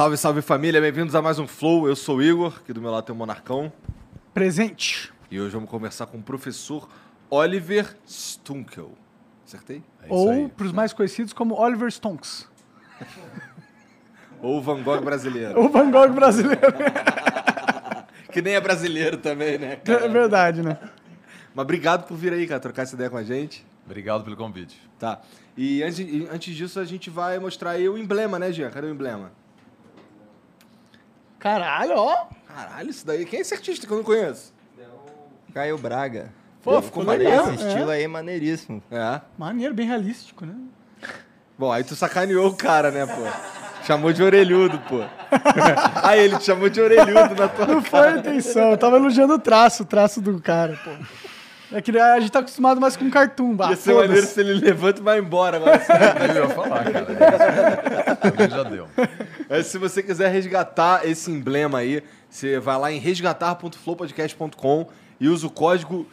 [0.00, 1.86] Salve, salve família, bem-vindos a mais um Flow.
[1.86, 3.70] Eu sou o Igor, aqui do meu lado tem o Monarcão.
[4.32, 5.12] Presente.
[5.30, 6.88] E hoje vamos conversar com o professor
[7.28, 8.92] Oliver Stunkel.
[9.46, 9.82] Acertei?
[10.08, 12.48] Ou, para os mais conhecidos, como Oliver Stonks.
[14.40, 15.60] Ou Van Gogh brasileiro.
[15.60, 16.72] O Van Gogh brasileiro.
[18.32, 19.72] que nem é brasileiro também, né?
[19.72, 20.08] é cara?
[20.08, 20.78] verdade, né?
[21.54, 23.66] Mas obrigado por vir aí, cara, trocar essa ideia com a gente.
[23.84, 24.80] Obrigado pelo convite.
[24.98, 25.20] Tá.
[25.54, 28.70] E antes, e antes disso, a gente vai mostrar aí o emblema, né, Jean?
[28.70, 29.38] Cadê o emblema?
[31.40, 32.26] Caralho, ó.
[32.46, 33.24] Caralho, isso daí.
[33.24, 34.52] Quem é esse artista que eu não conheço?
[35.52, 36.30] Caio Braga.
[36.62, 37.52] Pô, ficou legal.
[37.54, 37.96] Esse estilo é.
[37.96, 38.82] aí é maneiríssimo.
[38.90, 39.20] É.
[39.36, 40.54] Maneiro, bem realístico, né?
[41.58, 43.84] Bom, aí tu sacaneou o cara, né, pô?
[43.84, 45.00] Chamou de orelhudo, pô.
[46.04, 48.70] aí ele te chamou de orelhudo na tua Não foi a intenção.
[48.70, 50.90] Eu tava elogiando o traço, o traço do cara, pô.
[51.72, 54.54] É que a gente tá acostumado mais com cartoon, bah, Ia ser maneiro se ele
[54.54, 55.60] levanta e vai embora.
[55.60, 55.88] Mas,
[56.34, 57.06] Eu ia falar, cara.
[58.38, 58.88] Ele já deu.
[59.50, 64.86] Mas se você quiser resgatar esse emblema aí, você vai lá em resgatar.flowpodcast.com
[65.18, 66.06] e usa o código.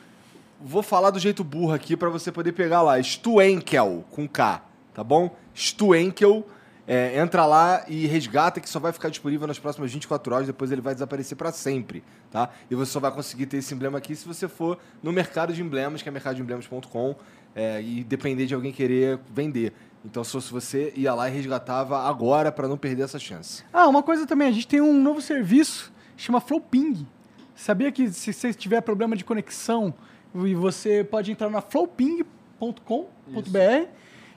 [0.60, 3.02] Vou falar do jeito burro aqui pra você poder pegar lá.
[3.02, 5.36] Stuenkel, com K, tá bom?
[5.56, 6.48] Stuenkel.
[6.90, 10.72] É, entra lá e resgata, que só vai ficar disponível nas próximas 24 horas, depois
[10.72, 12.02] ele vai desaparecer pra sempre,
[12.32, 12.50] tá?
[12.72, 15.62] E você só vai conseguir ter esse emblema aqui se você for no mercado de
[15.62, 17.16] emblemas, que é mercadodeemblemas.com,
[17.54, 19.74] é, e depender de alguém querer vender.
[20.10, 23.62] Então, se você ia lá e resgatava agora pra não perder essa chance.
[23.74, 27.06] Ah, uma coisa também, a gente tem um novo serviço, chama Flowping.
[27.54, 29.94] Sabia que se você tiver problema de conexão,
[30.34, 33.88] e você pode entrar na flowping.com.br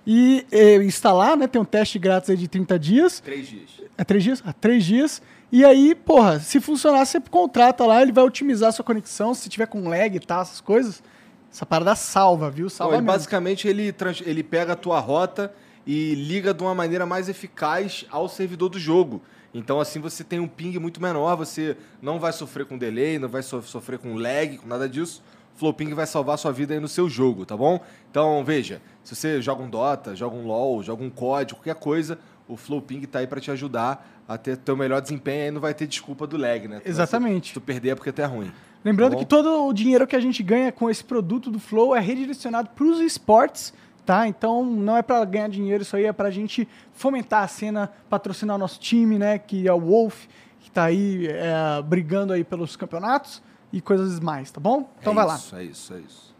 [0.07, 1.47] e, eh, instalar, né?
[1.47, 3.21] Tem um teste grátis aí de 30 dias.
[3.21, 3.71] Três dias.
[3.97, 4.43] É três dias?
[4.45, 5.23] Ah, três dias.
[5.53, 9.35] E aí, porra, se funcionar, você contrata lá, ele vai otimizar a sua conexão.
[9.35, 11.03] Se tiver com lag e tal, essas coisas,
[11.53, 12.67] essa parada salva, viu?
[12.67, 13.13] Bom, Salva ele, mesmo.
[13.13, 13.95] basicamente, ele,
[14.25, 15.53] ele pega a tua rota
[15.87, 19.21] e liga de uma maneira mais eficaz ao servidor do jogo.
[19.53, 23.29] Então, assim, você tem um ping muito menor, você não vai sofrer com delay, não
[23.29, 25.23] vai so- sofrer com lag, com nada disso.
[25.57, 27.81] Flowping vai salvar sua vida aí no seu jogo, tá bom?
[28.11, 32.17] Então, veja, se você joga um Dota, joga um LoL, joga um COD, qualquer coisa,
[32.49, 35.75] o Flowping tá aí pra te ajudar a ter teu melhor desempenho aí não vai
[35.75, 36.79] ter desculpa do lag, né?
[36.81, 37.49] Tu Exatamente.
[37.49, 38.51] Se tu perder é porque tu é ruim.
[38.85, 41.95] Lembrando Tá que todo o dinheiro que a gente ganha com esse produto do Flow
[41.95, 43.75] é redirecionado para os esportes,
[44.07, 44.27] tá?
[44.27, 47.93] Então não é para ganhar dinheiro, isso aí é para a gente fomentar a cena,
[48.09, 49.39] patrocinar o nosso time, né?
[49.39, 50.27] Que é o Wolf,
[50.61, 53.43] que tá aí é, brigando aí pelos campeonatos
[53.73, 54.91] e coisas mais, tá bom?
[55.01, 55.37] Então é vai lá.
[55.37, 56.31] isso, É isso, é isso.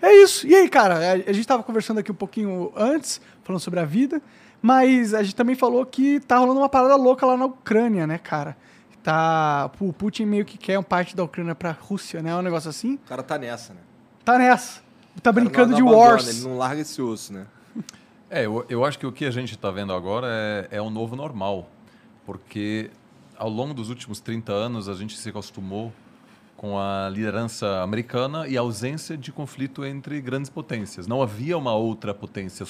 [0.00, 0.46] É isso.
[0.46, 4.20] E aí, cara, a gente tava conversando aqui um pouquinho antes, falando sobre a vida,
[4.60, 8.18] mas a gente também falou que tá rolando uma parada louca lá na Ucrânia, né,
[8.18, 8.56] cara?
[9.06, 12.34] Tá, o Putin meio que quer uma parte da Ucrânia pra Rússia, né?
[12.34, 12.94] Um negócio assim.
[12.94, 13.78] O cara tá nessa, né?
[14.24, 14.80] Tá nessa.
[15.22, 16.28] Tá brincando não- de não abandona, wars.
[16.28, 17.46] Ele não larga esse osso, né?
[18.28, 20.90] É, eu, eu acho que o que a gente está vendo agora é, é o
[20.90, 21.70] novo normal.
[22.24, 22.90] Porque
[23.38, 25.92] ao longo dos últimos 30 anos a gente se acostumou
[26.56, 31.06] com a liderança americana e a ausência de conflito entre grandes potências.
[31.06, 32.66] Não havia uma outra potência.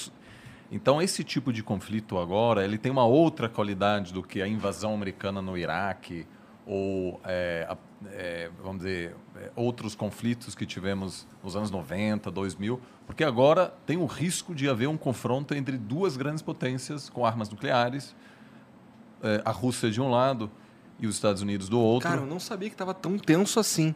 [0.71, 4.93] Então esse tipo de conflito agora ele tem uma outra qualidade do que a invasão
[4.93, 6.27] americana no Iraque
[6.65, 7.65] ou é,
[8.07, 13.95] é, vamos dizer é, outros conflitos que tivemos nos anos 90, 2000, porque agora tem
[13.95, 18.13] o risco de haver um confronto entre duas grandes potências com armas nucleares,
[19.23, 20.51] é, a Rússia de um lado
[20.99, 22.09] e os Estados Unidos do outro.
[22.09, 23.95] Cara, eu não sabia que tava tão tenso assim.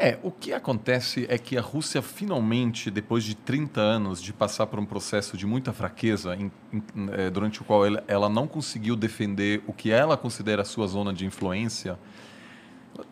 [0.00, 4.68] É, o que acontece é que a Rússia finalmente, depois de 30 anos de passar
[4.68, 6.82] por um processo de muita fraqueza, em- em-
[7.14, 11.12] eh, durante o qual ela, ela não conseguiu defender o que ela considera sua zona
[11.12, 11.98] de influência,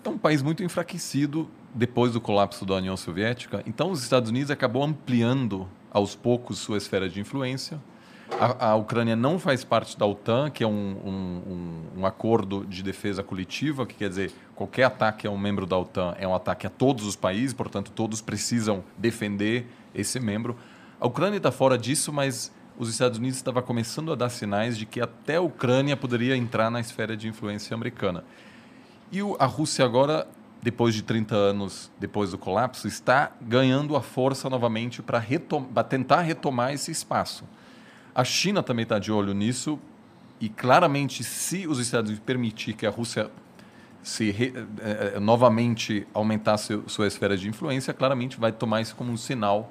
[0.04, 3.64] é um país muito enfraquecido depois do colapso da União Soviética.
[3.66, 7.80] Então, os Estados Unidos acabou ampliando aos poucos sua esfera de influência.
[8.32, 12.82] A, a Ucrânia não faz parte da OTAN, que é um, um, um, acordo de
[12.82, 16.66] defesa coletiva, que quer dizer qualquer ataque a um membro da OTAN é um ataque
[16.66, 20.56] a todos os países, portanto, todos precisam defender esse membro.
[21.00, 24.84] A Ucrânia está fora disso, mas os Estados Unidos estavam começando a dar sinais de
[24.84, 28.24] que até a Ucrânia poderia entrar na esfera de influência americana.
[29.10, 30.26] E a Rússia agora,
[30.62, 36.22] depois de 30 anos depois do colapso, está ganhando a força novamente para retom tentar
[36.22, 37.44] retomar esse espaço.
[38.16, 39.78] A China também está de olho nisso
[40.40, 43.30] e claramente, se os Estados Unidos permitir que a Rússia
[44.02, 49.12] se re, eh, novamente aumentar seu, sua esfera de influência, claramente vai tomar isso como
[49.12, 49.70] um sinal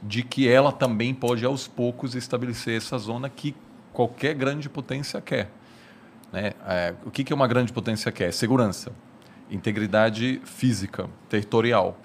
[0.00, 3.56] de que ela também pode aos poucos estabelecer essa zona que
[3.92, 5.50] qualquer grande potência quer.
[6.32, 6.52] Né?
[6.68, 8.32] É, o que, que uma grande potência quer?
[8.32, 8.92] Segurança,
[9.50, 11.98] integridade física, territorial.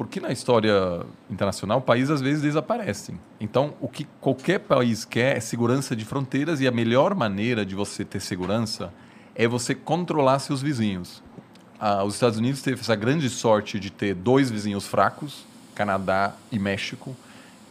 [0.00, 3.20] Porque na história internacional, países às vezes desaparecem.
[3.38, 7.74] Então, o que qualquer país quer é segurança de fronteiras e a melhor maneira de
[7.74, 8.90] você ter segurança
[9.34, 11.22] é você controlar seus vizinhos.
[11.78, 15.44] Ah, os Estados Unidos teve essa grande sorte de ter dois vizinhos fracos,
[15.74, 17.14] Canadá e México,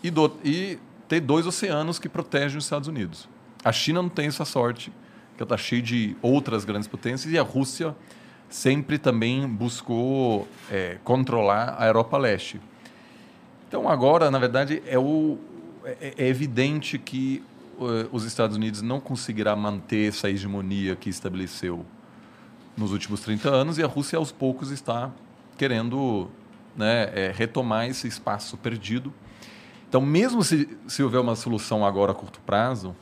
[0.03, 0.77] e, do, e
[1.07, 3.27] ter dois oceanos que protegem os Estados Unidos.
[3.65, 4.93] A China não tem essa sorte,
[5.35, 7.95] que está cheio de outras grandes potências, e a Rússia
[8.49, 12.59] sempre também buscou é, controlar a Europa Leste.
[13.67, 15.37] Então, agora, na verdade, é, o,
[15.85, 17.43] é, é evidente que
[17.77, 21.85] uh, os Estados Unidos não conseguirá manter essa hegemonia que estabeleceu
[22.75, 25.11] nos últimos 30 anos e a Rússia, aos poucos, está
[25.57, 26.29] querendo
[26.75, 29.13] né, é, retomar esse espaço perdido.
[29.87, 32.95] Então, mesmo se, se houver uma solução agora a curto prazo,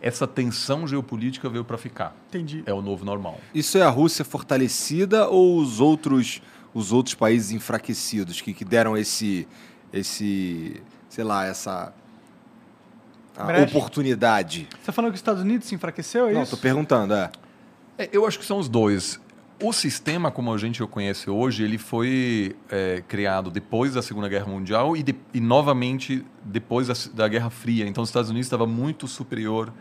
[0.00, 2.16] essa tensão geopolítica veio para ficar.
[2.28, 2.62] Entendi.
[2.66, 3.40] É o novo normal.
[3.54, 6.40] Isso é a Rússia fortalecida ou os outros,
[6.72, 9.46] os outros países enfraquecidos que, que deram esse,
[9.92, 11.92] esse, sei lá, essa
[13.62, 14.68] oportunidade?
[14.70, 16.54] Você está falando que os Estados Unidos se enfraqueceu, é Não, isso?
[16.54, 17.30] estou perguntando, é.
[17.98, 18.08] é.
[18.12, 19.20] Eu acho que são os dois.
[19.60, 24.28] O sistema, como a gente o conhece hoje, ele foi é, criado depois da Segunda
[24.28, 27.84] Guerra Mundial e, de, e novamente depois da, da, Guerra Fria.
[27.84, 29.72] Então, os Estados Unidos estava muito superior.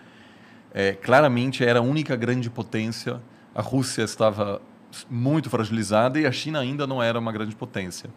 [0.74, 3.22] É, claramente, era a única grande potência.
[3.54, 4.62] A Rússia estava
[5.10, 8.10] muito fragilizada e a China ainda não era uma grande potência.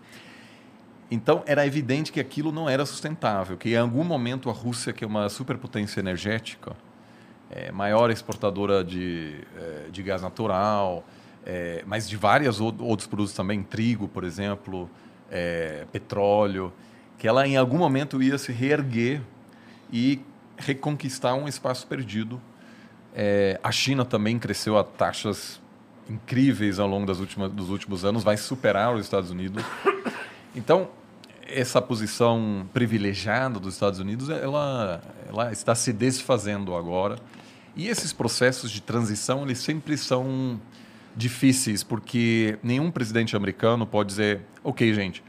[1.10, 5.02] Então, era evidente que aquilo não era sustentável, que em algum momento a Rússia, que
[5.02, 6.76] é uma superpotência energética,
[7.50, 11.04] é, maior exportadora de, é, de gás natural,
[11.44, 14.88] é, mas de vários outros produtos também, trigo, por exemplo,
[15.30, 16.72] é, petróleo,
[17.18, 19.20] que ela em algum momento ia se reerguer
[19.92, 20.20] e
[20.60, 22.40] reconquistar um espaço perdido.
[23.14, 25.60] É, a China também cresceu a taxas
[26.08, 29.64] incríveis ao longo das últimas, dos últimos anos, vai superar os Estados Unidos.
[30.54, 30.88] Então,
[31.46, 37.16] essa posição privilegiada dos Estados Unidos, ela, ela está se desfazendo agora.
[37.76, 40.60] E esses processos de transição, eles sempre são
[41.16, 45.22] difíceis, porque nenhum presidente americano pode dizer, ok, gente,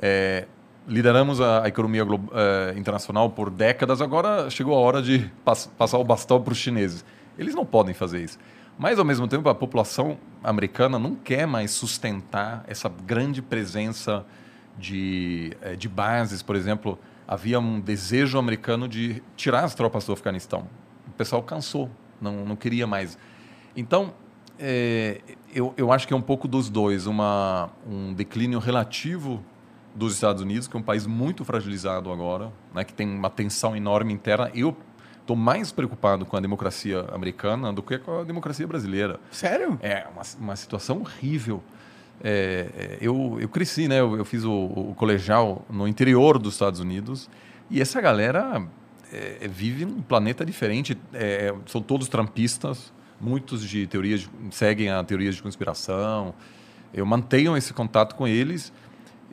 [0.00, 0.46] é,
[0.88, 6.04] lideramos a, economia é, internacional por décadas, agora chegou a hora de pass passar o
[6.04, 7.04] bastão para os chineses.
[7.38, 8.38] Eles não podem fazer isso.
[8.78, 14.24] Mas, ao mesmo tempo, a população americana não quer mais sustentar essa grande presença
[14.78, 16.42] de, é, de bases.
[16.42, 20.68] Por exemplo, havia um desejo americano de tirar as tropas do Afeganistão.
[21.06, 21.90] O pessoal cansou,
[22.20, 23.18] não, não queria mais.
[23.76, 24.14] Então,
[24.58, 25.20] é,
[25.52, 27.06] eu, eu acho que é um pouco dos dois.
[27.06, 29.44] Uma, um declínio relativo
[29.94, 33.76] dos Estados Unidos, que é um país muito fragilizado agora, né, que tem uma tensão
[33.76, 34.50] enorme interna.
[34.54, 34.76] Eu
[35.20, 39.20] estou mais preocupado com a democracia americana do que com a democracia brasileira.
[39.30, 39.78] Sério?
[39.82, 41.62] É uma, uma situação horrível.
[42.22, 44.00] É, é eu, eu cresci, né?
[44.00, 47.28] Eu, eu fiz o, o, colegial no interior dos Estados Unidos
[47.70, 48.66] e essa galera
[49.12, 50.96] é, vive num planeta diferente.
[51.12, 56.34] É, são todos trampistas, muitos de teorias seguem a teorias de conspiração.
[56.92, 58.72] Eu mantenho esse contato com eles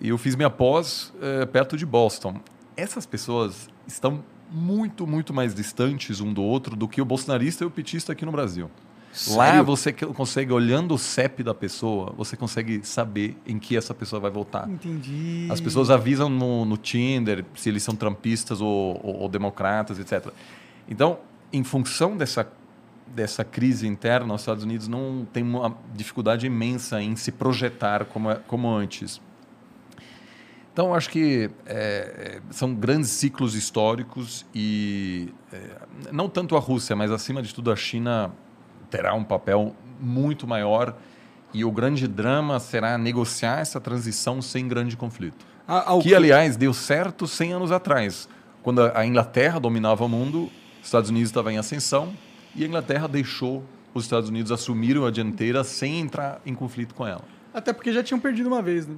[0.02, 2.40] e eu fiz minha pós é, perto de Boston.
[2.76, 7.68] Essas pessoas estão muito, muito mais distantes um do outro do que o bolsonarista e
[7.68, 8.70] o petista aqui no Brasil.
[9.12, 9.38] Sério?
[9.38, 14.20] Lá você consegue, olhando o CEP da pessoa, você consegue saber em que essa pessoa
[14.20, 14.70] vai votar.
[14.70, 15.48] Entendi.
[15.50, 20.34] As pessoas avisam no, no Tinder se eles são trampistas ou, ou, ou democratas, etc.
[20.90, 21.18] Então,
[21.52, 22.46] em função dessa
[23.08, 28.36] dessa crise interna, os Estados Unidos não tem uma dificuldade imensa em se projetar como,
[28.48, 29.22] como antes.
[30.76, 35.58] Então, acho que é, são grandes ciclos históricos e é,
[36.12, 38.30] não tanto a Rússia, mas acima de tudo a China
[38.90, 40.94] terá um papel muito maior
[41.54, 45.46] E o grande drama será negociar essa transição sem grande conflito.
[45.66, 48.28] A- a Que, aliás, deu certo 100 anos atrás.
[48.62, 50.52] Quando a Inglaterra dominava o mundo,
[50.82, 52.14] os Estados Unidos estavam em ascensão
[52.54, 53.64] e a Inglaterra deixou
[53.94, 57.24] os Estados Unidos assumirem a dianteira sem entrar em conflito com ela.
[57.54, 58.96] Até porque já tinham perdido uma vez, né?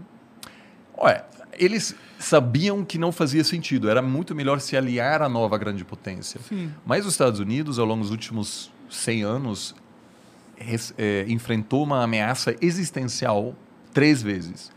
[0.98, 1.24] Olha,
[1.58, 3.90] eles sabiam que não fazia sentido.
[3.90, 6.40] Era muito melhor se aliar à nova grande potência.
[6.48, 6.72] Sim.
[6.86, 9.76] Mas os Estados Unidos, ao longo dos últimos 100 anos,
[10.98, 13.56] eh, enfrentou uma ameaça existencial
[13.94, 14.72] três vezes.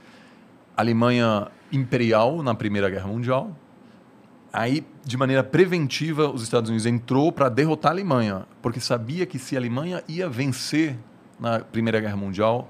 [0.77, 3.57] Alemanha imperial na Primeira Guerra Mundial.
[4.53, 9.39] Aí, de maneira preventiva, os Estados Unidos entrou para derrotar a Alemanha, porque sabia que
[9.39, 10.99] se a Alemanha ia vencer
[11.39, 12.69] na Primeira Guerra Mundial,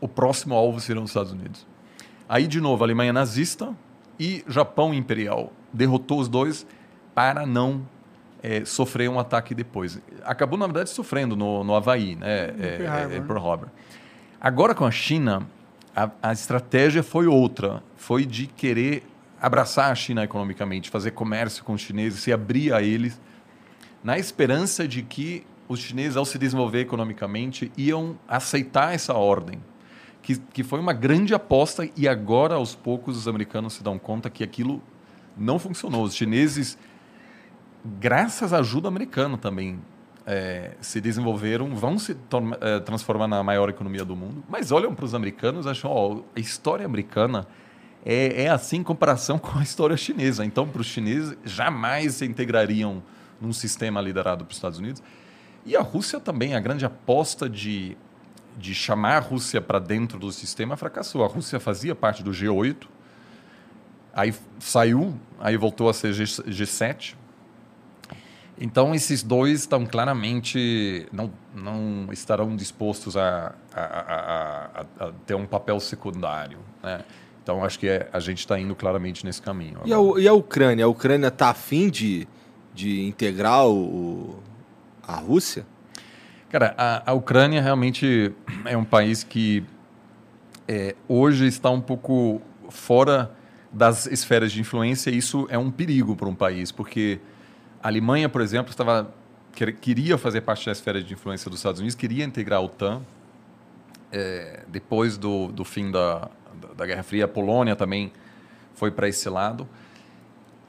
[0.00, 1.66] o próximo alvo seriam os Estados Unidos.
[2.28, 3.74] Aí, de novo, a Alemanha nazista
[4.18, 6.66] e Japão imperial derrotou os dois
[7.14, 7.86] para não
[8.42, 10.00] eh, sofrer um ataque depois.
[10.24, 12.54] Acabou, na verdade, sofrendo no, no Havaí, né?
[12.58, 13.26] eh, Pearl Harbor, eh, né?
[13.26, 13.68] Pearl Harbor.
[14.40, 15.46] Agora, com a China,
[15.94, 17.82] a, a estratégia foi outra.
[17.96, 19.04] Foi de querer
[19.40, 23.20] abraçar a China economicamente, fazer comércio com os chineses, se abrir a eles,
[24.02, 29.58] na esperança de que os chineses, ao se desenvolver economicamente, iam aceitar essa ordem.
[30.26, 34.28] Que, que foi uma grande aposta e agora, aos poucos, os americanos se dão conta
[34.28, 34.82] que aquilo
[35.36, 36.02] não funcionou.
[36.02, 36.76] Os chineses,
[38.00, 39.78] graças à ajuda americana também,
[40.26, 42.16] eh, se desenvolveram, vão se
[42.60, 44.42] eh, transformar na maior economia do mundo.
[44.48, 47.46] Mas olham para os americanos e acham, ó, a história americana
[48.04, 50.44] é, é assim em comparação com a história chinesa.
[50.44, 53.00] Então, para os chineses, jamais se integrariam
[53.40, 55.00] num sistema liderado pelos Estados Unidos.
[55.64, 57.96] E a Rússia também, a grande aposta de,
[58.56, 61.24] de chamar a Rússia para dentro do sistema fracassou.
[61.24, 62.86] A Rússia fazia parte do G8,
[64.14, 67.14] aí saiu, aí voltou a ser G, G7.
[68.58, 75.44] Então, esses dois estão claramente, não, não estarão dispostos a, a, a, a- ter um
[75.44, 76.58] papel secundário.
[76.82, 77.04] Né?
[77.42, 79.80] Então, acho que é- a gente está indo claramente nesse caminho.
[79.84, 80.86] E a, e a Ucrânia?
[80.86, 82.26] A Ucrânia tá afim de,
[82.74, 84.38] de integrar o-
[85.06, 85.66] a Rússia?
[86.58, 88.32] Cara, a, a Ucrânia realmente
[88.64, 89.62] é um país que
[90.66, 93.30] é, hoje está um pouco fora
[93.70, 97.20] das esferas de influência e isso é um perigo para um país, porque
[97.82, 99.12] a Alemanha, por exemplo, estava
[99.52, 103.02] quer- queria fazer parte da esfera de influência dos Estados Unidos, queria integrar a OTAN.
[104.10, 108.10] É, depois do, do fim da, da, da Guerra Fria, a Polônia também
[108.74, 109.68] foi para esse lado.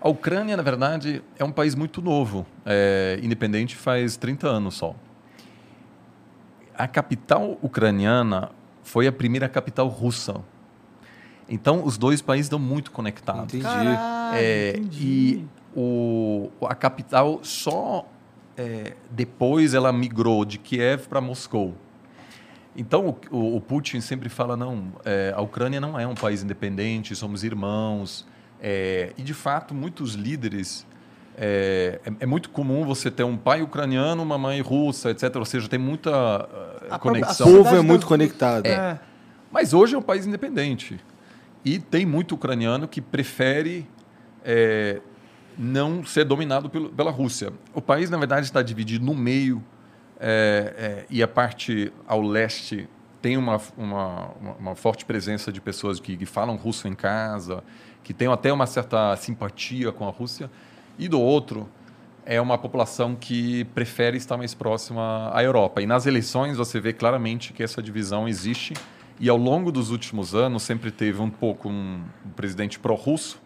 [0.01, 4.93] A Ucrânia, na verdade, é um país muito novo, é, independente faz 30 anos só.
[6.77, 8.51] A capital ucraniana
[8.83, 10.35] foi a primeira capital russa.
[11.49, 13.53] Então, os dois países estão muito conectados.
[13.53, 13.63] Entendi.
[13.63, 15.05] Caralho, É, entendi.
[15.05, 18.05] e o, a capital só
[18.57, 21.75] é, depois ela migrou de Kiev para Moscou.
[22.75, 26.43] Então o, o- o Putin sempre fala não, é, a Ucrânia não é um país
[26.43, 28.25] independente, somos irmãos.
[28.61, 30.85] É, e de fato muitos líderes
[31.37, 35.35] é, é- é muito comum você ter um pai ucraniano, uma mãe russa, etc.
[35.35, 36.49] Ou seja, tem muita
[36.91, 37.47] O conexão.
[37.47, 38.65] a povo é muito das- conectado.
[38.65, 38.99] É.
[39.51, 40.99] Mas hoje é um país independente.
[41.63, 43.87] E tem muito ucraniano que prefere
[44.43, 44.99] é,
[45.57, 47.51] não ser dominado pelo, pela Rússia.
[47.73, 49.63] O país, na verdade, está dividido no meio
[50.19, 52.87] é, é, e a parte ao leste
[53.21, 57.63] tem uma, uma, uma- uma forte presença de pessoas que, que falam russo em casa,
[58.03, 60.49] que têm até uma certa simpatia com a Rússia.
[60.99, 61.69] E do outro,
[62.29, 65.81] é uma população que prefere estar mais próxima à Europa.
[65.81, 68.73] E nas eleições você vê claramente que essa divisão existe.
[69.17, 72.03] E ao longo dos últimos anos sempre teve um pouco um,
[72.35, 73.39] presidente pró-russo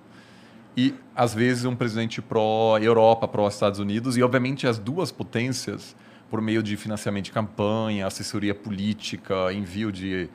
[0.76, 4.18] e às vezes um presidente pró-Europa, pró-Estados Unidos.
[4.18, 5.96] E obviamente as duas potências,
[6.28, 10.28] por meio de financiamento de campanha, assessoria política, envio de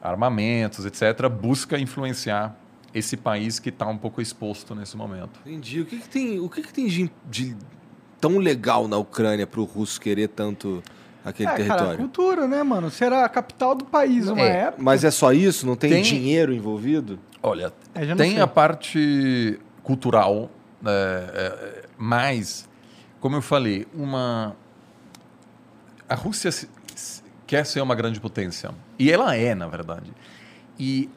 [0.00, 2.56] armamentos, etc., busca influenciar
[2.92, 5.40] esse país que está um pouco exposto nesse momento.
[5.46, 5.80] Entendi.
[5.80, 7.56] O que, que tem, o que, que tem de, de
[8.20, 10.82] tão legal na Ucrânia para o russo querer tanto
[11.24, 11.98] aquele É, cara, território?
[11.98, 12.90] cultura, né, mano?
[12.90, 14.82] Será a capital do país uma É, época.
[14.82, 15.66] Mas é só isso?
[15.66, 17.18] Não tem, Tem- dinheiro envolvido?
[17.42, 18.40] Olha, É, tem sei.
[18.40, 20.50] a parte cultural,
[20.84, 22.68] é, é, mas,
[23.20, 24.56] como eu falei, uma
[26.08, 30.12] a Rússia se- se- quer ser uma grande potência e ela é, na verdade.
[30.78, 31.08] E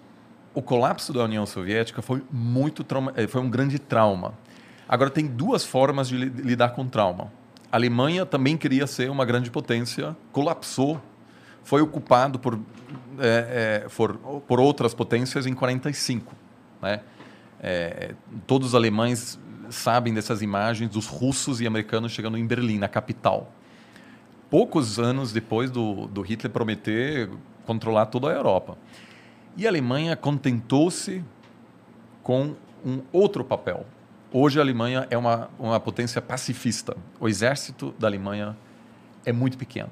[0.54, 4.34] o colapso da União Soviética foi muito trauma, eh, foi um grande trauma.
[4.88, 7.32] Agora tem duas formas de li- lidar com trauma.
[7.72, 11.02] A Alemanha também queria ser uma grande potência, colapsou,
[11.64, 12.60] foi ocupado por
[13.20, 14.18] eh, eh, por,
[14.48, 16.34] por outras potências em 45,
[16.82, 17.02] né?
[17.66, 18.14] É,
[18.46, 23.54] todos os alemães sabem dessas imagens dos russos e americanos chegando em Berlim, na capital.
[24.50, 27.30] Poucos anos depois do, do Hitler prometer
[27.66, 28.78] controlar toda a Europa.
[29.56, 31.24] E a Alemanha contentou-se
[32.24, 33.86] com um outro papel.
[34.32, 36.98] Hoje a Alemanha é uma, uma potência pacifista.
[37.20, 38.58] O exército da Alemanha
[39.24, 39.92] é muito pequeno.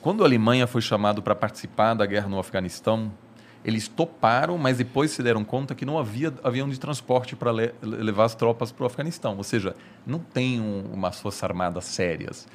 [0.00, 3.12] Quando a Alemanha foi chamado para participar da guerra no Afeganistão,
[3.62, 7.72] eles toparam, mas depois se deram conta que não havia avião de transporte para le
[7.82, 9.36] levar as tropas para o Afeganistão.
[9.36, 12.46] Ou seja, não tem um, umas forças armadas sérias.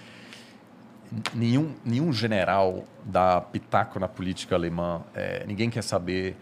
[1.34, 6.38] Nenhum, nenhum general dá pitaco na política alemã, é, ninguém quer saber.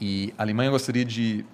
[0.00, 1.44] E a Alemanha gostaria de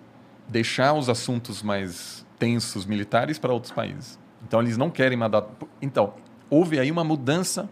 [0.49, 4.19] deixar os assuntos mais tensos militares para outros países.
[4.47, 5.45] Então, eles não querem mandar.
[5.81, 6.15] Então,
[6.51, 7.69] houve aí uma mudança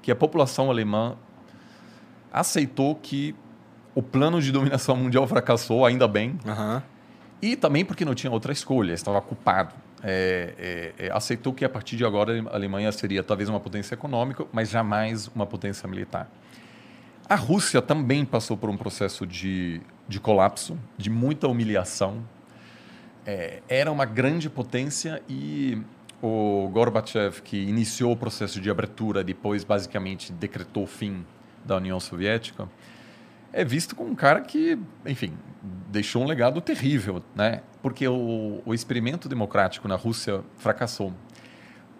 [0.00, 1.16] que a população alemã
[2.32, 3.34] aceitou que
[3.94, 6.82] o plano de dominação mundial fracassou, ainda bem, Aham.
[7.40, 9.74] e também porque não tinha outra escolha, estava culpado.
[10.04, 13.94] É, é, é, aceitou que a partir de agora a Alemanha seria talvez uma potência
[13.94, 16.28] econômica, mas jamais uma potência militar.
[17.28, 22.22] A Rússia também passou por um processo de, de colapso, de muita humilhação.
[23.24, 25.80] É, era uma grande potência e
[26.20, 31.24] o Gorbachev, que iniciou o processo de abertura, depois basicamente decretou o fim
[31.64, 32.68] da União Soviética,
[33.52, 35.32] é visto como um cara que, enfim,
[35.88, 37.60] deixou um legado terrível, né?
[37.82, 41.12] Porque o, o experimento democrático na Rússia fracassou.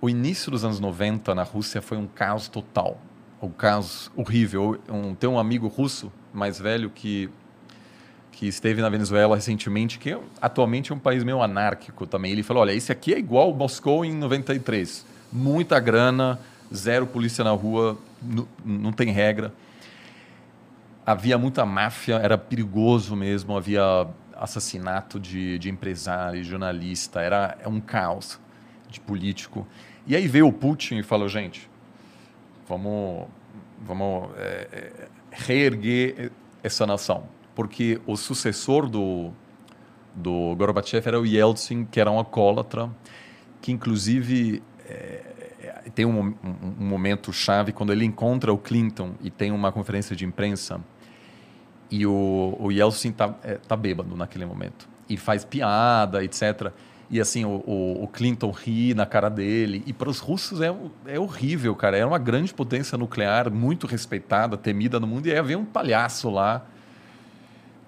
[0.00, 2.98] O início dos anos 90 na Rússia foi um caos total.
[3.40, 4.80] Um caos horrível.
[4.88, 7.28] Um, tem um amigo russo mais velho que
[8.32, 12.32] que esteve na Venezuela recentemente, que atualmente é um país meio anárquico também.
[12.32, 15.06] Ele falou: olha, esse aqui é igual Moscou em 93.
[15.30, 16.40] Muita grana,
[16.74, 17.96] zero polícia na rua,
[18.64, 19.52] não tem regra.
[21.04, 24.06] Havia muita máfia, era perigoso mesmo, havia
[24.36, 28.40] assassinato de, de empresário, jornalista, era é um caos
[28.88, 29.66] de político.
[30.06, 31.68] E aí veio o Putin e falou: gente,
[32.68, 33.26] vamos,
[33.84, 36.30] vamos é, é, reerguer
[36.62, 37.24] essa nação.
[37.54, 39.30] Porque o sucessor do,
[40.14, 42.88] do Gorbachev era o Yeltsin, que era um alcoólatra,
[43.60, 45.22] que inclusive é,
[45.60, 46.36] é, tem um, um-
[46.80, 50.80] um momento chave quando ele encontra o Clinton e tem uma conferência de imprensa
[51.92, 56.72] e o, o Yeltsin tá, é, tá bêbado naquele momento e faz piada, etc.
[57.10, 59.82] E assim, o, o, o Clinton ri na cara dele.
[59.84, 60.74] E para os russos é,
[61.04, 61.98] é horrível, cara.
[61.98, 65.26] Era uma grande potência nuclear, muito respeitada, temida no mundo.
[65.26, 66.64] E aí havia um palhaço lá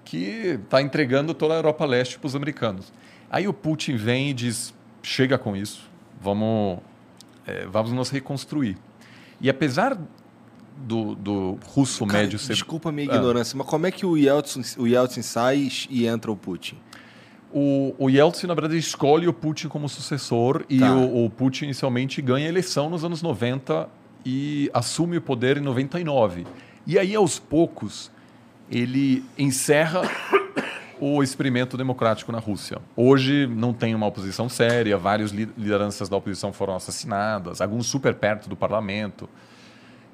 [0.03, 2.93] que está entregando toda a Europa Leste para os americanos.
[3.27, 5.89] Aí o Putin vem e diz: chega com isso,
[6.21, 6.77] vamos,
[7.47, 8.77] é, vamos nos reconstruir.
[9.41, 9.97] E apesar
[10.77, 12.37] do, do russo Cara, médio.
[12.39, 13.15] Desculpa a minha Ah.
[13.15, 16.77] ignorância, mas como é que o Yeltsin, o Yeltsin sai e entra o Putin?
[17.53, 20.93] O, o Yeltsin, na verdade, escolhe o Putin como sucessor e Tá.
[20.93, 23.87] o, o Putin inicialmente ganha a eleição nos anos 90
[24.25, 26.45] e assume o poder em 99.
[26.85, 28.11] E aí, aos poucos,
[28.69, 30.01] ele encerra
[30.99, 32.79] o experimento democrático na Rússia.
[32.95, 38.13] Hoje não tem uma oposição séria, várias li- lideranças da oposição foram assassinadas, alguns super
[38.15, 39.29] perto do parlamento.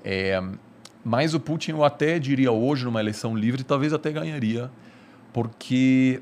[0.04, 0.42] É,
[1.04, 4.70] mas o Putin, eu até diria hoje, numa eleição livre, talvez até ganharia,
[5.34, 6.22] porque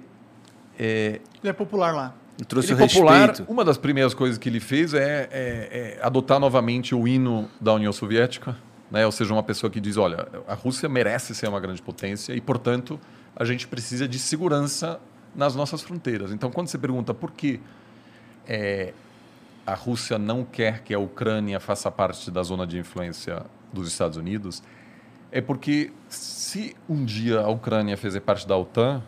[0.78, 2.14] é, Ele é popular lá.
[2.40, 3.28] E trouxe ele o é popular.
[3.30, 3.52] respeito.
[3.52, 7.74] Uma das primeiras coisas que ele fez é, é- é adotar novamente o hino da
[7.74, 8.56] União Soviética,
[8.90, 9.06] né?
[9.06, 12.40] ou seja, uma pessoa que diz: olha, a Rússia merece ser uma grande potência e,
[12.40, 12.98] portanto,
[13.36, 15.02] a gente precisa de segurança
[15.36, 16.32] nas nossas fronteiras.
[16.32, 17.60] Então, quando você pergunta por que
[18.48, 18.94] é,
[19.68, 24.18] a Rússia não quer que a Ucrânia faça parte da zona de influência dos Estados
[24.18, 24.62] Unidos,
[25.32, 29.02] é porque se um dia a Ucrânia fizer parte da OTAN,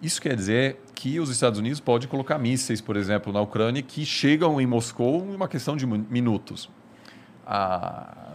[0.00, 4.04] isso quer dizer que os Estados Unidos podem colocar mísseis, por exemplo, na Ucrânia, que
[4.04, 6.68] chegam em Moscou em uma questão de minutos.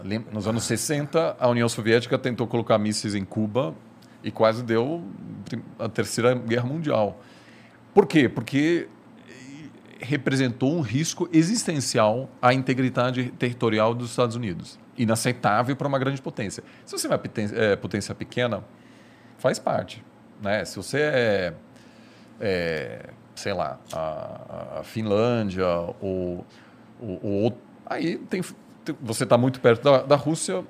[0.04, 3.74] Lem- nos anos 60, a União Soviética tentou colocar mísseis em Cuba
[4.22, 5.02] e quase deu
[5.78, 7.20] a Terceira Guerra Mundial.
[7.94, 8.28] Por quê?
[8.28, 8.86] Porque
[9.28, 9.32] eh,
[10.00, 14.78] representou um risco existencial à integridade territorial dos Estados Unidos.
[14.98, 16.62] Inaceitável para uma grande potência.
[16.84, 17.18] Se você é uma
[17.76, 18.62] potência, pequena,
[19.38, 20.04] faz parte.
[20.42, 20.64] Né?
[20.64, 21.54] Se você é,
[22.40, 25.66] é, sei lá, a, a Finlândia
[26.00, 26.44] ou,
[27.00, 28.42] ou, ou- aí tem,
[28.84, 30.64] tem- você está muito perto da, da Rússia,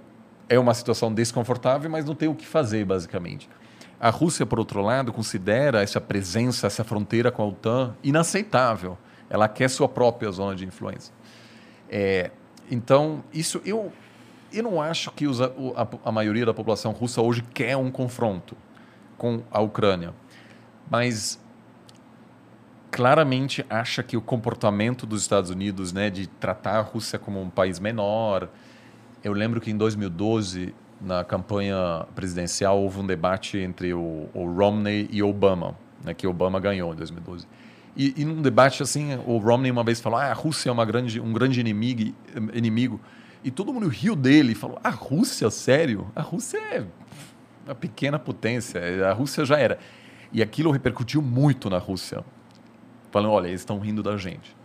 [0.49, 3.49] é uma situação desconfortável, mas não tem o que fazer basicamente.
[4.01, 8.97] A Rússia, por outro lado, considera essa presença, essa fronteira com a OTAN inaceitável.
[9.29, 11.13] Ela quer sua própria zona de influência.
[11.91, 12.31] É,
[12.71, 13.91] então, isso eu,
[14.53, 15.51] eu não acho que os- a,
[16.05, 18.57] a maioria da população russa hoje quer um confronto
[19.17, 20.15] com a Ucrânia,
[20.91, 21.39] mas
[22.91, 27.51] claramente acha que o comportamento dos Estados Unidos, né, de tratar a Rússia como um
[27.51, 28.49] país menor.
[29.23, 35.09] Eu lembro que em 2012 na campanha presidencial, houve um debate entre o, o Romney
[35.13, 37.47] e Obama, né, que Obama ganhou em 2012.
[37.97, 40.85] E, e num debate assim, o Romney uma vez falou: ah, a Rússia é uma
[40.85, 42.15] grande, um grande inimigo,
[42.53, 43.01] inimigo.
[43.43, 46.11] E todo mundo riu dele e falou: a Rússia, sério?
[46.15, 46.85] A Rússia é
[47.67, 49.79] uma pequena potência, a Rússia já era.
[50.33, 52.25] E aquilo repercutiu muito na Rússia.
[53.11, 54.57] Falando: olha, eles estão rindo da gente.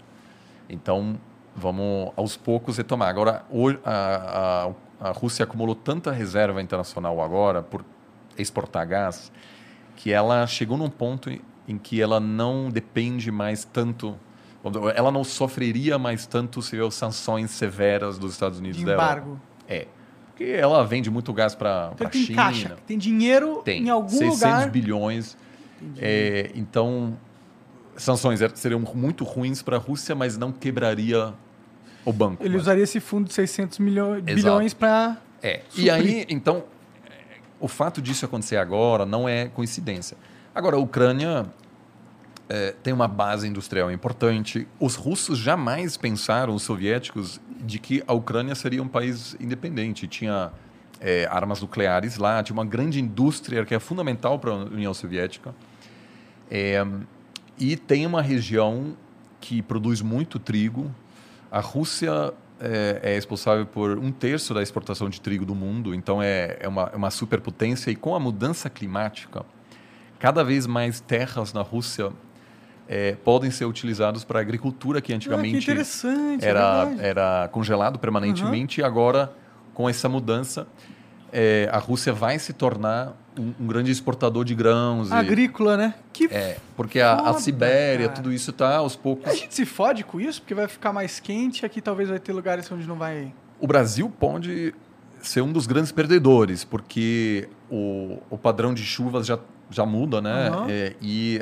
[0.69, 1.19] Então,
[1.55, 3.09] vamos aos poucos retomar.
[3.09, 3.45] Agora,
[3.86, 7.86] a, a, a Rússia acumulou tanta reserva internacional agora por
[8.38, 9.31] exportar gás
[9.95, 11.29] que ela chegou num ponto
[11.67, 14.17] em que ela não depende mais tanto,
[14.95, 19.02] ela não sofreria mais tanto se houver sanções severas dos Estados Unidos De dela.
[19.04, 19.41] embargo.
[19.67, 19.88] É.
[20.28, 22.43] Porque ela vende muito gás para Então a tem China.
[22.43, 24.69] caixa, tem dinheiro Tem em algum 600 lugar.
[24.69, 25.38] bilhões.
[25.97, 27.17] É, então,
[27.97, 31.34] sanções er- seriam muito ruins para a Rússia, mas não quebraria
[32.06, 32.41] o banco.
[32.43, 35.60] Ele Mas- usaria esse fundo de 600 milho- bilhões para É.
[35.76, 35.93] E suprir.
[35.93, 36.63] aí, então,
[37.06, 37.12] é,
[37.60, 40.17] o fato disso acontecer agora não é coincidência.
[40.56, 41.45] Agora, a Ucrânia
[42.49, 44.67] é, tem uma base industrial importante.
[44.79, 50.08] Os russos jamais pensaram, os soviéticos, de que a Ucrânia seria um país independente.
[50.08, 50.51] Tinha
[50.99, 55.53] é, armas nucleares lá, tinha uma grande indústria que é fundamental para a União Soviética.
[56.49, 56.86] É,
[57.58, 58.95] e tem uma região
[59.39, 60.93] que produz muito trigo.
[61.51, 66.21] A Rússia é, é responsável por um terço da exportação de trigo do mundo, então
[66.21, 67.91] é, é, uma, é uma superpotência.
[67.91, 69.45] E com a mudança climática,
[70.19, 72.12] cada vez mais terras na Rússia
[72.88, 75.74] é, podem ser utilizadas para a agricultura que Ah, que antigamente é
[76.48, 77.02] era, verdade.
[77.06, 79.32] era congelado permanentemente e agora,
[79.74, 80.67] com essa mudança,
[81.32, 85.10] é, a Rússia vai se tornar um, um grande exportador de grãos.
[85.10, 85.96] e- Agrícola, né?
[86.12, 88.15] Que é, porque a, a Foda, Sibéria, cara.
[88.22, 89.26] tudo isso está aos poucos.
[89.32, 92.34] A gente se fode com isso, porque vai ficar mais quente, aqui talvez vai ter
[92.34, 93.34] lugares onde não vai.
[93.60, 94.76] O Brasil pode
[95.22, 99.39] ser um dos grandes perdedores, porque o, o padrão de chuvas já,
[99.72, 100.50] já muda, né?
[100.50, 100.67] Aham.
[100.69, 101.41] É, e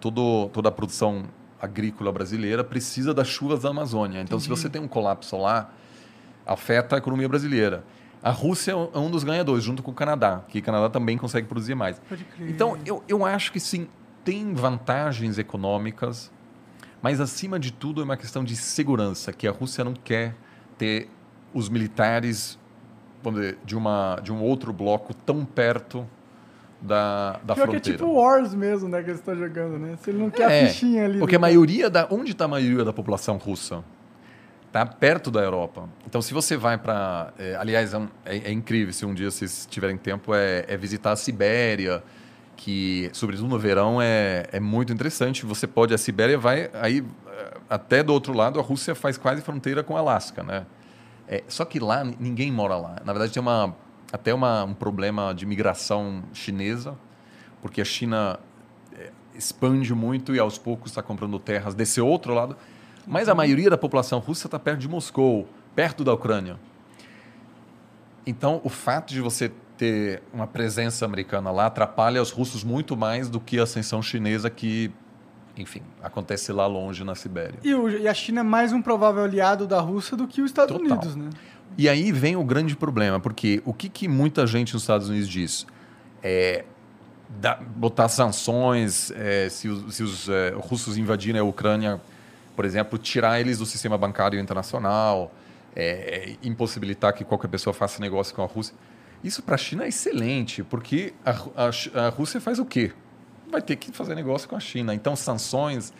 [0.00, 1.24] todo, toda a produção
[1.60, 4.20] agrícola brasileira precisa das chuvas da Amazônia.
[4.20, 4.60] Então, se Entendi.
[4.60, 5.70] você tem um colapso lá,
[6.46, 7.84] afeta a economia brasileira.
[8.22, 11.46] A Rússia é um- dos ganhadores, junto com o Canadá, que o Canadá também consegue
[11.46, 12.00] produzir mais.
[12.40, 13.86] Então, eu, eu acho que sim,
[14.24, 16.30] tem vantagens econômicas,
[17.00, 20.34] mas acima de tudo é uma questão de segurança, que a Rússia não quer
[20.76, 21.08] ter
[21.54, 22.58] os militares
[23.24, 26.06] dizer, de, uma, de um outro bloco tão perto
[26.80, 27.98] da, da Pior que é fronteira.
[27.98, 29.02] tipo Wars mesmo, né?
[29.02, 29.96] Que eles estão jogando, né?
[30.02, 31.18] Se ele não quer a É, fichinha ali.
[31.18, 32.06] Porque a maioria da.
[32.10, 33.82] Onde está a maioria da população russa?
[34.66, 35.88] Está perto da Europa.
[36.06, 37.32] Então, se você vai para.
[37.58, 41.12] aliás, é, um- é- é incrível, se um dia vocês tiverem tempo, é, é visitar
[41.12, 42.02] a Sibéria,
[42.54, 45.44] que, sobretudo no verão, é, é muito interessante.
[45.46, 45.94] Você pode.
[45.94, 46.70] A Sibéria vai.
[46.74, 50.66] Aí, eh, até do outro lado, a Rússia faz quase fronteira com o Alasca, né?
[51.26, 52.96] É, só que lá ninguém mora lá.
[53.04, 53.74] Na verdade, tem uma,
[54.12, 56.96] até uma, um problema de migração chinesa,
[57.60, 58.38] porque a China
[58.96, 62.56] é, expande muito e aos poucos está comprando terras desse outro lado.
[63.06, 66.58] Mas a maioria da população russa está perto de Moscou, perto da Ucrânia.
[68.26, 73.30] Então, o fato de você ter uma presença americana lá atrapalha os russos muito mais
[73.30, 74.90] do que a ascensão chinesa que,
[75.56, 77.58] enfim, acontece lá longe na Sibéria.
[77.62, 80.76] E, e a China é mais um provável aliado da Rússia do que os Estados
[80.76, 80.98] Total.
[80.98, 81.30] Unidos, né?
[81.76, 85.28] E aí vem o grande problema, porque o que, que muita gente nos Estados Unidos
[85.28, 85.66] diz?
[86.22, 86.64] É
[87.28, 92.00] da- botar sanções, é, se os, se os é, russos invadirem a Ucrânia,
[92.56, 95.32] por exemplo, tirar eles do sistema bancário internacional,
[95.76, 98.74] é, é, impossibilitar que qualquer pessoa faça negócio com a Rússia.
[99.22, 102.92] Isso para a China é excelente, porque a, a a Rússia faz o quê?
[103.50, 104.94] Vai ter que fazer negócio com a China.
[104.94, 105.92] Então, sanções,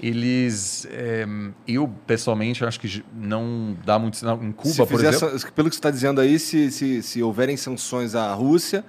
[0.00, 0.86] eles.
[0.90, 1.26] é,
[1.66, 4.42] eu, pessoalmente, acho que não dá muito sinal.
[4.42, 5.38] Em Cuba, por exemplo.
[5.38, 8.84] san- Pelo que você está dizendo aí, se, se, se houverem sanções à Rússia,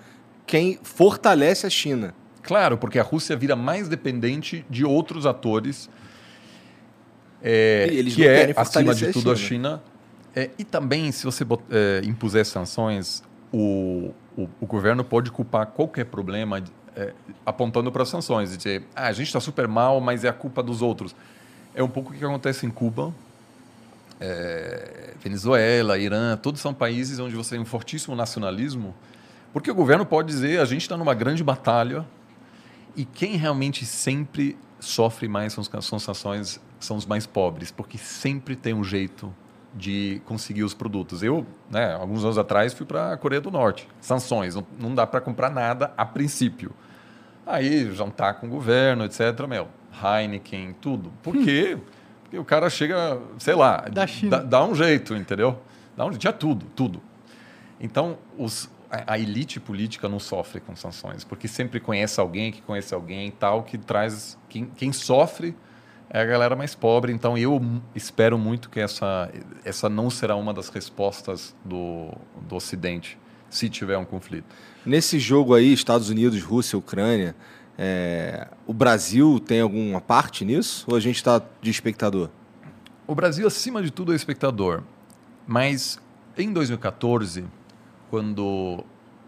[0.45, 2.13] quem fortalece a China.
[2.41, 5.89] Claro, porque a Rússia vira mais dependente de outros atores,
[7.41, 9.47] é, E eles que é, acima de a tudo, a China.
[9.79, 9.83] China.
[10.35, 16.05] É, e também, se você é, impuser sanções, o, o, o governo pode culpar qualquer
[16.05, 16.61] problema
[16.95, 17.13] é,
[17.45, 18.54] apontando para as sanções.
[18.54, 21.15] e Dizer, ah, a gente está super mal, mas é a culpa dos outros.
[21.73, 23.13] É um pouco o que acontece em Cuba,
[24.19, 28.93] é, Venezuela, Irã, todos são países onde você tem um fortíssimo nacionalismo,
[29.54, 32.06] porque o governo pode dizer a gente está numa grande batalha
[32.95, 38.56] e quem realmente sempre sofre mais com as sanções são os mais pobres, porque sempre
[38.56, 39.34] tem um jeito
[39.73, 41.21] de conseguir os produtos.
[41.23, 43.88] Eu, né, alguns anos atrás, fui para a Coreia do Norte.
[44.01, 46.71] Sanções, não, não dá para comprar nada a princípio.
[47.45, 49.47] Aí jantar com o governo, etc.
[49.47, 49.67] Meu,
[50.03, 51.12] Heineken, tudo.
[51.23, 51.77] Por quê?
[52.23, 54.38] Porque o cara chega, sei lá, Da China.
[54.38, 55.60] Dá, dá um jeito, entendeu?
[55.97, 57.01] Dá um, tinha tudo, tudo.
[57.79, 62.62] Então, os, a, a elite política não sofre com sanções, porque sempre conhece alguém que
[62.62, 64.38] conhece alguém tal, que traz.
[64.47, 65.55] Quem, quem sofre
[66.09, 67.13] é a galera mais pobre.
[67.13, 67.61] Então, eu
[67.93, 69.31] espero muito que essa,
[69.63, 72.11] essa não será uma das respostas do,
[72.47, 73.17] do Ocidente,
[73.49, 74.47] se tiver um conflito.
[74.85, 77.35] Nesse jogo aí, Estados Unidos, Rússia, Ucrânia,
[77.77, 80.85] é, o Brasil tem alguma parte nisso?
[80.89, 82.29] Ou a gente está de espectador?
[83.07, 84.83] O Brasil, acima de tudo, é espectador.
[85.47, 85.99] Mas
[86.37, 87.45] em 2014,
[88.09, 88.83] quando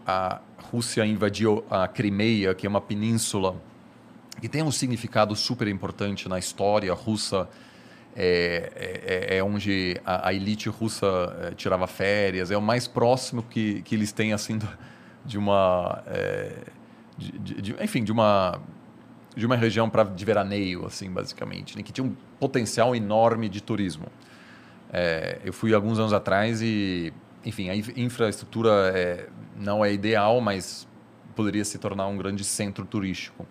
[0.06, 0.40] a
[0.70, 3.56] Rússia invadiu a Crimeia, que é uma península
[4.42, 7.48] que tem um significado super importante na história russa,
[8.16, 11.06] é, é- é onde a, a elite russa
[11.42, 14.58] eh, tirava férias, é o mais próximo que, que eles têm assim
[15.24, 16.56] de uma, eh,
[17.16, 18.60] de- de- de- enfim, de uma
[19.34, 23.62] de uma região pra, de veraneio, assim, basicamente, né, que tinha um potencial enorme de
[23.62, 24.04] turismo.
[24.92, 30.38] É, eu fui alguns anos atrás e, enfim, a inf- infraestrutura é, não é ideal,
[30.42, 30.86] mas
[31.34, 33.46] poderia se tornar um grande centro turístico.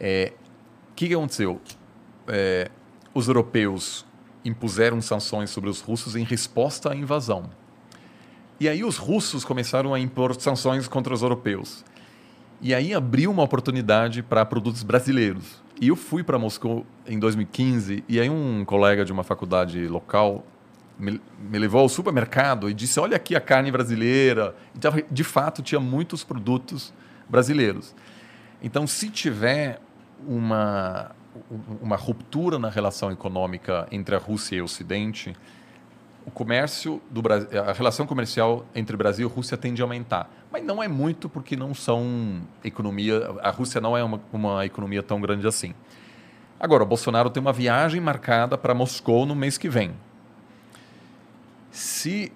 [0.00, 0.32] É,
[0.90, 1.60] O que, aconteceu?
[2.26, 2.70] É,
[3.14, 4.06] os europeus
[4.44, 7.50] impuseram sanções sobre os russos em resposta à invasão.
[8.58, 11.84] E aí os russos começaram a impor sanções contra os europeus.
[12.60, 15.62] E aí abriu uma oportunidade para produtos brasileiros.
[15.80, 20.44] E eu fui para Moscou em 2015 e aí um colega de uma faculdade local
[20.98, 24.54] me, me levou ao supermercado e disse: "Olha aqui a carne brasileira".
[24.76, 26.92] Então, de fato, tinha muitos produtos
[27.26, 27.94] brasileiros.
[28.62, 29.80] Então, se tiver
[30.26, 31.12] uma
[31.80, 35.34] uma ruptura na relação econômica entre a Rússia e o Ocidente,
[36.26, 40.64] o comércio do Brasil, a relação comercial entre Brasil e Rússia tende a aumentar, mas
[40.64, 45.20] não é muito porque não são economia, a Rússia não é uma, uma economia tão
[45.20, 45.74] grande assim.
[46.58, 49.92] Agora, o Bolsonaro tem uma viagem marcada para Moscou no mês que vem.
[51.70, 52.30] Se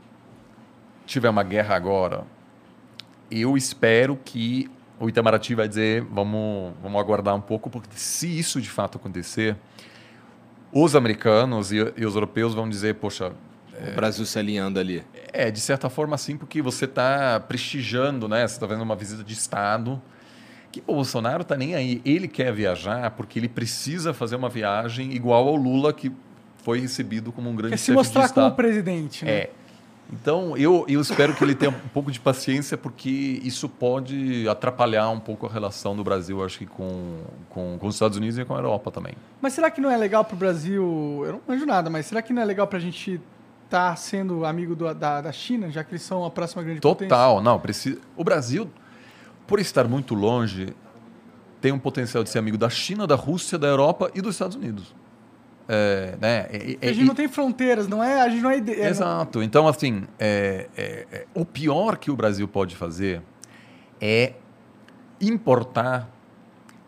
[1.05, 2.25] tiver uma guerra agora,
[3.31, 8.61] eu espero que o Itamaraty vai dizer, vamos, vamos aguardar um pouco, porque se isso
[8.61, 9.57] de fato acontecer,
[10.73, 13.33] os americanos e, e os europeus vão dizer, poxa,
[13.93, 15.03] O Brasil se alinhando ali.
[15.33, 18.47] é, de certa forma sim, porque você está prestigiando, né?
[18.47, 20.01] Você está vendo uma visita de Estado.
[20.71, 22.01] Que o Bolsonaro está nem aí.
[22.05, 26.11] Ele quer viajar porque ele precisa fazer uma viagem igual ao Lula, que
[26.65, 28.45] foi recebido como um grande Quer se chefe mostrar de Estado.
[28.45, 29.31] como presidente, né?
[29.33, 29.51] É.
[30.13, 35.09] Então, eu, eu espero que ele tenha um pouco de paciência, porque isso pode atrapalhar
[35.11, 38.45] um pouco a relação do Brasil, acho que, com, com, com os Estados Unidos e
[38.45, 39.15] com a Europa também.
[39.41, 41.23] Mas será que não é legal pro Brasil?
[41.25, 43.21] Eu não manjo nada, mas será que não é legal pra gente
[43.65, 47.09] estar sendo amigo do- da, da China, já que eles são a próxima grande potência?
[47.09, 47.99] Total, não, precisa.
[48.17, 48.71] O Brasil,
[49.47, 50.75] por estar muito longe,
[51.61, 54.55] tem um potencial de ser amigo da China, da Rússia, da Europa e dos Estados
[54.55, 54.95] Unidos.
[55.69, 56.49] É, né?
[56.53, 58.21] E- e- A gente não tem fronteiras, não é?
[58.21, 58.59] A gente não é.
[58.59, 59.43] ide- é Exato.
[59.43, 63.23] Então, assim, é- é- é- o pior que o Brasil pode fazer
[64.01, 64.35] é
[65.21, 66.09] importar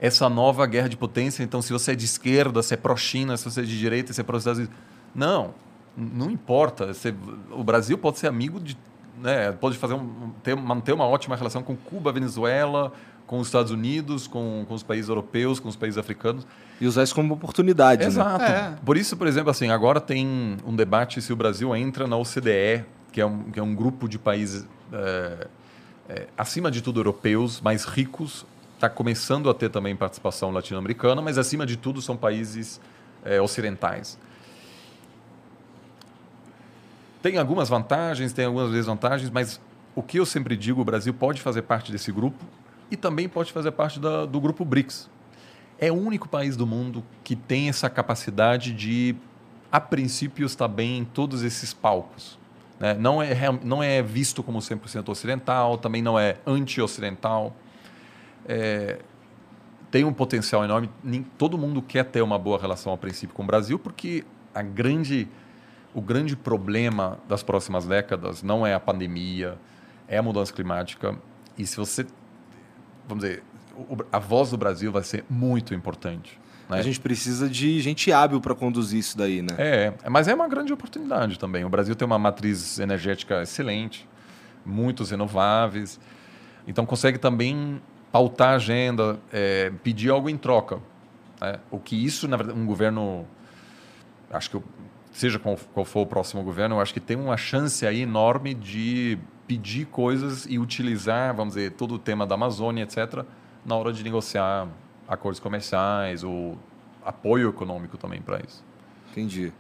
[0.01, 1.43] essa nova guerra de potência.
[1.43, 4.21] Então, se você é de esquerda, se é pró-China, se você é de direita, se
[4.21, 4.77] é pró-Estados Unidos.
[5.15, 5.55] Não,
[5.97, 6.93] não importa.
[6.93, 7.15] Você-
[7.51, 8.77] o Brasil pode ser amigo de.
[9.19, 12.93] Né, pode fazer um, ter, manter uma ótima relação com Cuba, Venezuela,
[13.27, 16.47] com os Estados Unidos, com, com os países europeus, com os países africanos.
[16.81, 18.07] E usar isso como oportunidade, né?
[18.07, 18.45] Exato.
[18.45, 18.77] É.
[18.85, 22.85] Por isso, por exemplo, assim, agora tem um debate se o Brasil entra na OCDE,
[23.11, 25.49] que é um, que é um grupo de países, é,
[26.09, 28.47] é, acima de tudo, europeus, mais ricos.
[28.75, 32.81] Está começando a ter também participação latino-americana, mas acima de tudo são países
[33.25, 34.19] é, ocidentais.
[37.23, 39.59] Tem algumas vantagens, tem algumas desvantagens, mas
[39.95, 42.45] o que eu sempre digo, o Brasil pode fazer parte desse grupo
[42.91, 45.11] e também pode fazer parte da- do grupo BRICS.
[45.79, 49.15] É o único país do mundo que tem essa capacidade de,
[49.71, 52.39] a princípio, estar bem em todos esses palcos.
[52.79, 52.95] né?
[52.95, 57.55] Não, é, não é visto como 100% ocidental, também não é anti-ocidental.
[58.47, 59.01] É,
[59.91, 60.91] tem um potencial enorme.
[61.39, 65.29] Todo mundo quer ter uma boa relação, a princípio, com o Brasil, porque a grande,
[65.95, 69.59] o grande problema das próximas décadas não é a pandemia,
[70.09, 71.17] é a mudança climática.
[71.57, 72.07] E se você,
[73.09, 73.43] vamos dizer,
[74.13, 76.39] a voz do Brasil vai ser muito importante.
[76.69, 76.79] né?
[76.79, 79.55] A gente precisa de gente hábil para conduzir isso daí, né?
[79.59, 81.65] É, mas é uma grande oportunidade também.
[81.65, 84.09] O Brasil tem uma matriz energética excelente,
[84.65, 86.01] muitos renováveis,
[86.67, 90.79] então consegue também pautar a agenda, é, pedir algo em troca.
[91.41, 91.61] né?
[91.71, 93.27] O que isso, na verdade, um governo,
[94.31, 94.61] acho que
[95.13, 98.55] seja qual, qual for o próximo governo, eu acho que tem uma chance aí enorme
[98.55, 103.25] de pedir coisas e utilizar, vamos dizer, todo o tema da Amazônia, etc.,
[103.65, 104.69] na hora de negociar
[105.09, 106.59] acordos comerciais ou
[107.05, 108.63] apoio econômico também para isso.
[109.11, 109.53] Entendi.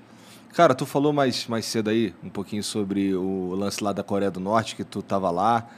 [0.52, 4.30] Cara, tu falou mais, mais cedo aí um pouquinho sobre o lance lá da Coreia
[4.30, 5.68] do Norte, que tu tava lá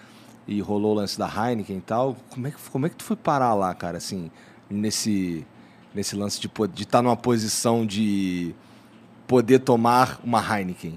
[0.47, 2.17] e rolou o lance da Heineken e tal.
[2.31, 4.31] Como é que, como é que tu foi parar lá, cara, assim,
[4.71, 5.45] nesse,
[5.95, 8.55] nesse lance de estar de tá numa posição de
[9.27, 10.97] poder tomar uma Heineken?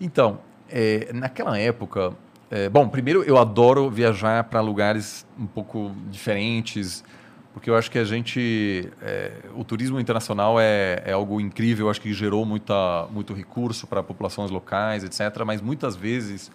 [0.00, 0.38] Então,
[0.68, 2.14] é, naquela época,
[2.56, 7.02] é, bom, primeiro eu adoro viajar para lugares um pouco diferentes,
[7.52, 11.90] porque eu acho que a gente, é, o turismo internacional é, é, algo incrível, eu
[11.90, 15.42] acho que gerou muita, muito recurso para populações locais, etc.
[15.44, 16.48] Mas muitas vezes,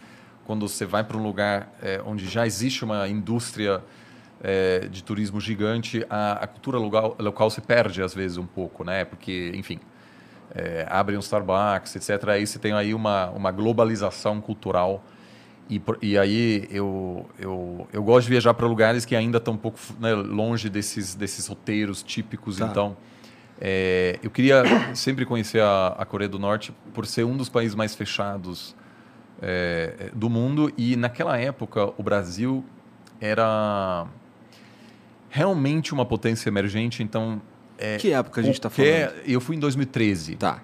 [0.45, 3.83] quando você vai para um lugar é, onde já existe uma indústria
[4.41, 8.85] é, de turismo gigante, a, a, cultura local, local se perde às vezes um pouco,
[8.85, 9.03] né?
[9.03, 9.81] Porque, enfim,
[10.55, 12.29] é, abre um Starbucks, etc.
[12.29, 15.03] Aí você tem aí uma, uma globalização cultural
[15.69, 19.57] e, e aí eu, eu, eu gosto de viajar para lugares que ainda estão um
[19.57, 22.57] pouco né, longe desses, desses roteiros típicos.
[22.57, 22.65] Tá.
[22.65, 22.97] Então,
[23.61, 24.63] é, eu queria
[24.95, 28.75] sempre conhecer a, a, Coreia do Norte por ser um dos países mais fechados
[29.41, 30.73] é, do mundo.
[30.75, 32.65] E naquela época, o Brasil
[33.21, 34.07] era
[35.29, 37.03] realmente uma potência emergente.
[37.03, 37.39] Então,
[37.77, 39.13] é, que época a gente está falando?
[39.23, 40.35] Eu fui em 2013.
[40.37, 40.63] Tá.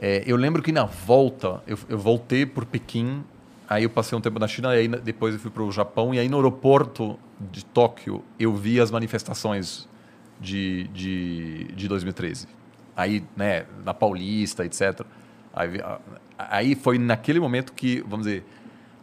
[0.00, 3.22] É, eu lembro que na volta, eu, eu voltei por Pequim
[3.72, 6.12] Aí eu passei um tempo na China, e aí depois eu fui para o Japão,
[6.12, 7.18] e aí no aeroporto
[7.50, 9.88] de Tóquio eu vi as manifestações
[10.38, 12.48] de, de, de 2013.
[12.94, 15.00] Aí, né, na Paulista, etc.
[15.54, 15.80] Aí,
[16.36, 18.44] aí foi naquele momento que, vamos dizer,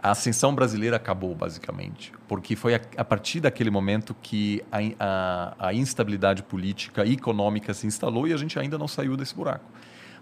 [0.04, 2.14] a ascensão brasileira acabou, basicamente.
[2.28, 7.74] Porque foi a, a partir daquele momento que a, a, a instabilidade política e econômica
[7.74, 9.66] se instalou e a gente ainda não saiu desse buraco.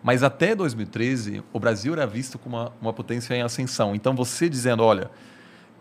[0.04, 3.96] Mas até 2013, o Brasil era visto como uma, uma potência em ascensão.
[3.96, 5.10] Então, você dizendo, olha,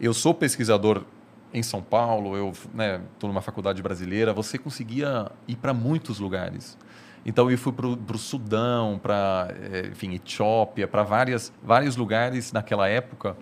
[0.00, 1.04] eu sou pesquisador
[1.52, 6.76] em São Paulo, eu estou né, numa faculdade brasileira, você conseguia ir para muitos lugares.
[7.24, 12.88] Então eu fui para o Sudão, para eh, enfim Etiópia, para várias vários lugares naquela
[12.88, 13.36] época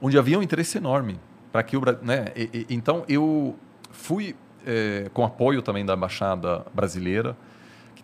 [0.00, 1.20] onde havia um interesse enorme
[1.52, 2.26] para que o né?
[2.68, 3.56] Então eu
[3.92, 4.34] fui
[4.66, 7.36] é, com apoio também da embaixada brasileira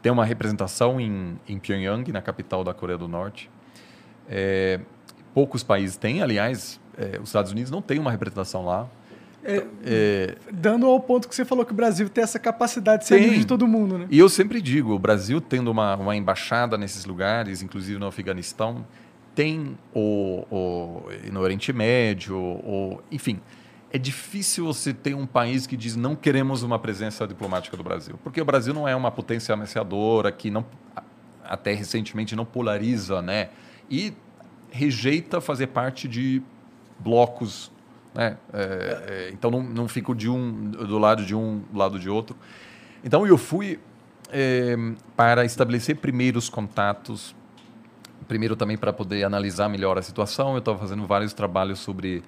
[0.03, 3.51] tem uma representação em, em Pyongyang, na capital da Coreia do Norte.
[4.29, 4.81] É,
[5.35, 8.89] poucos países têm, aliás, é, os Estados Unidos não tem uma representação lá.
[9.45, 13.09] É, é, dando ao ponto que você falou que o Brasil tem essa capacidade de
[13.09, 14.07] ser amigo de todo mundo, né?
[14.11, 18.85] E eu sempre digo, o Brasil tendo uma, uma embaixada nesses lugares, inclusive no Afeganistão,
[19.37, 23.39] tem o, o no Oriente Médio, o, enfim,
[23.97, 28.19] é difícil você ter um país que diz não queremos uma presença diplomática do Brasil,
[28.23, 30.67] porque o Brasil não é uma potência ameaçadora que não
[31.43, 33.49] até recentemente não polariza, né?
[33.91, 34.13] E
[34.71, 36.43] rejeita fazer parte de
[36.99, 37.73] blocos,
[38.15, 38.37] né?
[38.53, 38.59] É,
[39.09, 42.37] é, então não, não fico de um do lado de um do lado de outro.
[43.03, 43.81] Então eu fui
[44.31, 44.77] é,
[45.17, 47.35] para estabelecer primeiros contatos,
[48.29, 50.53] primeiro também para poder analisar melhor a situação.
[50.53, 52.23] Eu estava fazendo vários trabalhos sobre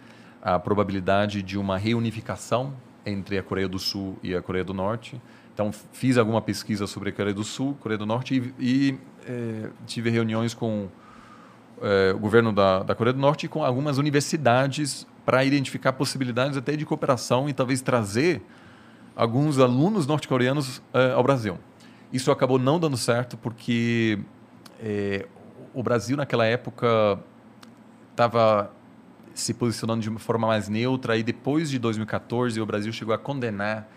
[0.55, 2.73] a probabilidade de uma reunificação
[3.05, 5.21] entre a Coreia do Sul e a Coreia do Norte.
[5.53, 9.71] Então, fiz alguma pesquisa sobre a Coreia do Sul, Coreia do Norte e, e é,
[9.87, 10.89] tive reuniões com
[11.83, 16.57] é, o governo da, da Coreia do Norte e com algumas universidades para identificar possibilidades
[16.57, 18.41] até de cooperação e talvez trazer
[19.15, 21.59] alguns alunos norte-coreanos é, ao Brasil.
[22.13, 24.19] Isso acabou não dando certo porque
[25.75, 27.19] o Brasil, naquela época,
[28.13, 28.71] estava
[29.41, 31.17] se posicionando de uma forma mais neutra.
[31.17, 33.89] E depois de 2014, o Brasil chegou a condenar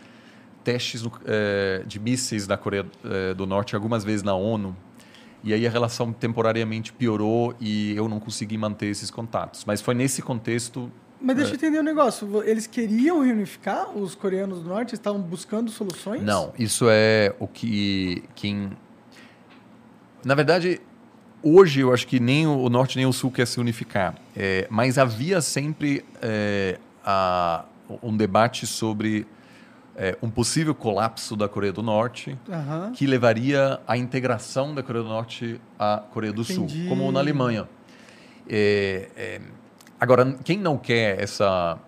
[0.64, 4.76] testes é, de mísseis da Coreia é, do Norte algumas vezes na ONU.
[5.44, 9.66] E aí a relação temporariamente piorou e eu não consegui manter esses contatos.
[9.66, 10.92] Mas foi nesse contexto.
[11.20, 12.44] Mas deixa é, eu entender um negócio.
[12.44, 14.94] Eles queriam reunificar os coreanos do norte?
[14.94, 16.22] Estavam buscando soluções?
[16.22, 18.72] Não, isso é o que quem.
[20.24, 20.80] Na verdade,
[21.44, 24.98] Hoje eu acho que nem o norte nem o sul quer se unificar, é, mas
[25.00, 27.66] havia sempre é, a,
[28.04, 29.26] um debate sobre
[29.96, 32.92] é, um possível colapso da Coreia do Norte, uhum.
[32.92, 36.82] que levaria à integração da Coreia do Norte à Coreia do Entendi.
[36.82, 37.68] Sul, como na Alemanha.
[38.48, 39.42] É, é,
[40.00, 41.80] agora, quem não quer essa,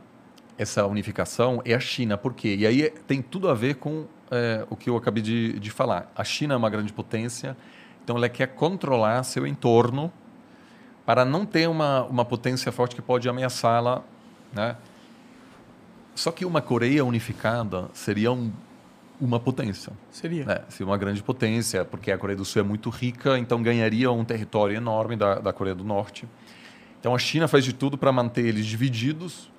[0.57, 2.55] essa unificação é a China, por quê?
[2.57, 6.11] E aí tem tudo a ver com é, o que eu acabei de, de falar.
[6.15, 7.55] A China é uma grande potência
[8.03, 10.11] então, ela quer controlar seu entorno
[11.05, 14.03] para não ter uma, uma potência forte que pode ameaçá-la.
[14.51, 14.75] Né?
[16.13, 18.51] Só que uma Coreia unificada seria um,
[19.19, 19.93] uma potência.
[20.11, 20.45] Seria.
[20.45, 20.61] Né?
[20.69, 24.25] Seria uma grande potência, porque a Coreia do Sul é muito rica, então ganharia um
[24.25, 26.27] território enorme da, da Coreia do Norte.
[26.99, 29.49] Então a China faz de tudo para manter eles divididos,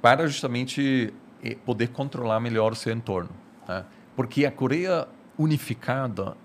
[0.00, 1.12] para justamente
[1.42, 3.30] eh, poder controlar melhor o seu entorno.
[3.68, 3.84] Né?
[4.16, 5.06] Porque a Coreia
[5.38, 6.36] unificada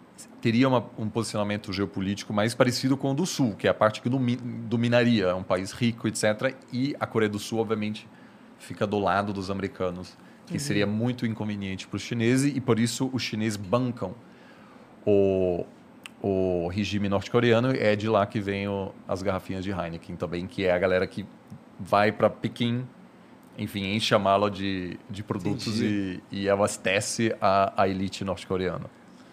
[0.41, 4.01] teria uma, um posicionamento geopolítico mais parecido com o do Sul, que é a parte
[4.01, 6.55] que domi dominaria, é um país rico, etc.
[6.71, 8.07] E a Coreia do Sul, obviamente,
[8.57, 10.59] fica do lado dos americanos, que Uhum.
[10.59, 14.15] seria muito inconveniente para os chineses e por isso os chineses bancam
[15.05, 15.65] o,
[16.21, 17.71] o regime norte-coreano.
[17.75, 21.05] É de lá que vem o- as garrafinhas de Heineken também, que é a galera
[21.07, 21.25] que
[21.79, 22.85] vai para Pequim,
[23.57, 28.85] enfim, enche a mala de, de produtos e, e abastece a, a elite norte-coreana.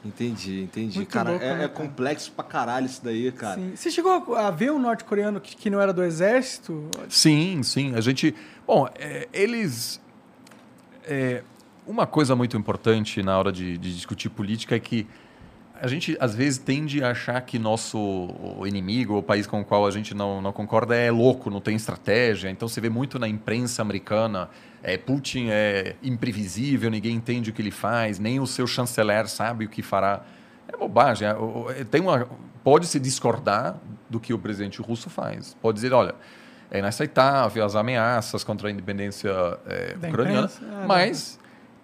[0.07, 0.99] Entendi, entendi.
[0.99, 1.69] Muito cara, louco, é, né, é cara?
[1.69, 3.57] complexo pra caralho isso daí, cara.
[3.57, 3.73] Sim.
[3.75, 6.89] Você chegou a ver um norte-coreano que, que não era do exército?
[7.09, 7.95] Sim, sim.
[7.95, 8.35] A gente.
[8.67, 10.01] Bom, é, eles.
[11.05, 11.43] é,
[11.87, 15.07] uma coisa muito importante na hora de, de discutir política é que
[15.81, 18.29] a gente às vezes tende a achar que nosso
[18.67, 21.77] inimigo, o país com o qual a gente não, não concorda, é louco, não tem
[21.77, 22.49] estratégia.
[22.51, 24.49] Então você vê muito na imprensa americana:
[24.83, 29.65] é, Putin é imprevisível, ninguém entende o que ele faz, nem o seu chanceler sabe
[29.65, 30.23] o que fará.
[30.69, 31.29] É bobagem.
[31.29, 32.27] é, o- Tem uma,
[32.65, 33.77] pode se discordar
[34.11, 35.57] do que o presidente russo faz.
[35.63, 36.15] Pode dizer, olha,
[36.71, 39.31] é inaceitável as ameaças contra a independência
[39.67, 41.39] é, ucraniana, imprensa, é, mas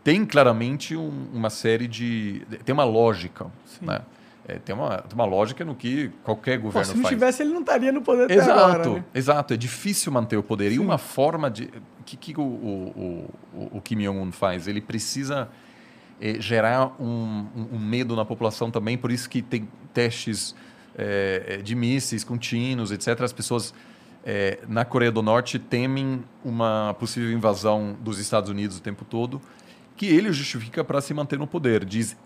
[0.05, 2.42] tem claramente um- uma série de.
[2.64, 3.46] tem uma lógica.
[3.66, 3.86] Sim.
[3.86, 4.00] Né?
[4.48, 7.14] É, tem, uma, tem uma lógica no que qualquer Pô, governo se não faz.
[7.14, 9.05] tivesse, ele não estaria no poder Exato, agora, né?
[9.14, 9.55] exato.
[9.55, 10.72] É difícil manter o poder.
[10.72, 11.64] E uma forma de.
[12.00, 14.66] O que, que o, o, o, o Kim Jong-un faz?
[14.66, 15.48] Ele precisa
[16.20, 20.57] eh, gerar um, um- um medo na população também, por isso que tem testes
[20.98, 23.20] eh, de mísseis contínuos, etc.
[23.20, 23.72] As pessoas
[24.24, 29.40] eh, na Coreia do Norte temem uma possível invasão dos Estados Unidos o tempo todo,
[29.97, 31.84] que ele justifica para se manter no poder.
[31.84, 32.16] Diz: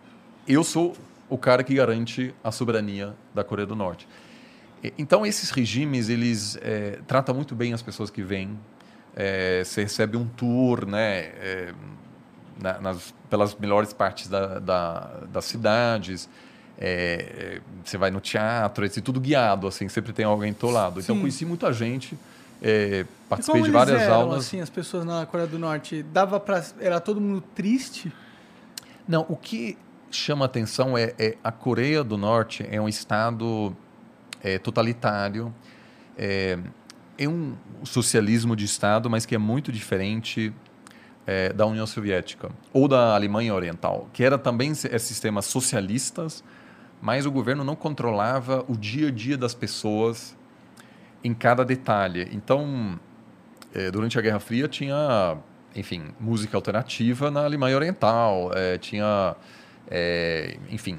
[0.46, 0.96] eu sou
[1.28, 4.06] o cara que garante a soberania da Coreia do Norte.
[4.96, 8.56] Então, esses regimes, eles eh, tratam muito bem as pessoas que vêm.
[9.16, 11.74] Eh, você recebe um tour né, eh,
[12.60, 15.00] na- nas, pelas melhores partes da, da,
[15.32, 16.28] das cidades.
[16.78, 20.70] Eh, eh, você vai no teatro, é tudo guiado, assim, sempre tem alguém do teu
[20.70, 21.00] lado.
[21.00, 22.16] Então, conheci muita gente,
[22.62, 24.46] E participei de várias eles eram, aulas.
[24.46, 26.02] assim, as pessoas na Coreia do Norte?
[26.02, 26.62] Dava pra...
[26.80, 28.12] Era todo mundo triste?
[29.07, 29.76] Não, o que
[30.11, 33.76] chama atenção é, é a Coreia do Norte é um estado
[34.42, 35.54] é, totalitário,
[36.16, 36.59] é,
[37.18, 37.54] é um
[37.84, 40.52] socialismo de estado, mas que é muito diferente
[41.26, 46.42] é, da União Soviética ou da Alemanha Oriental, que era também é, sistemas socialistas,
[47.00, 50.36] mas o governo não controlava o dia a dia das pessoas
[51.22, 52.28] em cada detalhe.
[52.32, 52.98] Então,
[53.74, 55.36] eh, durante a Guerra Fria tinha,
[55.74, 59.36] enfim, música alternativa na Alemanha Oriental, eh, tinha,
[59.90, 60.98] eh, enfim,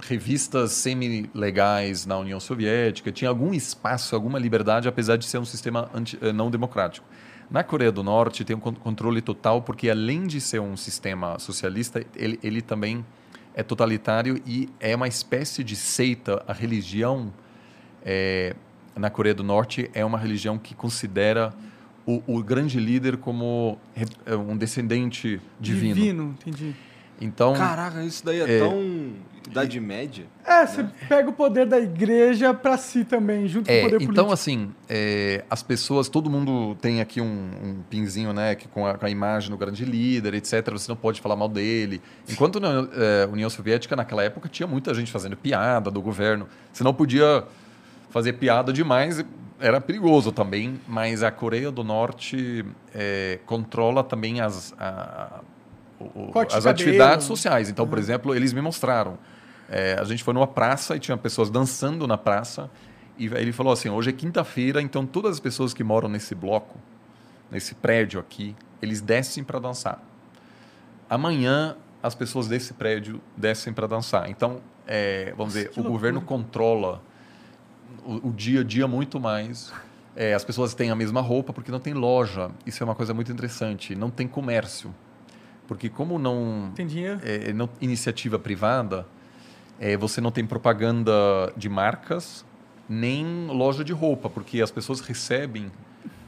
[0.00, 5.90] revistas semi-legais na União Soviética, tinha algum espaço, alguma liberdade, apesar de ser um sistema
[5.94, 7.06] anti- não democrático.
[7.50, 11.38] Na Coreia do Norte tem um con- controle total, porque além de ser um sistema
[11.38, 13.04] socialista, ele, ele também
[13.54, 16.42] é totalitário e é uma espécie de seita.
[16.46, 17.32] A religião
[18.04, 18.54] é,
[18.96, 21.52] na Coreia do Norte é uma religião que considera
[22.06, 23.78] o, o grande líder como
[24.26, 26.34] é, um descendente divino.
[26.40, 26.74] entendi.
[27.20, 28.58] Então, Caraca, isso daí é, É.
[28.58, 29.12] tão
[29.46, 30.24] Idade Média.
[30.44, 33.96] É, você pega o poder da igreja pra si também, junto com o É, poder
[33.96, 34.32] então político.
[34.32, 38.94] assim, é, as pessoas, todo mundo tem aqui um, um pinzinho, né, que com a,
[38.96, 40.70] com a imagem do grande líder, etc.
[40.70, 42.00] Você não pode falar mal dele.
[42.28, 46.48] Enquanto na é, União Soviética naquela época tinha muita gente fazendo piada do governo.
[46.72, 47.44] Você não podia
[48.12, 49.24] fazer piada demais,
[49.58, 50.80] era perigoso também.
[50.86, 55.40] Mas a Coreia do Norte é, controla também as a-
[55.98, 57.68] o- as atividades sociais.
[57.68, 59.18] Então, por exemplo, eles me mostraram.
[59.68, 62.68] É, a gente foi numa praça e tinha pessoas dançando na praça.
[63.18, 66.76] E ele falou assim: hoje é quinta-feira, então todas as pessoas que moram nesse bloco,
[67.50, 70.02] nesse prédio aqui, eles descem para dançar.
[71.08, 74.28] Amanhã as pessoas desse prédio descem para dançar.
[74.28, 75.92] Então, é, vamos dizer, que o loucura.
[75.92, 77.00] governo controla
[78.04, 79.72] o, o dia a dia muito mais.
[80.14, 82.50] É, as pessoas têm a mesma roupa porque não tem loja.
[82.66, 83.94] Isso é uma coisa muito interessante.
[83.94, 84.94] Não tem comércio.
[85.66, 87.20] Porque como não Tem dinheiro?
[87.24, 89.06] é, não- iniciativa privada,
[89.80, 91.12] é, você não tem propaganda
[91.56, 92.44] de marcas,
[92.88, 95.70] nem loja de roupa, porque as pessoas recebem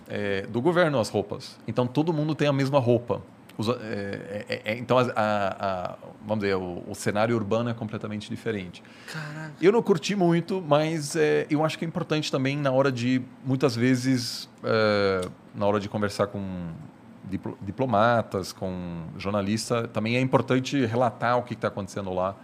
[0.08, 1.58] é, do governo as roupas.
[1.68, 3.20] Então todo mundo tem a mesma roupa.
[3.56, 5.96] Os- é, é, é, então, a, a-
[6.26, 8.82] vamos dizer, o, o cenário urbano é completamente diferente.
[9.12, 9.52] Caraca.
[9.60, 13.22] Eu não curti muito, mas é, eu acho que é importante também na hora de,
[13.44, 16.42] muitas vezes, é, na hora de conversar com
[17.30, 22.34] diplo- diplomatas, com jornalistas, também é importante relatar o que está acontecendo lá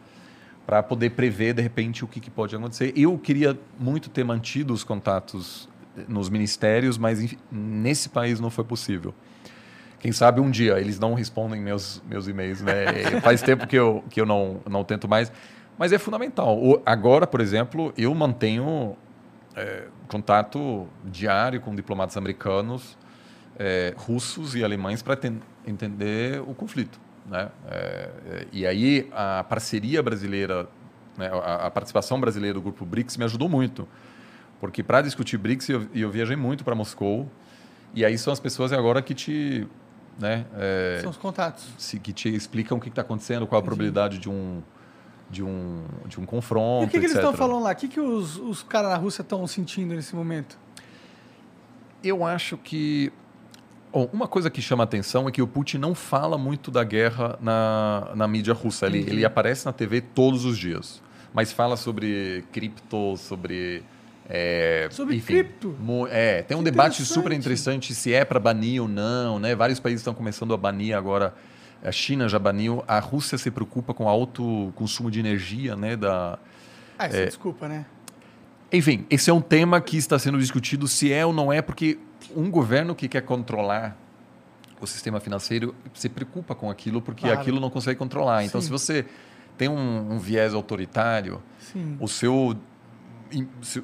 [0.66, 2.92] para poder prever, de repente, o que, que pode acontecer.
[2.96, 5.68] Eu queria muito ter mantido os contatos
[6.06, 9.12] nos ministérios, mas nesse país não foi possível.
[10.00, 12.86] Quem sabe um dia eles não respondem meus, meus e-mails, né?
[13.22, 15.30] Faz tempo que eu, que eu não, não tento mais.
[15.78, 16.58] Mas é fundamental.
[16.58, 18.96] O- agora, por exemplo, eu mantenho
[19.54, 22.96] é, contato diário com diplomatas americanos,
[23.58, 25.18] é, russos e alemães para
[25.66, 26.98] entender o conflito.
[27.26, 27.48] Né?
[27.70, 30.66] É, é, e aí a parceria brasileira,
[31.16, 33.86] né, a, a participação brasileira do grupo BRICS me ajudou muito.
[34.58, 37.30] Porque para discutir BRICS eu, eu viajei muito para Moscou
[37.94, 39.66] e aí são as pessoas agora que te,
[40.20, 41.64] né, é, São os contatos.
[41.78, 44.62] se- que te explicam o que está acontecendo, qual a probabilidade de um
[45.30, 47.72] de um de um confronto, E o que, que eles estão falando lá?
[47.72, 50.58] O que, que os, os caras na Rússia estão sentindo nesse momento?
[52.02, 53.12] Eu acho que
[53.92, 57.38] bom, uma coisa que chama atenção é que o Putin não fala muito da guerra
[57.40, 58.86] na, na mídia russa.
[58.86, 61.02] Ele, ele aparece na TV todos os dias,
[61.32, 63.82] mas fala sobre cripto, sobre
[64.32, 65.76] é, Sobre enfim, cripto?
[66.10, 69.54] É, tem um Que debate super interessante se é para banir ou não, né?
[69.56, 71.34] Vários países estão começando a banir agora.
[71.82, 72.84] A China já baniu.
[72.86, 75.96] A Rússia se preocupa com o alto consumo de energia, né?
[75.96, 76.38] Da,
[76.98, 77.84] Ah, isso, desculpa, né?
[78.72, 81.98] enfim, esse é um tema que está sendo discutido se é ou não é, porque
[82.36, 83.96] um governo que quer controlar
[84.80, 87.40] o sistema financeiro se preocupa com aquilo, porque Claro.
[87.40, 88.44] aquilo não consegue controlar.
[88.44, 88.66] Então, Sim.
[88.66, 89.04] se você
[89.58, 91.96] tem um, um viés autoritário, Sim.
[91.98, 92.56] o seu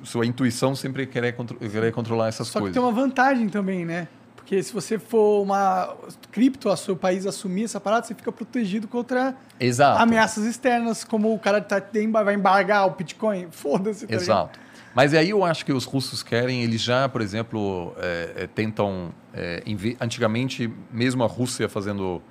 [0.04, 2.74] sua intuição sempre querer, contro querer controlar essas Só que coisas.
[2.74, 4.08] tem uma vantagem também, né?
[4.34, 5.96] Porque se você for uma
[6.30, 10.00] cripto, a seu país assumir essa parada, você fica protegido contra Exato.
[10.00, 11.82] ameaças externas, como o cara tá,
[12.24, 13.48] vai embargar o Bitcoin.
[13.50, 14.14] Foda-se, tá?
[14.14, 14.58] Exato.
[14.94, 19.12] Mas aí eu acho que os russos querem, eles já, por exemplo, é, é, tentam.
[19.34, 19.62] é,
[20.00, 22.22] antigamente, mesmo a Rússia fazendo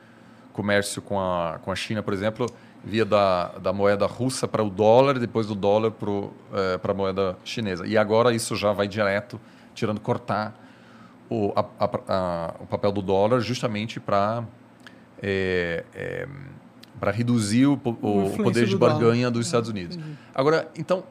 [0.52, 2.50] comércio com a, com a China, por exemplo,
[2.86, 5.92] via da, da moeda russa para o dólar, depois do dólar
[6.82, 7.86] para a moeda chinesa.
[7.88, 9.40] E agora isso já vai direto,
[9.74, 10.54] tirando cortar
[11.30, 11.66] o, a-
[12.08, 14.44] a- o papel do dólar justamente para
[17.00, 18.94] para reduzir o, O poder de do dólar.
[18.94, 19.98] barganha dos Estados Unidos.
[20.34, 21.04] Agora, então,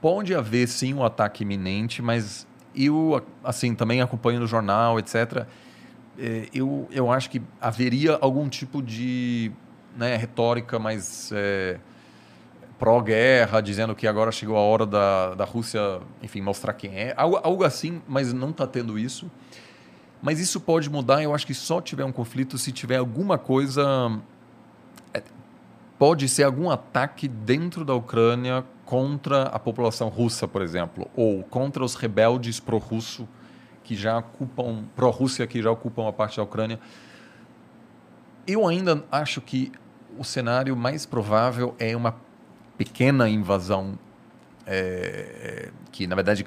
[0.00, 5.46] pode haver sim um ataque iminente, mas eu, assim, também acompanho no jornal, etc.
[6.18, 9.50] eh, Eu, eu acho que haveria algum tipo de
[9.96, 11.78] né, retórica mais eh,
[12.78, 17.14] pró-guerra, dizendo que agora chegou a hora da, da Rússia, enfim, mostrar quem é.
[17.16, 19.30] Algo, algo assim, mas não está tendo isso.
[20.22, 24.20] Mas isso pode mudar, eu acho que só tiver um conflito se tiver alguma coisa.
[25.14, 25.22] é,
[25.98, 31.84] Pode ser algum ataque dentro da Ucrânia contra a população russa, por exemplo, ou contra
[31.84, 33.26] os rebeldes pró-russo
[33.82, 36.80] que já ocupam, pró-Rússia que já ocupam a parte da Ucrânia.
[38.46, 39.72] Eu ainda acho que
[40.18, 42.14] o cenário mais provável é uma
[42.76, 43.98] pequena invasão
[44.66, 46.44] é, que na verdade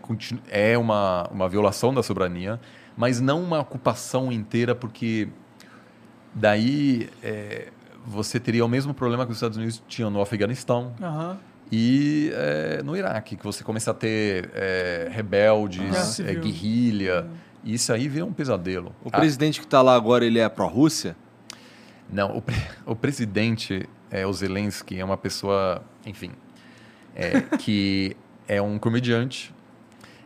[0.50, 2.60] é uma, uma violação da soberania,
[2.98, 5.30] mas não uma ocupação inteira, porque
[6.36, 7.70] daí é,
[8.06, 11.38] você teria o mesmo problema que os Estados Unidos tinham no Afeganistão Aham.
[11.72, 17.28] e é, no Iraque, que você começa a ter é, rebeldes, é, guerrilha,
[17.64, 18.94] e isso aí vira um pesadelo.
[19.04, 21.16] O Ah, presidente que tá lá agora, ele é pró-Rússia?
[22.12, 22.56] Não, o, pre-
[22.86, 26.32] o presidente, é, o Zelensky, é uma pessoa, enfim,
[27.16, 28.16] é, que
[28.48, 29.54] é um comediante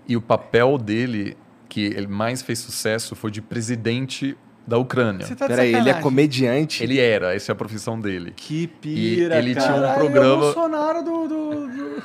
[0.07, 1.35] e o papel dele,
[1.67, 5.25] que ele mais fez sucesso, foi de presidente da Ucrânia.
[5.25, 6.83] Você tá Peraí, ele é comediante?
[6.83, 8.31] Ele era, essa é a profissão dele.
[8.35, 9.65] Que E pira, ele cara.
[9.73, 11.27] tinha um programa- Ele é o Bolsonaro do...
[11.27, 12.03] do- do-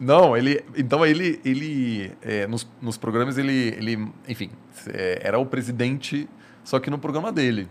[0.00, 0.64] Não, ele.
[0.76, 1.38] Então ele.
[1.44, 3.74] ele é, nos, nos programas ele.
[3.76, 4.50] ele enfim,
[4.88, 6.26] é, era o presidente,
[6.64, 7.68] só que no programa dele.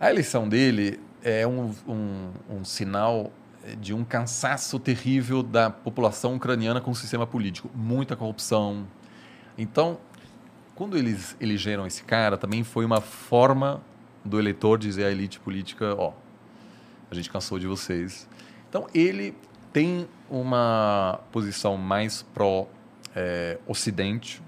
[0.00, 3.32] A eleição dele é um, um, um sinal
[3.80, 7.68] de um cansaço terrível da população ucraniana com o sistema político.
[7.74, 8.86] Muita corrupção.
[9.58, 9.98] Então,
[10.76, 13.82] quando eles elegeram esse cara, também foi uma forma
[14.24, 16.12] do eleitor dizer à elite política: ó,
[17.10, 18.28] a gente cansou de vocês.
[18.68, 19.34] Então, ele
[19.72, 24.40] tem uma posição mais pró-Ocidente,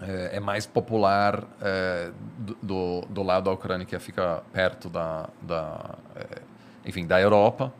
[0.00, 5.28] é, é mais popular é, do- do, do lado da Ucrânia, que fica perto da,
[5.42, 6.26] da, é,
[6.86, 7.72] enfim, da Europa.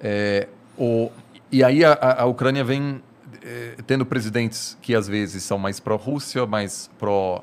[0.00, 1.10] É, o,
[1.50, 3.02] e aí a, a- Ucrânia vem
[3.42, 7.42] é, tendo presidentes que às vezes são mais pró-Rússia, mais pró,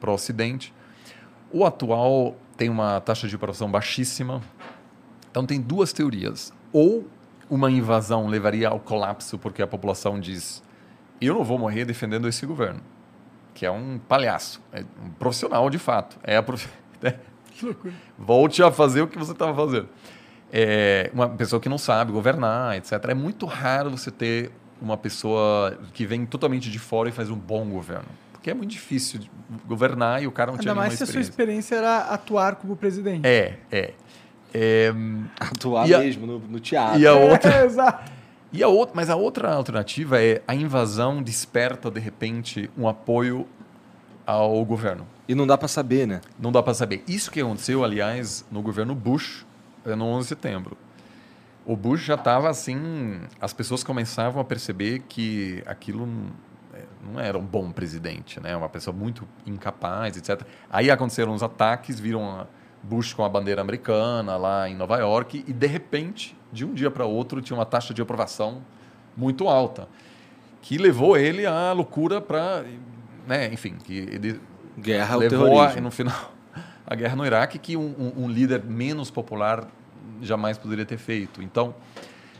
[0.00, 0.72] pró-Ocidente.
[1.52, 4.42] O atual tem uma taxa de aprovação baixíssima.
[5.30, 6.52] Então tem duas teorias.
[6.72, 7.06] Ou
[7.48, 10.62] uma invasão levaria ao colapso porque a população diz:
[11.20, 12.80] eu não vou morrer defendendo esse governo,
[13.54, 16.16] que é um palhaço, é um profissional de fato.
[16.22, 16.68] É a prof...
[17.02, 17.14] né?
[17.52, 17.94] Que loucura.
[18.18, 19.88] Volte a fazer o que você estava fazendo.
[20.52, 22.92] É uma pessoa que não sabe governar, etc.
[23.08, 24.50] É muito raro você ter
[24.80, 28.04] uma pessoa que vem totalmente de fora e faz um bom governo.
[28.32, 29.20] Porque é muito difícil
[29.66, 31.74] governar e o cara não tinha Ainda nenhuma mais se a sua experiência.
[31.74, 33.26] experiência era atuar como presidente.
[33.26, 33.94] É, é.
[34.54, 34.92] É,
[35.40, 37.00] Atuar E a- mesmo no, no teatro.
[37.00, 38.10] e a outra, É, exato.
[38.52, 43.46] E a outra, mas a outra alternativa é a invasão desperta de repente um apoio
[44.26, 45.06] ao governo.
[45.28, 46.20] E não dá pra saber, né?
[46.38, 47.02] Não dá para saber.
[47.06, 49.44] Isso que aconteceu, aliás, no governo Bush,
[49.84, 50.76] eh, no 11 de setembro.
[51.64, 56.30] O Bush já estava assim, as pessoas começavam a perceber que aquilo não-
[56.74, 58.56] eh, não era um bom presidente, né?
[58.56, 60.42] Uma pessoa muito incapaz, etc.
[60.70, 62.46] Aí aconteceram os ataques, viram a
[62.82, 66.90] Bush com a bandeira americana lá em Nova York e de repente, de um dia
[66.90, 68.62] para outro, tinha uma taxa de aprovação
[69.16, 69.88] muito alta,
[70.62, 72.64] que levou ele à loucura para,
[73.26, 73.52] né?
[73.52, 74.40] Enfim, que ele
[74.78, 76.32] Guerra ao levou a, no final
[76.86, 79.66] a guerra no Iraque que um, um- um líder menos popular
[80.22, 81.42] jamais poderia ter feito.
[81.42, 81.74] Então,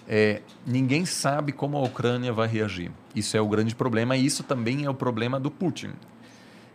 [0.09, 2.91] é, ninguém sabe como a Ucrânia vai reagir.
[3.15, 5.91] Isso é o grande problema e isso também é o problema do Putin.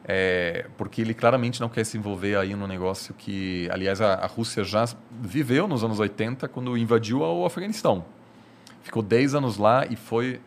[0.04, 4.26] É, porque ele claramente não quer se envolver aí no negócio que, aliás, a, a
[4.26, 8.04] Rússia já viveu nos anos 80 quando invadiu o Afeganistão.
[8.82, 10.42] Ficou 10 anos lá e foi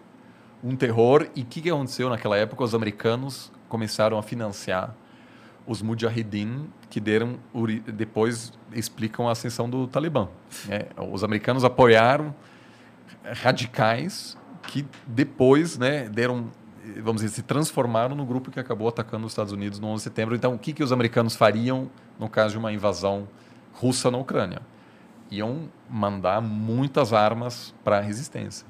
[0.63, 1.29] um terror.
[1.37, 2.65] E o que, que aconteceu naquela época?
[2.65, 4.95] Os americanos começaram a financiar
[5.67, 7.39] os mujahideen que deram
[7.87, 10.29] depois explicam a ascensão do Talibã.
[10.67, 10.87] né?
[11.11, 12.35] os americanos apoiaram
[13.25, 14.37] radicais
[14.67, 16.51] que depois né, deram
[17.03, 20.03] vamos dizer se transformaram no grupo que acabou atacando os Estados Unidos no 11 de
[20.05, 20.35] setembro.
[20.35, 23.29] Então, o que, que os americanos fariam no caso de uma invasão
[23.73, 24.61] russa na Ucrânia?
[25.31, 28.67] Iam mandar muitas armas para a resistência.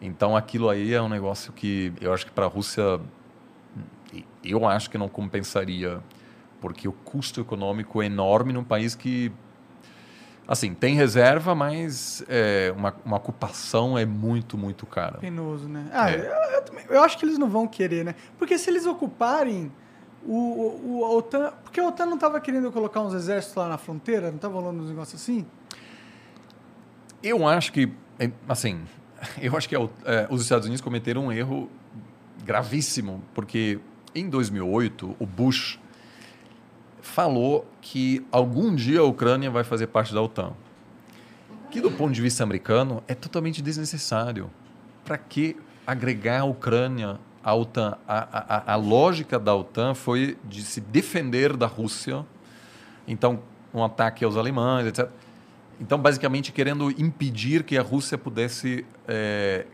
[0.00, 3.00] Então, aquilo aí é um negócio que eu acho que para a Rússia
[4.44, 6.00] eu acho que não compensaria,
[6.60, 9.32] porque o custo econômico é enorme num país que,
[10.46, 15.18] assim, tem reserva, mas é, uma, uma ocupação é muito, muito cara.
[15.18, 15.88] Penoso, né?
[15.92, 16.16] Ah, É.
[16.16, 18.14] eu, eu também- eu acho que eles não vão querer, né?
[18.38, 19.70] Porque se eles ocuparem
[20.24, 21.52] o, o, o- a OTAN.
[21.64, 24.28] Porque a OTAN não estava querendo colocar uns exércitos lá na fronteira?
[24.28, 25.44] Não estava rolando uns negócios assim?
[27.22, 28.80] Eu acho que, é, assim,
[29.40, 31.68] eu acho que é, os Estados Unidos cometeram um erro
[32.44, 33.78] gravíssimo, porque
[34.14, 35.78] em 2008 o Bush
[37.02, 40.52] falou que algum dia a Ucrânia vai fazer parte da OTAN.
[41.70, 44.48] Que do ponto de vista americano é totalmente desnecessário.
[45.04, 47.98] Para que agregar a Ucrânia à OTAN?
[48.06, 52.24] A, a, a lógica da OTAN foi de se defender da Rússia.
[53.06, 53.40] Então,
[53.74, 55.08] um ataque aos alemães, etc.
[55.80, 59.66] Então, basicamente, querendo impedir que a Rússia pudesse eh,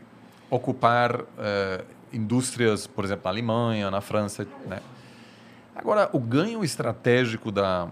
[0.49, 4.47] ocupar eh, indústrias, por exemplo, na Alemanha, na França.
[4.65, 4.79] Né?
[5.79, 7.87] Agora, o ganho estratégico da,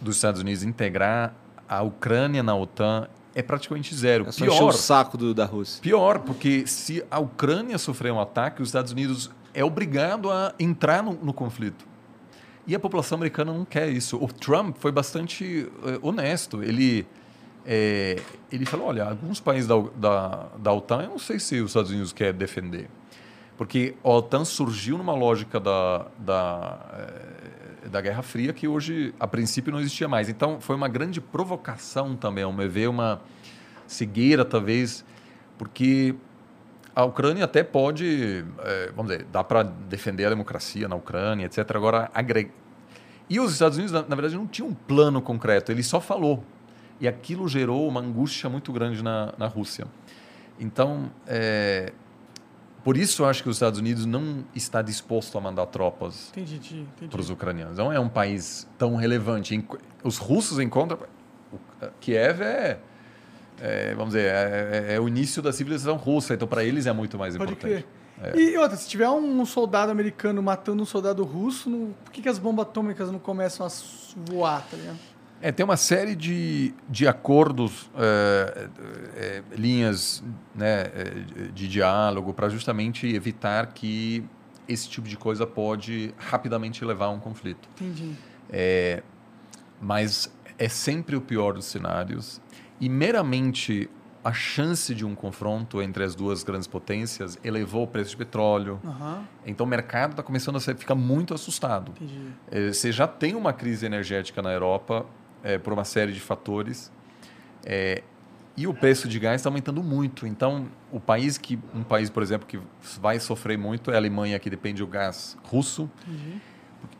[0.00, 1.34] dos Estados Unidos integrar
[1.68, 4.26] a Ucrânia na OTAN é praticamente zero.
[4.28, 5.82] É Pior, o saco do, da Rússia.
[5.82, 11.02] pior, porque se a Ucrânia sofrer um ataque, os Estados Unidos é obrigado a entrar
[11.02, 11.84] no, no conflito.
[12.66, 14.16] E a população americana não quer isso.
[14.22, 16.62] O Trump foi bastante eh, honesto.
[16.62, 17.06] Ele,
[17.64, 18.20] eh,
[18.50, 21.90] ele falou: olha, alguns países da, da, da OTAN, eu não sei se os Estados
[21.90, 22.88] Unidos querem defender.
[23.56, 29.26] Porque a OTAN surgiu numa lógica da, da, eh, da Guerra Fria que hoje, a
[29.26, 30.28] princípio, não existia mais.
[30.28, 33.22] Então, foi uma grande provocação também, ao meu ver, uma
[33.86, 35.04] cegueira, talvez,
[35.56, 36.14] porque
[36.94, 41.58] a Ucrânia até pode, eh, vamos dizer, dá para defender a democracia na Ucrânia, etc.
[41.74, 42.50] Agora, agre...
[43.28, 46.44] E os Estados Unidos, na, na verdade, não tinham um plano concreto, ele só falou.
[47.00, 49.86] E aquilo gerou uma angústia muito grande na, na Rússia.
[50.58, 51.92] Então, eh,
[52.86, 56.32] por isso eu acho que os Estados Unidos não está disposto a mandar tropas
[57.10, 57.76] para os ucranianos.
[57.76, 59.60] Não é um país tão relevante.
[60.04, 61.00] Os russos encontram.
[61.52, 61.58] o-
[62.00, 62.78] Kiev é,
[63.60, 66.92] é, vamos dizer, é, é- é o início da civilização russa, então para eles é
[66.92, 67.84] muito mais Pode importante.
[68.22, 68.36] crer.
[68.38, 72.28] E outra, se tiver um soldado americano matando um soldado russo, não- por que, que
[72.28, 73.70] as bombas atômicas não começam a
[74.30, 74.98] voar, tá ligado?
[75.40, 78.68] É, tem uma série de, de acordos, é,
[79.16, 80.24] é, linhas
[80.54, 81.04] né, é,
[81.52, 84.24] de diálogo para justamente evitar que
[84.68, 87.68] esse tipo de coisa pode rapidamente levar a um conflito.
[87.76, 88.14] Entendi.
[88.50, 89.02] É,
[89.80, 92.40] mas é sempre o pior dos cenários
[92.80, 93.88] e meramente
[94.24, 98.80] a chance de um confronto entre as duas grandes potências elevou o preço de petróleo.
[98.84, 101.92] Aham, Então o mercado está começando a ficar muito assustado.
[101.92, 102.26] entendi.
[102.50, 105.06] É, Você já tem uma crise energética na Europa
[105.46, 106.90] é, por uma série de fatores
[107.64, 108.02] é,
[108.56, 110.26] e o preço de gás está aumentando muito.
[110.26, 112.58] Então o país que um país, por exemplo, que
[113.00, 115.88] vai sofrer muito é a Alemanha, que depende do gás russo.
[116.08, 116.40] entendi.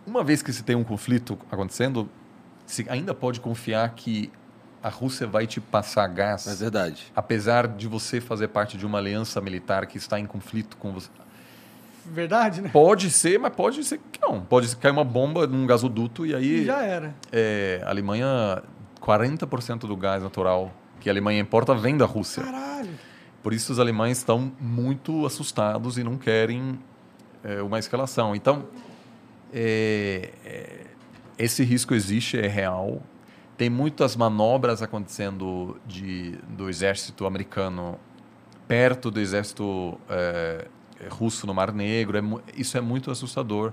[0.07, 2.09] Uma vez que se tem um conflito acontecendo,
[2.65, 4.31] se ainda pode confiar que
[4.83, 7.13] a Rússia vai te passar gás, É verdade.
[7.17, 11.11] apesar de você fazer parte de uma aliança militar que está em conflito com você.
[12.13, 12.71] Verdade, né?
[12.73, 14.41] Pode ser, mas pode ser que não.
[14.41, 17.15] Pode cair uma bomba num gasoduto e aí E já era.
[17.33, 18.63] é, a Alemanha
[19.01, 22.43] 40% do gás natural que a Alemanha importa vem da Rússia.
[22.43, 22.91] Caralho.
[23.43, 26.79] Por isso os alemães estão muito assustados e não querem
[27.45, 28.35] é, uma escalação.
[28.35, 28.65] Então,
[29.53, 30.81] é, é,
[31.39, 33.01] esse risco existe, é real.
[33.57, 37.99] Tem muitas manobras acontecendo de, do exército americano
[38.69, 40.67] perto do exército é,
[41.11, 42.19] russo no Mar Negro.
[42.19, 42.23] É
[42.57, 43.73] isso é muito assustador,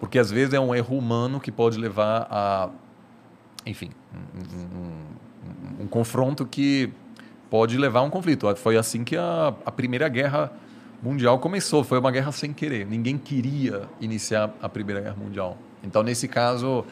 [0.00, 2.70] porque às vezes é um erro humano que pode levar a,
[3.64, 4.78] enfim, um,
[5.80, 6.90] um- um confronto que
[7.50, 8.54] pode levar a um conflito.
[8.56, 10.52] Foi assim que a, a Primeira Guerra
[11.02, 11.84] Mundial começou.
[11.84, 12.86] Foi uma guerra sem querer.
[12.86, 15.56] Ninguém queria iniciar a Primeira Guerra Mundial.
[15.84, 16.84] Então, nesse caso,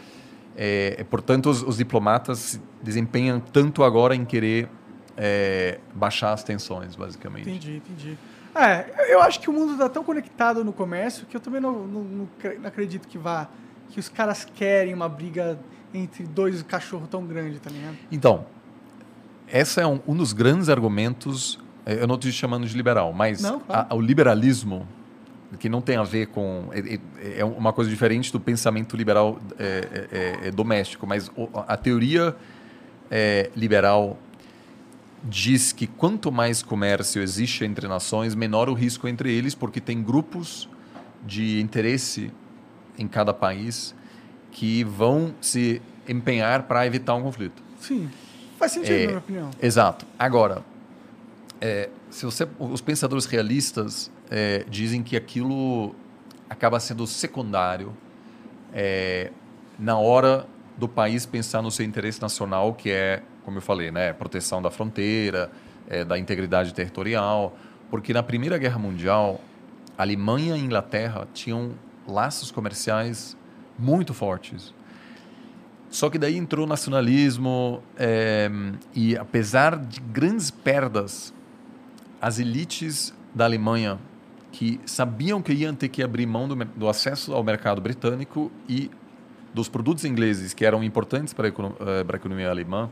[0.56, 4.68] é, é, portanto, os, os diplomatas se desempenham tanto agora em querer
[5.16, 7.48] é, baixar as tensões, basicamente.
[7.50, 8.18] Entendi, entendi.
[8.54, 11.86] É, eu acho que o mundo está tão conectado no comércio que eu também não,
[11.86, 13.48] não- não cre- não acredito que vá.
[13.90, 15.58] Que os caras querem uma briga
[15.92, 17.96] entre dois cachorros tão grande, tá ligado?
[18.10, 18.46] Então,
[19.52, 21.58] esse é um, um dos grandes argumentos.
[21.86, 23.86] eh, Eu não estou te chamando de liberal, mas Não, claro.
[23.90, 24.86] a- o liberalismo,
[25.58, 26.68] que não tem a ver com.
[26.72, 30.08] É, é- é uma coisa diferente do pensamento liberal é,
[30.42, 31.30] é- é doméstico, mas
[31.68, 32.34] a teoria
[33.10, 34.16] é, liberal
[35.24, 40.02] diz que quanto mais comércio existe entre nações, menor o risco entre eles, porque tem
[40.02, 40.68] grupos
[41.26, 42.30] de interesse
[42.98, 43.94] em cada país
[44.52, 47.62] que vão se empenhar para evitar um conflito.
[47.80, 48.08] Sim.
[48.58, 49.50] Faz sentido, É, na minha opinião.
[49.60, 50.06] Exato.
[50.18, 50.62] Agora,
[51.60, 55.94] é, se você, os pensadores realistas é, dizem que aquilo
[56.48, 57.92] acaba sendo secundário
[58.72, 59.32] é,
[59.78, 60.46] na hora
[60.76, 64.70] do país pensar no seu interesse nacional, que é, como eu falei, né, proteção da
[64.70, 65.50] fronteira,
[65.88, 67.56] é, da integridade territorial,
[67.90, 69.40] porque na Primeira Guerra Mundial,
[69.96, 71.72] a Alemanha e a Inglaterra tinham
[72.06, 73.36] laços comerciais
[73.78, 74.74] muito fortes.
[75.90, 78.50] Só que daí entrou o nacionalismo é,
[78.94, 81.32] e apesar de grandes perdas,
[82.20, 83.98] as elites da Alemanha
[84.50, 88.90] que sabiam que iam ter que abrir mão do, do acesso ao mercado britânico e
[89.52, 92.90] dos produtos ingleses que eram importantes para a, econo- eh, para a economia alemã,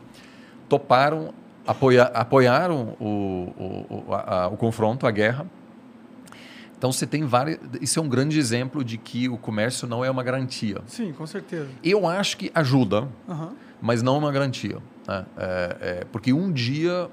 [0.72, 1.34] toparam,
[1.66, 5.46] apoia, apoiaram o, o, a- a- o confronto, a guerra.
[6.78, 7.58] Então você tem várias.
[7.80, 10.78] Isso é um grande exemplo de que o comércio não é uma garantia.
[10.86, 11.68] Sim, com certeza.
[11.84, 13.52] Eu acho que ajuda, Aham.
[13.82, 14.78] mas não é uma garantia.
[15.06, 15.26] né?
[15.36, 17.08] É, é, porque um dia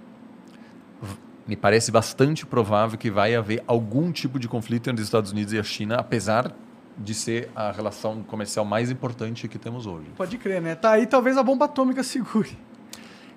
[1.45, 5.51] me parece bastante provável que vai haver algum tipo de conflito entre os Estados Unidos
[5.51, 6.51] e a China, apesar
[6.97, 10.07] de ser a relação comercial mais importante que temos hoje.
[10.15, 10.75] Pode crer, né?
[10.75, 12.57] Tá aí talvez a bomba atômica segure.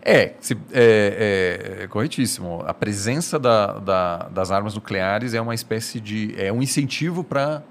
[0.04, 2.62] É, se- é, é- é corretíssimo.
[2.66, 6.34] A presença da- da- das armas nucleares é uma espécie de.
[6.36, 7.62] é um incentivo para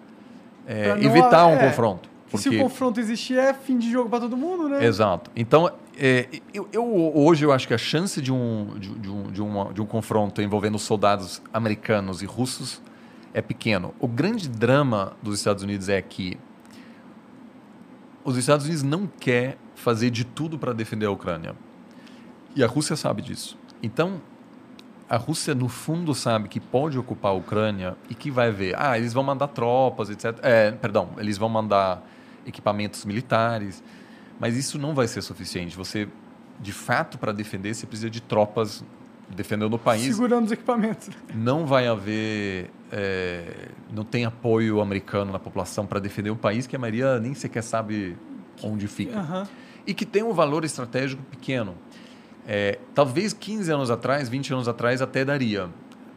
[0.96, 2.10] não- evitar um é, confronto.
[2.30, 4.86] Que Se o confronto existir, é fim de jogo pra todo mundo, né?
[4.86, 5.30] Exato.
[5.36, 5.70] Então,
[6.00, 9.42] é, eu, eu- hoje eu acho que a chance de um, de, de um, de,
[9.42, 12.82] uma- de um confronto envolvendo soldados americanos e russos
[13.34, 13.94] é pequeno.
[14.00, 16.38] O grande drama dos Estados Unidos é que
[18.24, 21.54] os Estados Unidos não quer fazer de tudo para defender a Ucrânia.
[22.56, 23.58] E a Rússia sabe disso.
[23.82, 24.22] Então,
[25.10, 28.76] a Rússia, no fundo, sabe que pode ocupar a Ucrânia e que vai ver.
[28.78, 30.38] Ah, eles vão mandar tropas, etc.
[30.42, 32.06] É, perdão, eles vão mandar
[32.46, 33.84] equipamentos militares.
[34.40, 35.76] Mas isso não vai ser suficiente.
[35.78, 36.08] Você,
[36.60, 38.84] de fato, para defender, você precisa de tropas
[39.30, 40.04] defendendo o país.
[40.04, 41.10] Segurando os equipamentos.
[41.34, 42.70] Não vai haver.
[42.92, 47.34] é, não tem apoio americano na população para defender um país que a maioria nem
[47.34, 48.18] sequer sabe
[48.64, 49.48] onde fica Aham.
[49.88, 51.76] e que tem um valor estratégico pequeno.
[52.54, 55.70] É, talvez 15 anos atrás, 20 anos atrás, até daria.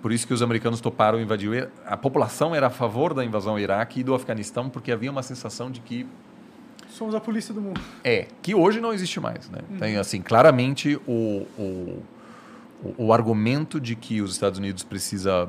[0.03, 1.68] Por isso que os americanos toparam invadir.
[1.87, 5.22] A população era a favor da invasão ao Iraque e do Afeganistão, porque havia uma
[5.22, 6.05] sensação de que
[6.91, 7.80] Somos a polícia do mundo.
[8.03, 9.49] é, que hoje não existe mais.
[9.49, 9.61] Né?
[9.78, 12.03] Tem, assim, claramente o, o,
[12.82, 15.49] o, o argumento de que os Estados Unidos precisa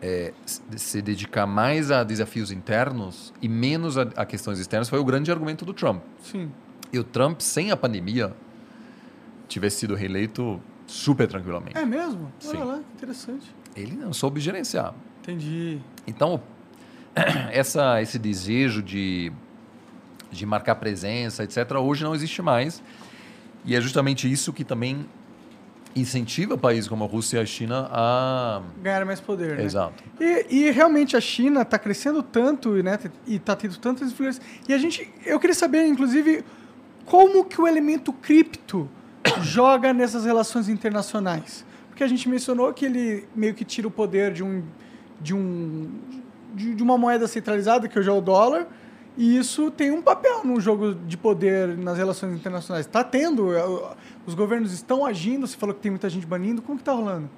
[0.00, 4.98] é, se- se dedicar mais a desafios internos e menos a, a questões externas foi
[5.00, 6.02] o grande argumento do Trump.
[6.22, 6.50] Sim.
[6.92, 8.32] E o Trump, sem a pandemia,
[9.48, 11.76] tivesse sido reeleito super tranquilamente.
[11.76, 12.32] É mesmo?
[12.38, 12.56] Sim.
[12.56, 13.54] Olha lá, que interessante.
[13.74, 14.94] Ele não soube gerenciar.
[15.22, 15.78] Entendi.
[16.06, 16.42] Então,
[17.52, 19.32] essa, esse desejo de,
[20.30, 22.82] de marcar presença, etc., hoje não existe mais.
[23.64, 25.06] E é justamente isso que também
[25.94, 28.62] incentiva países como a Rússia e a China a.
[28.82, 29.64] Ganhar mais poder, né?
[29.64, 30.02] Exato.
[30.20, 32.98] E, e realmente a China está crescendo tanto, né?
[33.26, 34.44] E está tendo tantas influências.
[34.68, 36.44] E a gente, eu queria saber, inclusive,
[37.04, 38.88] como que o elemento cripto
[39.42, 41.64] joga nessas relações internacionais.
[41.88, 44.62] Porque a gente mencionou que ele meio que tira o poder de um
[45.20, 45.90] de um
[46.54, 48.66] de, de uma moeda centralizada que hoje é o dólar
[49.16, 52.86] E isso tem um papel no jogo de poder nas relações internacionais.
[52.86, 53.62] Está tendo, é,
[54.26, 57.28] os governos estão agindo, você falou que tem muita gente banindo, como que tá rolando?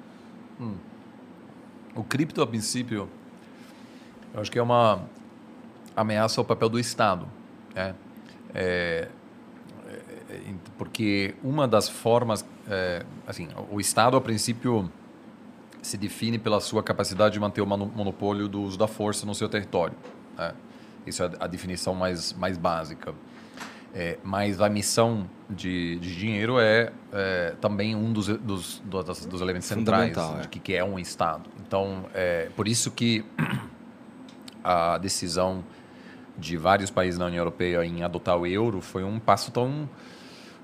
[1.97, 3.09] O cripto, a princípio,
[4.33, 5.03] eu acho que é uma
[5.97, 7.27] ameaça ao papel do Estado.
[7.75, 7.95] Né?
[8.55, 9.09] É,
[9.89, 9.99] é,
[10.31, 10.41] é,
[10.79, 14.91] porque uma das formas, é, assim, o Estado, a princípio,
[15.83, 19.35] se define pela sua capacidade de manter o mono- monopólio do uso da força no
[19.35, 19.95] seu território.
[20.37, 20.55] né?
[21.07, 23.15] Isso é a definição mais, mais básica.
[23.97, 29.41] É, mas a missão de, de dinheiro é, é, também um dos, dos, dos, dos
[29.41, 30.43] elementos centrais Fundamental, é.
[30.43, 31.49] de que, que é um Estado.
[31.65, 33.25] Então, é por isso que
[34.65, 35.63] a decisão
[36.37, 39.89] de vários países da União Europeia em adotar o euro foi um passo tão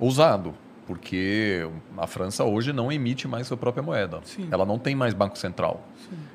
[0.01, 0.55] ousado,
[0.87, 4.21] porque a França hoje não emite mais sua própria moeda.
[4.25, 4.49] Sim.
[4.51, 5.87] Ela não tem mais banco central.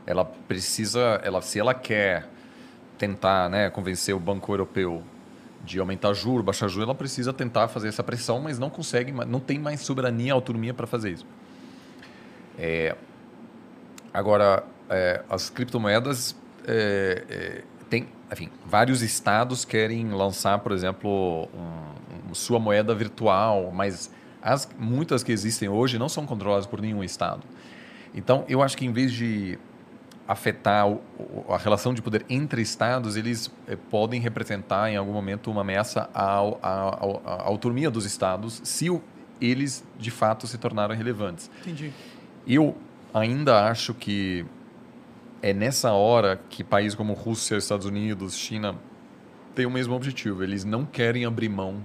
[0.05, 2.29] Ela precisa, ela, se ela quer
[2.97, 5.03] tentar né, convencer o Banco Europeu
[5.65, 9.39] de aumentar juro, baixar juro, ela precisa tentar fazer essa pressão, mas não consegue, não
[9.39, 11.25] tem mais soberania, autonomia para fazer isso.
[12.57, 12.95] É,
[14.13, 16.35] agora, é, as criptomoedas
[16.67, 21.94] é, é, tem, enfim, vários estados querem lançar, por exemplo, um-
[22.35, 24.11] sua moeda virtual, mas
[24.41, 27.41] as muitas que existem hoje não são controladas por nenhum estado.
[28.13, 29.57] Então, eu acho que em vez de
[30.27, 31.01] afetar o-
[31.49, 36.09] a relação de poder entre estados, eles eh, podem representar em algum momento uma ameaça
[36.13, 36.69] ao- à
[36.99, 39.01] ao- à autonomia dos estados, se o-
[39.39, 41.49] eles de fato se tornaram relevantes.
[41.61, 41.91] Entendi.
[42.47, 42.75] Eu
[43.13, 44.45] ainda acho que
[45.41, 48.75] é nessa hora que países como Rússia, Estados Unidos, China
[49.53, 50.41] têm o mesmo objetivo.
[50.43, 51.83] Eles não querem abrir mão.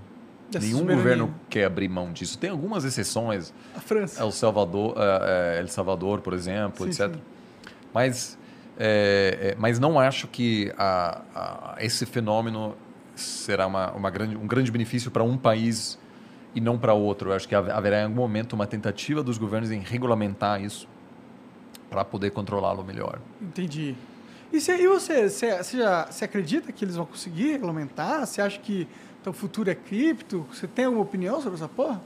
[0.50, 2.36] Dessa Nenhum governo quer abrir mão disso.
[2.38, 4.20] Tem algumas exceções, A França.
[4.22, 7.14] El Salvador, eh, eh, El Salvador, por exemplo, Sim, etc.
[7.14, 7.20] sim.
[7.94, 8.38] Mas,
[8.78, 12.74] é, é, mas não acho que a, a- esse fenômeno
[13.14, 15.98] será uma, uma grande, um grande benefício para um país
[16.54, 17.30] e não para outro.
[17.30, 20.88] Eu acho que haver- haverá em algum momento uma tentativa dos governos em regulamentar isso
[21.88, 23.18] para poder controlá-lo melhor.
[23.40, 23.94] Entendi.
[24.52, 25.28] E, você, e você,
[25.78, 28.26] já, você acredita que eles vão conseguir regulamentar?
[28.26, 28.88] Você acha que
[29.20, 30.46] então, o futuro é cripto?
[30.52, 32.00] Você tem alguma opinião sobre essa porra?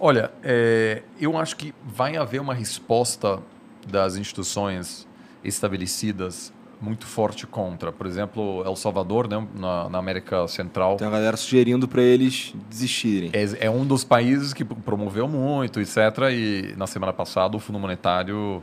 [0.00, 3.40] Olha, é, eu acho que vai haver uma resposta
[3.86, 5.06] das instituições
[5.44, 7.90] estabelecidas muito forte contra.
[7.90, 12.54] Por exemplo, El Salvador, né, na, na América Central, Tem a galera sugerindo pra eles
[12.68, 13.30] desistirem.
[13.32, 15.96] É, é um dos países que promoveu muito, etc.
[16.30, 18.62] E na semana passada o Fundo Monetário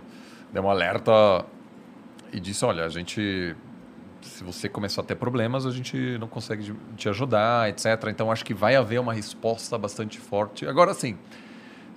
[0.51, 1.11] deu um alerta
[2.31, 3.55] e disse: olha, a gente,
[4.25, 7.85] se você começar a ter problemas, a gente não consegue te ajudar, etc.
[8.09, 10.65] Então acho que vai haver uma resposta bastante forte.
[10.65, 11.17] Agora sim,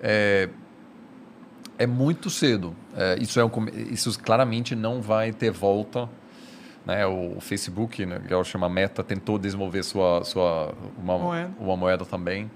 [0.01, 0.49] é,
[1.79, 2.74] é muito cedo.
[2.95, 3.51] É, isso, é um
[3.91, 6.09] isso claramente não vai ter volta.
[6.85, 7.05] Né?
[7.07, 11.51] O, o Facebook, né, que é o chama Meta, tentou desenvolver sua, sua uma, Moeda.
[11.59, 12.51] uma moeda também.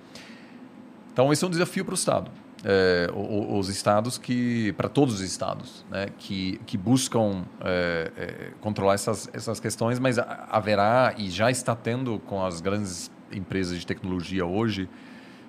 [1.12, 2.30] Então, esse é um desafio para o Estado.
[2.62, 8.92] É, os estados que, para todos os estados, né, que, que buscam é, é, controlar
[8.94, 13.86] essas, essas questões, mas ha- haverá e já está tendo com as grandes empresas de
[13.86, 14.90] tecnologia hoje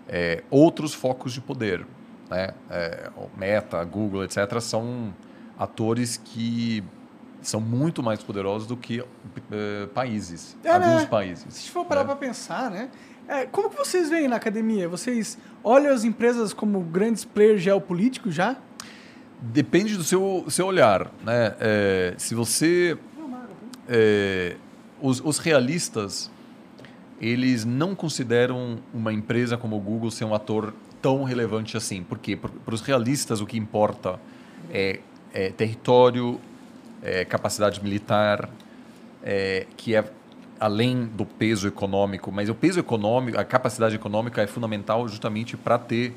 [0.08, 1.86] é, outros focos de poder.
[2.30, 2.52] Né?
[2.70, 5.14] É, Meta, Google, etc., são
[5.60, 6.82] atores que
[7.42, 9.04] são muito mais poderosos do que
[9.52, 11.06] eh, países, É, alguns né?
[11.08, 11.44] países.
[11.50, 12.06] Se a gente for parar né?
[12.08, 12.90] para pensar, né?
[13.28, 14.90] É, como que vocês veem na academia?
[14.90, 18.58] Vocês olham as empresas como grandes players geopolíticos já?
[19.42, 21.12] Depende do seu, seu olhar.
[21.24, 21.56] Né?
[21.60, 22.98] É, se você.
[23.88, 24.56] é,
[25.02, 26.30] os, os realistas,
[27.20, 32.04] eles não consideram uma empresa como o Google ser um ator tão relevante assim.
[32.04, 32.36] Por quê?
[32.36, 34.20] Para os realistas, o que importa
[34.72, 35.00] é,
[35.34, 36.40] é território,
[37.02, 38.50] é capacidade militar,
[39.24, 40.04] é, que é
[40.62, 45.80] além do peso econômico, mas o peso econômico, a capacidade econômica é fundamental justamente para
[45.80, 46.14] ter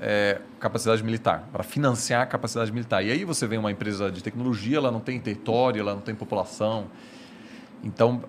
[0.00, 3.04] é, capacidade militar, para financiar a capacidade militar.
[3.04, 6.14] E aí você vê uma empresa de tecnologia, ela não tem território, ela não tem
[6.14, 6.84] população.
[7.82, 8.22] Então,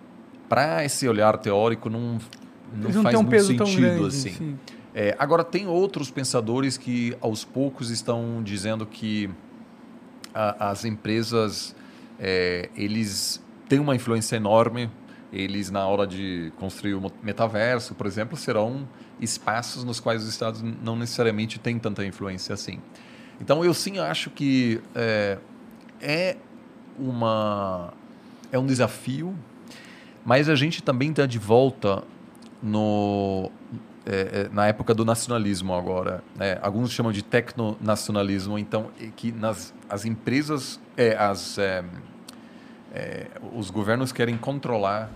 [0.49, 2.17] para esse olhar teórico, não,
[2.74, 4.07] não não faz um muito sentido grande.
[4.07, 4.30] assim.
[4.32, 4.57] sim.
[4.95, 9.30] É, agora, tem outros pensadores que, aos poucos, estão dizendo que
[10.34, 11.76] a- as empresas,
[12.20, 14.89] é, eles têm uma influência enorme.
[15.32, 18.88] Eles, na hora de construir o metaverso, por exemplo, serão
[19.19, 22.80] espaços nos quais os estados não necessariamente têm tanta influência assim.
[23.39, 25.38] Então, eu sim acho que é,
[26.01, 26.38] é
[26.97, 27.93] uma
[28.51, 29.36] é um desafio,
[30.25, 32.03] mas a gente também está de volta
[32.61, 33.51] no
[34.05, 36.23] é, é, na época do nacionalismo agora.
[36.36, 36.57] né?
[36.61, 41.57] Alguns chamam de tecnonacionalismo, então é que nas as empresas, é, as
[43.00, 45.10] é, é, os governos querem controlar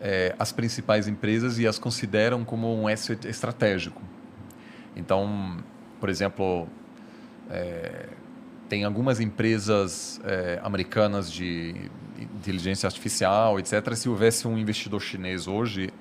[0.00, 4.00] eh, as principais empresas e as consideram como um asset estratégico.
[4.96, 5.58] Então,
[5.98, 6.66] por exemplo,
[7.50, 8.08] eh,
[8.68, 11.74] tem algumas empresas eh, americanas de
[12.18, 13.94] inteligência artificial, etc.
[13.94, 15.92] Se houvesse um investidor chinês hoje,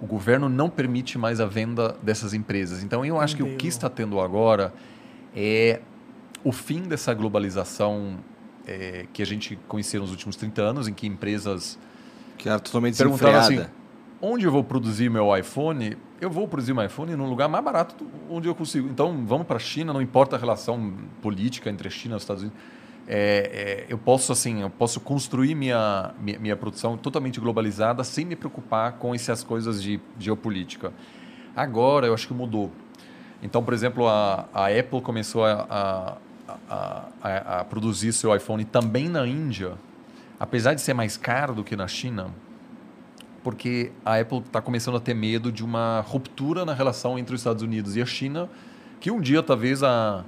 [0.00, 2.82] o governo não permite mais a venda dessas empresas.
[2.82, 3.68] Então, eu acho que o que Entendeu.
[3.68, 4.74] está tendo agora
[5.34, 5.80] é
[6.44, 8.18] o fim dessa globalização
[8.68, 11.78] eh, que a gente conheceu nos últimos 30 anos, em que empresas
[12.36, 13.64] Que era totalmente perguntaram assim,
[14.20, 15.96] onde eu vou produzir meu iPhone?
[16.20, 18.88] Eu vou produzir meu iPhone num lugar mais barato onde eu consigo.
[18.88, 20.92] Então, vamos para a China, não importa a relação
[21.22, 22.60] política entre a China e os Estados Unidos.
[23.10, 28.26] É, é, eu posso assim, eu posso construir minha, minha, minha produção totalmente globalizada sem
[28.26, 30.92] me preocupar com essas coisas de geopolítica.
[31.56, 32.70] Agora, eu acho que mudou.
[33.42, 36.16] Então, por exemplo, a, a Apple começou a, a,
[36.68, 39.74] a, a, a produzir seu iPhone também na Índia,
[40.38, 42.30] apesar de ser mais caro do que na China,
[43.42, 47.40] porque a Apple está começando a ter medo de uma ruptura na relação entre os
[47.40, 48.48] Estados Unidos e a China,
[49.00, 50.24] que um dia talvez a,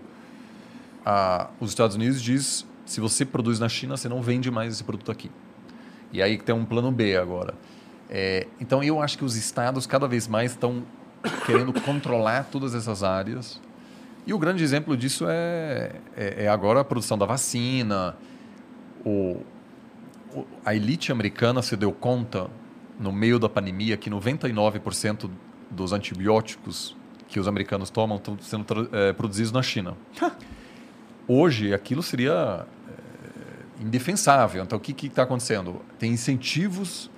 [1.05, 4.83] a, os Estados Unidos diz se você produz na China, você não vende mais esse
[4.83, 5.31] produto aqui.
[6.13, 7.55] E aí tem um plano B agora.
[8.09, 10.83] É, então eu acho que os estados cada vez mais estão
[11.47, 13.61] querendo controlar todas essas áreas.
[14.31, 18.17] E o grande exemplo disso é, é, é agora a produção da vacina.
[19.05, 19.39] O,
[20.33, 22.49] o- a elite americana se deu conta,
[22.97, 25.29] no meio da pandemia, que 99%
[25.69, 29.97] dos antibióticos que os americanos tomam estão sendo eh, produzidos na China.
[31.27, 34.63] Hoje, aquilo seria eh, indefensável.
[34.63, 35.83] Então, o que está acontecendo?
[35.99, 37.11] Tem incentivos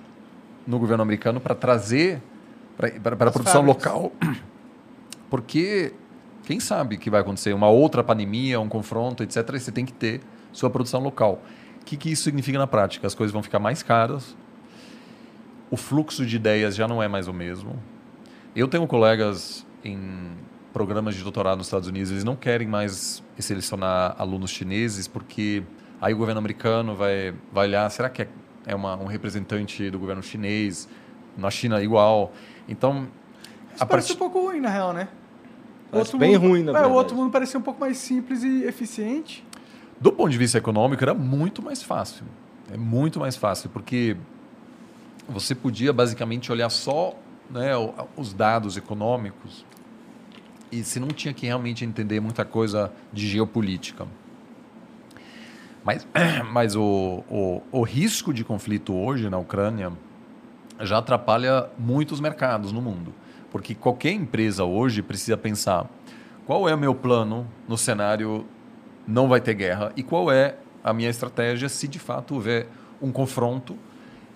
[0.65, 2.23] no governo americano para trazer
[2.75, 3.85] para a produção fábricas.
[3.93, 4.11] local,
[5.29, 5.93] porque
[6.45, 9.37] quem sabe que vai acontecer uma outra pandemia, um confronto, etc.
[9.55, 10.21] E você tem que ter
[10.51, 11.41] sua produção local.
[11.81, 13.05] O que, que isso significa na prática?
[13.07, 14.35] As coisas vão ficar mais caras,
[15.69, 17.81] o fluxo de ideias já não é mais o mesmo.
[18.55, 20.31] Eu tenho colegas em
[20.71, 25.63] programas de doutorado nos Estados Unidos, eles não querem mais selecionar alunos chineses porque
[26.01, 28.27] aí o governo americano vai, vai olhar, será que é,
[28.67, 30.87] é uma, um representante do governo chinês?
[31.35, 32.31] Na China igual.
[32.69, 33.07] Então,
[33.73, 35.07] Isso parece partir- um pouco ruim, na real, né?
[35.99, 36.93] Outro bem mundo- ruim, na é, verdade.
[36.93, 39.45] O outro mundo parecia um pouco mais simples e eficiente.
[39.99, 42.25] Do ponto de vista econômico, era muito mais fácil.
[42.71, 44.17] É muito mais fácil, porque
[45.27, 47.15] você podia basicamente olhar só
[47.49, 47.71] né,
[48.17, 49.65] os dados econômicos
[50.71, 54.07] e você não tinha que realmente entender muita coisa de geopolítica.
[55.83, 56.07] Mas,
[56.51, 59.91] mas o, o, o risco de conflito hoje na Ucrânia
[60.81, 63.13] já atrapalha muitos mercados no mundo.
[63.53, 65.89] Porque qualquer empresa hoje precisa pensar
[66.45, 68.45] qual é o meu plano no cenário
[69.07, 72.67] não vai ter guerra e qual é a minha estratégia se de fato houver
[73.01, 73.77] um confronto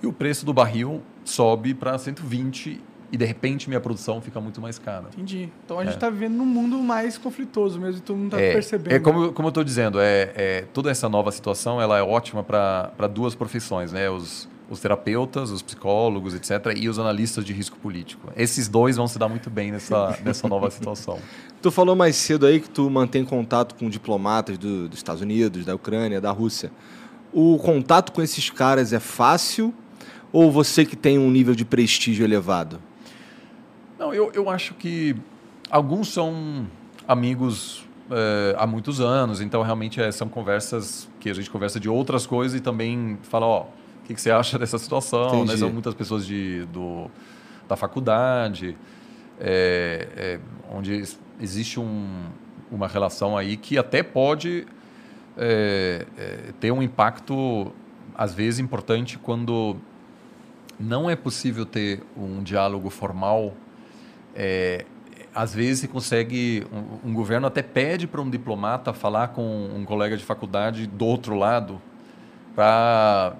[0.01, 2.79] e o preço do barril sobe para 120
[3.11, 5.05] e de repente minha produção fica muito mais cara.
[5.13, 5.49] Entendi.
[5.65, 5.97] Então a gente É.
[5.99, 8.93] tá vivendo num mundo mais conflitoso mesmo, e todo mundo tá É, percebendo.
[8.95, 12.43] é como, como eu estou dizendo, é, é, toda essa nova situação ela é ótima
[12.43, 14.09] para duas profissões, né?
[14.09, 18.29] Os, os terapeutas, os psicólogos, etc., e os analistas de risco político.
[18.35, 21.19] Esses dois vão se dar muito bem nessa, nessa nova situação.
[21.61, 25.65] Tu falou mais cedo aí que tu mantém contato com diplomatas do- dos Estados Unidos,
[25.65, 26.71] da Ucrânia, da Rússia.
[27.33, 29.73] O contato com esses caras é fácil
[30.31, 32.79] ou você que tem um nível de prestígio elevado?
[33.97, 35.15] Não, eu, eu acho que
[35.69, 36.67] alguns são
[37.07, 41.89] amigos eh, há muitos anos, então realmente eh, são conversas que a gente conversa de
[41.89, 43.65] outras coisas e também fala, ó,
[44.07, 45.45] que, que você acha dessa situação?
[45.45, 45.57] Né?
[45.57, 47.09] São muitas pessoas de, do,
[47.67, 48.77] da faculdade,
[49.39, 50.39] eh, eh,
[50.71, 52.25] onde ex- existe um,
[52.71, 54.65] uma relação aí que até pode
[55.37, 57.71] eh, eh, ter um impacto,
[58.15, 59.77] às vezes, importante quando
[60.79, 63.53] não é possível ter um diálogo formal
[64.35, 64.85] é,
[65.33, 69.83] às vezes você consegue, um, um governo até pede para um diplomata falar com um
[69.83, 71.81] colega de faculdade do outro lado
[72.55, 73.35] para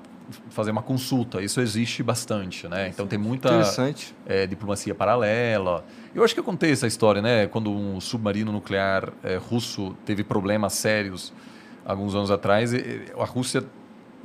[0.50, 1.42] fazer uma consulta.
[1.42, 2.90] Isso existe bastante, né?
[2.90, 4.16] Então tem muita Interessante.
[4.26, 5.86] é, diplomacia paralela.
[6.14, 7.48] Eu acho que eu contei essa história, né?
[7.48, 11.34] Quando um submarino nuclear é, russo teve problemas sérios
[11.86, 13.64] alguns anos atrás, a Rússia,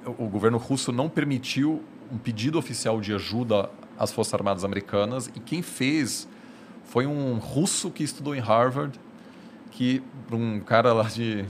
[0.04, 1.80] o governo russo não permitiu
[2.10, 6.28] um pedido oficial de ajuda às forças armadas americanas e quem fez
[6.84, 8.98] foi um russo que estudou em Harvard,
[9.70, 11.44] que um cara lá de,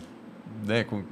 [0.64, 1.03] né, com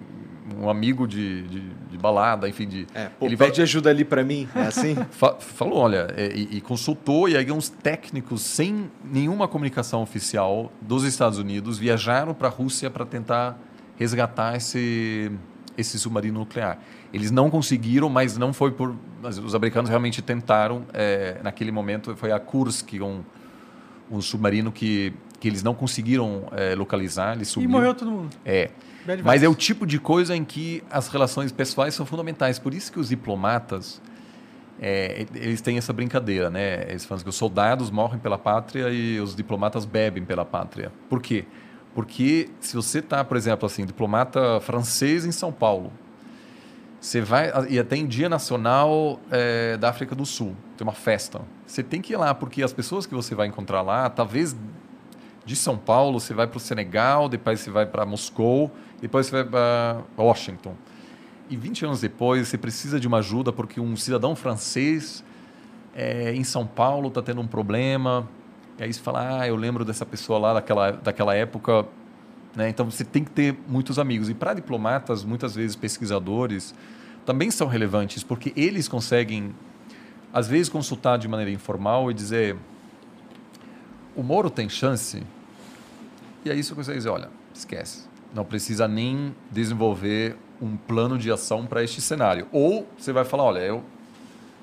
[0.58, 4.24] um amigo de, de, de balada, enfim, de É, pô, ele pede ajuda ali pra
[4.24, 4.94] mim, é assim?
[5.12, 10.72] Fa- falou, olha, é, e, e consultou, e aí uns técnicos sem nenhuma comunicação oficial
[10.80, 13.58] dos Estados Unidos viajaram para a Rússia para tentar
[13.96, 15.30] resgatar esse,
[15.76, 16.78] esse submarino nuclear.
[17.12, 18.94] Eles não conseguiram, mas não foi por.
[19.20, 20.84] mas os americanos realmente tentaram.
[20.92, 23.20] é, naquele momento foi a Kursk, um,
[24.10, 27.32] um submarino que, que eles não conseguiram é, localizar.
[27.34, 27.68] Ele E subiu.
[27.68, 28.30] morreu todo mundo.
[28.44, 28.70] É.
[29.24, 32.58] Mas é o tipo de coisa em que as relações pessoais são fundamentais.
[32.58, 34.00] Por isso que os diplomatas,
[34.80, 36.84] é, eles têm essa brincadeira, né?
[36.88, 40.92] Eles falam que os soldados morrem pela pátria e os diplomatas bebem pela pátria.
[41.08, 41.44] Por quê?
[41.94, 45.92] Porque se você está, por exemplo, assim, diplomata francês em São Paulo,
[47.00, 51.40] você vai e até em Dia Nacional é, da África do Sul, tem uma festa.
[51.66, 54.54] Você tem que ir lá porque as pessoas que você vai encontrar lá, talvez
[55.44, 58.70] de São Paulo você vai para o Senegal, depois você vai para Moscou,
[59.00, 60.74] depois você vai para Washington.
[61.48, 65.24] E 20 anos depois você precisa de uma ajuda porque um cidadão francês
[65.94, 68.28] é, em São Paulo está tendo um problema.
[68.78, 71.86] E aí você fala, ah, eu lembro dessa pessoa lá daquela, daquela época.
[72.54, 72.68] Né?
[72.68, 74.28] Então você tem que ter muitos amigos.
[74.28, 76.74] E para diplomatas, muitas vezes pesquisadores,
[77.26, 79.54] também são relevantes porque eles conseguem,
[80.32, 82.56] às vezes, consultar de maneira informal e dizer:
[84.16, 85.22] o Moro tem chance?
[86.44, 88.09] E aí você consegue dizer: olha, esquece.
[88.34, 92.46] Não precisa nem desenvolver um plano de ação para este cenário.
[92.52, 93.82] Ou você vai falar: olha, eu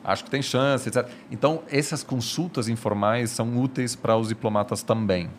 [0.03, 1.07] acho que tem chance, etc.
[1.29, 5.29] Então, essas consultas informais são úteis para os diplomatas também.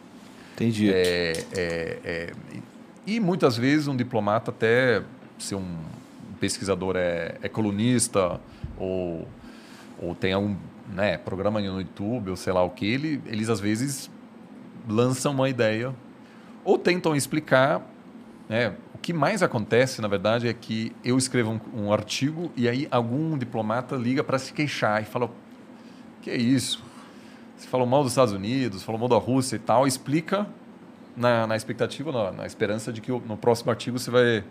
[0.55, 0.91] Entendi.
[0.93, 2.33] É, é, é,
[3.07, 5.03] e muitas vezes um diplomata até
[5.39, 5.79] se um
[6.41, 8.41] pesquisador é, é colunista
[8.77, 9.27] ou,
[10.01, 10.57] ou tem algum
[10.93, 14.11] né, programa no YouTube ou sei lá o que, ele, eles às vezes
[14.89, 15.95] lançam uma ideia
[16.65, 17.81] ou tentam explicar.
[18.49, 22.69] Né, o que mais acontece, na verdade, é que eu escrevo um, um artigo e
[22.69, 25.31] aí algum diplomata liga para se queixar e fala:
[26.23, 26.83] que é isso?
[27.57, 30.47] Você falou mal dos Estados Unidos, falou mal da Rússia e tal, explica
[31.17, 34.45] na, na expectativa, na, na esperança de que no próximo artigo você vai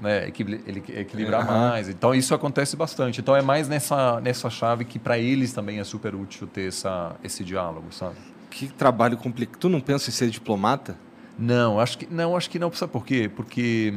[0.00, 1.88] né, equilibrar mais.
[1.88, 3.20] Então isso acontece bastante.
[3.20, 7.14] Então é mais nessa, nessa chave que para eles também é super útil ter essa,
[7.22, 8.16] esse diálogo, sabe?
[8.50, 9.58] Que trabalho complicado.
[9.58, 10.96] Tu não pensa em ser diplomata?
[11.40, 12.70] Não, acho que não, acho que não.
[12.70, 13.30] Sabe por quê?
[13.34, 13.94] Porque,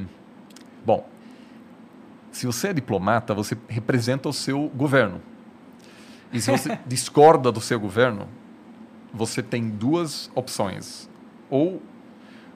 [0.86, 1.06] bom,
[2.32, 5.22] se você é diplomata, você representa o seu governo.
[6.32, 8.30] E se você discorda do seu governo,
[9.14, 11.10] você tem duas opções.
[11.50, 11.82] Ou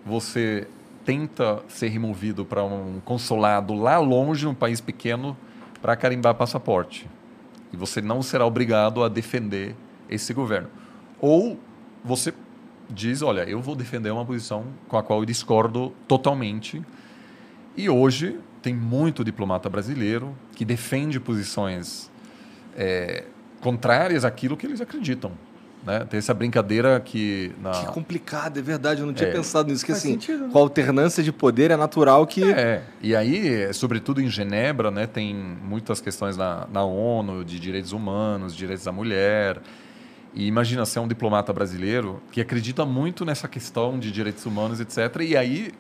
[0.06, 0.70] você
[1.04, 5.36] tenta ser removido para um consulado lá longe, num país pequeno,
[5.82, 7.10] para carimbar passaporte.
[7.74, 9.76] E você não será obrigado a defender
[10.10, 10.70] esse governo.
[11.20, 11.60] Ou
[12.06, 12.34] você
[12.90, 16.82] diz, olha, eu vou defender uma posição com a qual eu discordo totalmente.
[17.76, 22.10] E hoje tem muito diplomata brasileiro que defende posições
[22.76, 23.26] é,
[23.62, 25.32] contrárias àquilo que eles acreditam.
[25.86, 26.00] Né?
[26.10, 29.02] Tem essa brincadeira que na, Que complicado, é verdade.
[29.02, 29.32] Eu não tinha É.
[29.32, 29.86] pensado nisso.
[29.86, 30.50] Que Faz assim, sentido, né?
[30.52, 32.44] com a alternância de poder é natural que.
[32.44, 37.94] É, e aí, sobretudo em Genebra, né, tem muitas questões na, na ONU de direitos
[37.94, 39.62] humanos, direitos da mulher.
[40.38, 45.22] E imagina ser um diplomata brasileiro que acredita muito nessa questão de direitos humanos, etc.
[45.22, 45.74] E aí,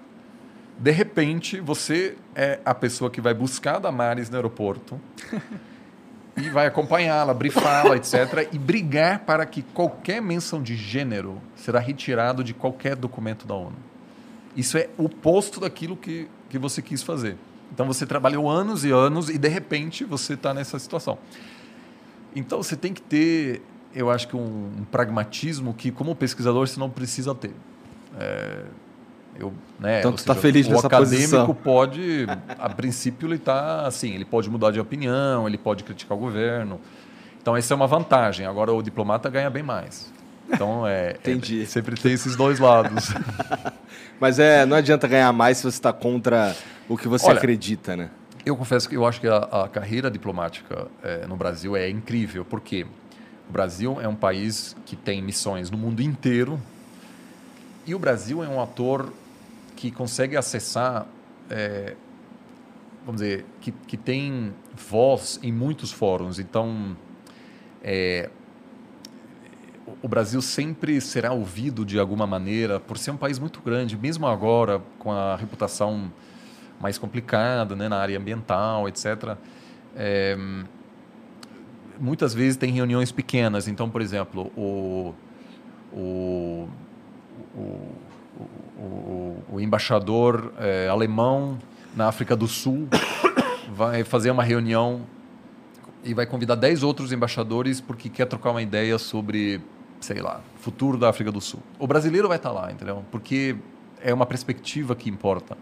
[0.79, 4.99] de repente, você é a pessoa que vai buscar a Damares no aeroporto
[6.35, 8.49] e vai acompanhá-la, brifá-la, etc.
[8.51, 13.77] E brigar para que qualquer menção de gênero será retirado de qualquer documento da ONU.
[14.55, 17.37] Isso é o oposto daquilo que, que você quis fazer.
[17.71, 21.19] Então você trabalhou anos e anos e de repente você está nessa situação.
[22.35, 23.61] Então você tem que ter,
[23.97, 27.51] eu acho que um, um pragmatismo que, como pesquisador, você não precisa ter.
[28.19, 28.63] É,
[29.39, 31.53] eu, né, Então ou tu tá seja, feliz o nessa acadêmico posição.
[31.53, 32.25] pode,
[32.57, 36.79] a princípio, ele está assim, ele pode mudar de opinião, ele pode criticar o governo.
[37.41, 38.45] Então essa é uma vantagem.
[38.45, 40.11] Agora o diplomata ganha bem mais.
[40.49, 41.65] Então é, é- Entendi.
[41.65, 43.09] sempre tem esses dois lados.
[44.19, 46.55] Mas é, não adianta ganhar mais se você está contra
[46.89, 48.09] o que você Olha, acredita, né?
[48.43, 52.45] Eu confesso que eu acho que a, a carreira diplomática eh, no Brasil é incrível,
[52.45, 52.85] porque
[53.49, 56.59] o Brasil é um país que tem missões no mundo inteiro
[57.85, 59.11] e o Brasil é um ator
[59.75, 61.05] que consegue acessar,
[61.49, 61.95] eh,
[63.05, 64.53] vamos dizer, que, que tem
[64.89, 66.39] voz em muitos fóruns.
[66.39, 66.97] Então,
[69.85, 73.95] o- o Brasil sempre será ouvido de alguma maneira por ser um país muito grande,
[73.97, 76.11] mesmo agora com a reputação
[76.81, 79.37] mais complicada né, na área ambiental, etc.
[79.95, 80.37] É,
[81.99, 83.67] muitas vezes tem reuniões pequenas.
[83.67, 85.13] Então, por exemplo, o,
[85.91, 86.67] o,
[87.55, 91.57] o, o, embaixador eh, alemão
[91.95, 92.87] na África do Sul
[93.73, 95.01] vai fazer uma reunião
[96.03, 99.61] e vai convidar 10 outros embaixadores porque quer trocar uma ideia sobre,
[99.99, 101.61] sei lá, futuro da África do Sul.
[101.79, 103.03] O brasileiro vai estar lá, entendeu?
[103.11, 103.55] Porque
[104.01, 105.57] é uma perspectiva que importa.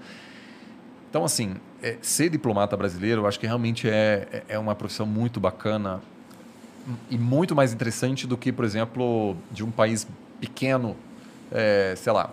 [1.10, 5.06] Então, assim, é, ser diplomata brasileiro, eu acho que realmente é, é- é uma profissão
[5.06, 6.02] muito bacana
[7.10, 10.08] e muito mais interessante do que, por exemplo, de um país
[10.40, 10.96] pequeno,
[11.52, 12.32] é, sei lá,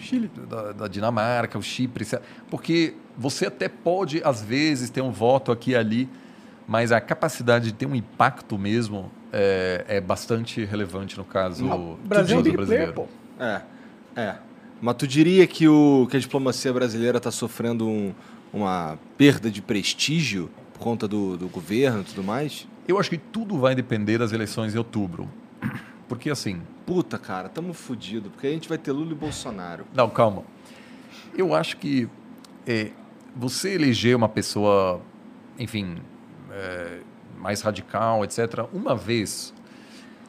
[0.00, 0.30] Chile.
[0.48, 2.06] da, da Dinamarca, o Chipre,
[2.50, 6.08] porque você até pode, às vezes, ter um voto aqui e ali,
[6.66, 11.98] mas a capacidade de ter um impacto mesmo é, é bastante relevante no caso O
[12.04, 12.94] Brasil é do big player.
[13.38, 13.60] É,
[14.16, 14.34] é.
[14.80, 18.12] Mas tu diria que, o, que a diplomacia brasileira está sofrendo um-
[18.52, 22.66] uma perda de prestígio por conta do, do governo e tudo mais?
[22.88, 25.28] Eu acho que tudo vai depender das eleições em outubro.
[26.08, 29.84] Porque assim, Puta, cara, tamo fudido, porque a gente vai ter Lula e Bolsonaro.
[29.94, 30.42] Não, calma.
[31.36, 32.08] Eu acho que
[32.66, 32.92] é,
[33.36, 35.02] você eleger uma pessoa,
[35.58, 35.98] enfim,
[36.50, 37.00] é,
[37.38, 39.52] mais radical, etc., uma vez,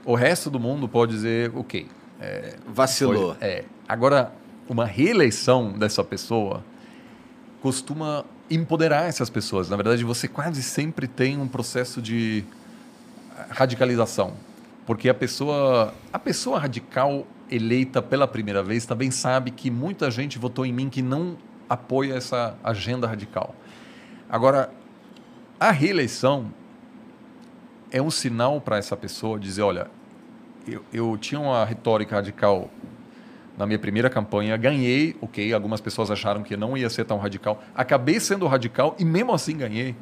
[0.03, 1.87] o resto do mundo pode dizer, ok.
[2.19, 3.35] é, Vacilou.
[3.35, 3.65] foi- é.
[3.87, 4.33] Agora,
[4.67, 6.61] uma reeleição dessa pessoa
[7.61, 9.69] costuma empoderar essas pessoas.
[9.69, 12.43] Na verdade, você quase sempre tem um processo de
[13.49, 14.33] radicalização.
[14.85, 20.37] Porque a pessoa, a pessoa radical eleita pela primeira vez também sabe que muita gente
[20.37, 21.37] votou em mim que não
[21.69, 23.55] apoia essa agenda radical.
[24.29, 24.71] Agora,
[25.59, 26.51] a reeleição
[27.91, 29.87] é um sinal para essa pessoa dizer, olha,
[30.67, 32.69] eu, eu tinha uma retórica radical
[33.59, 37.61] na minha primeira campanha, ganhei, ok, algumas pessoas acharam que não ia ser tão radical,
[37.75, 39.97] acabei sendo radical e mesmo assim ganhei.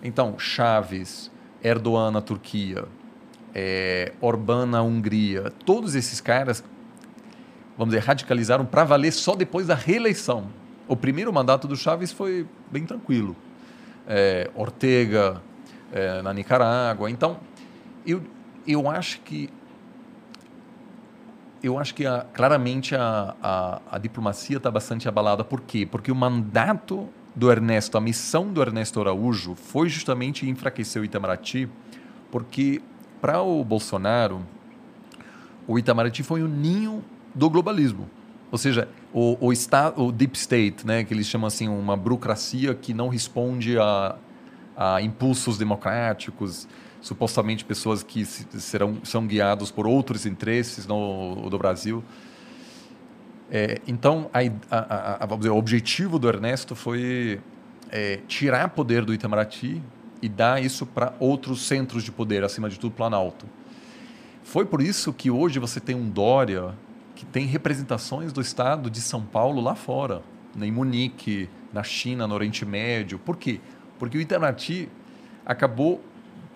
[0.00, 1.28] Então, Chaves,
[1.60, 2.84] Erdogan na Turquia,
[3.52, 6.62] é, Orbán na Hungria, todos esses caras,
[7.76, 10.46] vamos dizer, radicalizaram para valer só depois da reeleição.
[10.86, 13.34] O primeiro mandato do Chaves foi bem tranquilo.
[14.06, 15.42] É, Ortega
[15.92, 17.10] é, na Nicarágua.
[17.10, 17.40] Então,
[18.06, 18.22] eu,
[18.68, 19.50] eu acho que
[21.62, 25.44] eu acho que a- claramente a, a, a diplomacia está bastante abalada.
[25.44, 25.86] Por quê?
[25.90, 31.68] Porque o mandato do Ernesto, a missão do Ernesto Araújo foi justamente enfraquecer o Itamaraty,
[32.30, 32.80] porque
[33.20, 34.40] para o Bolsonaro,
[35.66, 37.04] o Itamaraty foi o ninho
[37.34, 38.08] do globalismo.
[38.50, 42.74] Ou seja, o, o, esta- o deep state, né, que eles chamam assim, uma burocracia
[42.74, 44.16] que não responde a,
[44.76, 46.66] a impulsos democráticos,
[47.00, 52.04] supostamente pessoas que se- serão, são guiados por outros interesses no, do Brasil.
[53.50, 54.38] É, então, a,
[54.70, 57.40] a- a- dizer, o objetivo do Ernesto foi
[57.90, 59.82] é, tirar poder do Itamaraty
[60.22, 63.46] e dar isso para outros centros de poder, acima de tudo, Planalto.
[64.44, 66.74] Foi por isso que hoje você tem um Dória
[67.16, 70.22] que tem representações do Estado de São Paulo lá fora,
[70.54, 73.18] né, em Munique, na China, no Oriente Médio.
[73.18, 73.60] Por quê?
[73.98, 74.88] Porque o Itamaraty
[75.44, 76.02] acabou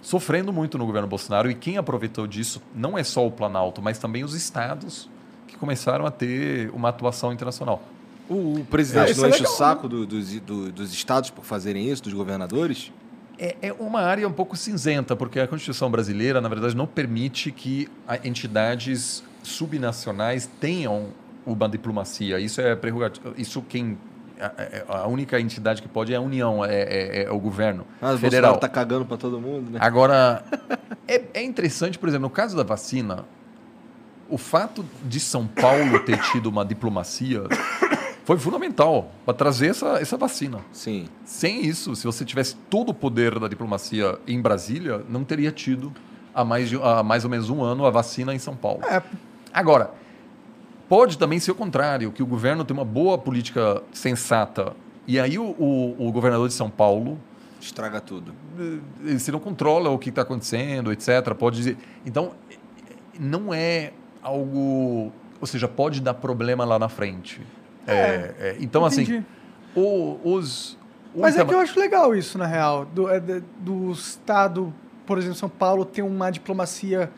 [0.05, 3.99] sofrendo muito no governo Bolsonaro e quem aproveitou disso não é só o Planalto, mas
[3.99, 5.09] também os estados
[5.49, 7.83] que começaram a ter uma atuação internacional.
[8.29, 10.93] O, o É, presidente isso não é enche o legal, saco do- dos, do- dos
[10.93, 12.93] estados por fazerem isso, dos governadores?
[13.39, 17.51] É, é uma área um pouco cinzenta, porque a Constituição brasileira, na verdade, não permite
[17.51, 17.89] que
[18.23, 21.09] entidades subnacionais tenham
[21.47, 22.39] uma diplomacia.
[22.39, 23.35] Isso é prerrogativo.
[23.37, 23.99] Isso quem
[24.41, 27.87] a, a- a única entidade que pode é a União, é, é- é o governo
[28.01, 28.53] Ah, o federal.
[28.53, 29.79] Bolsonaro tá cagando pra todo mundo, né?
[29.83, 30.45] Agora,
[31.07, 33.25] é, é interessante, por exemplo, no caso da vacina,
[34.29, 37.43] o fato de São Paulo ter tido uma diplomacia
[38.25, 40.61] foi fundamental para trazer essa, essa vacina.
[40.73, 41.09] Sim.
[41.25, 45.93] Sem isso, se você tivesse todo o poder da diplomacia em Brasília, não teria tido
[46.35, 48.81] há mais, de, há mais ou menos um ano a vacina em São Paulo.
[48.87, 49.03] É,
[49.53, 49.91] Agora,
[50.89, 54.75] pode também ser o contrário, que o governo tem uma boa política sensata.
[55.07, 57.19] E aí o, o- o governador de São Paulo,
[57.61, 58.35] Estraga tudo.
[59.07, 61.35] eh, se não controla o que está acontecendo, etc.
[61.39, 61.79] Pode dizer.
[62.05, 62.33] Então,
[63.19, 63.93] não é
[64.23, 65.11] algo.
[65.41, 67.41] Ou seja, pode dar problema lá na frente.
[67.87, 69.15] É, é, então, entendi.
[69.17, 69.25] assim,
[69.75, 70.77] o- os.
[71.15, 72.85] o Mas é Itama- que eu acho legal isso, na real.
[72.87, 74.73] Do, é, do Estado,
[75.07, 77.11] por exemplo, São Paulo, ter uma diplomacia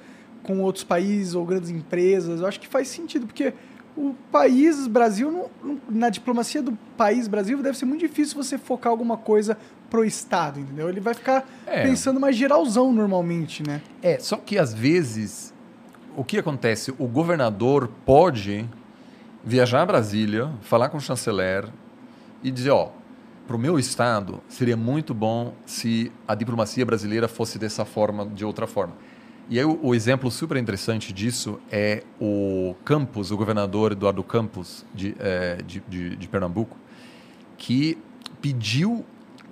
[0.47, 2.41] com outros países ou grandes empresas.
[2.41, 3.53] Eu acho que faz sentido, porque
[3.97, 8.91] o país Brasil, não- na diplomacia do país Brasil, deve ser muito difícil você focar
[8.91, 9.57] alguma coisa
[9.91, 10.89] pro Estado, entendeu?
[10.89, 11.83] Ele vai ficar É.
[11.83, 13.81] pensando mais geralzão normalmente, né?
[14.03, 15.53] É, só que às vezes
[16.17, 16.93] o que acontece?
[16.99, 18.69] O governador pode
[19.45, 21.65] viajar a Brasília, falar com o chanceler
[22.43, 22.91] e dizer, ó,
[23.47, 28.45] para o meu estado seria muito bom se a diplomacia brasileira fosse dessa forma, de
[28.45, 28.95] outra forma.
[29.49, 35.15] E aí o, exemplo super interessante disso é o Campos, o governador Eduardo Campos de,
[35.21, 36.77] eh, de, de, de Pernambuco,
[37.57, 37.97] que
[38.43, 39.05] pediu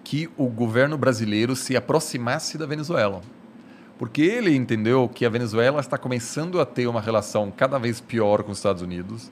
[0.02, 3.22] que o governo brasileiro se aproximasse da Venezuela.
[3.96, 8.42] Porque ele entendeu que a Venezuela está começando a ter uma relação cada vez pior
[8.42, 9.30] com os Estados Unidos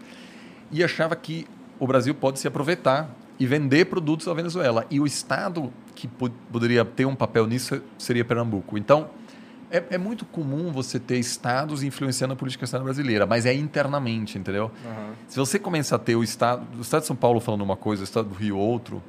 [0.70, 1.44] e achava que
[1.80, 4.86] o Brasil pode se aproveitar e vender produtos à Venezuela.
[4.88, 8.78] E o Estado que po- poderia ter um papel nisso seria Pernambuco.
[8.78, 9.10] Então,
[9.72, 14.38] é, é muito comum você ter estados influenciando a política externa brasileira, mas é internamente,
[14.38, 14.70] entendeu?
[15.26, 18.02] Se você começar a ter o estado, o estado de São Paulo falando uma coisa,
[18.02, 19.02] o estado do Rio outro,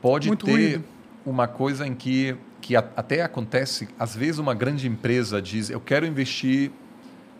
[0.00, 0.84] pode Muito ter ruído.
[1.24, 5.80] uma coisa em que que a- até acontece, às vezes uma grande empresa diz, eu
[5.80, 6.70] quero investir,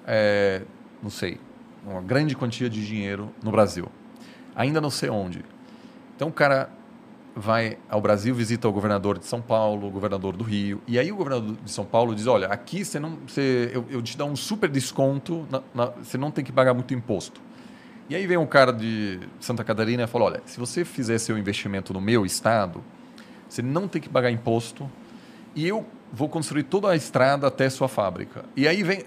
[0.06, 0.62] é,
[1.02, 1.38] não sei,
[1.86, 3.86] uma grande quantia de dinheiro no Brasil,
[4.56, 5.44] ainda não sei onde.
[6.16, 6.70] Então o cara
[7.40, 11.10] vai ao Brasil, visita o governador de São Paulo, o governador do Rio, e aí
[11.10, 14.28] o governador de São Paulo diz, olha, aqui você não, você, eu, eu te dou
[14.28, 17.40] um super desconto, na- na- você não tem que pagar muito imposto.
[18.08, 21.38] E aí vem um cara de Santa Catarina e fala, olha, se você fizer seu
[21.38, 22.82] investimento no meu estado,
[23.48, 24.90] você não tem que pagar imposto
[25.54, 28.44] e eu vou construir toda a estrada até sua fábrica.
[28.56, 29.04] E aí vem...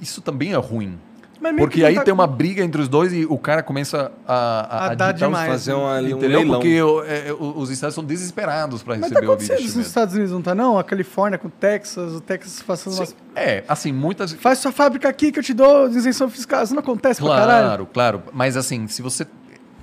[0.00, 0.98] Isso também é ruim.
[1.40, 4.86] Mas Porque aí tá- tem uma briga entre os dois e o cara começa a,
[4.86, 5.50] A dar ditar os- demais.
[5.52, 6.38] Fazer um, ali, um Entendeu?
[6.40, 6.58] leilão.
[6.60, 9.78] Porque o- é, o- os estados são desesperados para Mas tá receber o acontecendo isso
[9.78, 9.86] nos.
[9.86, 10.78] Estados Unidos, não tá não?
[10.78, 13.14] A Califórnia com o Texas, o Texas fazendo umas...
[13.36, 14.32] É, assim, muitas...
[14.32, 16.64] Faz sua fábrica aqui que eu te dou isenção fiscal.
[16.64, 17.64] Isso não acontece pra caralho.
[17.66, 18.22] Claro, claro.
[18.32, 19.24] Mas assim, se você.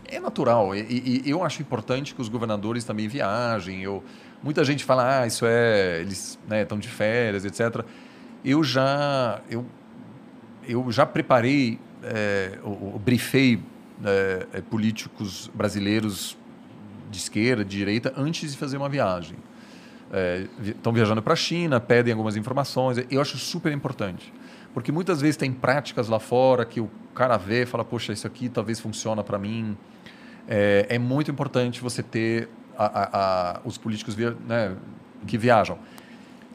[0.07, 0.75] É natural.
[0.75, 3.81] E, e- e eu acho importante que os governadores também viajem.
[3.81, 4.03] Eu,
[4.43, 6.01] muita gente fala, ah, isso é.
[6.01, 7.83] Eles estão de férias, etc.
[8.43, 9.39] Eu já.
[9.49, 9.65] Eu,
[10.67, 13.59] eu já preparei, é, o, o briefei
[14.03, 16.37] é, é, políticos brasileiros
[17.09, 19.37] de esquerda, de direita, antes de fazer uma viagem.
[20.63, 22.97] Estão viajando para a China, pedem algumas informações.
[23.09, 24.31] Eu acho super importante.
[24.73, 28.25] Porque muitas vezes tem práticas lá fora que o cara vê e fala, poxa, isso
[28.27, 29.75] aqui talvez funciona para mim.
[30.47, 32.47] É, é muito importante você ter
[32.77, 33.09] a- a-
[33.57, 34.75] a- os políticos via- né,
[35.25, 35.77] que viajam.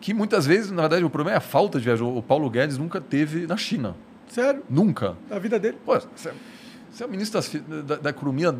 [0.01, 2.07] Que muitas vezes, na verdade, o problema é a falta de viagem.
[2.07, 3.95] O Paulo Guedes nunca teve na China.
[4.29, 5.17] Sério, Nunca.
[5.31, 5.77] a vida dele.
[5.85, 6.33] Pô, você
[6.91, 8.57] você é o ministro fi- da, da Economia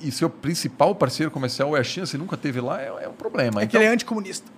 [0.00, 3.12] e seu principal parceiro comercial é a China, você nunca teve lá, é, é um
[3.14, 3.62] problema.
[3.62, 4.50] É que ele é anticomunista.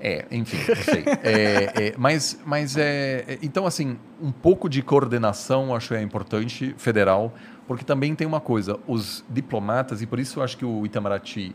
[0.00, 1.04] É, enfim, não sei.
[1.22, 6.74] É, é, mas, mas é, é, então assim, um pouco de coordenação acho é importante
[6.78, 7.32] federal,
[7.66, 11.54] porque também tem uma coisa, os diplomatas e por isso eu acho que o Itamaraty,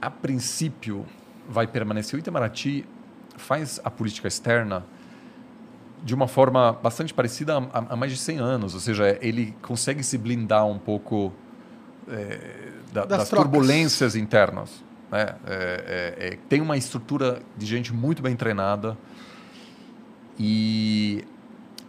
[0.00, 1.06] a princípio,
[1.48, 2.16] vai permanecer.
[2.16, 2.84] O Itamaraty
[3.36, 4.84] faz a política externa
[6.04, 10.02] de uma forma bastante parecida há, há mais de 100 anos, ou seja, ele consegue
[10.02, 11.32] se blindar um pouco
[12.08, 14.84] é, da- Das das, turbulências internas.
[15.10, 15.34] né?
[15.46, 18.96] É, é, é, tem uma estrutura de gente muito bem treinada
[20.38, 21.24] e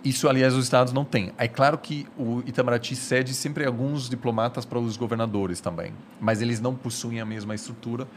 [0.04, 1.32] isso, aliás, os estados não têm.
[1.38, 6.60] É claro que o Itamaraty cede sempre alguns diplomatas para os governadores também, mas eles
[6.62, 8.08] não possuem a mesma estrutura.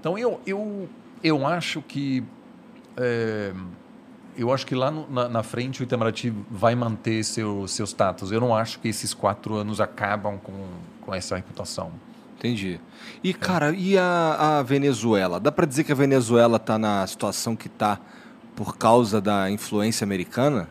[0.00, 0.88] Então, eu, eu,
[1.22, 2.24] eu acho que
[2.96, 3.52] é,
[4.36, 8.32] eu acho que lá no- na, na frente o Itamaraty vai manter seu, seu status.
[8.32, 10.52] Eu não acho que esses quatro anos acabam com,
[11.02, 11.92] com essa reputação.
[12.38, 12.80] Entendi.
[13.22, 15.38] E, cara, e a, a Venezuela?
[15.38, 17.98] Dá pra dizer que a Venezuela tá na situação que tá
[18.56, 20.66] por causa da influência americana?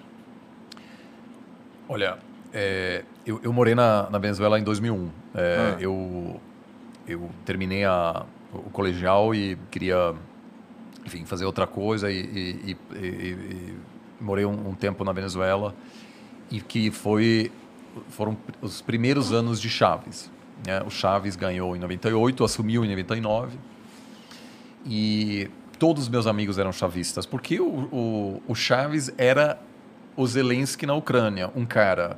[1.88, 2.18] Olha,
[2.54, 5.10] é, eu, eu morei na, na Venezuela em 2001.
[5.36, 5.82] É, Ah.
[5.82, 6.40] eu,
[7.08, 10.14] eu terminei a, o colegial e queria,
[11.06, 13.76] enfim, fazer outra coisa e, e- e- e-
[14.20, 15.74] morei um, um tempo na Venezuela
[16.52, 17.52] e que foi
[18.10, 20.30] foram os primeiros anos de Chaves.
[20.66, 20.82] né?
[20.86, 23.58] O Chaves ganhou em 98, assumiu em 99
[24.86, 29.60] e todos os meus amigos eram chavistas, porque o, o, o Chaves era
[30.16, 32.18] o Zelensky na Ucrânia, um cara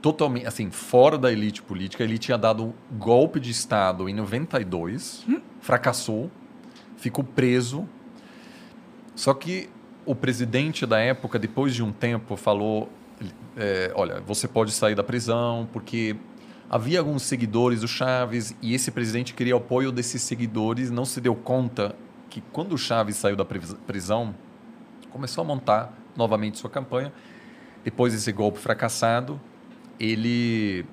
[0.00, 2.02] totalmente, assim, fora da elite política.
[2.04, 5.26] Ele tinha dado um golpe de Estado em 92,
[5.60, 6.30] fracassou,
[6.96, 7.88] ficou preso.
[9.14, 9.68] Só que
[10.06, 12.88] o presidente da época, depois de um tempo, falou:
[13.56, 16.16] é, olha, você pode sair da prisão, porque
[16.70, 21.20] havia alguns seguidores do Chaves e esse presidente queria o apoio desses seguidores, não se
[21.20, 21.96] deu conta
[22.30, 24.34] que quando o Chaves saiu da pris- prisão,
[25.10, 27.12] começou a montar novamente sua campanha.
[27.82, 29.40] Depois desse golpe fracassado,
[29.98, 30.84] ele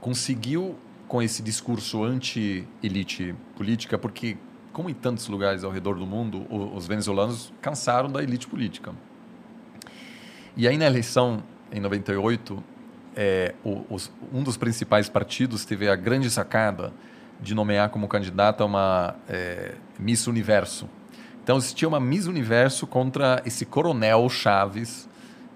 [0.00, 0.76] conseguiu,
[1.06, 4.36] com esse discurso anti-elite política, porque,
[4.72, 8.92] como em tantos lugares ao redor do mundo, os venezuelanos cansaram da elite política.
[10.56, 11.42] E aí, na eleição,
[11.72, 12.62] em 98,
[13.16, 13.54] é,
[13.88, 16.92] os- um dos principais partidos teve a grande sacada
[17.40, 20.88] de nomear como candidata uma é, Miss Universo.
[21.42, 25.08] Então, existia uma Miss Universo contra esse coronel Chaves,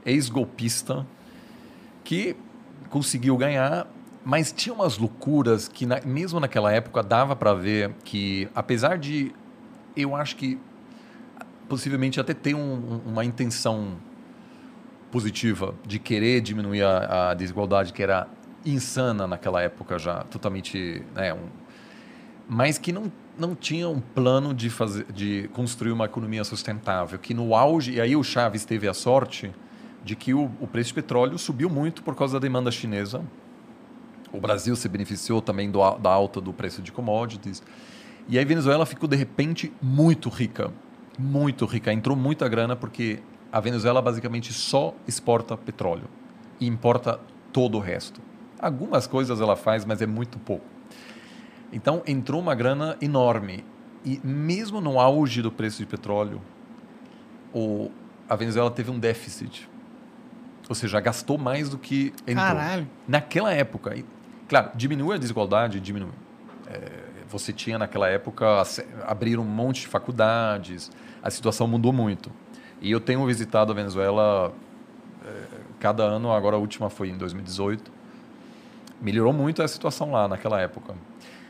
[0.05, 1.06] ex-golpista,
[2.02, 2.36] que
[2.99, 3.89] conseguiu ganhar,
[4.25, 9.33] mas tinha umas loucuras que, na- mesmo naquela época, dava para ver que, apesar de,
[9.97, 10.57] eu acho que
[11.69, 13.97] possivelmente até ter um- um- uma intenção
[15.11, 18.29] positiva de querer diminuir a, a desigualdade, que era
[18.65, 21.49] insana naquela época já, totalmente, né, um,
[22.49, 27.19] mas que não não tinha um plano de fazer, de construir uma economia sustentável.
[27.19, 29.53] Que no auge, e aí o Chaves teve a sorte
[30.05, 33.22] de que o, o preço de petróleo subiu muito por causa da demanda chinesa.
[34.32, 37.62] O Brasil se beneficiou também do, da alta do preço de commodities.
[38.28, 40.70] E aí Venezuela ficou de repente muito rica,
[41.18, 41.93] muito rica.
[41.93, 43.20] Entrou muita grana porque
[43.51, 46.09] a Venezuela basicamente só exporta petróleo
[46.60, 47.20] e importa
[47.52, 48.20] todo o resto.
[48.59, 50.66] Algumas coisas ela faz, mas é muito pouco.
[51.72, 53.64] Então entrou uma grana enorme
[54.05, 56.40] e mesmo no auge do preço de petróleo,
[57.55, 57.90] o,
[58.28, 59.68] a Venezuela teve um déficit.
[60.69, 62.36] Ou seja, gastou mais do que entrou.
[62.36, 62.89] Caralho.
[63.07, 64.05] Naquela época, e,
[64.49, 66.12] claro, diminui a desigualdade, diminui.
[66.66, 66.91] É,
[67.28, 68.47] você tinha naquela época
[69.07, 70.91] abrir um monte de faculdades,
[71.23, 72.31] a situação mudou muito.
[72.81, 74.53] E eu tenho visitado a Venezuela
[75.24, 75.45] é,
[75.81, 77.93] cada ano, agora a última foi em 2018.
[79.01, 80.95] Melhorou muito a situação lá naquela época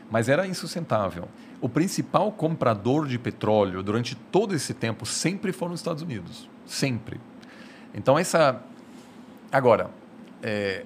[0.09, 1.27] mas era insustentável.
[1.59, 7.19] O principal comprador de petróleo durante todo esse tempo sempre foram os Estados Unidos, sempre.
[7.93, 8.61] Então essa,
[9.55, 9.89] agora,
[10.43, 10.83] é...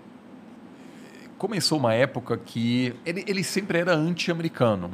[1.38, 4.92] começou uma época que ele, ele sempre era anti-americano,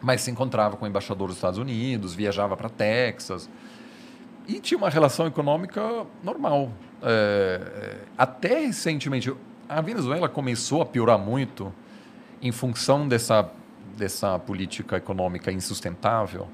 [0.00, 3.48] mas se encontrava com o embaixador dos Estados Unidos, viajava para Texas
[4.46, 6.70] e tinha uma relação econômica normal.
[7.02, 7.60] É...
[7.74, 9.32] é até recentemente,
[9.68, 11.72] a Venezuela começou a piorar muito
[12.40, 13.48] em função dessa,
[13.96, 16.48] dessa política econômica insustentável,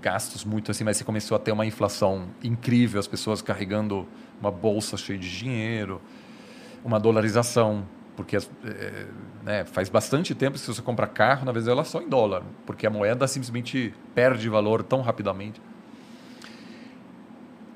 [0.00, 4.06] gastos muito assim, mas você começou a ter uma inflação incrível, as pessoas carregando
[4.42, 6.00] uma bolsa cheia de dinheiro,
[6.84, 7.86] uma dolarização,
[8.16, 9.06] porque é,
[9.42, 12.86] né, faz bastante tempo que se você compra carro, na Venezuela só em dólar, porque
[12.86, 15.62] a moeda simplesmente perde valor tão rapidamente.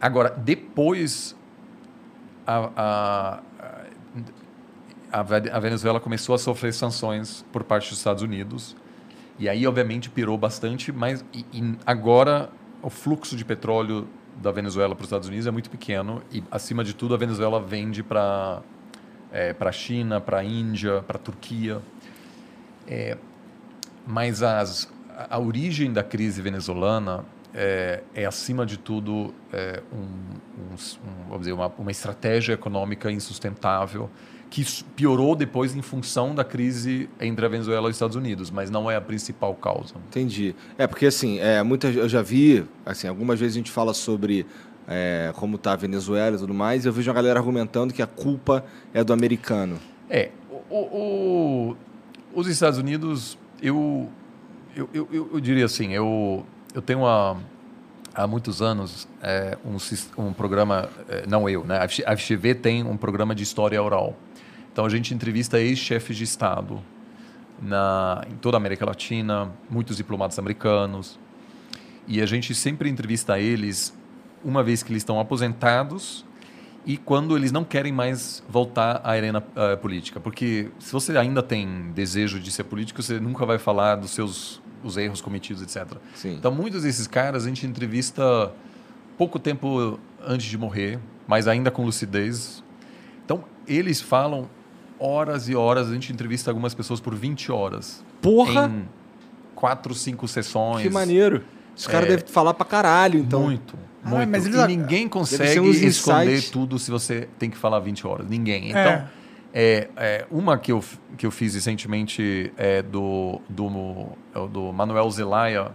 [0.00, 1.36] Agora, depois
[2.46, 3.40] a,
[5.12, 5.20] a,
[5.52, 8.76] a Venezuela começou a sofrer sanções por parte dos Estados Unidos.
[9.38, 12.50] E aí, obviamente, pirou bastante, mas e, e agora
[12.82, 14.06] o fluxo de petróleo
[14.40, 17.60] da Venezuela para os Estados Unidos é muito pequeno e, acima de tudo, a Venezuela
[17.60, 18.62] vende para
[19.32, 21.80] é, a China, para a Índia, para a Turquia.
[22.86, 23.16] É,
[24.06, 24.92] mas as,
[25.28, 31.40] a origem da crise venezuelana é, é acima de tudo, é, um, um, um, vamos
[31.40, 34.10] dizer, uma, uma estratégia econômica insustentável
[34.48, 34.64] que
[34.94, 38.90] piorou depois em função da crise entre a Venezuela e os Estados Unidos, mas não
[38.90, 39.94] é a principal causa.
[40.08, 40.54] Entendi.
[40.78, 44.46] É porque assim, é, muitas, eu já vi, assim, algumas vezes a gente fala sobre
[44.86, 48.02] é, como está a Venezuela e tudo mais, e eu vejo uma galera argumentando que
[48.02, 48.64] a culpa
[48.94, 49.78] é do americano.
[50.08, 50.30] É,
[50.70, 51.76] o, o,
[52.34, 54.08] os Estados Unidos, eu,
[54.74, 57.36] eu, eu, eu, diria assim, eu, eu tenho uma,
[58.14, 61.80] há muitos anos é, um, um programa, é, não eu, né?
[62.06, 64.16] A FGV tem um programa de história oral.
[64.76, 66.82] Então a gente entrevista ex-chefes de Estado
[67.62, 71.18] na, em toda a América Latina, muitos diplomatas americanos.
[72.06, 73.96] E a gente sempre entrevista eles
[74.44, 76.26] uma vez que eles estão aposentados
[76.84, 80.20] e quando eles não querem mais voltar à arena uh, política.
[80.20, 84.60] Porque se você ainda tem desejo de ser político, você nunca vai falar dos seus
[84.84, 85.96] os erros cometidos, etc.
[86.14, 86.34] Sim.
[86.34, 88.52] Então, muitos desses caras a gente entrevista
[89.16, 92.62] pouco tempo antes de morrer, mas ainda com lucidez.
[93.24, 94.50] Então, eles falam
[94.98, 95.88] horas e horas.
[95.88, 98.04] A gente entrevista algumas pessoas por 20 horas.
[98.20, 98.66] Porra!
[98.66, 98.84] Em
[99.54, 100.82] quatro, cinco sessões.
[100.82, 101.42] Que maneiro.
[101.76, 103.42] Os caras é, devem falar pra caralho, então.
[103.42, 104.30] Muito, ah, muito.
[104.30, 104.58] Mas eles...
[104.58, 108.26] E ninguém consegue esconder tudo se você tem que falar 20 horas.
[108.28, 108.70] Ninguém.
[108.70, 109.08] Então, é.
[109.58, 110.84] É, é, uma que eu,
[111.16, 115.72] que eu fiz recentemente é do, do, é do Manuel Zelaya,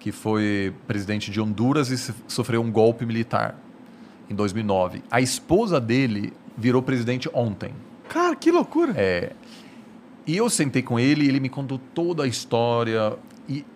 [0.00, 3.56] que foi presidente de Honduras e sofreu um golpe militar
[4.28, 5.02] em 2009.
[5.10, 7.72] A esposa dele virou presidente ontem.
[8.14, 8.94] Cara, que loucura!
[8.96, 9.32] É.
[10.24, 13.18] E eu sentei com ele ele me contou toda a história.
[13.48, 13.66] E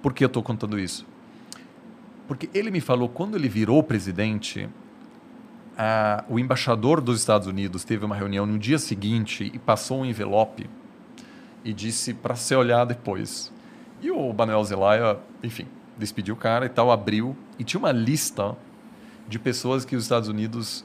[0.00, 1.06] por que eu estou contando isso?
[2.26, 4.66] Porque ele me falou, quando ele virou presidente,
[5.76, 10.06] a, o embaixador dos Estados Unidos teve uma reunião no dia seguinte e passou um
[10.06, 10.70] envelope
[11.62, 13.52] e disse para ser olhado depois.
[14.00, 15.66] E o Manuel Zelaya, enfim,
[15.98, 18.56] despediu o cara e tal, abriu e tinha uma lista
[19.28, 20.82] de pessoas que os Estados Unidos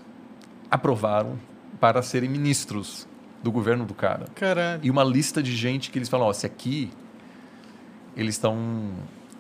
[0.70, 1.40] aprovaram
[1.80, 3.08] para serem ministros
[3.44, 4.26] do governo do cara.
[4.36, 4.82] Caralho.
[4.84, 6.90] E uma lista de gente que eles falam, ó, se aqui
[8.16, 8.92] eles estão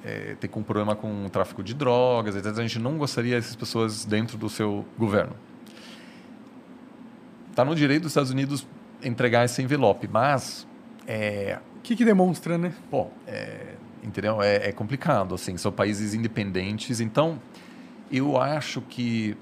[0.03, 2.57] é, tem um problema com o tráfico de drogas, etc.
[2.57, 5.35] A gente não gostaria dessas pessoas dentro do seu governo.
[7.49, 8.65] Está no direito dos Estados Unidos
[9.03, 10.67] entregar esse envelope, mas
[11.05, 12.73] é, o que, que demonstra, né?
[12.89, 13.73] Pô, é,
[14.03, 14.41] entendeu?
[14.41, 15.57] É, é, complicado, assim.
[15.57, 17.41] São países independentes, então
[18.11, 19.35] eu acho que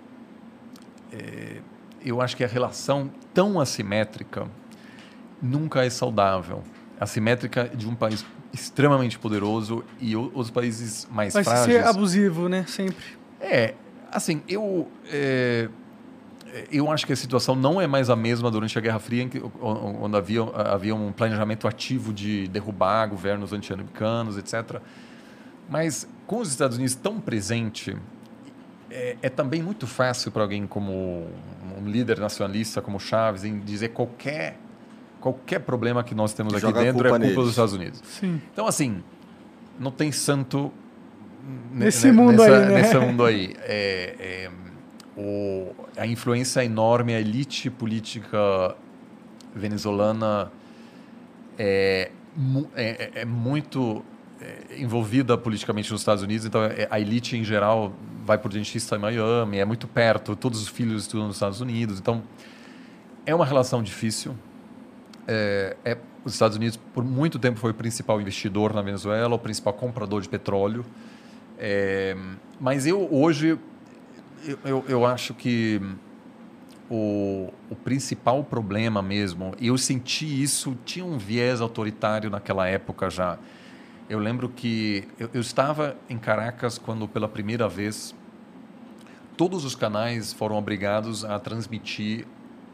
[1.11, 1.57] é,
[2.05, 4.47] eu acho que a relação tão assimétrica
[5.41, 6.63] nunca é saudável.
[6.99, 11.65] Assimétrica de um país extremamente poderoso e os países mais Vai frágeis.
[11.65, 12.63] ser abusivo, né?
[12.67, 13.03] Sempre.
[13.41, 13.73] É,
[14.11, 15.67] assim, eu é,
[16.71, 19.29] eu acho que a situação não é mais a mesma durante a Guerra Fria, em
[19.29, 24.79] que, onde havia, havia um planejamento ativo de derrubar governos anti-americanos, etc.
[25.69, 27.97] Mas com os Estados Unidos tão presente,
[28.89, 31.27] é, é também muito fácil para alguém como
[31.77, 34.57] um líder nacionalista como Chaves em dizer qualquer
[35.19, 37.35] qualquer problema que nós temos aqui dentro é culpa culpa neles.
[37.35, 37.99] dos Estados Unidos.
[38.03, 38.39] Sim.
[38.53, 39.01] Então, assim,
[39.79, 40.71] não tem santo
[41.73, 42.81] ne- Nesse ne- mundo nessa- aí, né?
[42.81, 43.55] Nesse mundo aí.
[43.61, 44.51] É, é,
[45.19, 48.75] o, a influência enorme, a elite política
[49.55, 50.51] venezuelana
[51.57, 52.11] é,
[52.75, 54.14] é, é- é muito é,
[54.77, 57.93] envolvida politicamente nos Estados Unidos, então é- a elite em geral
[58.25, 61.99] vai por dentista em Miami, é muito perto, todos os filhos estudam nos Estados Unidos,
[61.99, 62.23] então
[63.25, 64.35] é uma relação difícil.
[65.27, 69.39] É, é- os Estados Unidos por muito tempo foi o principal investidor na Venezuela, o
[69.39, 70.83] principal comprador de petróleo.
[71.57, 72.17] É,
[72.59, 73.57] mas eu hoje
[74.47, 75.81] eu, eu, eu acho que
[76.89, 83.09] o, o principal problema mesmo, e eu senti isso, tinha um viés autoritário naquela época
[83.09, 83.37] já.
[84.07, 88.13] Eu lembro que eu, eu estava em Caracas quando pela primeira vez
[89.35, 92.25] todos os canais foram obrigados a transmitir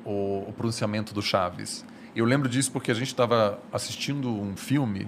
[0.05, 1.85] o, o pronunciamento do Chaves.
[2.15, 5.07] Eu lembro disso porque a gente estava assistindo um filme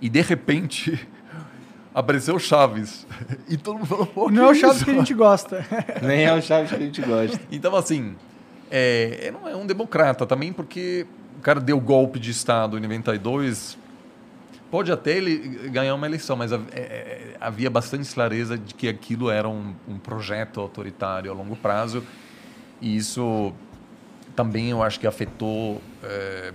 [0.00, 1.08] e de repente
[1.92, 3.04] apareceu o Chaves
[3.48, 5.66] e todo mundo falou Pô, Não é o Chaves isso?" que a gente gosta.
[6.00, 7.40] Nem é o Chaves que a gente gosta.
[7.50, 8.14] Então, assim,
[8.70, 11.06] é, ele não é um democrata também, porque
[11.36, 13.79] o cara deu golpe de Estado em 92.
[14.70, 18.88] Pode até ele ganhar uma eleição, mas hav- é, é, havia bastante clareza de que
[18.88, 22.04] aquilo era um, um projeto autoritário a longo prazo.
[22.80, 23.52] E isso
[24.36, 26.52] também eu acho que afetou é,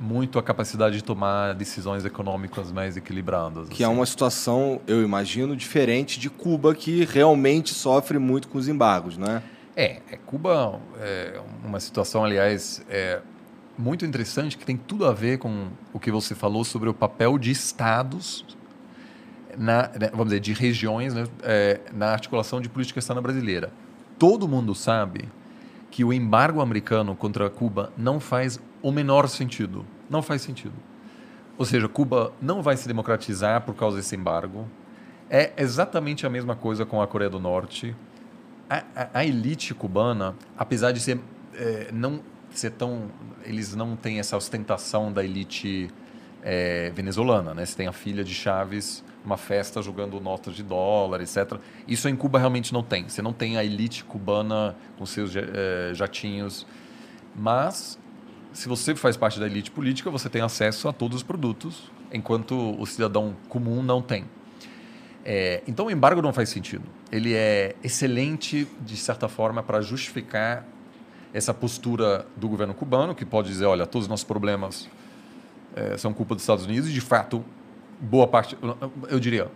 [0.00, 3.68] muito a capacidade de tomar decisões econômicas mais equilibradas.
[3.68, 3.94] Que é assim.
[3.94, 9.42] uma situação, eu imagino, diferente de Cuba, que realmente sofre muito com os embargos, né?
[9.76, 13.20] É, é, Cuba é uma situação, aliás, é
[13.78, 17.38] muito interessante que tem tudo a ver com o que você falou sobre o papel
[17.38, 18.44] de estados,
[19.56, 23.72] na, né, vamos dizer, de regiões né, é, na articulação de política externa brasileira.
[24.18, 25.28] Todo mundo sabe
[25.90, 29.84] que o embargo americano contra Cuba não faz o menor sentido.
[30.10, 30.74] Não faz sentido.
[31.56, 34.66] Ou seja, Cuba não vai se democratizar por causa desse embargo.
[35.30, 37.94] É exatamente a mesma coisa com a Coreia do Norte
[38.70, 41.18] a, a- a elite cubana, apesar de ser
[41.54, 42.20] eh, não
[42.58, 43.10] ser tão,
[43.44, 45.88] eles não têm essa ostentação da elite
[46.42, 47.64] eh, venezuelana, né?
[47.64, 51.58] Você tem a filha de Chaves, uma festa jogando notas de dólar, etc.
[51.86, 53.08] Isso em Cuba realmente não tem.
[53.08, 56.66] Você não tem a elite cubana com seus eh, jatinhos,
[57.34, 57.98] mas
[58.52, 62.74] se você faz parte da elite política, você tem acesso a todos os produtos, enquanto
[62.80, 64.24] o cidadão comum não tem.
[65.24, 66.84] É, então o embargo não faz sentido.
[67.12, 70.66] Ele é excelente, de certa forma, para justificar
[71.32, 74.88] essa postura do governo cubano, que pode dizer, olha, todos os nossos problemas
[75.76, 77.44] é, são culpa dos Estados Unidos, e de fato,
[78.00, 78.56] boa parte,
[79.08, 79.50] eu- diria,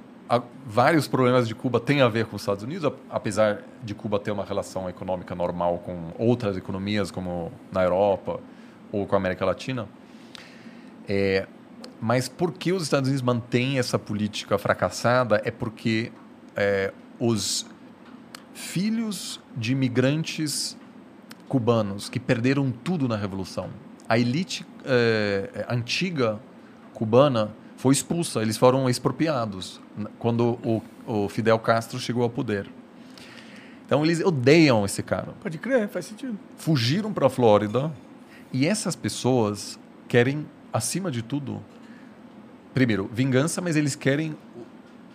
[0.66, 4.30] vários problemas de Cuba têm a ver com os Estados Unidos, apesar de Cuba ter
[4.30, 8.40] uma relação econômica normal com outras economias, como na Europa
[8.90, 9.86] ou com a América Latina.
[11.08, 11.46] É,
[12.00, 16.12] mas por que os Estados Unidos mantêm essa política fracassada é porque
[16.56, 17.66] é, os
[18.54, 20.76] filhos de imigrantes
[21.52, 23.68] cubanos que perderam tudo na Revolução,
[24.08, 26.40] a elite é, antiga
[26.94, 29.78] cubana foi expulsa, eles foram expropriados
[30.18, 32.70] quando o, o Fidel Castro chegou ao poder.
[33.84, 36.38] Então eles odeiam esse cara Pode crer, faz sentido.
[36.56, 37.92] fugiram para a Flórida
[38.50, 41.60] e essas pessoas querem, acima de tudo,
[42.72, 44.34] primeiro, vingança, mas eles querem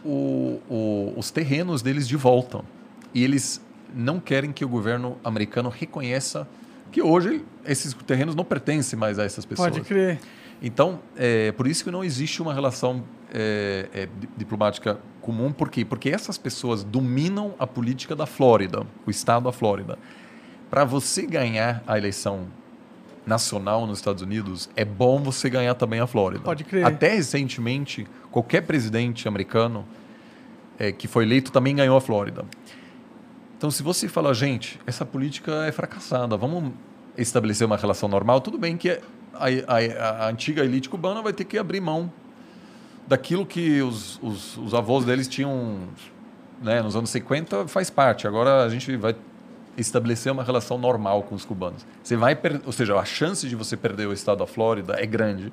[0.06, 2.64] o- o- os terrenos deles de volta.
[3.12, 3.60] E eles
[3.94, 6.48] não querem que o governo americano reconheça
[6.92, 9.70] que hoje esses terrenos não pertencem mais a essas pessoas.
[9.72, 10.20] Pode crer.
[10.62, 13.04] Então, é por isso que não existe uma relação
[13.34, 15.52] é, é, di- diplomática comum.
[15.52, 15.84] Por quê?
[15.86, 20.00] Porque essas pessoas dominam a política da Flórida, o estado da Flórida.
[20.70, 22.48] Para você ganhar a eleição
[23.26, 26.44] nacional nos Estados Unidos, é bom você ganhar também a Flórida.
[26.44, 26.86] Pode crer.
[26.86, 29.86] Até recentemente, qualquer presidente americano
[30.80, 32.46] é, que foi eleito também ganhou a Flórida.
[33.58, 36.72] Então, se você fala, gente, essa política é fracassada, vamos
[37.18, 39.00] estabelecer uma relação normal, tudo bem que a,
[39.68, 42.12] a- a antiga elite cubana vai ter que abrir mão
[43.08, 45.80] daquilo que os, os, os avós deles tinham
[46.62, 48.28] né, nos anos 50, faz parte.
[48.28, 49.16] Agora a gente vai
[49.76, 51.86] estabelecer uma relação normal com os cubanos.
[52.04, 55.06] Você vai, per- ou seja, a chance de você perder o estado da Flórida é
[55.06, 55.52] grande.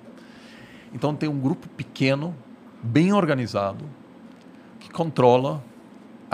[0.92, 2.34] Então tem um grupo pequeno,
[2.82, 3.84] bem organizado,
[4.80, 5.62] que controla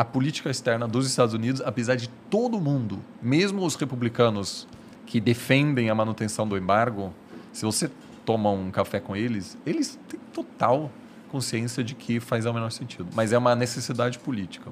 [0.01, 4.67] a política externa dos Estados Unidos, apesar de todo mundo, mesmo os republicanos
[5.05, 7.13] que defendem a manutenção do embargo,
[7.53, 7.91] se você
[8.25, 10.91] toma um café com eles, eles têm total
[11.29, 13.09] consciência de que faz o menor sentido.
[13.15, 14.71] Mas é uma necessidade política.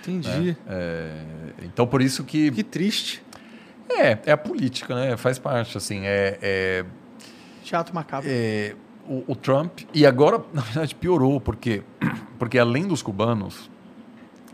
[0.00, 0.56] Entendi.
[0.66, 1.24] É,
[1.62, 2.50] então, por isso que...
[2.50, 3.22] Que triste.
[3.86, 5.14] É, é a política, né?
[5.18, 6.06] Faz parte, assim.
[6.06, 6.84] É, é,
[7.62, 8.30] Teatro macabro.
[8.32, 8.74] é,
[9.06, 11.82] o, o Trump e agora na verdade piorou porque
[12.38, 13.69] porque além dos cubanos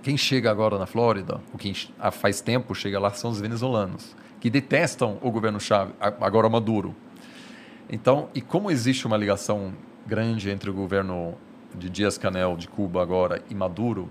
[0.07, 1.59] quem chega agora na Flórida o
[1.99, 6.95] há faz tempo chega lá são os venezuelanos que detestam o governo Chávez agora Maduro.
[7.91, 9.73] Então e como existe uma ligação
[10.07, 11.35] grande entre o governo
[11.75, 14.09] de Dias Canel de Cuba agora e Maduro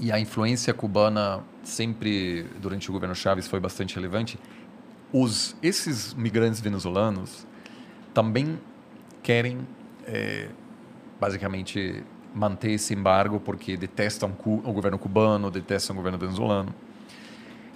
[0.00, 4.38] e a influência cubana sempre durante o governo Chávez foi bastante relevante
[5.12, 7.46] os esses migrantes venezuelanos
[8.14, 8.58] também
[9.22, 9.68] querem
[10.06, 10.48] eh,
[11.20, 12.02] basicamente
[12.36, 16.74] manter esse embargo porque detestam o governo cubano, detestam o governo venezuelano.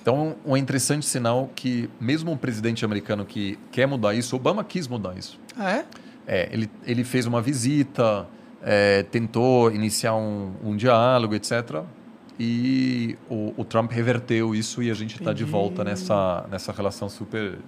[0.03, 4.87] Então, um interessante sinal que mesmo um presidente americano que quer mudar isso, Obama quis
[4.87, 5.39] mudar isso.
[5.57, 5.85] Ah, é?
[6.27, 8.27] É, ele, ele fez uma visita,
[8.63, 11.83] é, tentou iniciar um, um diálogo, etc.
[12.39, 17.09] E o, o Trump reverteu isso e a gente está de volta nessa, nessa relação
[17.09, 17.59] super,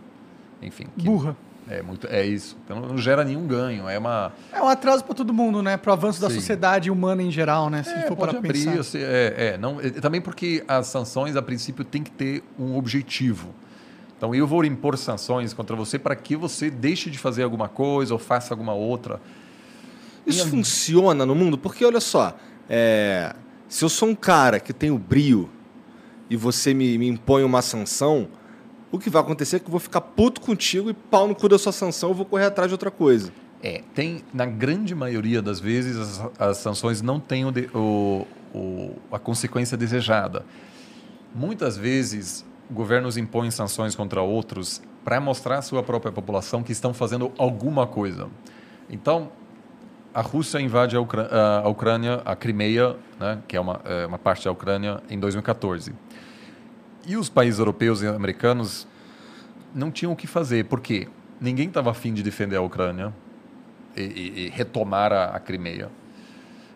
[0.62, 1.36] enfim, que Burra.
[1.68, 2.56] É muito, é isso.
[2.64, 3.88] Então não gera nenhum ganho.
[3.88, 5.76] É uma É um atraso pra todo mundo, né?
[5.76, 6.36] Pro avanço da Sim.
[6.36, 7.82] sociedade humana em geral, né?
[7.82, 8.98] Se é, for para abrir, pensar.
[8.98, 13.54] é, é, não, é, também porque as sanções a princípio tem que ter um objetivo.
[14.16, 18.12] Então eu vou impor sanções contra você para que você deixe de fazer alguma coisa
[18.12, 19.20] ou faça alguma outra.
[20.26, 21.58] Isso funciona no mundo?
[21.58, 22.36] Porque, olha só,
[22.68, 23.34] é,
[23.68, 25.50] se eu sou um cara que tem o brio
[26.30, 28.28] e você me, me impõe uma sanção,
[28.92, 31.48] o que vai acontecer é que eu vou ficar puto contigo e pau no cu
[31.48, 33.32] da sua sanção, eu vou correr atrás de outra coisa.
[33.62, 38.96] É, tem, na grande maioria das vezes, as, as sanções não têm o o- o-
[39.10, 40.44] a consequência desejada.
[41.34, 46.92] Muitas vezes, governos impõem sanções contra outros para mostrar à sua própria população que estão
[46.92, 48.28] fazendo alguma coisa.
[48.90, 49.30] Então,
[50.12, 51.28] a Rússia invade a, Ucrã-
[51.64, 55.92] a Ucrânia, a Crimeia, né, que é uma, é uma parte da Ucrânia, em 2014.
[57.06, 58.86] E os países europeus e americanos
[59.74, 61.08] não tinham o que fazer, porque
[61.40, 63.12] ninguém estava afim de defender a Ucrânia
[63.96, 65.88] e, e- e retomar a, a Crimeia.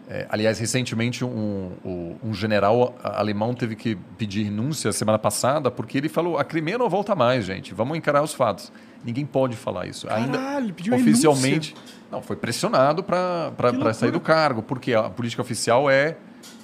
[0.08, 5.98] É, aliás, recentemente um, um- um general alemão teve que pedir renúncia semana passada porque
[5.98, 7.74] ele falou: a Crimeia não volta mais, gente.
[7.74, 8.72] Vamos encarar os fatos.
[9.04, 10.06] Ninguém pode falar isso.
[10.36, 11.74] Caralho, pediu oficialmente,
[12.10, 13.52] não foi pressionado para
[13.94, 16.16] sair do cargo, porque a política oficial é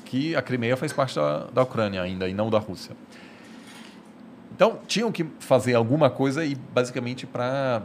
[0.05, 2.95] que a Crimeia faz parte da, da Ucrânia ainda e não da Rússia.
[4.63, 7.83] Então, tinham que fazer alguma coisa e basicamente para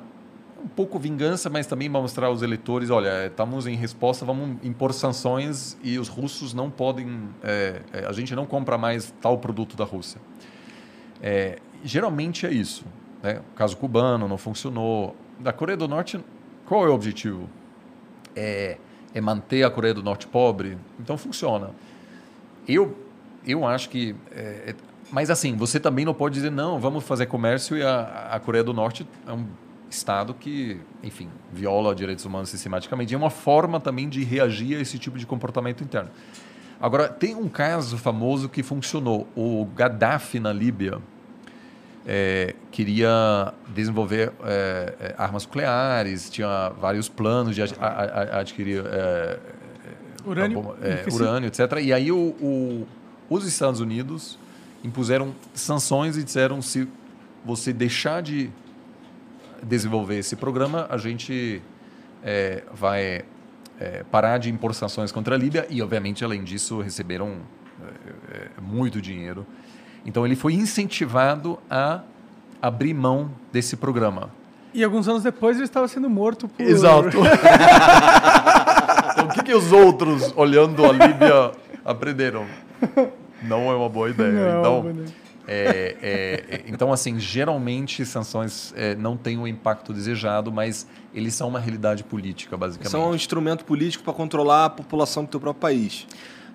[0.64, 5.76] um pouco vingança, mas também mostrar aos eleitores, olha, estamos em resposta, vamos impor sanções
[5.82, 9.86] e os russos não podem, é, é, a gente não compra mais tal produto da
[9.86, 10.22] Rússia.
[11.20, 12.86] É, geralmente é isso.
[13.24, 13.42] Né?
[13.54, 15.16] O caso cubano não funcionou.
[15.40, 16.24] Da Coreia do Norte,
[16.68, 17.50] qual é o objetivo?
[18.36, 18.78] É,
[19.16, 20.78] é manter a Coreia do Norte pobre?
[21.00, 21.72] Então funciona.
[22.68, 22.96] Eu,
[23.48, 24.16] eu acho que.
[24.32, 28.30] é, é- mas assim, você também não pode dizer, não, vamos fazer comércio e a,
[28.32, 29.46] a Coreia do Norte é um
[29.90, 33.14] Estado que, enfim, viola direitos humanos sistematicamente.
[33.14, 36.10] É uma forma também de reagir a esse tipo de comportamento interno.
[36.80, 39.28] Agora, tem um caso famoso que funcionou.
[39.36, 41.00] O Gaddafi na Líbia
[42.06, 49.40] é, queria desenvolver é, armas nucleares, tinha vários planos de ad- a- a- adquirir é,
[50.26, 50.62] Urânio.
[50.62, 50.78] bomba-
[51.14, 51.80] urânio, etc.
[51.82, 52.88] E aí o- o-
[53.30, 54.38] os Estados Unidos
[54.84, 56.88] impuseram sanções e disseram se
[57.44, 58.50] você deixar de
[59.64, 61.62] desenvolver esse programa, a gente
[62.24, 63.24] é, vai
[63.80, 67.38] é, parar de impor sanções contra a Líbia e, obviamente, além disso, receberam
[67.82, 69.46] é, é, muito dinheiro.
[70.06, 72.02] Então, ele foi incentivado a
[72.62, 74.32] abrir mão desse programa.
[74.74, 76.62] E alguns anos depois ele estava sendo morto por.
[76.66, 77.18] Exato.
[79.12, 81.52] então, o que, que os outros, olhando a Líbia,
[81.84, 82.46] aprenderam?
[83.42, 84.32] Não é uma boa ideia.
[84.32, 84.96] Não, então,
[85.48, 91.34] é, é, é, então, assim, geralmente sanções é, não têm o impacto desejado, mas eles
[91.34, 92.92] são uma realidade política, basicamente.
[92.92, 96.06] São um instrumento político para controlar a população do teu próprio país.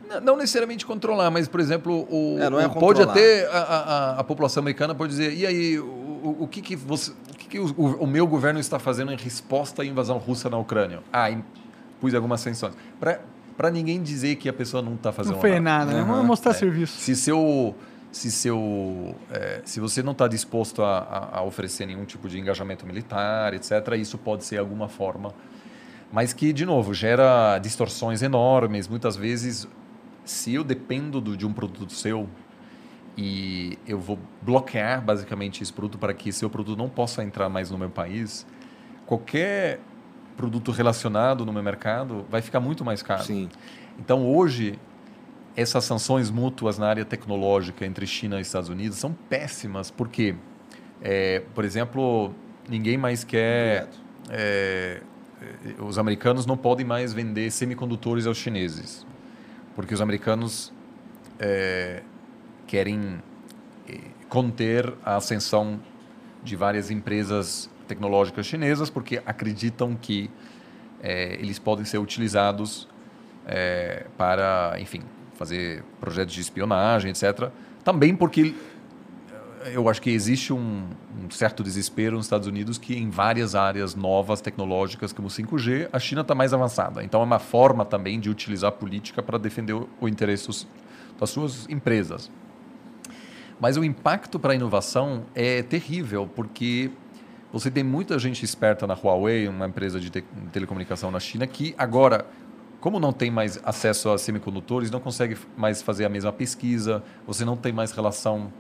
[0.09, 3.59] Não, não necessariamente controlar, mas, por exemplo, o, É, não é o- pode até a,
[3.61, 7.35] a- a população americana pode dizer, e aí, o, o- o que, que, você, o,
[7.39, 11.01] que, que o, o meu governo está fazendo em resposta à invasão russa na Ucrânia?
[11.13, 11.31] Ah,
[12.01, 12.75] pus algumas sanções.
[13.57, 16.01] Para ninguém dizer que a pessoa não está fazendo Não foi nada, né?
[16.01, 16.55] Aham, Vamos mostrar É.
[16.55, 16.99] serviço.
[16.99, 17.75] Se seu,
[18.11, 22.39] se, seu, é, se você não está disposto a, a, a, oferecer nenhum tipo de
[22.39, 25.33] engajamento militar, etc., isso pode ser alguma forma.
[26.13, 28.87] Mas que, de novo, gera distorções enormes.
[28.87, 29.67] Muitas vezes,
[30.25, 32.29] se eu dependo do, de um produto seu
[33.17, 37.71] e eu vou bloquear basicamente esse produto para que seu produto não possa entrar mais
[37.71, 38.47] no meu país,
[39.07, 39.81] qualquer
[40.37, 43.25] produto relacionado no meu mercado vai ficar muito mais caro.
[43.25, 43.49] Sim.
[43.99, 44.79] Então, hoje,
[45.57, 50.35] essas sanções mútuas na área tecnológica entre China e Estados Unidos são péssimas, porque,
[51.01, 52.35] é, por exemplo,
[52.69, 53.89] ninguém mais quer.
[54.31, 55.03] É,
[55.81, 59.05] os americanos não podem mais vender semicondutores aos chineses,
[59.75, 60.73] porque os americanos
[61.39, 62.03] é,
[62.67, 63.21] querem
[63.89, 63.99] é,
[64.29, 65.81] conter a ascensão
[66.43, 70.31] de várias empresas tecnológicas chinesas, porque acreditam que
[71.03, 72.89] é, eles podem ser utilizados
[73.47, 75.03] é, para, enfim,
[75.35, 77.51] fazer projetos de espionagem, etc.
[77.85, 78.55] Também porque
[79.65, 80.85] eh, eu acho que existe um,
[81.25, 85.99] um, certo desespero nos Estados Unidos que em várias áreas novas tecnológicas como 5G a
[85.99, 87.03] China está mais avançada.
[87.03, 90.67] Então é uma forma também de utilizar a política para defender o, o interesse
[91.19, 92.31] das suas empresas.
[93.61, 96.91] Mas o impacto para a inovação é terrível porque
[97.53, 101.75] você tem muita gente esperta na Huawei, uma empresa de te telecomunicação na China, que
[101.77, 102.27] agora
[102.83, 107.45] como não tem mais acesso a semicondutores, não consegue mais fazer a mesma pesquisa, você
[107.45, 108.53] não tem mais relação.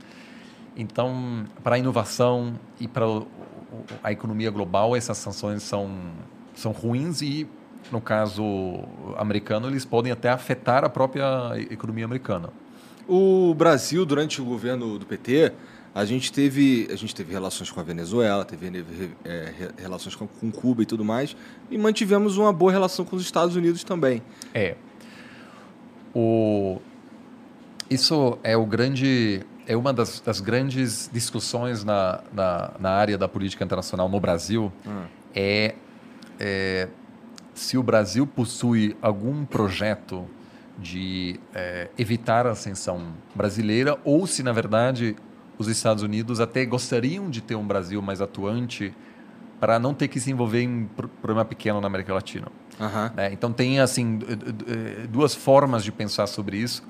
[0.76, 3.04] Então, para a inovação e para
[4.00, 5.90] a economia global, essas sanções são,
[6.54, 7.48] são ruins e,
[7.90, 8.84] no caso
[9.18, 12.50] americano, eles podem até afetar a própria economia americana.
[13.08, 15.52] O Brasil, durante o governo do PT,
[15.94, 18.84] a gente teve, a gente teve relações com a Venezuela, teve
[19.24, 21.36] é, relações com, com, Cuba e tudo mais,
[21.70, 24.22] e mantivemos uma boa relação com os Estados Unidos também.
[24.54, 24.76] É.
[26.14, 26.80] O,
[27.90, 33.28] isso é o grande, é uma das, das grandes discussões na, na, na, área da
[33.28, 34.72] política internacional no Brasil.
[34.86, 35.04] Hum.
[35.34, 35.74] É,
[36.40, 36.88] é,
[37.54, 40.26] se o Brasil possui algum projeto
[40.78, 45.14] de é, evitar a ascensão brasileira ou se na verdade
[45.58, 48.94] os Estados Unidos até gostariam de ter um Brasil mais atuante
[49.60, 50.88] para não ter que se envolver em
[51.20, 52.48] problema pequeno na América Latina.
[52.80, 53.10] Uhum.
[53.16, 54.18] É, então tem assim
[55.08, 56.82] duas formas de pensar sobre isso.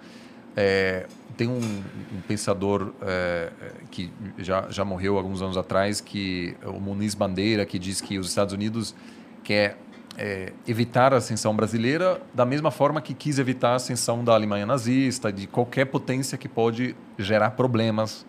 [0.57, 1.07] É,
[1.37, 3.51] tem um, um pensador é,
[3.91, 8.29] que já, já morreu alguns anos atrás, que o Muniz Bandeira, que diz que os
[8.29, 8.95] Estados Unidos
[9.43, 9.79] quer
[10.17, 14.67] é, evitar a ascensão brasileira da mesma forma que quis evitar a ascensão da Alemanha
[14.67, 18.27] nazista, de qualquer potência que pode gerar problemas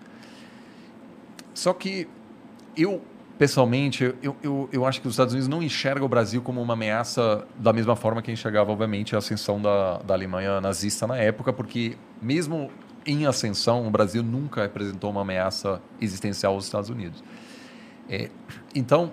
[1.54, 2.08] só que
[2.76, 3.02] eu,
[3.38, 6.74] pessoalmente, eu, eu, eu acho que os Estados Unidos não enxergam o Brasil como uma
[6.74, 11.54] ameaça da mesma forma que enxergava, obviamente, a ascensão da, da Alemanha nazista na época,
[11.54, 12.72] porque mesmo
[13.06, 17.24] em ascensão, o Brasil nunca representou uma ameaça existencial aos Estados Unidos.
[18.10, 18.30] É,
[18.74, 19.12] então,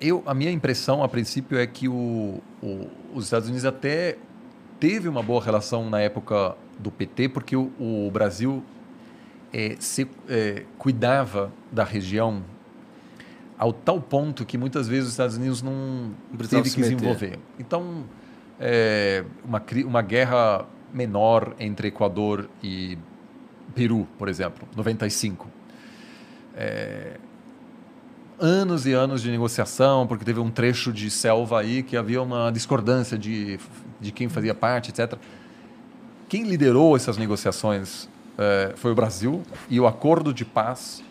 [0.00, 4.16] eu, a minha impressão, a princípio, é que o, o, os Estados Unidos até
[4.78, 8.62] teve uma boa relação na época do PT, porque o, o Brasil
[9.52, 12.42] é, se é, cuidava da região
[13.58, 15.72] ao tal ponto que muitas vezes os Estados Unidos não,
[16.30, 17.38] não teve que se envolver.
[17.58, 18.04] Então,
[18.58, 22.98] é, uma, uma guerra menor entre Equador e
[23.74, 25.48] Peru, por exemplo, 95.
[26.56, 27.18] É,
[28.38, 32.50] anos e anos de negociação, porque teve um trecho de selva aí que havia uma
[32.50, 33.60] discordância de,
[34.00, 35.16] de quem fazia parte, etc.
[36.28, 38.08] Quem liderou essas negociações
[38.38, 41.02] é, foi o Brasil e o acordo de paz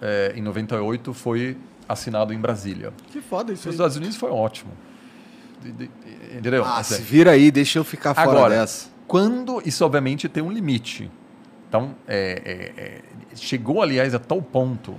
[0.00, 1.56] é, em 98 foi
[1.88, 2.92] assinado em Brasília.
[3.10, 3.66] Que foda isso.
[3.66, 4.72] Nos Estados Unidos foi ótimo.
[6.36, 6.64] Entendeu?
[6.64, 8.88] Ah, se vira aí, deixa eu ficar fora Agora, dessa.
[9.06, 11.10] Quando isso obviamente tem um limite.
[11.68, 13.02] Então, é, é, é,
[13.36, 14.94] chegou aliás a tal ponto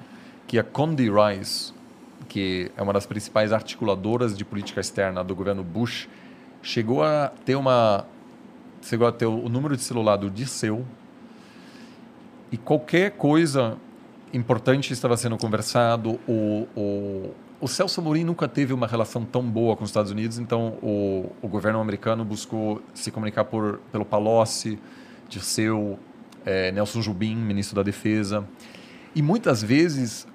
[0.48, 1.74] que a Condi Rice,
[2.28, 6.08] que é uma das principais articuladoras de política externa do governo Bush,
[6.62, 8.06] chegou a ter uma
[8.82, 10.86] chegou a ter o número de celular do Disseu,
[12.54, 13.80] e qualquer coisa
[14.32, 16.20] importante estava sendo conversado.
[16.28, 20.38] O, o, o Celso Amorim nunca teve uma relação tão boa com os Estados Unidos,
[20.38, 24.78] então o, o governo americano buscou se comunicar por, pelo Palocci,
[25.28, 25.98] Dirceu,
[26.46, 28.48] é, Nelson Jubim, ministro da Defesa.
[29.16, 30.28] E muitas vezes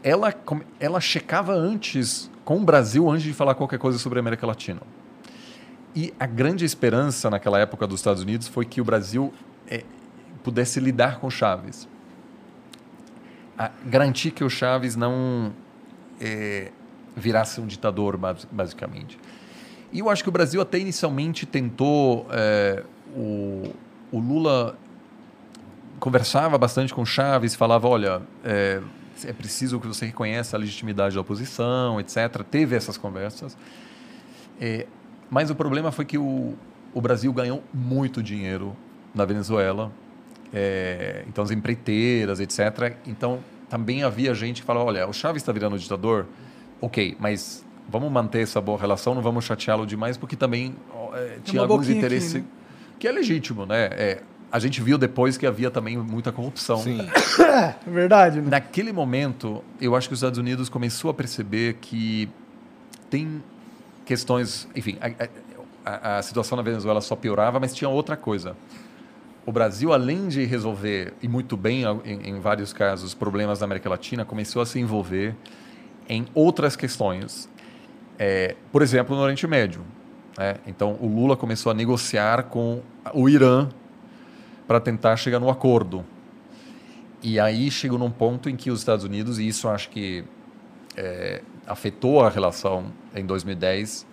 [0.00, 0.32] ela,
[0.78, 4.80] ela checava antes com o Brasil antes de falar qualquer coisa sobre a América Latina.
[5.92, 9.32] E a grande esperança naquela época dos Estados Unidos foi que o Brasil
[9.66, 9.82] é,
[10.42, 11.88] pudesse lidar com Chaves.
[13.58, 15.52] A, garantir que o Chaves não
[16.20, 16.70] é,
[17.16, 18.18] virasse um ditador,
[18.50, 19.18] basicamente.
[19.92, 22.26] E eu acho que o Brasil até inicialmente tentou.
[22.30, 22.84] É,
[23.14, 23.72] o,
[24.12, 24.76] o Lula
[25.98, 28.80] conversava bastante com Chaves, falava, olha, é,
[29.24, 32.42] é preciso que você reconheça a legitimidade da oposição, etc.
[32.50, 33.56] Teve essas conversas.
[34.60, 34.86] É,
[35.30, 36.54] mas o problema foi que o,
[36.94, 38.76] o Brasil ganhou muito dinheiro
[39.14, 39.90] na Venezuela.
[40.52, 42.94] É, então, as empreiteiras, etc.
[43.06, 46.26] Então, também havia gente que falava, olha, o Chaves está virando ditador,
[46.80, 51.38] ok, mas vamos manter essa boa relação, não vamos chateá-lo demais, porque também ó, é,
[51.44, 52.50] tinha alguns interesses aqui, né?
[52.98, 53.84] que é legítimo, né?
[53.92, 56.78] É, a gente viu depois que havia também muita corrupção.
[56.78, 56.98] Sim.
[57.86, 58.48] É verdade, né?
[58.50, 62.28] Naquele momento, eu acho que os Estados Unidos começou a perceber que
[63.10, 63.42] tem
[64.04, 65.28] questões, enfim, a,
[65.84, 68.56] a- a situação na Venezuela só piorava, mas tinha outra coisa.
[69.48, 73.88] O Brasil, além de resolver, e muito bem em, em vários casos, problemas da América
[73.88, 75.34] Latina, começou a se envolver
[76.06, 77.48] em outras questões.
[78.18, 79.80] É, por exemplo, no Oriente Médio.
[80.36, 80.56] né?
[80.66, 82.82] Então, o Lula começou a negociar com
[83.14, 83.70] o Irã
[84.66, 86.04] para tentar chegar no acordo.
[87.22, 90.24] E aí chegou num ponto em que os Estados Unidos, e isso acho que
[90.94, 94.06] é, afetou a relação em 2010,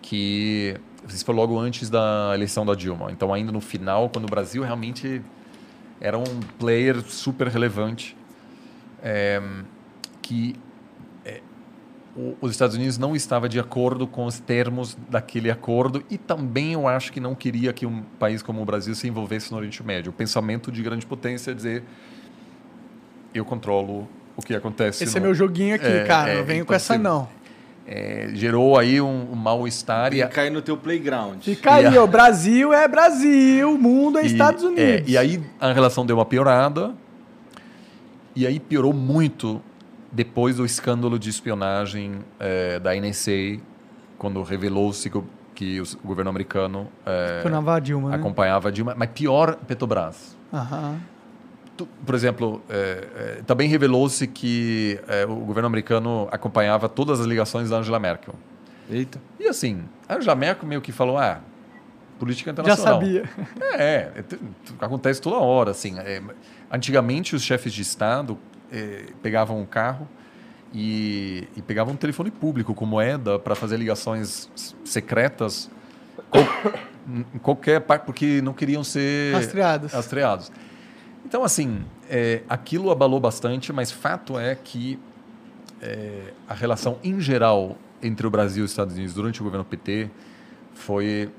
[0.00, 0.74] que
[1.14, 3.10] isso foi logo antes da eleição da Dilma.
[3.12, 5.22] Então, ainda no final, quando o Brasil realmente
[6.00, 6.24] era um
[6.58, 8.16] player super relevante,
[9.02, 9.40] é,
[10.22, 10.56] que
[11.24, 11.40] é,
[12.16, 16.72] o- os Estados Unidos não estava de acordo com os termos daquele acordo e também
[16.72, 19.82] eu acho que não queria que um país como o Brasil se envolvesse no Oriente
[19.82, 20.10] Médio.
[20.10, 21.82] O pensamento de grande potência é dizer
[23.34, 25.04] eu controlo o que acontece.
[25.04, 26.30] Esse é no- meu joguinho aqui, É, cara.
[26.30, 27.28] é, não venho então com essa, você- não.
[27.86, 31.42] É, gerou aí um, um mal-estar e, a- aí no teu playground.
[31.42, 32.06] Fica aí, E a- ó.
[32.06, 35.10] Brasil é Brasil, mundo é e- Estados é, Unidos.
[35.10, 36.94] e aí a relação deu uma piorada
[38.34, 39.60] e aí piorou muito
[40.12, 43.58] depois do escândalo de espionagem é, da NSA,
[44.18, 45.24] quando revelou-se que, o-
[45.54, 48.16] que o governo americano é, Foi na Dilma, né?
[48.16, 50.36] acompanhava a Dilma, mas pior Petrobras.
[50.52, 50.96] Aham.
[51.80, 53.08] Tu- Por exemplo, é,
[53.38, 58.34] é, também revelou-se que é, o governo americano acompanhava todas as ligações da Angela Merkel.
[58.90, 59.18] Eita.
[59.38, 61.40] E assim, a Angela Merkel meio que falou, ah,
[62.18, 63.00] política Já internacional.
[63.00, 63.22] sabia.
[63.62, 64.38] É, é, t-
[64.78, 65.98] acontece toda hora, assim.
[66.00, 66.20] é,
[66.70, 68.36] antigamente, os chefes de Estado
[68.70, 70.06] é, pegavam um carro
[70.74, 74.50] e, e pegavam um telefone público com moeda para fazer ligações
[74.84, 75.70] secretas
[76.28, 76.44] qual-
[77.34, 79.92] em qualquer parte, porque não queriam ser Rastreados.
[79.94, 80.52] rastreados.
[81.30, 84.98] Então, assim, é, aquilo abalou bastante, mas fato é que
[85.80, 89.64] é, a relação em geral entre o Brasil e os Estados Unidos durante o governo
[89.64, 90.10] PT
[90.74, 91.30] foi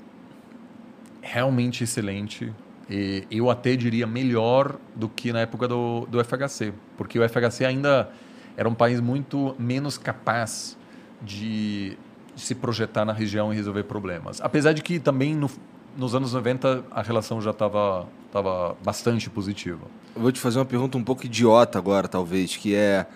[1.20, 2.50] realmente excelente.
[2.88, 7.66] E eu até diria melhor do que na época do, do FHC, porque o FHC
[7.66, 8.10] ainda
[8.56, 10.74] era um país muito menos capaz
[11.20, 11.98] de,
[12.34, 14.40] se projetar na região e resolver problemas.
[14.40, 15.50] Apesar de que também no-
[15.96, 19.82] nos anos 90 a relação já estava tava bastante positiva.
[20.16, 23.06] Eu vou te fazer uma pergunta um pouco idiota agora, talvez, que é...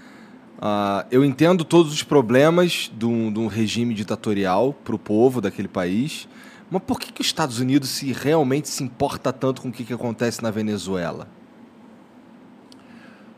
[0.61, 5.41] ah, eu entendo todos os problemas de um, de um regime ditatorial para o povo
[5.41, 6.29] daquele país,
[6.71, 9.85] mas por que, que os Estados Unidos se realmente se importa tanto com o que,
[9.85, 11.27] que acontece na Venezuela?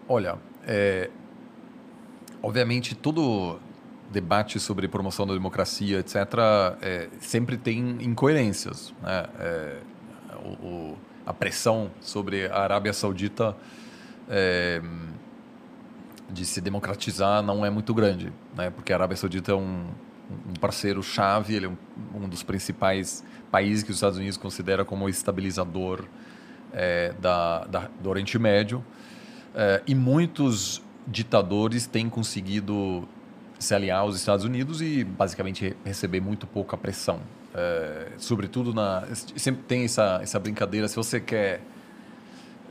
[0.08, 0.36] Olha,
[0.66, 1.10] é,
[2.42, 3.60] obviamente todo
[4.10, 6.16] debate sobre promoção da democracia, etc.,
[6.80, 8.94] é, sempre tem incoerências.
[9.02, 9.26] Né?
[9.38, 9.76] É,
[10.44, 13.54] o- o- a pressão sobre a Arábia Saudita
[14.30, 14.80] é,
[16.30, 18.70] de se democratizar não é muito grande, né?
[18.70, 19.86] porque a Arábia Saudita é um,
[20.48, 21.76] um parceiro chave, ele é um,
[22.24, 26.04] um dos principais países que os Estados Unidos considera como estabilizador
[26.72, 28.84] é, da, da- do Oriente Médio.
[29.54, 33.08] É, e muitos ditadores têm conseguido
[33.58, 37.20] se aliar aos Estados Unidos e basicamente re- receber muito pouca pressão.
[37.54, 41.60] É, sobretudo na sempre tem essa essa brincadeira se você quer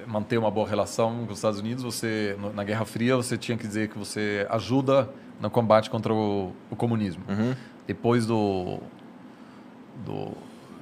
[0.05, 3.67] manter uma boa relação com os Estados Unidos você na Guerra Fria você tinha que
[3.67, 5.09] dizer que você ajuda
[5.41, 7.23] no combate contra o, o comunismo.
[7.87, 8.79] Depois do,
[10.05, 10.31] do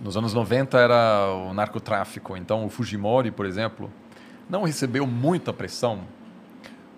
[0.03, 2.35] nos anos 90 era o narcotráfico.
[2.35, 3.89] Então o Fujimori por exemplo
[4.49, 6.01] não recebeu muita pressão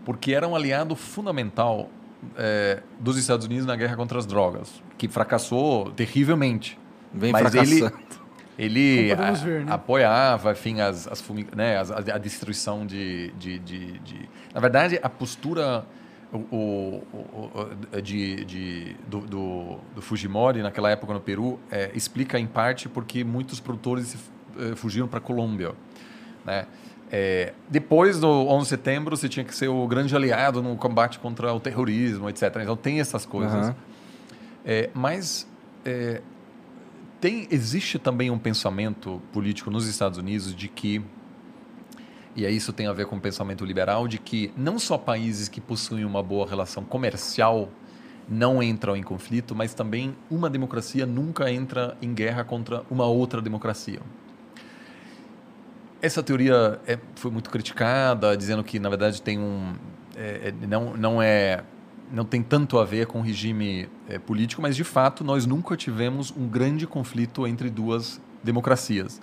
[0.04, 1.90] porque era um aliado fundamental
[2.38, 6.78] eh, dos Estados Unidos na guerra contra as drogas, que fracassou terrivelmente.
[7.14, 7.90] Vem Mas ele,
[8.58, 9.72] ele a- ver, né?
[9.72, 14.60] apoiava, enfim, as, as fumi- né, as- a, a destruição de, de, de, de- Na
[14.60, 15.86] verdade, a postura
[16.34, 17.04] o, o-
[17.94, 22.90] o- de, de- do, do, do Fujimori naquela época no Peru eh, explica em parte
[22.90, 24.18] porque muitos produtores
[24.60, 25.72] eh, fugiram para a Colômbia,
[26.46, 26.66] né?
[27.12, 31.20] É, depois do 11 de setembro, você tinha que ser o grande aliado no combate
[31.20, 32.44] contra o terrorismo, etc.
[32.62, 33.68] Então tem essas coisas.
[33.68, 33.76] Aham.
[34.66, 35.48] É, mas
[35.86, 36.22] é,
[37.22, 41.02] tem, existe também um pensamento político nos Estados Unidos de que
[42.36, 45.50] e aí isso tem a ver com o pensamento liberal, de que não só países
[45.50, 47.68] que possuem uma boa relação comercial
[48.30, 53.42] não entram em conflito, mas também uma democracia nunca entra em guerra contra uma outra
[53.42, 54.02] democracia.
[56.08, 59.76] Essa teoria é, foi muito criticada, dizendo que na verdade tem um
[60.16, 61.66] é, é, não não é
[62.10, 65.76] não tem tanto a ver com o regime é, político, mas de fato nós nunca
[65.76, 69.20] tivemos um grande conflito entre duas democracias.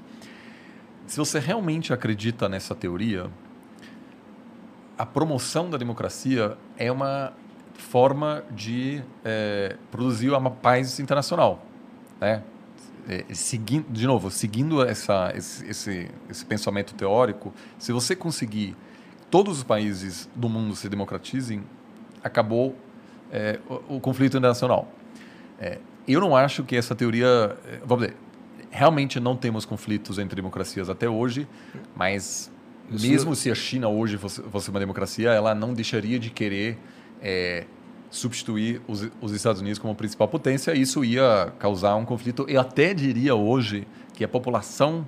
[1.07, 3.31] Se você realmente acredita nessa teoria,
[4.99, 7.33] a promoção da democracia é uma
[7.79, 11.65] forma de é, produzir uma paz internacional,
[12.21, 12.43] né?
[13.07, 18.75] É, seguindo, de novo, seguindo essa, esse, esse, esse pensamento teórico, se você conseguir
[19.31, 21.63] todos os países do mundo se democratizem,
[22.23, 22.75] acabou
[23.31, 24.91] é, o, o, conflito internacional.
[25.59, 25.79] É,
[26.09, 28.17] eu não acho que essa teoria, é, vamos dizer,
[28.71, 31.47] realmente não temos conflitos entre democracias até hoje,
[31.95, 32.51] mas
[32.91, 33.07] Isso...
[33.07, 36.79] mesmo se a China hoje fosse, fosse, uma democracia, ela não deixaria de querer
[37.21, 37.67] é,
[38.15, 40.75] substituir os, os, Estados Unidos como principal potência.
[40.75, 42.47] Isso ia causar um conflito.
[42.49, 45.05] Eu até diria hoje que a população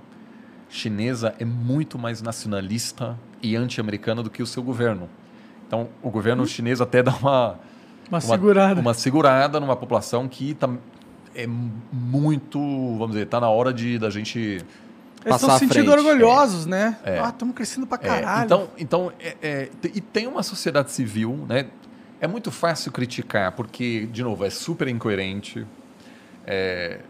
[0.68, 5.08] chinesa é muito mais nacionalista e anti-americana do que o seu governo.
[5.66, 6.46] Então, o governo hum.
[6.46, 7.58] chinês até dá uma, uma,
[8.08, 8.80] uma segurada.
[8.80, 10.68] Uma segurada numa população que tá,
[11.34, 14.38] é muito, vamos dizer, está na hora de da gente
[15.24, 16.70] Eles estão se sentindo orgulhosos, é.
[16.70, 16.96] né?
[17.04, 17.18] É.
[17.20, 18.06] Ah, estamos crescendo pra é.
[18.06, 18.44] caralho.
[18.44, 21.66] Então, então é, é e tem uma sociedade civil, né?
[22.18, 25.66] É muito fácil criticar, porque, de novo, é super incoerente.
[26.46, 27.00] É,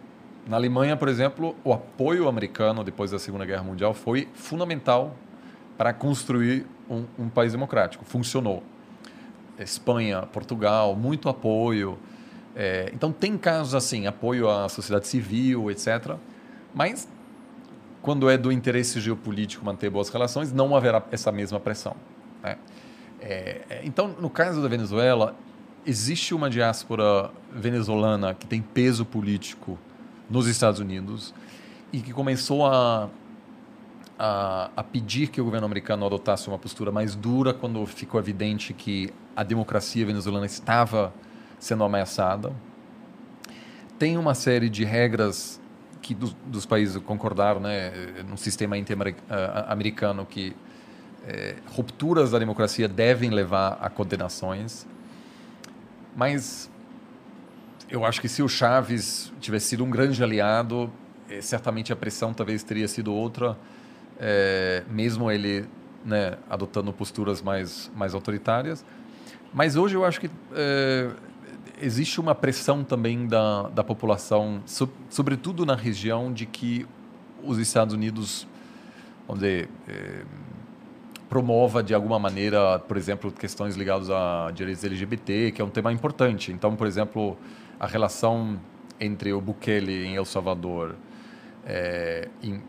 [0.48, 5.16] na Alemanha, por exemplo, o apoio americano depois da Segunda Guerra Mundial foi fundamental
[5.78, 8.04] para construir um, um país democrático.
[8.04, 8.64] Funcionou.
[9.58, 11.96] Espanha, Portugal, muito apoio.
[12.56, 16.16] É, então, tem casos assim, apoio à sociedade civil, etc.
[16.74, 17.08] Mas,
[18.02, 21.94] quando é do interesse geopolítico manter boas relações, não haverá essa mesma pressão.
[22.42, 22.56] Né?
[23.20, 25.34] É, é, então, no caso da Venezuela,
[25.84, 29.78] existe uma diáspora venezuelana que tem peso político
[30.28, 31.32] nos Estados Unidos
[31.92, 33.08] e que começou a,
[34.18, 38.72] a, a, pedir que o governo americano adotasse uma postura mais dura quando ficou evidente
[38.72, 41.12] que a democracia venezuelana estava
[41.58, 42.52] sendo ameaçada.
[43.98, 45.60] Tem uma série de regras
[46.02, 47.90] que dos, dos países concordaram, né,
[48.28, 50.56] no sistema inter-americano eh, que
[51.26, 54.86] é, rupturas da democracia devem levar a condenações.
[56.14, 56.70] Mas
[57.90, 60.90] eu acho que se o Chaves tivesse sido um grande aliado,
[61.28, 63.56] é, certamente a pressão talvez teria sido outra,
[64.18, 65.66] é, mesmo ele
[66.04, 68.84] né, adotando posturas mais, mais autoritárias.
[69.52, 71.10] Mas hoje eu acho que é,
[71.82, 76.86] existe uma pressão também da, da população, so, sobretudo na região, de que
[77.42, 78.46] os Estados Unidos,
[79.26, 79.68] vamos dizer,
[81.28, 85.92] promova de alguma maneira, por exemplo, questões ligadas a direitos LGBT, que é um tema
[85.92, 86.52] importante.
[86.52, 87.36] Então, por exemplo,
[87.78, 88.58] a relação
[89.00, 90.94] entre o Bukele em El Salvador
[91.66, 92.62] é, em,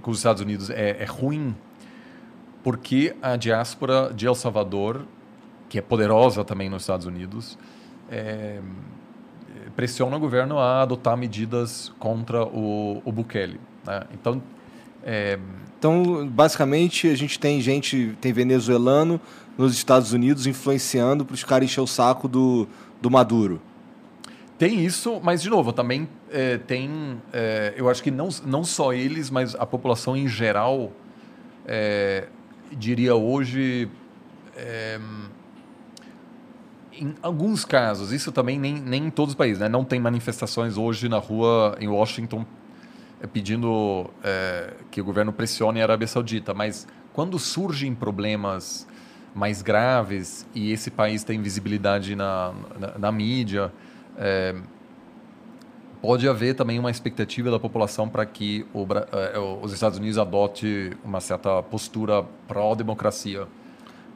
[0.00, 1.54] com os Estados Unidos é, é ruim
[2.62, 5.06] porque a diáspora de El Salvador,
[5.68, 7.58] que é poderosa também nos Estados Unidos,
[8.10, 8.60] é,
[9.76, 13.60] pressiona o governo a adotar medidas contra o, o Bukele.
[13.86, 14.02] Né?
[14.12, 14.42] Então,
[15.04, 15.38] é...
[15.78, 19.20] então, basicamente, a gente tem gente, tem venezuelano
[19.56, 22.66] nos Estados Unidos influenciando para os caras encher o saco do,
[23.00, 23.60] do Maduro.
[24.58, 27.22] Tem isso, mas, de novo, também é, tem.
[27.32, 30.90] É, eu acho que não, não só eles, mas a população em geral,
[31.64, 32.26] é,
[32.72, 33.88] diria hoje
[34.56, 34.98] é,
[36.92, 39.68] em alguns casos, isso também nem, nem em todos os países, né?
[39.68, 42.44] não tem manifestações hoje na rua em Washington
[43.26, 48.86] pedindo é, que o governo pressione a Arábia Saudita, mas quando surgem problemas
[49.34, 53.72] mais graves e esse país tem visibilidade na, na, na mídia,
[54.16, 54.54] é,
[56.00, 60.92] pode haver também uma expectativa da população para que o, é, os Estados Unidos adote
[61.04, 63.46] uma certa postura pró-democracia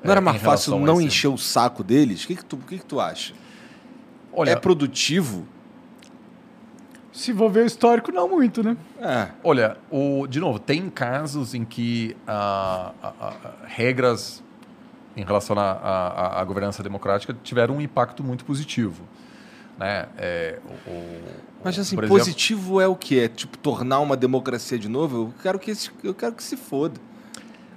[0.03, 1.07] não era mais fácil não esse...
[1.07, 2.25] encher o saco deles?
[2.25, 3.35] O que, que, tu, que, que tu acha?
[4.33, 5.47] Olha, é produtivo?
[7.13, 8.77] Se for ver o histórico, não muito, né?
[8.99, 9.29] É.
[9.45, 13.35] Olha, o, de novo, tem casos em que a, a, a,
[13.67, 14.43] regras
[15.15, 19.05] em relação à governança democrática tiveram um impacto muito positivo.
[19.79, 20.07] Né?
[20.17, 21.23] É, o, o,
[21.63, 23.21] Mas assim, positivo é o que?
[23.21, 25.17] É tipo tornar uma democracia de novo?
[25.17, 26.99] Eu quero que, esse, eu quero que se foda.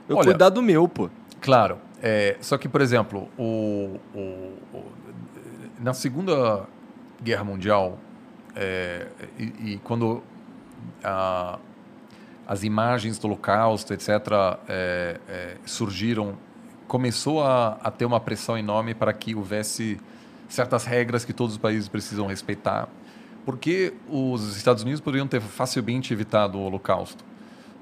[0.08, 1.10] Eu Olha, cuidar do meu, pô.
[1.42, 1.78] Claro.
[2.02, 4.20] É, só que, por exemplo, o, o,
[4.74, 4.84] o,
[5.80, 6.66] na Segunda
[7.22, 7.98] Guerra Mundial,
[8.56, 9.08] é,
[9.38, 10.24] e, e, quando
[11.04, 11.60] a,
[12.48, 14.10] as imagens do Holocausto, etc.,
[14.68, 16.38] é, é, surgiram,
[16.88, 20.00] começou a, a ter uma pressão enorme para que houvesse
[20.48, 22.88] certas regras que todos os países precisam respeitar,
[23.44, 27.24] porque os Estados Unidos poderiam ter facilmente evitado o Holocausto,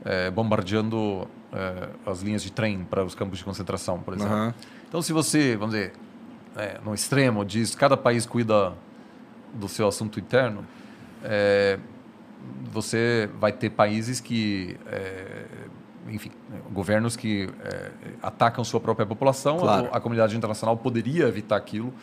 [0.04, 4.34] é, bombardeando é, as linhas de trem para os campos de concentração, por exemplo.
[4.34, 4.54] Aham.
[4.88, 5.94] Então, se você, vamos dizer,
[6.56, 8.74] é, no extremo, diz cada país cuida
[9.54, 10.66] do seu assunto interno,
[11.24, 11.78] é,
[12.72, 15.44] você vai ter países que, é,
[16.10, 16.32] enfim,
[16.72, 19.58] governos que é, atacam sua própria população.
[19.60, 19.90] Claro.
[19.92, 21.94] A, a comunidade internacional poderia evitar aquilo.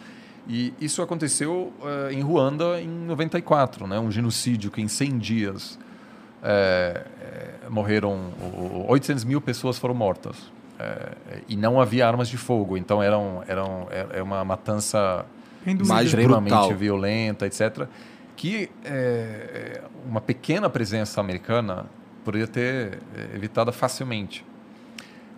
[0.48, 1.72] E isso aconteceu
[2.08, 3.98] é, em Ruanda em 94, né?
[4.00, 5.78] um genocídio que em 100 dias
[6.42, 10.36] é, é, morreram, o- o- 800 mil pessoas foram mortas.
[11.46, 15.26] E não havia armas de fogo, então eram, eram, é uma matança.
[15.86, 16.74] Mais extremamente brutal.
[16.76, 17.86] violenta, etc.
[18.36, 21.86] Que é, uma pequena presença americana
[22.24, 24.44] poderia ter é, evitado facilmente.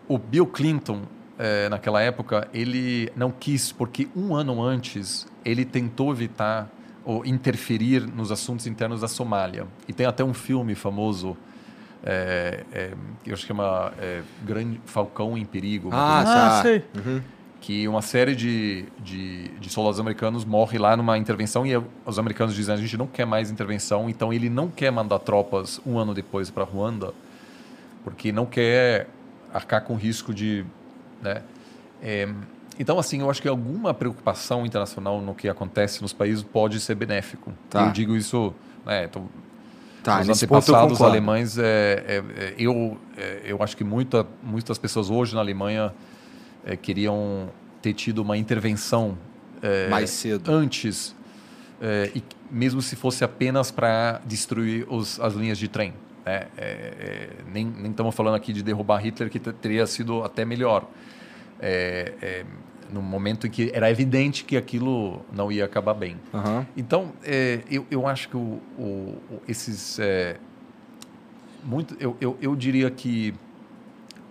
[0.09, 1.03] O Bill Clinton,
[1.39, 6.69] é, naquela época, ele não quis, porque um ano antes ele tentou evitar
[7.05, 9.67] ou interferir nos assuntos internos da Somália.
[9.89, 11.37] E tem até um filme famoso,
[12.05, 12.93] é, é,
[13.25, 15.89] que eu acho que chama é, Grande Falcão em Perigo.
[15.93, 16.63] Ah, Ah, tá.
[16.63, 16.85] sei.
[17.63, 21.71] Que uma série de, de, de soldados americanos morre lá numa intervenção e
[22.05, 25.81] os americanos dizem a gente não quer mais intervenção, então ele não quer mandar tropas
[25.87, 27.15] um ano depois para Ruanda,
[28.03, 29.07] porque não quer
[29.55, 30.67] arcar com o risco de...
[31.23, 31.41] Né?
[32.03, 32.29] É,
[32.81, 36.97] então, assim, eu acho que alguma preocupação internacional no que acontece nos países pode ser
[36.97, 37.53] benéfico.
[37.71, 37.87] Tá.
[37.87, 38.53] Eu digo isso...
[38.85, 39.23] Né, tô-
[40.03, 45.09] Tá, os antepassados alemães, é, é, é, eu, é, eu acho que muita, muitas pessoas
[45.09, 45.95] hoje na Alemanha
[46.65, 47.49] é, queriam
[47.81, 49.17] ter tido uma intervenção
[49.63, 50.51] é, Mais cedo.
[50.51, 51.15] antes,
[51.81, 55.93] é, e mesmo se fosse apenas para destruir os, as linhas de trem.
[56.25, 56.47] né?
[57.53, 60.87] Nem nem estamos falando aqui de derrubar Hitler, que te- teria sido até melhor.
[62.93, 66.17] No momento em que era evidente que aquilo não ia acabar bem.
[66.35, 66.67] Aham.
[66.77, 67.13] Então,
[67.71, 69.19] eu, eu acho que o, o-
[69.49, 69.99] esses.
[71.65, 73.35] muito, eu, eu, eu diria que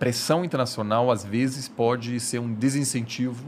[0.02, 3.44] pressão internacional, às vezes, pode ser um desincentivo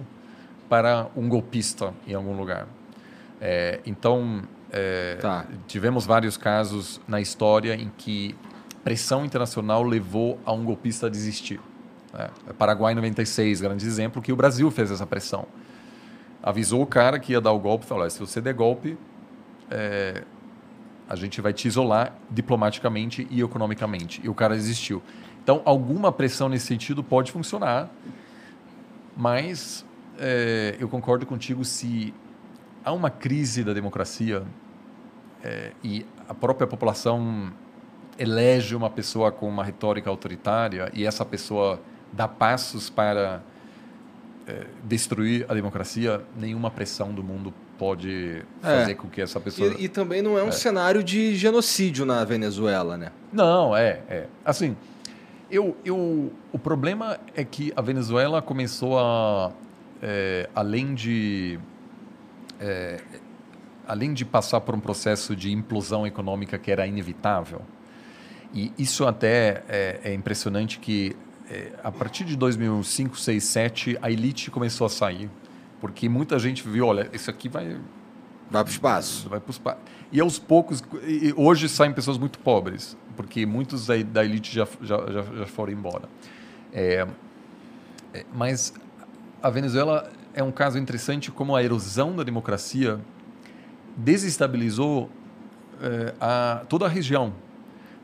[0.69, 2.69] para um golpista em algum lugar.
[3.41, 4.41] É, então,
[4.71, 5.47] é, Tá.
[5.67, 8.37] tivemos vários casos na história em que
[8.85, 11.61] pressão internacional levou a um golpista a desistir.
[12.13, 12.31] né?
[12.57, 15.47] Paraguai em 96, grande exemplo, que o Brasil fez essa pressão.
[16.41, 18.97] Avisou o cara que ia dar o golpe, falou: "Olha, se você der golpe,
[19.69, 20.23] é,
[21.09, 24.21] a gente vai te isolar diplomaticamente e economicamente.
[24.23, 25.03] E o cara desistiu.
[25.45, 27.91] Então, alguma pressão nesse sentido pode funcionar,
[29.17, 29.85] mas
[30.19, 32.13] é, eu concordo contigo se
[32.83, 34.43] há uma crise da democracia
[35.43, 37.53] é, e a própria população
[38.19, 41.79] elege uma pessoa com uma retórica autoritária e essa pessoa
[42.13, 43.43] dá passos para
[44.47, 48.79] é, destruir a democracia, nenhuma pressão do mundo pode É.
[48.79, 52.25] fazer com que essa pessoa E, e também não é um cenário de genocídio na
[52.25, 53.11] Venezuela, né?
[53.33, 54.27] Não, é, é.
[54.45, 54.77] Assim,
[55.51, 59.53] eu, eu, o problema é que a Venezuela começou a,
[60.03, 61.59] é, além de,
[62.61, 63.01] é,
[63.87, 67.63] além de passar por um processo de implosão econômica que era inevitável,
[68.53, 71.17] e isso até é, é impressionante que
[71.51, 75.29] é, a partir de 2005, 6, 7, a elite começou a sair,
[75.81, 77.77] porque muita gente viu, olha, isso aqui vai
[78.51, 79.29] Vai pro espaço.
[79.29, 79.79] Vai pros pa-
[80.13, 80.85] E aos poucos,
[81.35, 85.73] hoje saem pessoas muito pobres, porque muitos da, da elite já, já, já, já foram
[85.73, 86.09] embora.
[86.73, 87.07] É,
[88.13, 88.75] é, mas
[89.43, 93.01] a Venezuela é um caso interessante como a erosão da democracia
[93.97, 95.11] desestabilizou
[95.81, 97.33] é, a, toda a região.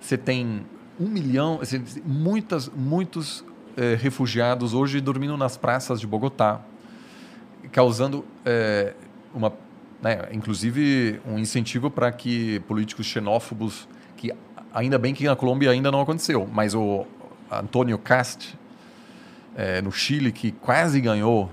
[0.00, 0.64] Você tem
[0.98, 1.60] um milhão,
[2.04, 3.44] muitas, muitos
[3.76, 6.60] é, refugiados hoje dormindo nas praças de Bogotá,
[7.72, 8.94] causando é,
[9.34, 9.52] uma,
[10.02, 13.88] né, inclusive um incentivo para que políticos xenófobos,
[14.72, 17.06] ainda bem que na Colômbia ainda não aconteceu, mas o
[17.50, 18.58] Antônio Cast
[19.56, 21.50] é, no Chile que quase ganhou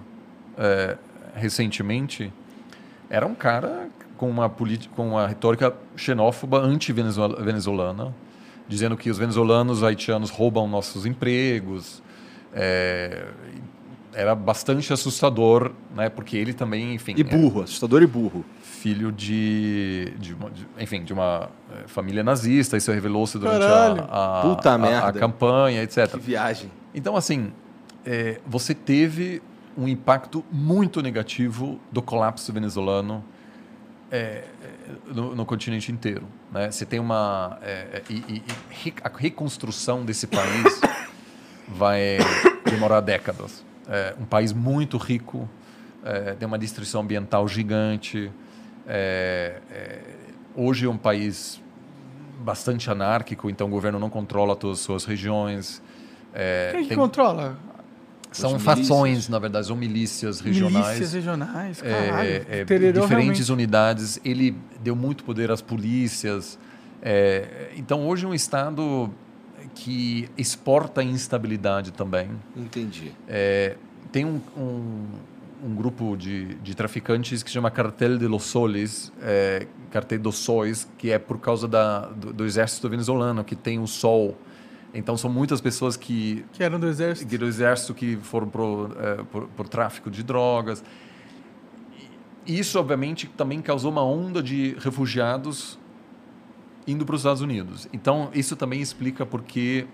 [0.58, 0.98] é,
[1.36, 2.32] recentemente
[3.10, 8.14] era um cara com uma com uma retórica xenófoba anti-venezuelana,
[8.68, 12.02] dizendo que os venezuelanos haitianos roubam nossos empregos.
[12.54, 13.28] É,
[14.14, 16.10] era bastante assustador, né?
[16.10, 18.44] Porque ele também, enfim, E burro, assustador e burro.
[18.88, 22.78] Filho de, de, uma- de- enfim, de uma eh, família nazista.
[22.78, 24.06] Isso revelou-se durante Caralho.
[24.10, 24.42] a,
[25.06, 26.10] a, a- campanha, etc.
[26.12, 26.72] Que viagem.
[26.96, 27.52] Então, assim,
[28.06, 29.42] é, você teve
[29.78, 33.24] um impacto muito negativo do colapso venezuelano.
[34.10, 34.46] É,
[35.14, 36.26] no, no continente inteiro.
[36.50, 36.72] Né?
[36.72, 38.42] Você tem uma é, e,
[38.86, 40.80] e, a reconstrução desse país
[41.68, 42.18] vai
[42.64, 43.66] demorar décadas.
[43.86, 45.50] É um país muito rico,
[46.40, 48.32] tem uma destruição ambiental gigante.
[48.88, 50.00] É, é,
[50.56, 51.62] hoje é um país
[52.40, 55.82] bastante anárquico, então o governo não controla todas as suas regiões.
[56.34, 57.58] É, Quem que tem- controla?
[58.32, 60.86] são fações, na verdade, são milícias regionais.
[60.88, 62.30] Milícias regionais, É, caralho.
[62.50, 64.20] é, Tererô diferentes realmente- unidades.
[64.24, 66.60] Ele deu muito poder às polícias.
[67.02, 69.10] É, então, hoje é um Estado
[69.74, 72.30] que exporta instabilidade também.
[72.56, 73.12] Entendi.
[73.28, 73.76] É,
[74.12, 75.06] tem um, um,
[75.64, 80.38] um grupo de, de traficantes que se chama Cartel de los Soles, é, Cartel dos
[80.38, 84.38] Sóis, que é por causa da, do, do exército venezuelano, que tem o sol.
[84.94, 87.38] Então, são muitas pessoas que Que eram do exército.
[87.38, 90.84] do exército que foram pro, eh, por, por tráfico de drogas.
[92.46, 95.78] E isso, obviamente, também causou uma onda de refugiados
[96.88, 97.88] indo para os Estados Unidos.
[97.92, 99.86] Então, isso também explica porque,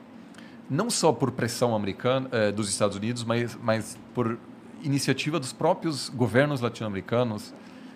[0.69, 4.37] não só por pressão americana eh, dos Estados Unidos, mas, mas por
[4.83, 7.53] iniciativa dos próprios governos latino-americanos,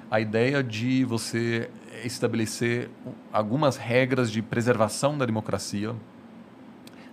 [0.09, 1.69] a ideia de você
[2.03, 2.89] estabelecer
[3.31, 5.93] algumas regras de preservação da democracia,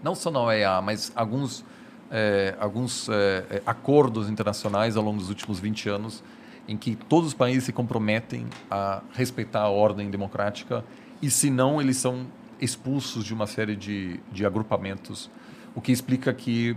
[0.03, 1.65] não só na OEA, mas alguns,
[2.11, 6.23] eh, alguns eh, eh, acordos internacionais ao longo dos últimos 20 anos,
[6.69, 10.85] em que todos os países se comprometem a respeitar a ordem democrática
[11.21, 12.27] e, se não, eles são
[12.61, 15.31] expulsos de uma série de, de agrupamentos,
[15.75, 16.77] o que explica que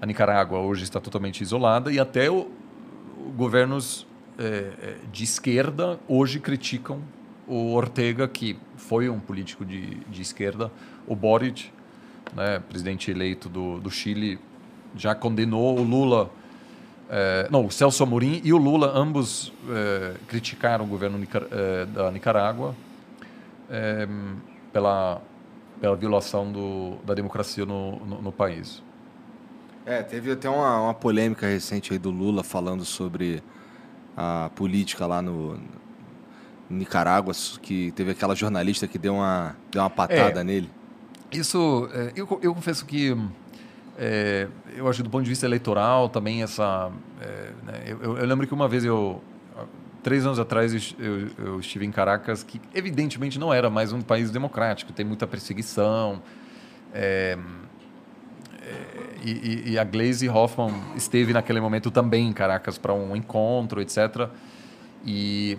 [0.00, 2.48] a Nicarágua hoje está totalmente isolada e até o,
[3.36, 4.06] governos
[4.38, 7.00] eh, eh, de esquerda hoje criticam
[7.46, 10.70] o Ortega, que foi um político de, de esquerda,
[11.06, 11.70] o Boric,
[12.34, 14.38] né, presidente eleito do, do Chile,
[14.94, 16.30] já condenou o Lula,
[17.08, 21.86] eh, não, o Celso Amorim e o Lula, ambos eh, criticaram o governo Nicar- eh,
[21.86, 22.74] da Nicarágua
[23.70, 24.06] eh,
[24.72, 25.22] pela,
[25.80, 28.82] pela violação do, da democracia no, no, no país.
[29.88, 33.42] É, teve até uma, uma polêmica recente aí do Lula falando sobre
[34.14, 35.58] a política lá no
[36.68, 37.32] Nicarágua,
[37.62, 40.44] que teve aquela jornalista que deu uma, deu uma patada É.
[40.44, 40.70] nele.
[41.32, 43.16] Isso, é, eu, eu confesso que
[43.98, 44.46] é,
[44.76, 46.90] eu acho do ponto de vista eleitoral também essa,
[47.22, 49.22] é, né, eu, eu- lembro que uma vez eu
[50.02, 54.02] três anos atrás eu, eu- eu estive em Caracas, que evidentemente não era mais um
[54.02, 56.22] país democrático, tem muita perseguição.
[59.24, 64.28] E, e- a Glaze Hoffman esteve naquele momento também em Caracas para um encontro, etc.
[65.04, 65.58] E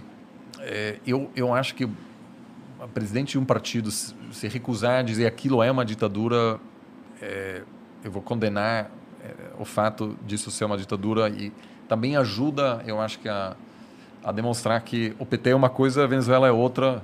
[0.60, 1.88] é, eu, eu acho que
[2.80, 6.60] a presidente de um partido se recusar a dizer aquilo é uma ditadura,
[7.22, 7.62] é,
[8.04, 8.90] eu vou condenar
[9.24, 11.52] é, o fato disso ser uma ditadura e
[11.88, 13.56] também ajuda, eu acho que a,
[14.24, 17.04] a demonstrar que o PT é uma coisa, a Venezuela é outra,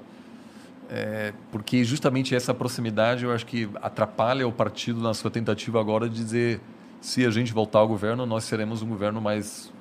[0.90, 6.08] é, porque justamente essa proximidade eu acho que atrapalha o partido na sua tentativa agora
[6.10, 6.60] de dizer
[7.02, 9.72] se a gente voltar ao governo, nós seremos um governo mais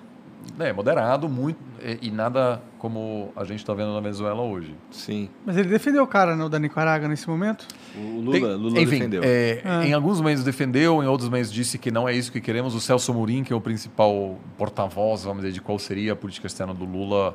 [0.58, 4.74] né, moderado, muito e, e nada como a gente está vendo na Venezuela hoje.
[4.90, 5.30] Sim.
[5.46, 7.66] Mas ele defendeu o cara, né, o da Nicarágua, nesse momento?
[7.96, 9.22] O Lula, Tem- Lula enfim, defendeu.
[9.24, 9.86] é, Ah.
[9.86, 12.74] Em alguns momentos defendeu, em outros momentos disse que não é isso que queremos.
[12.74, 16.46] O Celso Amorim, que é o principal porta-voz, vamos dizer, de qual seria a política
[16.46, 17.34] externa do Lula,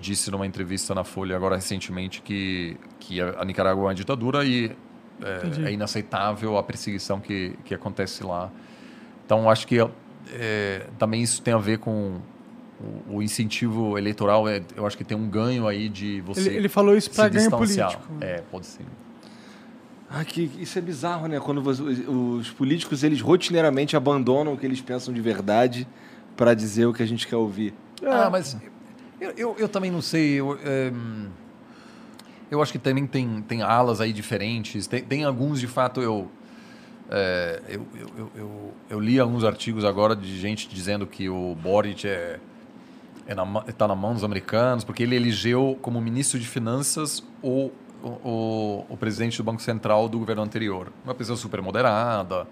[0.00, 4.74] disse numa entrevista na Folha agora recentemente que, que a Nicarágua é uma ditadura e
[5.22, 8.50] é, é inaceitável a perseguição que, que acontece lá.
[9.26, 9.76] Então, acho que
[10.32, 12.18] é, também isso tem a ver com
[13.08, 14.48] o, o incentivo eleitoral.
[14.48, 17.28] É, eu acho que tem um ganho aí de você Ele, ele falou isso se
[17.28, 18.02] ganho político.
[18.20, 18.84] É, pode ser.
[20.08, 21.38] Ah, que, isso é bizarro, né?
[21.38, 25.86] Quando você- os políticos, eles rotineiramente abandonam o que eles pensam de verdade
[26.36, 27.72] para dizer o que a gente quer ouvir.
[28.04, 28.56] Ah, mas
[29.20, 30.34] eu, eu, eu também não sei.
[30.34, 30.92] Eu, é,
[32.50, 34.86] eu acho que também tem, tem alas aí diferentes.
[34.86, 36.30] Tem, tem alguns, de fato, eu,
[37.10, 42.08] é, eu, eu, eu, eu, li alguns artigos agora de gente dizendo que o Boric
[42.08, 42.40] é,
[43.26, 47.70] é na, tá na mão dos americanos, porque ele elegeu como ministro de Finanças o,
[48.02, 50.92] o, o, o presidente do Banco Central do governo anterior.
[51.04, 52.48] Uma pessoa super moderada.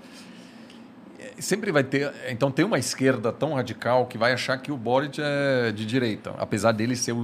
[1.39, 2.12] É, Sempre vai ter.
[2.28, 6.35] Então, tem uma esquerda tão radical que vai achar que o Boric é de direita,
[6.39, 7.15] apesar dele ser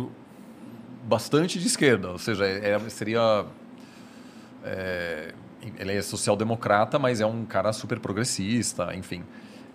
[1.05, 2.11] bastante de esquerda.
[2.11, 3.45] Ou seja, é- seria.
[4.65, 5.33] é,
[5.79, 9.25] ele é social-democrata, mas é um cara super progressista, enfim.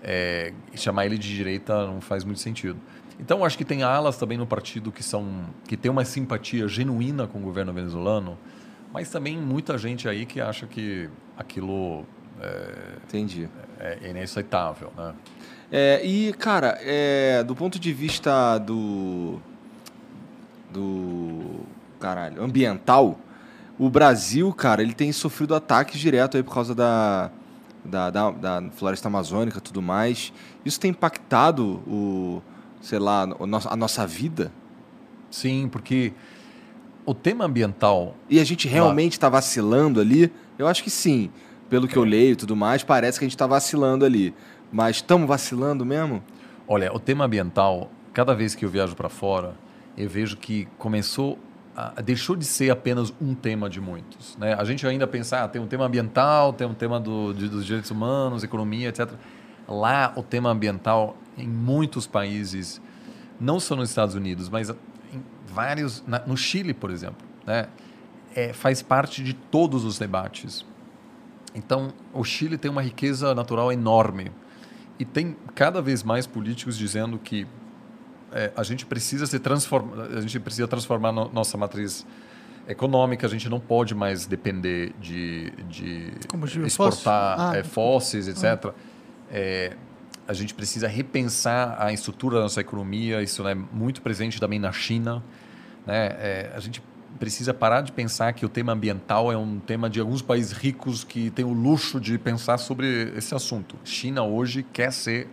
[0.03, 2.79] É, chamar ele de direita não faz muito sentido.
[3.19, 7.27] Então, acho que tem alas também no partido que são que tem uma simpatia genuína
[7.27, 8.37] com o governo venezuelano,
[8.93, 12.05] mas também muita gente aí que acha que aquilo é,
[13.05, 13.49] Entendi.
[13.79, 15.13] é inaceitável, né?
[15.71, 19.39] É, e, cara, é, do ponto de vista do.
[20.71, 21.61] do
[21.99, 23.19] caralho, ambiental,
[23.77, 27.29] o Brasil, cara, ele tem sofrido ataques direto aí por causa da,
[27.85, 30.33] da, da, da floresta amazônica e tudo mais.
[30.65, 32.41] Isso tem impactado o,
[32.81, 33.27] sei lá,
[33.69, 34.51] a nossa vida?
[35.29, 36.13] Sim, porque
[37.05, 40.31] o tema ambiental E a gente realmente está vacilando ali?
[40.57, 41.31] Eu acho que sim.
[41.69, 44.33] Pelo que eu leio e tudo mais, parece que a gente está vacilando ali.
[44.71, 46.23] Mas estamos vacilando mesmo?
[46.67, 49.55] Olha, o tema ambiental, cada vez que eu viajo para fora,
[49.97, 51.37] eu vejo que começou
[51.75, 54.35] a, deixou de ser apenas um tema de muitos.
[54.37, 54.53] Né?
[54.53, 57.65] A gente ainda pensa, ah, tem um tema ambiental, tem um tema do, de- dos
[57.65, 59.09] direitos humanos, economia, etc.
[59.67, 62.81] Lá, o tema ambiental, em muitos países,
[63.39, 67.67] não só nos Estados Unidos, mas em vários, na- no Chile, por exemplo, né?
[68.35, 70.63] É, faz parte de todos os debates.
[71.53, 74.31] Então, o Chile tem uma riqueza natural enorme
[74.99, 77.47] e tem cada vez mais políticos dizendo que
[78.31, 82.05] é, a gente precisa se transformar, a gente precisa transformar no- nossa matriz
[82.67, 86.13] econômica, a gente não pode mais depender de, de
[86.67, 87.51] exportar fóssil?
[87.51, 87.57] Ah.
[87.57, 88.71] é, fósseis, etc.
[89.31, 89.75] É,
[90.27, 94.71] a gente precisa repensar a estrutura da nossa economia, isso é muito presente também na
[94.71, 95.23] China.
[95.87, 96.05] Né?
[96.19, 96.83] É, a gente
[97.17, 101.03] precisa parar de pensar que o tema ambiental é um tema de alguns países ricos
[101.03, 103.75] que têm o luxo de pensar sobre esse assunto.
[103.83, 105.27] China hoje quer ser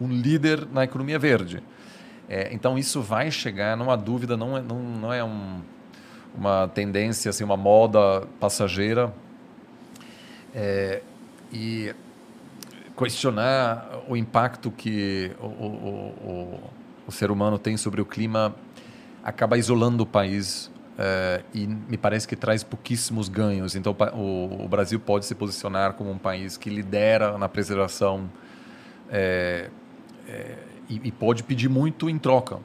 [0.00, 1.62] um líder na economia verde.
[2.28, 5.60] É, então isso vai chegar, não há dúvida, não é, não, não é um,
[6.34, 9.12] uma tendência, assim, uma moda passageira.
[10.54, 11.02] É,
[11.52, 11.94] e
[12.96, 15.68] questionar o impacto que o, o,
[16.22, 16.60] o,
[17.08, 18.54] o ser humano tem sobre o clima
[19.22, 23.74] acaba isolando o país eh, e me parece que traz pouquíssimos ganhos.
[23.74, 28.30] Então, o, o Brasil pode se posicionar como um país que lidera na preservação
[29.10, 29.70] eh,
[30.28, 30.58] eh,
[30.88, 32.58] e, e pode pedir muito em troca.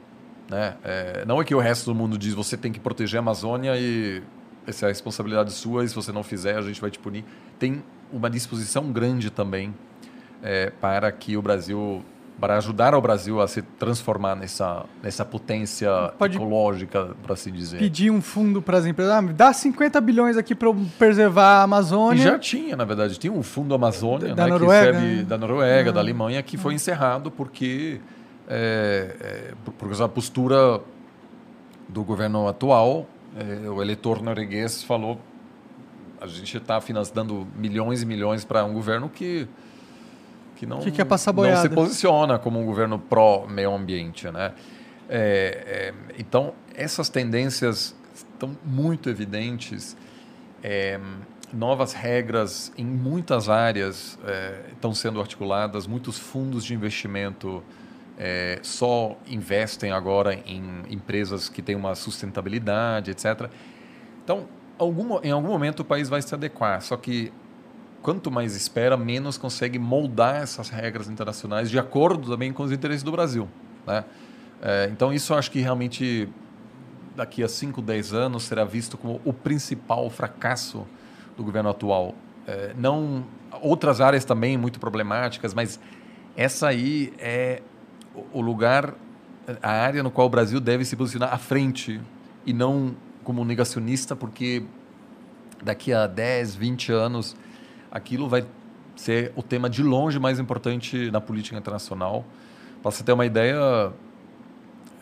[0.48, 0.76] Né?
[0.84, 3.76] Eh, não é que o resto do mundo diz você tem que proteger a Amazônia
[3.76, 4.22] e
[4.66, 7.24] essa é a responsabilidade sua e se você não fizer a gente vai te punir.
[7.58, 7.82] Tem
[8.12, 9.74] uma disposição grande também
[10.42, 12.04] eh, para que o Brasil
[12.40, 17.78] para ajudar o Brasil a se transformar nessa nessa potência Pode ecológica, para assim dizer.
[17.78, 19.12] Pedir um fundo para as empresas.
[19.12, 20.68] Ah, dá 50 bilhões aqui para
[20.98, 22.22] preservar a E Amazônia.
[22.22, 25.22] já tinha, na verdade, tinha um fundo Amazônia, Da né, Noruega, recebe né?
[25.24, 26.02] da Noruega, da Ah.
[26.02, 28.00] Alemanha, que foi encerrado porque
[28.48, 30.80] é, é, por, por causa da postura
[31.88, 33.06] do governo atual,
[33.36, 35.20] é, o eleitor norueguês falou
[36.20, 39.48] a gente está financiando milhões e milhões para um governo que
[40.60, 44.52] que não, Que quer passar não se posiciona como um governo pró meio ambiente, né?
[45.08, 49.96] É, é, então essas tendências estão muito evidentes.
[50.62, 51.00] É,
[51.50, 55.86] novas regras em muitas áreas é, estão sendo articuladas.
[55.86, 57.62] Muitos fundos de investimento
[58.18, 63.48] é, só investem agora em empresas que têm uma sustentabilidade, etc.
[64.22, 64.46] Então,
[64.76, 66.82] algum, em algum momento o país vai se adequar.
[66.82, 67.32] Só que
[68.02, 73.02] quanto mais espera, menos consegue moldar essas regras internacionais de acordo também com os interesses
[73.02, 73.48] do Brasil.
[73.86, 74.04] Né?
[74.62, 76.28] É, então, isso eu acho que realmente
[77.16, 80.86] daqui a 5, 10 anos será visto como o principal fracasso
[81.36, 82.14] do governo atual.
[82.46, 83.24] É, não
[83.60, 85.78] outras áreas também muito problemáticas, mas
[86.36, 87.60] essa aí é
[88.32, 88.94] o- lugar,
[89.62, 92.00] a área no qual o Brasil deve se posicionar à frente
[92.46, 92.94] e não
[93.24, 94.62] como negacionista, porque
[95.62, 97.36] daqui a 10, 20 anos
[97.90, 98.44] aquilo vai
[98.96, 102.24] ser o tema de longe mais importante na política internacional.
[102.82, 103.92] Para você ter uma ideia,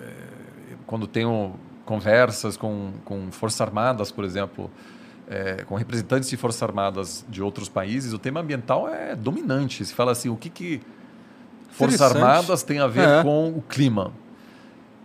[0.00, 0.04] eh,
[0.86, 1.54] quando tenho
[1.84, 4.70] conversas com, com forças armadas, por exemplo,
[5.28, 9.84] eh, com representantes de forças armadas de outros países, o tema ambiental é dominante.
[9.84, 10.80] Se fala assim, o que, que
[11.70, 13.22] forças armadas tem a ver É.
[13.22, 14.12] com o clima?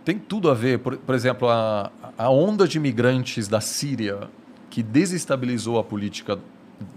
[0.04, 0.78] Tem tudo a ver.
[0.80, 4.28] Por, por exemplo, a, a onda de imigrantes da Síria
[4.68, 6.38] que desestabilizou a política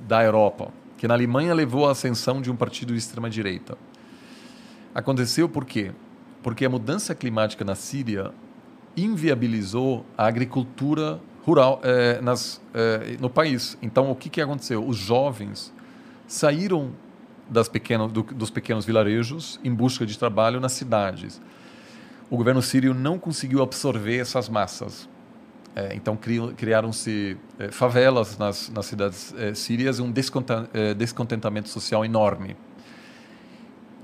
[0.07, 3.77] da Europa, que na Alemanha levou à ascensão de um partido de extrema-direita.
[4.93, 5.91] Aconteceu por quê?
[6.41, 8.31] Porque a mudança climática na Síria
[8.95, 13.77] inviabilizou a agricultura rural eh, nas, eh, no país.
[13.81, 14.85] Então, o que, que aconteceu?
[14.85, 15.71] Os jovens
[16.27, 16.91] saíram
[17.49, 21.39] das pequenos, do- dos pequenos vilarejos em busca de trabalho nas cidades.
[22.29, 25.07] O governo sírio não conseguiu absorver essas massas.
[25.77, 30.11] Eh, então, cri- criaram-se eh, favelas nas, nas cidades eh, sírias e um
[30.73, 32.55] eh, descontentamento social enorme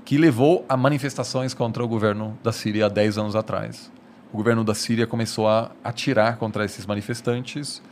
[0.04, 3.90] que levou a manifestações contra o governo da Síria há 10 anos atrás.
[4.32, 7.82] O governo da Síria começou a atirar contra esses manifestantes,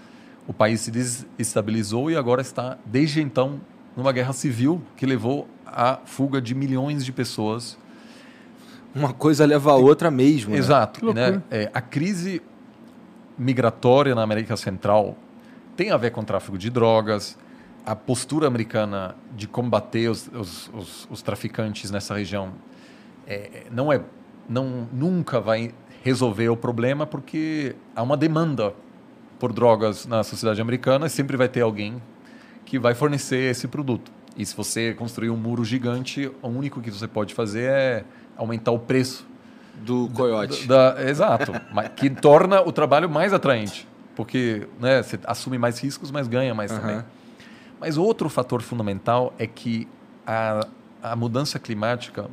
[0.47, 3.61] o país se desestabilizou e agora está, desde então,
[3.97, 7.79] numa guerra civil que levou à fuga de milhões de pessoas.
[8.95, 10.53] Uma coisa leva a outra mesmo.
[10.53, 10.59] né?
[10.59, 11.13] Exato.
[11.15, 11.43] Né?
[11.51, 12.43] É, a crise
[13.39, 15.17] migratória na América Central
[15.77, 17.39] tem a ver com tráfico de drogas,
[17.85, 22.53] a postura americana de combater os, os, os, os traficantes nessa região
[23.27, 24.01] é, não é,
[24.49, 28.75] não nunca vai resolver o problema porque há uma demanda
[29.39, 32.01] por drogas na sociedade americana e sempre vai ter alguém
[32.65, 34.13] que vai fornecer esse produto.
[34.37, 38.05] E se você construir um muro gigante, o único que você pode fazer é
[38.37, 39.27] aumentar o preço
[39.83, 40.67] Do coiote.
[40.67, 46.11] da, exato, mas que torna o trabalho mais atraente, porque né, você assume mais riscos,
[46.11, 46.97] mas ganha mais também.
[46.97, 47.05] Aham.
[47.81, 49.89] Mas outro fator fundamental é que
[50.25, 50.67] a,
[51.03, 52.31] a mudança climática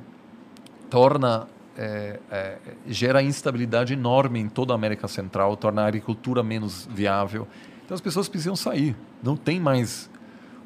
[0.89, 2.57] torna é, é,
[2.87, 7.47] gera instabilidade enorme em toda a América Central, torna a agricultura menos viável.
[7.83, 10.09] Então as pessoas precisam sair, não tem mais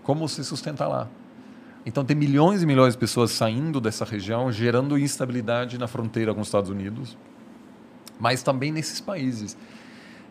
[0.03, 1.07] como se sustentar lá.
[1.85, 6.41] Então tem milhões e milhões de pessoas saindo dessa região, gerando instabilidade na fronteira com
[6.41, 7.17] os Estados Unidos,
[8.19, 9.57] mas também nesses países.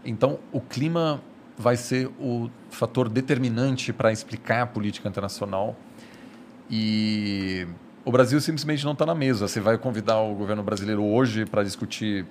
[0.04, 1.20] Então o clima
[1.56, 5.76] vai ser o fator determinante para explicar a política internacional
[6.70, 7.66] e
[8.04, 9.46] o Brasil simplesmente não está na mesa.
[9.46, 12.26] Você vai convidar o governo brasileiro hoje para discutir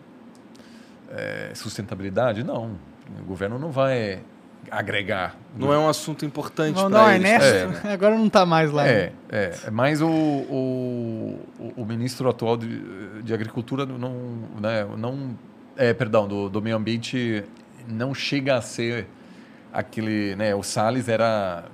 [1.09, 2.43] eh, sustentabilidade?
[2.43, 2.75] Não,
[3.19, 4.21] o governo não vai
[4.69, 5.35] agregar.
[5.57, 7.29] Não é um assunto importante Não, pra não, eles.
[7.29, 8.87] Ernesto, agora não tá mais lá.
[8.87, 11.39] É, é, é mais o, o,
[11.77, 14.11] o- ministro atual de, de Agricultura não,
[14.61, 15.35] né, não
[15.75, 17.43] é, perdão, do, do meio ambiente
[17.87, 19.07] não chega a ser
[19.73, 21.65] aquele, né, o Salles era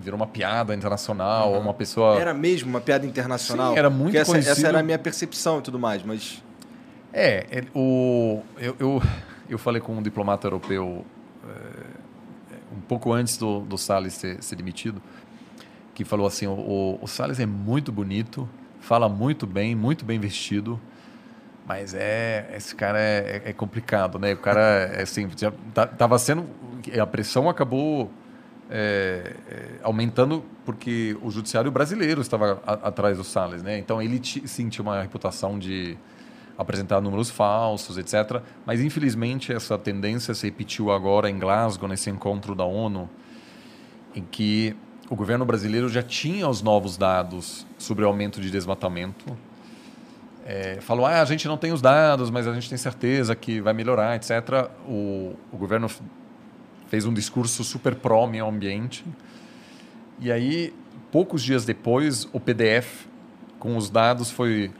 [0.00, 3.72] virou uma piada internacional, uma pessoa Era mesmo uma piada internacional?
[3.72, 4.66] Sim, era muito Porque essa, essa conhecido.
[4.68, 6.40] era a minha percepção e tudo mais, mas...
[7.12, 9.02] É, ele- o, eu, eu,
[9.48, 11.04] eu falei com um diplomata europeu
[11.48, 11.50] é,
[12.76, 15.00] um pouco antes do, do Salles ser, ser demitido,
[15.94, 18.48] que falou assim, o, o, o Salles é muito bonito,
[18.80, 20.78] fala muito bem, muito bem vestido,
[21.66, 24.34] mas é esse cara é, é- é complicado, né?
[24.34, 26.46] O cara é assim, já tá- tava sendo
[27.00, 28.10] a pressão acabou
[28.70, 33.78] é, é, aumentando porque o judiciário brasileiro estava a- atrás do Salles, né?
[33.78, 34.42] Então ele tinha
[34.80, 35.96] uma reputação de
[36.56, 38.42] apresentar números falsos, etc.
[38.64, 43.08] Mas infelizmente essa tendência se repetiu agora em Glasgow nesse encontro da ONU,
[44.14, 44.74] em que
[45.08, 49.36] o governo brasileiro já tinha os novos dados sobre o aumento de desmatamento.
[50.44, 53.60] É, falou, ah, a gente não tem os dados, mas a gente tem certeza que
[53.60, 54.70] vai melhorar, etc.
[54.88, 55.88] O, o governo
[56.88, 59.04] fez um discurso super pró meio ambiente.
[60.20, 60.72] E aí,
[61.10, 63.06] poucos dias depois, o PDF
[63.58, 64.70] com os dados foi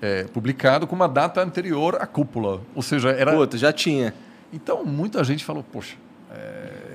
[0.00, 2.60] é, publicado com uma data anterior à cúpula.
[2.74, 3.32] Ou seja, era.
[3.32, 4.14] Puta, já tinha.
[4.52, 5.96] Então, muita gente falou, poxa.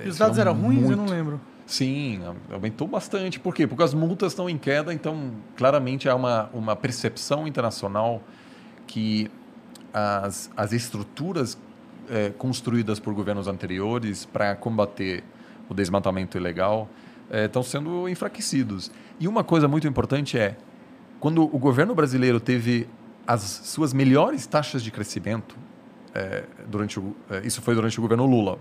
[0.04, 0.80] E os isso é dados eram ruins?
[0.82, 1.40] Eu muito- não lembro.
[1.66, 2.20] Sim,
[2.52, 3.40] aumentou bastante.
[3.40, 3.66] Por quê?
[3.66, 8.20] Porque as multas estão em queda, então claramente há uma, uma percepção internacional
[8.86, 9.30] que
[9.94, 11.56] as, as estruturas
[12.10, 15.22] eh, construídas por governos anteriores para combater
[15.68, 16.88] o desmatamento ilegal
[17.30, 18.90] eh, estão sendo enfraquecidos.
[19.18, 20.56] E uma coisa muito importante é,
[21.22, 22.88] quando o governo brasileiro teve
[23.24, 25.54] as suas melhores taxas de crescimento,
[26.12, 28.58] eh, durante o, eh, isso foi durante o governo Lula,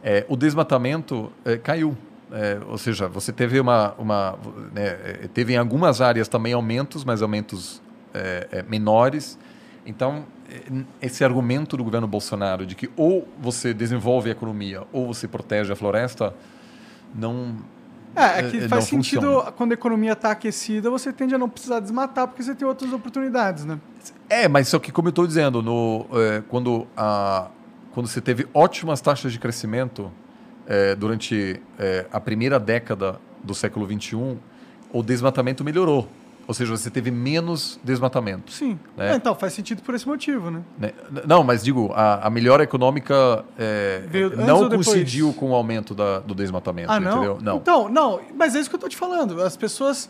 [0.00, 1.96] é, o desmatamento é, caiu.
[2.30, 4.38] É, ou seja, você teve uma, uma
[4.72, 7.82] né, é, teve em algumas áreas também aumentos, mas aumentos
[8.14, 9.36] é, é, menores.
[9.84, 15.12] Então, é, esse argumento do governo Bolsonaro de que ou você desenvolve a economia ou
[15.12, 16.32] você protege a floresta,
[17.12, 17.56] não
[18.16, 19.52] É, é que É, faz sentido funciona.
[19.52, 22.92] quando a economia está aquecida, você tende a não precisar desmatar porque você tem outras
[22.92, 23.78] oportunidades, né?
[24.28, 27.48] É, mas só que como eu estou dizendo, no, é, quando, a,
[27.92, 30.10] quando você teve ótimas taxas de crescimento
[30.66, 34.38] é, durante é, a primeira década do século XXI,
[34.92, 36.08] o desmatamento melhorou.
[36.46, 38.52] Ou seja, você teve menos desmatamento.
[38.52, 38.78] Sim.
[38.98, 39.12] É.
[39.12, 40.60] É, então, faz sentido por esse motivo, né?
[40.78, 40.92] né?
[41.26, 46.20] Não, mas digo, a, a melhora econômica é, ou não coincidiu com o aumento da-
[46.20, 47.10] do desmatamento, Ah, não?
[47.12, 47.38] entendeu?
[47.40, 47.56] Não.
[47.56, 49.40] Então, não, mas é isso que eu tô te falando.
[49.42, 50.08] As pessoas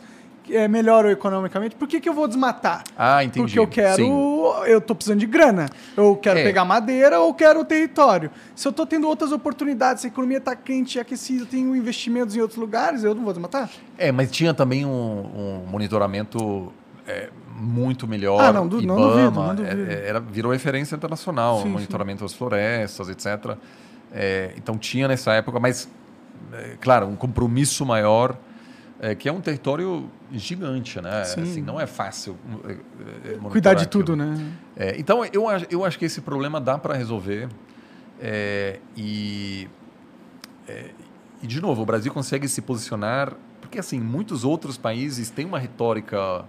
[0.50, 1.74] é, melhoram economicamente.
[1.76, 2.84] Por que, que eu vou desmatar?
[2.96, 3.40] Ah, entendi.
[3.40, 3.96] Porque eu quero.
[3.96, 4.42] Sim.
[4.66, 5.68] Eu tô precisando de grana.
[5.96, 6.42] Eu quero É.
[6.44, 8.30] pegar madeira ou quero território.
[8.54, 12.40] Se eu tô tendo outras oportunidades, se a economia tá quente aquecida, tenho investimentos em
[12.40, 13.70] outros lugares, eu não vou desmatar?
[13.96, 16.72] É, mas tinha também um, um monitoramento
[17.06, 18.40] é, muito melhor.
[18.40, 19.90] Ah, não, não IBAMA, duvido, não duvido.
[19.90, 23.56] é- é- era, virou referência internacional, Sim, monitoramento das florestas, etc.
[24.12, 25.88] É, então tinha nessa época, mas,
[26.52, 28.36] é, claro, um compromisso maior,
[29.00, 31.24] é, que é um território gigante, né?
[31.24, 31.42] Sim.
[31.42, 32.76] Assim, não é fácil é, é,
[33.36, 34.04] monitorar Cuidar de aquilo.
[34.04, 34.52] tudo, né?
[34.76, 37.48] É, então, eu, acho- eu acho que esse problema dá para resolver.
[38.20, 39.68] é, e,
[40.68, 40.90] é,
[41.42, 43.34] e, de novo, o Brasil consegue se posicionar.
[43.60, 46.44] Porque, assim, muitos outros países têm uma retórica,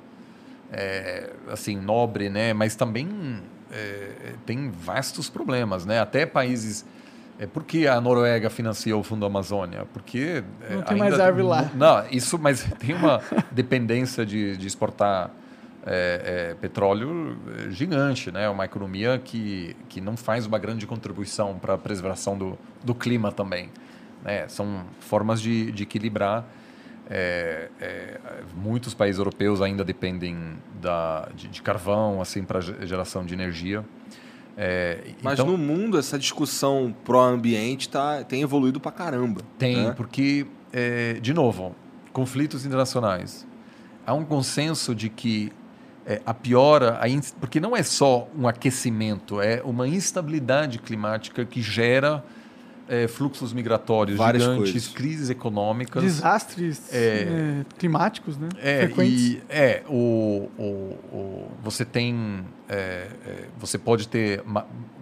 [0.71, 2.53] é, assim, nobre, né?
[2.53, 3.41] Mas também
[3.71, 5.99] é, tem vastos problemas, né?
[5.99, 6.85] Até países
[7.37, 9.85] é, por que a Noruega financia o Fundo Amazônia?
[9.93, 11.69] Porque é, Não tem mais árvore lá.
[11.73, 13.21] Não, isso, mas tem uma
[13.51, 15.31] dependência de, de exportar
[15.85, 18.49] é, é, petróleo é, gigante, né?
[18.49, 23.31] Uma economia que, que não faz uma grande contribuição para a preservação do, do clima
[23.31, 23.69] também.
[24.23, 24.47] Né?
[24.47, 26.45] São formas de, de equilibrar.
[27.07, 28.19] É, é,
[28.55, 33.85] muitos países europeus ainda dependem da, de, de carvão assim para geração de energia.
[34.57, 39.41] É, Mas então, no mundo, essa discussão pró-ambiente tá, tem evoluído pra caramba.
[39.57, 39.93] Tem, né?
[39.95, 41.75] porque, é, de novo,
[42.13, 43.45] conflitos internacionais.
[44.07, 45.51] Há um consenso de que
[46.05, 47.05] é, a piora, a
[47.39, 52.23] porque não é só um aquecimento, é uma instabilidade climática que gera
[52.87, 54.87] é, fluxos migratórios Várias gigantes, coisas.
[54.89, 56.03] crises econômicas.
[56.03, 56.97] Desastres É.
[56.97, 58.49] é, climáticos, né?
[58.61, 59.21] É, Frequentes.
[59.21, 60.63] e, é o, o,
[61.11, 64.43] o- você tem, é, é, você pode ter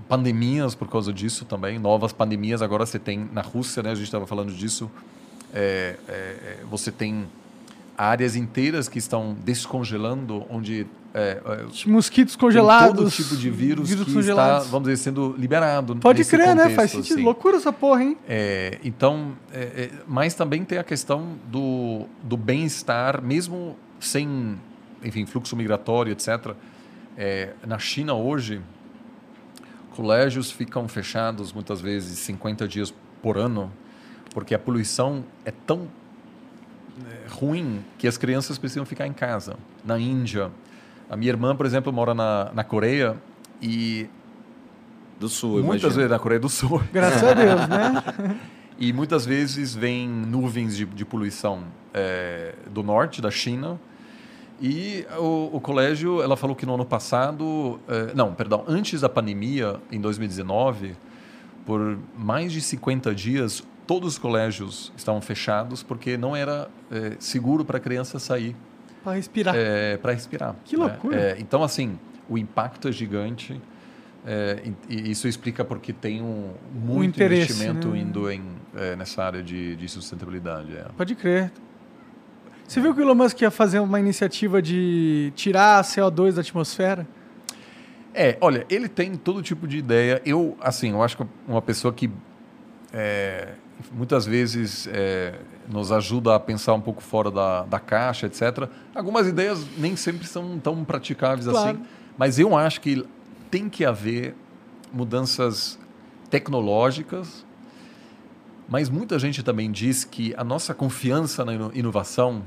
[0.07, 2.61] pandemias por causa disso também, novas pandemias.
[2.61, 3.91] Agora você tem na Rússia, né?
[3.91, 4.89] A gente estava falando disso.
[5.53, 5.95] é,
[6.69, 7.27] você tem
[7.97, 12.97] áreas inteiras que estão descongelando, onde é, é, Mosquitos congelados.
[12.97, 15.95] todo tipo de vírus, que está, vamos dizer, sendo liberado.
[15.97, 16.63] Pode crer, né?
[16.63, 17.13] contexto, Faz sentido.
[17.13, 17.23] assim.
[17.23, 18.17] Loucura essa porra, hein?
[18.27, 24.57] É, então, é, é, mas também tem a questão do, do bem-estar, mesmo sem,
[25.03, 26.55] enfim, fluxo migratório, etc.
[27.15, 28.59] É, na China hoje,
[29.95, 32.91] colégios ficam fechados muitas vezes 50 dias
[33.21, 33.71] por ano,
[34.33, 35.87] porque a poluição é tão
[37.29, 39.55] ruim que as crianças precisam ficar em casa.
[39.83, 40.51] Na Índia,
[41.09, 43.15] a minha irmã, por exemplo, mora na, na Coreia
[43.61, 44.07] e
[45.19, 45.95] Do sul, muitas imagina.
[45.95, 46.81] vezes na Coreia do Sul.
[46.91, 48.39] Graças a Deus, né?
[48.79, 51.59] E muitas vezes vem nuvens de, de poluição
[51.93, 53.79] é, do norte da China.
[54.59, 59.07] E o, o colégio, ela falou que no ano passado, é, não, perdão, antes da
[59.07, 60.95] pandemia, em 2019,
[61.65, 67.63] por mais de 50 dias, todos os colégios estavam fechados porque não era é, seguro
[67.65, 68.55] para a criança sair
[69.03, 69.55] pra respirar.
[70.01, 70.55] para respirar.
[70.63, 70.85] Que né?
[70.85, 71.19] loucura.
[71.19, 71.99] É, então, assim,
[72.29, 73.59] o impacto é gigante.
[74.25, 77.99] é, e e isso explica porque tem um muito interesse, investimento né?
[77.99, 78.43] indo em,
[78.75, 80.75] é, nessa área de, de sustentabilidade.
[80.75, 80.85] é.
[80.95, 81.51] Pode crer.
[82.67, 86.41] Você viu que o Elon Musk ia fazer uma iniciativa de tirar a CO2 da
[86.41, 87.05] atmosfera?
[88.13, 90.21] É, olha, ele tem todo tipo de ideia.
[90.25, 92.09] Eu, assim, eu acho que uma pessoa que
[92.93, 93.49] é,
[93.91, 95.35] muitas vezes é,
[95.69, 98.67] nos ajuda a pensar um pouco fora da, da caixa, etc.
[98.95, 101.69] Algumas ideias nem sempre são tão praticáveis Claro.
[101.71, 101.79] assim,
[102.17, 103.05] mas eu acho que
[103.51, 104.35] tem que haver
[104.91, 105.79] mudanças
[106.29, 107.45] tecnológicas,
[108.67, 112.43] mas muita gente também diz que a nossa confiança na ino- inovação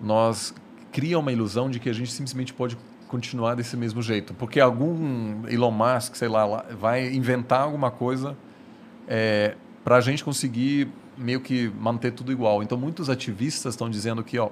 [0.00, 0.54] nós
[0.92, 2.76] cria uma ilusão de que a gente simplesmente pode
[3.08, 8.36] continuar desse mesmo jeito, porque algum Elon Musk, sei lá, lá, vai inventar alguma coisa
[9.84, 12.62] para a gente conseguir meio que manter tudo igual.
[12.62, 14.50] Então muitos ativistas estão dizendo que, ó,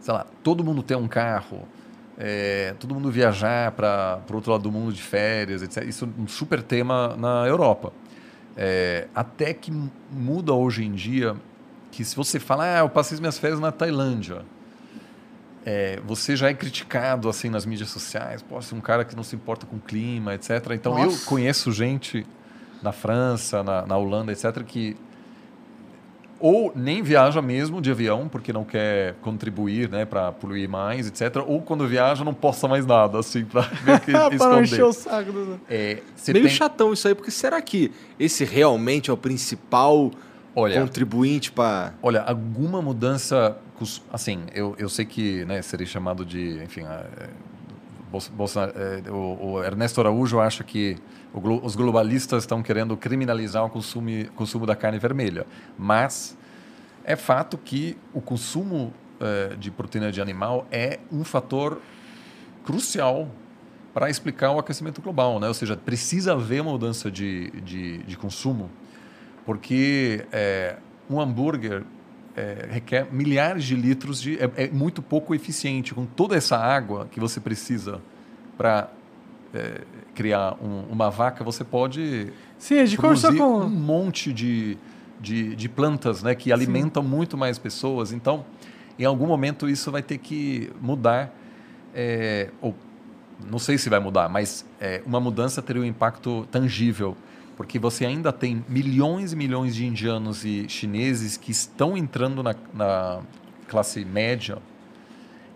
[0.00, 1.66] sei lá, todo mundo ter um carro,
[2.18, 5.84] é, todo mundo viajar para o outro lado do mundo de férias, etc.
[5.84, 7.92] Isso é um super tema na Europa.
[8.56, 9.72] É, até que
[10.10, 11.36] muda hoje em dia
[11.90, 14.44] que se você fala, ah, eu passei as minhas férias na Tailândia,
[15.64, 19.16] é, você já é criticado assim nas mídias sociais, pô, você é um cara que
[19.16, 20.50] não se importa com o clima, etc.
[20.72, 21.26] Então eu Nossa.
[21.26, 22.26] conheço gente
[22.82, 24.96] na França, na, na Holanda, etc., que
[26.38, 31.44] ou nem viaja mesmo de avião porque não quer contribuir, né, para poluir mais, etc.
[31.46, 34.88] Ou quando viaja não posta mais nada, assim, para ver que pra não encher o
[34.88, 34.92] esconder.
[34.94, 35.32] saco.
[35.32, 35.60] Do...
[35.68, 40.10] É, você Meio tem- chatão isso aí, porque será que esse realmente é o principal
[40.56, 43.58] Olha, contribuinte para Olha, alguma mudança,
[44.10, 47.28] assim, eu, eu sei que né, seria chamado de, enfim, é,
[48.74, 50.96] É, o, o Ernesto Araújo acha que
[51.32, 55.46] o os globalistas estão querendo criminalizar o consumo, consumo da carne vermelha,
[55.78, 56.36] mas
[57.04, 61.80] é fato que o consumo é, de proteína de animal é um fator
[62.64, 63.28] crucial
[63.92, 65.48] para explicar o aquecimento global, né?
[65.48, 68.70] Ou seja, precisa haver uma mudança de, de, de consumo,
[69.44, 70.76] porque é,
[71.08, 71.84] um hambúrguer
[72.36, 77.08] é, requer milhares de litros de é, é muito pouco eficiente com toda essa água
[77.10, 78.00] que você precisa
[78.56, 78.88] para
[79.52, 79.80] é,
[80.14, 83.68] criar um- uma vaca você pode Sim, conversou produzir um com.
[83.68, 84.76] monte de,
[85.20, 88.12] de, de plantas né, que alimentam muito mais pessoas.
[88.12, 88.44] Então,
[88.98, 91.34] em algum momento, isso vai ter que mudar.
[91.94, 92.74] é, ou
[93.50, 97.16] não sei se vai mudar, mas é, uma mudança teria um impacto tangível.
[97.60, 102.54] Porque você ainda tem milhões e milhões de indianos e chineses que estão entrando na,
[102.72, 103.20] na
[103.68, 104.56] classe média.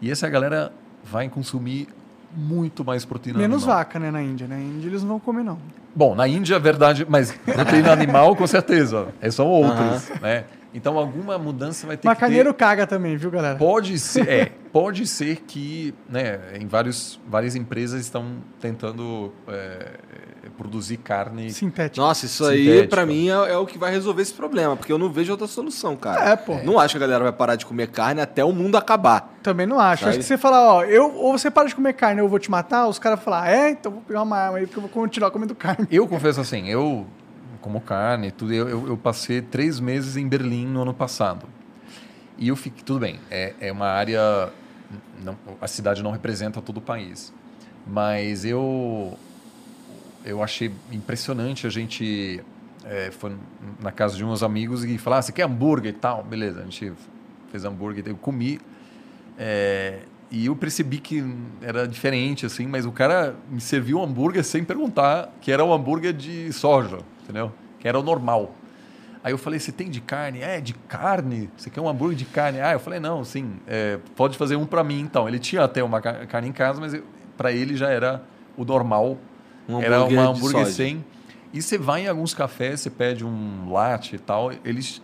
[0.03, 0.71] E essa galera
[1.03, 1.89] vai consumir
[2.37, 3.79] muito mais proteína Menos animal.
[3.79, 4.55] vaca, né, na Índia, né?
[4.55, 5.59] Na Índia eles não vão comer, não.
[5.97, 9.09] Bom, na Índia é verdade, mas proteína animal com certeza.
[9.19, 10.45] É, são outros, né?
[10.75, 12.53] Então alguma mudança vai ter Mas que ter.
[12.53, 13.57] caga também, viu, galera?
[13.57, 18.27] Pode ser, é, pode ser que, né, em vários, várias empresas estão
[18.61, 19.93] tentando é,
[20.57, 21.51] produzir carne.
[21.51, 22.05] Sintético.
[22.05, 22.89] Nossa, isso aí Sintético.
[22.91, 25.47] pra mim é, é o que vai resolver esse problema, porque eu não vejo outra
[25.47, 26.31] solução, cara.
[26.31, 26.57] É, pô.
[26.65, 29.35] Não acho que a galera vai parar de comer carne até o mundo acabar.
[29.43, 30.05] Também não acho.
[30.05, 30.11] Sabe?
[30.11, 32.39] Acho que você falar, ó, eu, ou você para de comer carne ou eu vou
[32.39, 34.83] te matar, os caras vão falar, é, então vou pegar uma arma aí porque eu
[34.83, 35.87] vou continuar comendo carne.
[35.91, 37.07] Eu confesso assim, eu
[37.61, 41.47] como carne, tudo, eu, eu, eu passei três meses em Berlim no ano passado.
[42.37, 44.51] E eu fiquei, tudo bem, é, é uma área,
[45.23, 47.33] não, a cidade não representa todo o país,
[47.87, 49.17] mas eu
[50.25, 52.43] eu achei impressionante a gente
[52.85, 53.33] é, foi
[53.81, 56.65] na casa de uns amigos e falar, ah, você quer hambúrguer e tal, beleza, a
[56.65, 56.93] gente
[57.51, 58.61] fez hambúrguer, eu comi
[59.39, 61.25] é, e eu percebi que
[61.63, 65.73] era diferente, assim, mas o cara me serviu um hambúrguer sem perguntar que era um
[65.73, 67.53] hambúrguer de soja, entendeu?
[67.79, 68.55] Que era o normal.
[69.23, 70.41] Aí eu falei, você tem de carne?
[70.41, 71.49] É, de carne?
[71.57, 72.61] Você quer um hambúrguer de carne?
[72.61, 75.27] Ah, eu falei, não, sim, é, pode fazer um para mim então.
[75.29, 76.95] Ele tinha até uma ca- carne em casa, mas
[77.37, 78.23] para ele já era
[78.57, 79.19] o normal.
[79.69, 81.05] Um era uma hambúrguer sem.
[81.53, 85.01] E você vai em alguns cafés, você pede um latte e tal, eles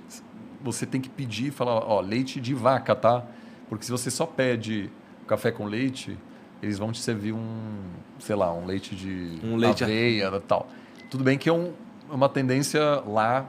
[0.62, 3.24] você tem que pedir e falar, ó, leite de vaca, tá?
[3.69, 4.91] Porque se você só pede
[5.27, 6.19] café com leite,
[6.62, 7.78] eles vão te servir um,
[8.19, 10.69] sei lá, um leite de Um leite- aveia e tal.
[11.09, 11.73] Tudo bem que é um-
[12.11, 13.49] uma tendência lá,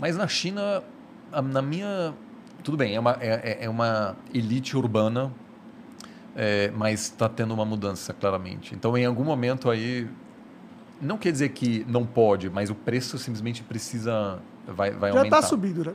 [0.00, 0.82] mas na China,
[1.44, 2.12] na minha...
[2.64, 5.30] Tudo bem, é uma, é, é- é uma elite urbana,
[6.34, 8.74] é, mas está tendo uma mudança, claramente.
[8.74, 10.08] Então, em algum momento aí,
[11.02, 15.40] não quer dizer que não pode, mas o preço simplesmente precisa, vai, vai Já aumentar.
[15.40, 15.92] tá subindo, né?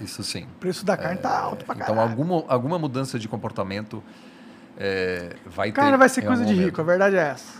[0.00, 0.44] Isso sim.
[0.44, 2.08] O preço da carne tá alto pra Então, caralho.
[2.10, 4.00] alguma, alguma mudança de comportamento
[4.78, 5.80] é, vai ter.
[5.80, 6.66] Carne vai ser coisa de momento.
[6.66, 7.58] rico, a verdade é essa.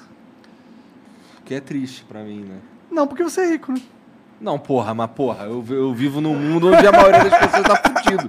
[1.44, 2.58] Que é triste pra mim, né?
[2.92, 3.80] Não, porque você é rico, né?
[4.40, 7.76] Não, porra, mas porra, eu, eu vivo num mundo onde a maioria das pessoas tá
[7.90, 8.28] fudido.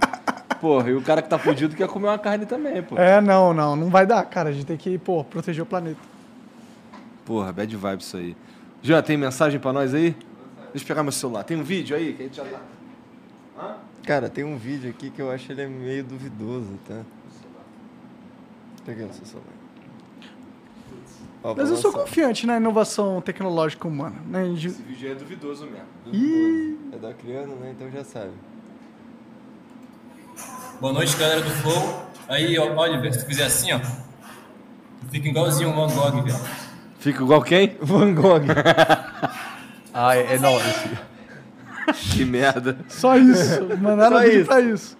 [0.59, 2.97] Porra, e o cara que tá fudido quer comer uma carne também, pô.
[2.97, 4.49] É, não, não, não vai dar, cara.
[4.49, 5.99] A gente tem que, pô, proteger o planeta.
[7.29, 8.35] Porra, bad vibe isso aí.
[8.81, 10.15] Jean, tem mensagem pra nós aí?
[10.71, 11.43] Deixa eu pegar meu celular.
[11.43, 12.43] Tem um vídeo aí que a gente já
[13.55, 13.77] tá.
[14.03, 17.01] Cara, tem um vídeo aqui que eu acho ele é meio duvidoso, tá?
[18.83, 19.45] Peguei no seu celular.
[21.43, 22.03] Ó, Mas eu sou lançar.
[22.03, 24.15] confiante na inovação tecnológica humana.
[24.25, 24.47] Né?
[24.55, 25.85] De- Esse vídeo é duvidoso mesmo.
[26.05, 26.77] Duvidoso.
[26.93, 27.75] É da Criano, né?
[27.77, 28.31] Então já sabe.
[30.81, 32.07] Boa noite, galera do Flow.
[32.27, 36.68] Aí, ó, Oliver, se tu fizer assim, ó, tu fica igualzinho o Van Gogh, velho.
[36.99, 37.75] Fica igual quem?
[37.81, 38.43] Van Gogh.
[39.91, 40.55] Ah, é, é não.
[40.57, 40.89] esse-
[42.15, 42.77] Que merda.
[42.87, 43.65] Só isso.
[43.81, 44.45] Mandaram Só isso.
[44.45, 44.97] pra isso.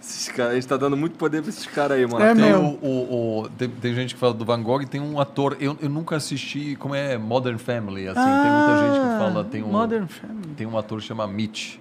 [0.00, 2.22] Esses caras, a gente tá dando muito poder pra esses caras aí, mano.
[2.22, 5.18] É Tem, o, o- o- tem, tem gente que fala do Van Gogh, tem um
[5.18, 5.56] ator.
[5.58, 8.20] Eu, eu nunca assisti como é Modern Family, assim.
[8.20, 9.44] tem muita gente que fala.
[9.44, 10.54] Tem um, Ah, Modern Family.
[10.56, 11.76] tem um ator que chama Mitch.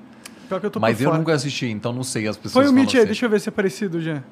[0.48, 1.18] Pior que eu tô Mas eu fora.
[1.20, 2.66] nunca assisti, então não sei as pessoas.
[2.66, 3.08] Põe o Mitch aí, assim.
[3.08, 4.24] deixa eu ver se é parecido, Jean.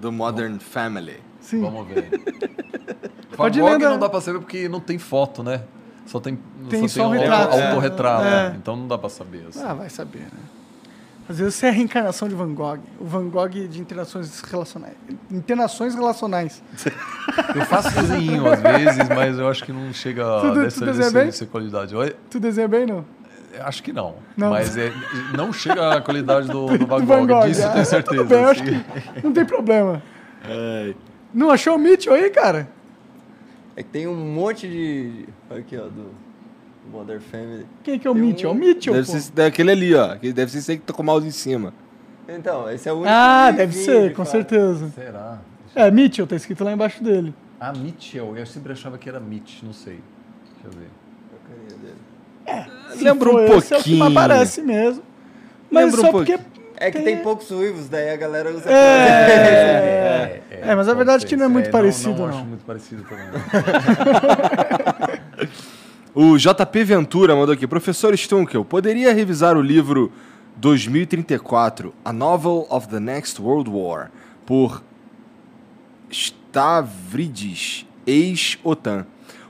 [0.00, 1.16] Do Modern Family.
[1.40, 1.60] Sim.
[1.60, 2.08] Vamos ver.
[3.36, 3.90] Van Gogh lembrar.
[3.90, 5.62] não dá pra saber porque não tem foto, né?
[6.06, 6.38] Só tem,
[6.68, 7.52] Tem só um tem retrato.
[7.52, 8.24] auto- autorretrato.
[8.24, 8.30] É.
[8.50, 8.56] né?
[8.60, 9.46] Então não dá pra saber.
[9.48, 9.62] assim.
[9.64, 10.40] Ah, vai saber, né?
[11.28, 12.80] Às vezes você é a reencarnação de Van Gogh.
[13.00, 14.94] O Van Gogh de internações relacionais.
[15.30, 16.60] Internações relacionais.
[17.54, 20.92] Eu faço desenho às vezes, mas eu acho que não chega Tu de- dessa, tu
[20.92, 21.26] dessa, bem?
[21.26, 21.94] dessa qualidade.
[21.96, 22.16] Oi?
[22.28, 23.04] Tu desenha bem, não?
[23.60, 24.16] Acho que não.
[24.36, 24.50] Não.
[24.50, 24.92] Mas é,
[25.36, 27.46] não chega à qualidade do, do Van Do Gogh.
[27.46, 28.16] Disso eu ah, tenho certeza.
[28.22, 28.84] Tudo bem, eu acho assim.
[29.14, 30.02] que não tem problema.
[31.32, 32.68] Não achou o Mitchell aí, cara?
[33.76, 35.26] É que tem um monte de.
[35.50, 36.10] Olha aqui, ó, do
[36.90, 37.66] Modern Family.
[37.82, 38.50] Quem que é o Tem Mitchell?
[38.50, 39.18] É um- o Mitchell, Deve pô.
[39.18, 40.16] ser daquele ali, ó.
[40.16, 41.72] Que Deve ser esse aí que tá com o mouse em cima.
[42.28, 43.10] Então, esse é o único.
[43.10, 44.32] Ah, que deve ser, de com fato.
[44.32, 44.90] certeza.
[44.94, 45.40] Será?
[45.74, 47.34] É, Mitchell, tá escrito lá embaixo dele.
[47.58, 48.36] Ah, Mitchell.
[48.36, 50.00] Eu sempre achava que era Mitch, não sei.
[50.62, 50.88] Deixa eu ver.
[51.34, 52.96] A carinha dele.
[52.98, 53.98] Se Lembra um esse, É o que pouquinho.
[53.98, 55.02] mais parece mesmo.
[55.70, 56.38] Mas Lembra um só pouquinho.
[56.38, 56.60] porque...
[56.82, 58.68] É que tem poucos ruivos, daí a galera usa.
[58.68, 62.18] É, é, mas a verdade é que não é muito parecido, não.
[62.18, 62.28] não.
[62.28, 63.26] acho muito parecido também.
[66.14, 67.66] O JP Ventura mandou aqui.
[67.66, 70.12] Professor Stunkel, poderia revisar o livro
[70.56, 74.10] 2034, A Novel of the Next World War,
[74.44, 74.84] por
[76.10, 79.06] Stavridis, ex-OTAN.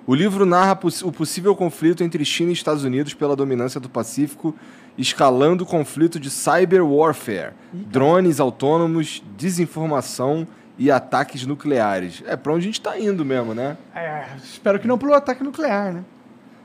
[0.07, 4.55] O livro narra o possível conflito entre China e Estados Unidos pela dominância do Pacífico,
[4.97, 10.47] escalando o conflito de cyber warfare, drones autônomos, desinformação
[10.79, 12.23] e ataques nucleares.
[12.27, 13.77] É pra onde a gente tá indo mesmo, né?
[13.95, 16.05] É, espero que não pelo ataque nuclear, né?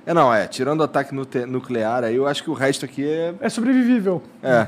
[0.06, 0.48] É, não, é.
[0.48, 3.34] Tirando o ataque nuclear, aí eu acho que o resto aqui é.
[3.42, 4.24] É sobrevivível.
[4.42, 4.68] É.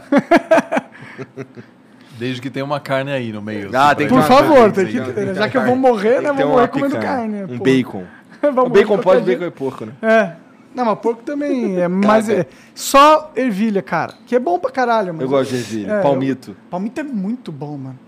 [2.20, 3.70] Desde que tenha uma carne aí no meio.
[3.74, 5.56] Ah, tem Por que ter uma favor, tem tem que ter, tem que Já que
[5.56, 6.34] eu vou morrer, né?
[6.34, 7.44] Vou morrer comendo carne.
[7.44, 7.64] Um pô.
[7.64, 8.04] bacon.
[8.42, 9.94] O bacon de pode, bacon é porco, né?
[10.02, 10.49] É.
[10.74, 12.30] Não, mas porco também é mais.
[12.30, 14.14] É, só ervilha, cara.
[14.28, 15.22] Que é bom pra caralho, mano.
[15.24, 15.92] Eu gosto de ervilha.
[15.94, 16.56] É, Palmito.
[16.70, 18.00] Palmito é muito bom, mano.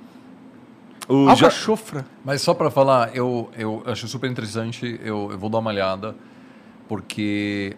[1.09, 2.05] O Alga Jo- chofra.
[2.23, 6.15] Mas só para falar, eu, eu acho super interessante, eu, eu vou dar uma olhada,
[6.87, 7.75] porque.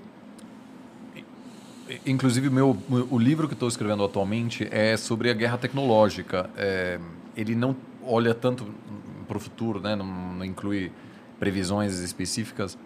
[1.89, 2.77] i- Inclusive, o meu,
[3.09, 6.49] o livro que estou escrevendo atualmente é sobre a guerra tecnológica.
[6.57, 6.99] É,
[7.35, 8.67] ele não olha tanto
[9.27, 9.95] para o futuro, né?
[9.95, 10.91] não, não inclui
[11.39, 12.77] previsões específicas.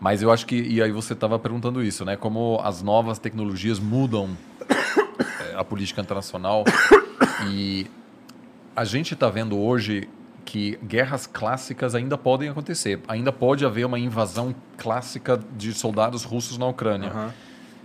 [0.00, 0.56] Mas eu acho que.
[0.56, 2.16] E aí você estava perguntando isso, né?
[2.16, 4.36] Como as novas tecnologias mudam
[4.68, 6.64] eh, a política internacional.
[7.48, 7.86] E
[8.74, 10.08] a gente está vendo hoje
[10.44, 13.00] que guerras clássicas ainda podem acontecer.
[13.08, 17.08] Ainda pode haver uma invasão clássica de soldados russos na Ucrânia.
[17.10, 17.32] Aham.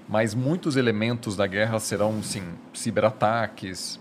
[0.07, 2.41] Mas muitos elementos da guerra serão, sim,
[2.73, 3.99] ciberataques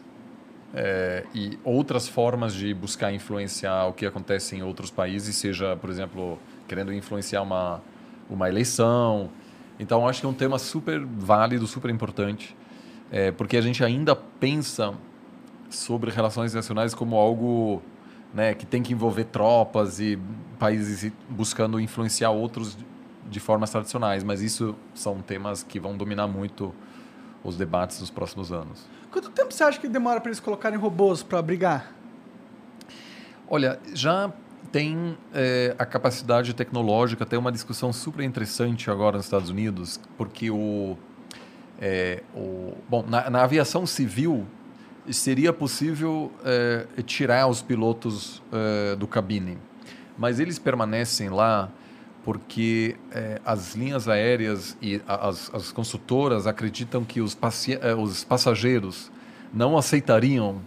[0.75, 5.91] eh, e outras formas de buscar influenciar o que acontece em outros países, seja, por
[5.91, 7.83] exemplo, querendo influenciar uma,
[8.31, 9.31] uma eleição.
[9.79, 12.57] Então, acho que é um tema super válido, super importante,
[13.11, 14.95] eh, porque a gente ainda pensa
[15.71, 17.83] sobre relações nacionais como algo
[18.33, 20.19] né, que tem que envolver tropas e
[20.59, 22.77] países buscando influenciar outros
[23.31, 26.75] de formas tradicionais, mas isso são temas que vão dominar muito
[27.45, 28.87] os debates nos próximos anos.
[29.11, 31.93] Quanto tempo você acha que demora pra eles colocarem robôs pra brigar?
[33.49, 34.33] Olha, já
[34.71, 40.51] tem eh, a capacidade tecnológica, tem uma discussão super interessante agora nos Estados Unidos, porque
[40.51, 40.97] o,
[41.81, 44.47] eh, o bom na, na aviação civil
[45.11, 48.43] seria possível eh, tirar os pilotos
[48.99, 49.57] do cabine,
[50.19, 51.71] mas eles permanecem lá
[52.25, 52.97] porque
[53.45, 57.39] as linhas aéreas e as, as consultoras acreditam que os,
[57.99, 59.11] os passageiros
[59.53, 60.61] não aceitariam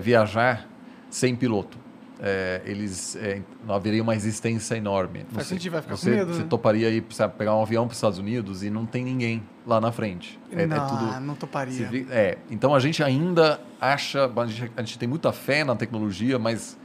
[0.00, 0.68] viajar
[1.10, 1.83] sem piloto.
[2.20, 5.26] Eh, eles eh, não haveria uma resistência enorme.
[5.32, 6.46] Faz sei, sentido, vai ficar com você, medo, Você né?
[6.48, 9.80] toparia ir sabe, pegar um avião para os Estados Unidos e não tem ninguém lá
[9.80, 10.38] na frente.
[10.52, 11.72] É, é não, tudo não toparia.
[11.72, 15.74] Civil- É, então a gente ainda acha, a gente, a gente tem muita fé na
[15.74, 16.78] tecnologia, mas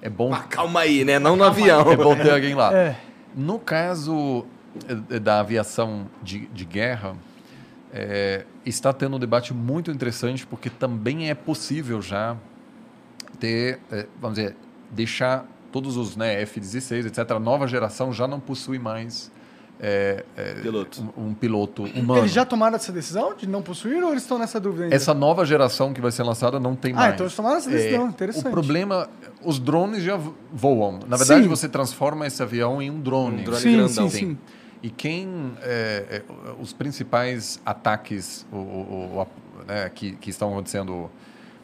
[0.00, 1.18] é bom, Ah, calma aí, né?
[1.18, 1.90] Não no avião.
[1.90, 2.70] é bom ter alguém lá.
[2.76, 2.96] É.
[3.34, 4.46] No caso
[5.10, 7.16] eh, da aviação de, de guerra,
[8.64, 12.36] está tendo um debate muito interessante, porque também é possível já
[13.40, 13.78] ter,
[14.20, 14.54] vamos dizer,
[14.90, 19.30] deixar todos os né, F-16, etc., a nova geração já não possui mais
[19.78, 21.12] eh, eh, Piloto.
[21.18, 22.20] Um, um piloto humano.
[22.22, 24.96] Eles já tomaram essa decisão de não possuir ou eles estão nessa dúvida ainda?
[24.96, 27.14] Essa nova geração que vai ser lançada não tem Ah, mais.
[27.14, 28.46] então eles tomaram essa decisão, interessante.
[28.46, 29.06] O problema,
[29.44, 31.00] os drones já vo- voam.
[31.06, 31.48] Na verdade, Sim.
[31.48, 33.42] você transforma esse avião em um drone.
[33.42, 34.08] Um drone sim, grandão.
[34.08, 34.38] sim, sim.
[34.82, 36.22] E quem é, é,
[36.58, 39.26] os principais ataques o, o- o- a-
[39.66, 41.10] né, que, que estão acontecendo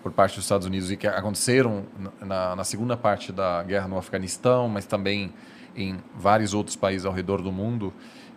[0.03, 1.85] por parte dos Estados Unidos e que aconteceram
[2.21, 5.33] na, na segunda parte da guerra no Afeganistão, mas também
[5.77, 7.93] em vários outros países ao redor do mundo,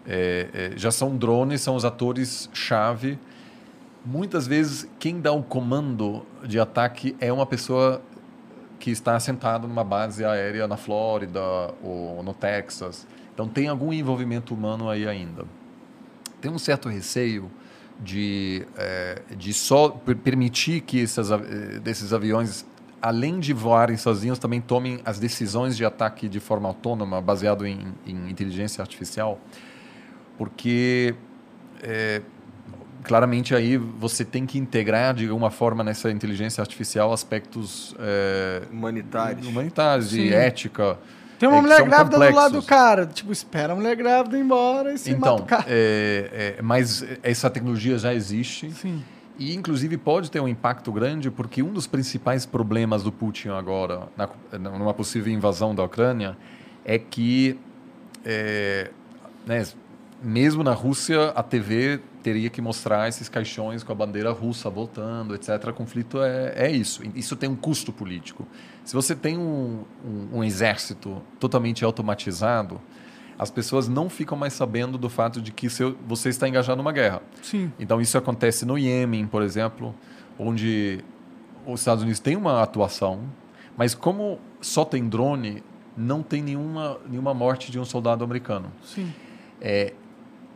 [0.08, 3.20] é, é, já são drones, são os atores chave.
[4.06, 8.02] Muitas vezes quem dá o comando de ataque é uma pessoa
[8.80, 11.42] que está assentada numa base aérea na Flórida
[11.82, 13.08] ou no Texas.
[13.34, 15.46] Então tem algum envolvimento humano aí ainda.
[16.40, 17.50] Tem um certo receio
[18.00, 22.66] de, eh, de só per- permitir que esses, eh, desses aviões,
[23.02, 27.80] além de voarem sozinhos, também tomem as decisões de ataque de forma autônoma, baseado em,
[28.06, 29.40] em inteligência artificial,
[30.38, 31.16] porque
[31.82, 32.22] eh,
[33.04, 39.46] claramente aí você tem que integrar de alguma forma nessa inteligência artificial aspectos eh, Humanitários.
[39.48, 40.22] humanitários Sim.
[40.22, 40.98] e ética.
[41.40, 42.66] Tem uma é, mulher grávida do lado do complexos.
[42.66, 43.06] cara.
[43.06, 45.66] Tipo, espera a mulher grávida ir embora e se mata Então, o cara.
[45.68, 49.04] é, é, mas essa tecnologia já existe Sim.
[49.38, 54.08] e, inclusive, pode ter um impacto grande porque um dos principais problemas do Putin agora,
[54.16, 54.30] na,
[54.70, 56.38] numa possível invasão da Ucrânia,
[56.84, 57.60] é que,
[58.24, 58.92] é,
[59.46, 59.66] né,
[60.22, 65.36] mesmo na Rússia, a TV teria que mostrar esses caixões com a bandeira russa voltando,
[65.36, 65.68] etc.
[65.68, 67.04] O conflito é, é isso.
[67.14, 68.48] Isso tem um custo político.
[68.86, 72.80] Se você tem um, um, um exército totalmente automatizado,
[73.38, 76.92] as pessoas não ficam mais sabendo do fato de que seu, você está engajado numa
[76.92, 77.22] guerra.
[77.42, 77.74] Sim.
[77.80, 79.94] Então isso acontece no Iêmen, por exemplo,
[80.38, 81.04] onde
[81.66, 83.24] os Estados Unidos têm uma atuação,
[83.76, 85.64] mas como só tem drone,
[85.98, 88.72] não tem nenhuma, nenhuma morte de um soldado americano.
[88.84, 89.12] Sim.
[89.60, 89.94] É,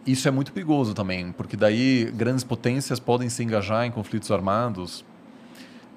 [0.06, 5.04] isso é muito perigoso também, porque daí grandes potências podem se engajar em conflitos armados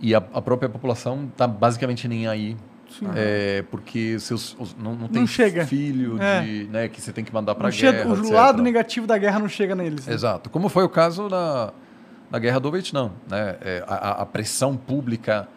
[0.02, 2.56] e a, a própria população está basicamente nem aí.
[2.98, 3.06] Sim.
[3.14, 5.64] É, porque seus, os- não, não tem Não chega.
[5.64, 6.42] filho É.
[6.42, 8.06] de, né, que você tem que mandar para Não guerra.
[8.10, 8.30] o etc.
[8.30, 10.06] lado negativo da guerra não chega neles.
[10.06, 10.12] né?
[10.12, 10.50] Exato.
[10.50, 11.72] Como foi o caso da,
[12.30, 13.10] na guerra do Vietnã.
[13.30, 13.56] Né?
[13.62, 15.48] É, a, a- a pressão pública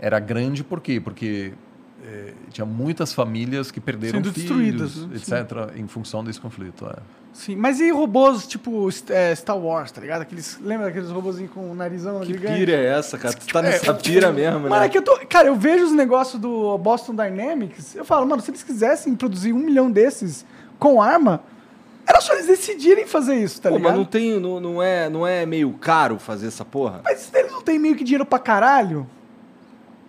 [0.00, 0.98] era grande, por quê?
[0.98, 1.52] Porque
[2.06, 5.16] é, tinha muitas famílias que perderam Sendo filhos, né?
[5.16, 6.86] etc., em função desse conflito.
[6.86, 6.96] é.
[7.38, 10.22] Sim, mas e robôs tipo é, Star Wars, tá ligado?
[10.22, 12.58] Aqueles, lembra daqueles robôzinhos com o narizão Que gigante?
[12.58, 13.32] pira é essa, cara?
[13.32, 14.88] Tu tá nessa pira mesmo, Mano, é né?
[14.88, 15.16] que eu tô.
[15.28, 19.52] Cara, eu vejo os negócios do Boston Dynamics, eu falo, mano, se eles quisessem produzir
[19.52, 20.44] um milhão desses
[20.80, 21.40] com arma,
[22.04, 23.90] era só eles decidirem fazer isso, tá Pô, ligado?
[23.90, 24.40] mas não tem.
[24.40, 27.02] Não, não, é, não é meio caro fazer essa porra?
[27.04, 29.06] Mas eles não têm meio que dinheiro pra caralho.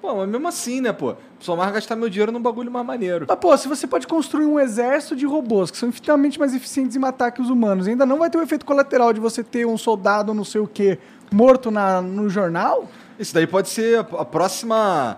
[0.01, 1.13] Pô, mas mesmo assim, né, pô?
[1.39, 3.25] Só mais gastar meu dinheiro num bagulho mais maneiro.
[3.27, 6.95] Mas, pô, se você pode construir um exército de robôs que são infinitamente mais eficientes
[6.95, 9.65] em matar que os humanos, ainda não vai ter o efeito colateral de você ter
[9.67, 10.97] um soldado não sei o quê
[11.31, 12.87] morto na, no jornal,
[13.19, 15.17] Isso daí pode ser a, a próxima.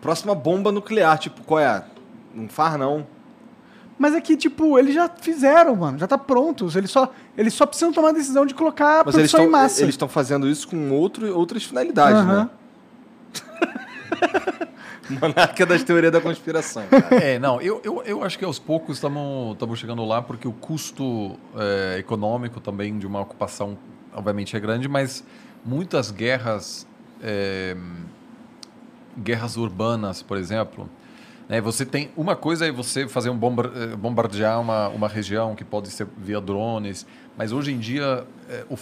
[0.00, 1.18] Próxima bomba nuclear.
[1.18, 1.84] Tipo, qual é?
[2.34, 3.06] Não faz, não.
[3.98, 6.76] mas é que, tipo, eles já fizeram, mano, já tá prontos.
[6.76, 9.44] Eles só, eles só precisam tomar a decisão de colocar a Mas eles produção em
[9.46, 9.82] estão massa.
[9.82, 12.44] eles estão fazendo isso com outro, outras finalidades, Aham.
[12.44, 12.50] né?
[15.08, 16.86] Monarca das teorias da conspiração.
[16.86, 17.16] cara.
[17.16, 21.38] É, não, eu, eu, eu acho que aos poucos estamos chegando lá, porque o custo
[21.56, 23.78] é, econômico também de uma ocupação,
[24.12, 25.24] obviamente, é grande, mas
[25.64, 26.86] muitas guerras,
[27.22, 27.76] é,
[29.16, 30.88] guerras urbanas, por exemplo,
[31.48, 35.54] né, você tem uma coisa é você fazer um bombar, eh, bombardear uma, uma região
[35.54, 37.06] que pode ser via drones,
[37.38, 38.76] mas hoje em dia eh, o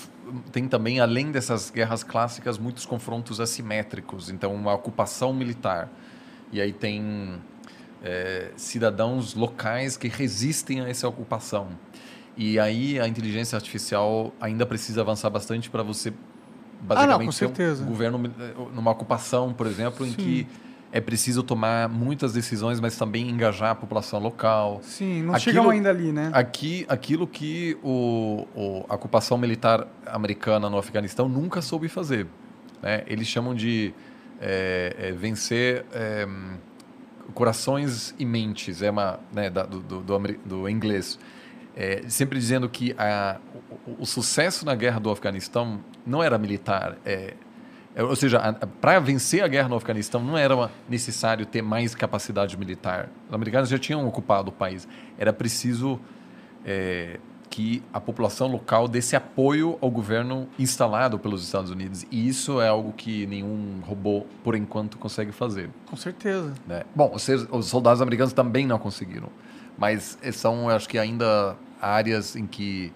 [0.50, 5.90] tem também além dessas guerras clássicas muitos confrontos assimétricos, então uma ocupação militar.
[6.50, 7.38] E aí tem
[8.02, 11.68] eh, cidadãos locais que resistem a essa ocupação.
[12.34, 16.14] E aí a inteligência artificial ainda precisa avançar bastante para você
[16.80, 20.46] basicamente com ter um governo eh, numa ocupação, por exemplo, em que
[20.96, 24.80] é preciso tomar muitas decisões, mas também engajar a população local.
[24.82, 26.30] Sim, não Aquilo- chegam ainda ali, né?
[26.32, 32.26] Aqui, aquilo que o, o- a ocupação militar americana no Afeganistão nunca soube fazer.
[32.82, 33.02] né?
[33.06, 33.92] Eles chamam de
[34.40, 36.26] é, é, vencer é,
[37.34, 41.18] corações e mentes, é uma, né, da- do, do, do do inglês.
[41.74, 43.38] É, sempre dizendo que a,
[43.86, 46.96] o, o sucesso na guerra do Afeganistão não era militar.
[47.96, 48.38] É, ou seja,
[48.78, 53.08] para vencer a guerra no Afeganistão não era necessário ter mais capacidade militar.
[53.26, 54.86] Os americanos já tinham ocupado o país.
[55.18, 55.98] Era preciso
[56.62, 57.18] é,
[57.48, 62.04] que a população local desse apoio ao governo instalado pelos Estados Unidos.
[62.10, 65.70] E isso é algo que nenhum robô, por enquanto, consegue fazer.
[65.86, 66.52] Com certeza.
[66.66, 66.82] né?
[66.94, 69.30] Bom, os, soldados americanos também não conseguiram.
[69.78, 72.92] Mas eh, são, acho que ainda áreas em que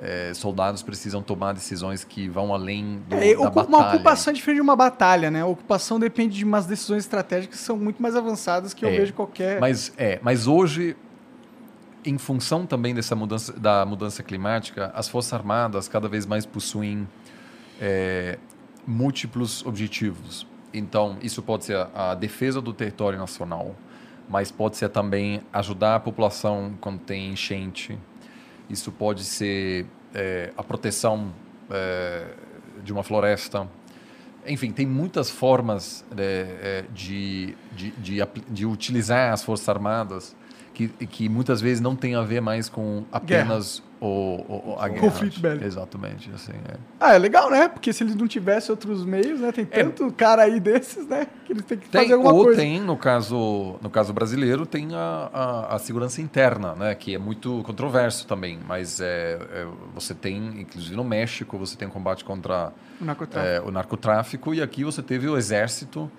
[0.00, 3.68] eh, soldados precisam tomar decisões que vão além do, É, da ocu- batalha.
[3.68, 5.42] uma ocupação é diferente de uma batalha, né?
[5.42, 8.96] A ocupação depende de umas decisões estratégicas que são muito mais avançadas que eu É,
[8.96, 9.60] vejo qualquer.
[9.60, 10.96] Mas, é, mas hoje,
[12.04, 17.06] em função também dessa mudança, da mudança climática, as Forças Armadas cada vez mais possuem
[17.80, 18.38] é,
[18.86, 20.46] múltiplos objetivos.
[20.72, 23.74] Então, isso pode ser a, a defesa do território nacional,
[24.28, 27.98] mas pode ser também ajudar a população quando tem enchente.
[28.68, 31.32] Isso pode ser é, a proteção
[31.70, 32.26] é,
[32.82, 33.68] de uma floresta.
[34.46, 40.36] Enfim, tem muitas formas né, é, de, de, de, de utilizar as Forças Armadas
[40.78, 45.00] que, que muitas vezes não tem a ver mais com apenas o, o- a guerra.
[45.00, 45.64] Conflito bélico.
[45.64, 46.30] Exatamente.
[46.34, 46.76] Assim, é.
[47.00, 47.68] Ah, é legal, né?
[47.68, 49.50] Porque se eles não tivessem outros meios, né?
[49.52, 51.26] Tem tanto cara aí desses, né?
[51.44, 52.60] Que eles têm que Tem, fazer alguma ou coisa.
[52.60, 57.18] tem, no caso, no caso brasileiro, tem a, a, a segurança interna, né, que é
[57.18, 58.58] muito controverso também.
[58.68, 63.54] Mas é, é, você tem, inclusive no México, você tem um combate contra O narcotráfico.
[63.56, 66.10] é, o narcotráfico e aqui você teve o exército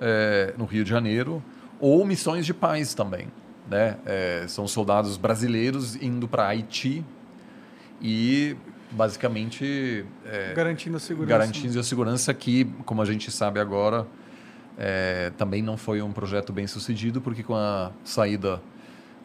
[0.00, 1.42] é, no Rio de Janeiro
[1.80, 3.28] ou missões de paz também,
[3.70, 3.96] né?
[4.06, 7.04] É, são soldados brasileiros indo para Haiti
[8.00, 8.56] e
[8.90, 11.38] basicamente é, Garantindo a segurança.
[11.38, 14.06] garantindo a segurança que, como a gente sabe agora,
[14.78, 18.62] é, também não foi um projeto bem sucedido, porque com a saída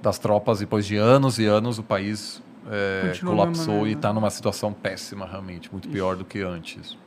[0.02, 4.74] das tropas, depois de anos e anos, o país é, colapsou e está numa situação
[4.74, 6.98] péssima, realmente, muito pior do que antes.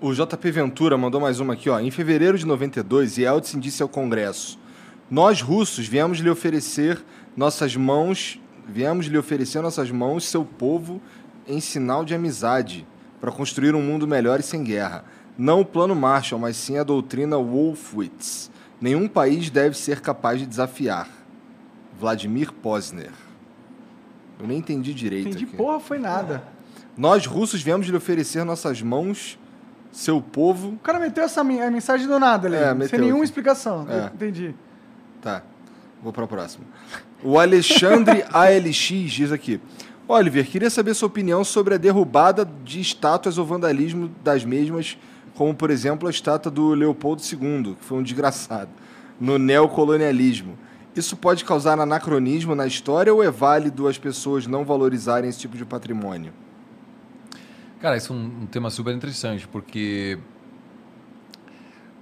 [0.00, 1.78] O JP Ventura mandou mais uma aqui, ó.
[1.78, 4.58] Em fevereiro de 92, Yeltsin disse ao Congresso:
[5.10, 7.02] Nós russos viemos lhe oferecer
[7.36, 8.40] nossas mãos,
[8.70, 11.00] viemos lhe oferecer nossas mãos, seu povo,
[11.46, 12.86] em sinal de amizade,
[13.20, 15.04] para construir um mundo melhor e sem guerra.
[15.36, 18.50] Não o plano Marshall, mas sim a doutrina Wolfowitz.
[18.80, 21.08] Nenhum país deve ser capaz de desafiar.
[21.98, 23.10] Vladimir Posner.
[24.38, 25.28] Eu nem entendi direito.
[25.28, 25.56] Entendi, aqui.
[25.56, 26.42] porra, foi nada.
[26.96, 29.38] Nós russos viemos lhe oferecer nossas mãos,
[29.92, 33.18] seu povo, O cara meteu essa men- a mensagem do nada ali, É, sem nenhuma
[33.18, 33.24] aqui.
[33.24, 33.86] explicação.
[33.90, 34.06] É.
[34.14, 34.54] Entendi.
[35.20, 35.42] Tá.
[36.02, 36.64] Vou para o próximo.
[37.22, 39.60] O Alexandre ALX diz aqui:
[40.08, 44.96] Oliver, queria saber sua opinião sobre a derrubada de estátuas ou vandalismo das mesmas,
[45.34, 48.70] como por exemplo a estátua do Leopoldo II, que foi um desgraçado,
[49.20, 50.58] no neocolonialismo.
[50.96, 55.56] Isso pode causar anacronismo na história ou é válido as pessoas não valorizarem esse tipo
[55.56, 56.32] de patrimônio?
[57.80, 60.18] Cara, isso é um, um tema super interessante, porque,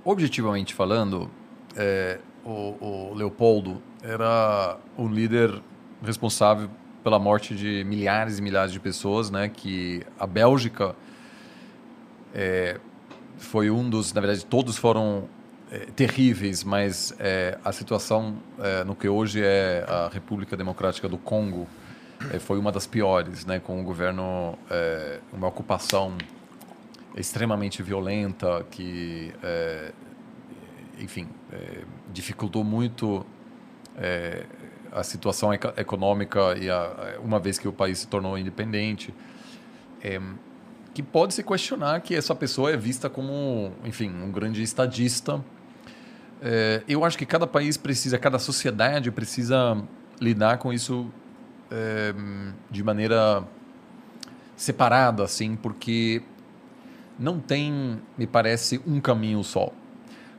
[0.05, 1.31] objetivamente falando,
[1.77, 5.61] é, o, o Leopoldo era um líder
[6.03, 6.71] responsável
[7.03, 9.49] pela morte de milhares e milhares de pessoas, né?
[9.49, 10.95] Que a Bélgica
[12.35, 12.79] é,
[13.37, 15.29] foi um dos, na verdade, todos foram
[15.71, 21.19] é, terríveis, mas é, a situação é, no que hoje é a República Democrática do
[21.19, 21.67] Congo
[22.33, 23.59] é, foi uma das piores, né?
[23.59, 26.17] Com o governo, é, uma ocupação
[27.17, 29.33] extremamente violenta que,
[31.01, 31.27] enfim,
[32.13, 33.27] dificultou muito
[34.93, 39.15] a situação eco econômica e a, uma vez que o país se tornou independente,
[40.03, 40.21] é,
[40.95, 45.45] que pode se questionar que essa pessoa é vista como, enfim, um grande estadista.
[46.41, 49.81] É, eu acho que cada país precisa, cada sociedade precisa
[50.21, 51.09] lidar com isso
[51.71, 52.15] é,
[52.71, 53.45] de maneira
[54.57, 56.23] separada, assim, porque
[57.19, 59.73] não tem, me parece, um caminho só.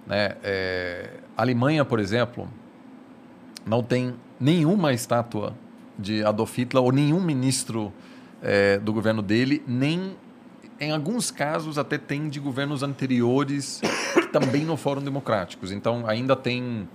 [0.05, 0.35] Né?
[0.43, 2.49] É, a Alemanha, por exemplo,
[3.65, 5.53] não tem nenhuma estátua
[5.97, 7.91] de Adolf Hitler ou nenhum ministro
[8.41, 10.15] é, do governo dele, nem
[10.79, 13.81] em alguns casos até tem de governos anteriores
[14.13, 15.71] que também não foram democráticos.
[15.73, 16.87] Então ainda tem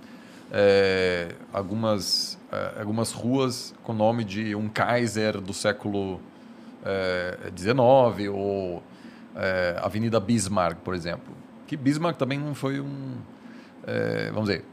[0.51, 6.19] é, algumas é, algumas ruas com nome de um Kaiser do século
[7.57, 8.83] XIX ou
[9.81, 11.35] Avenida Bismarck, por exemplo.
[11.65, 13.15] Que Bismarck também não foi um
[14.31, 14.65] vamos dizer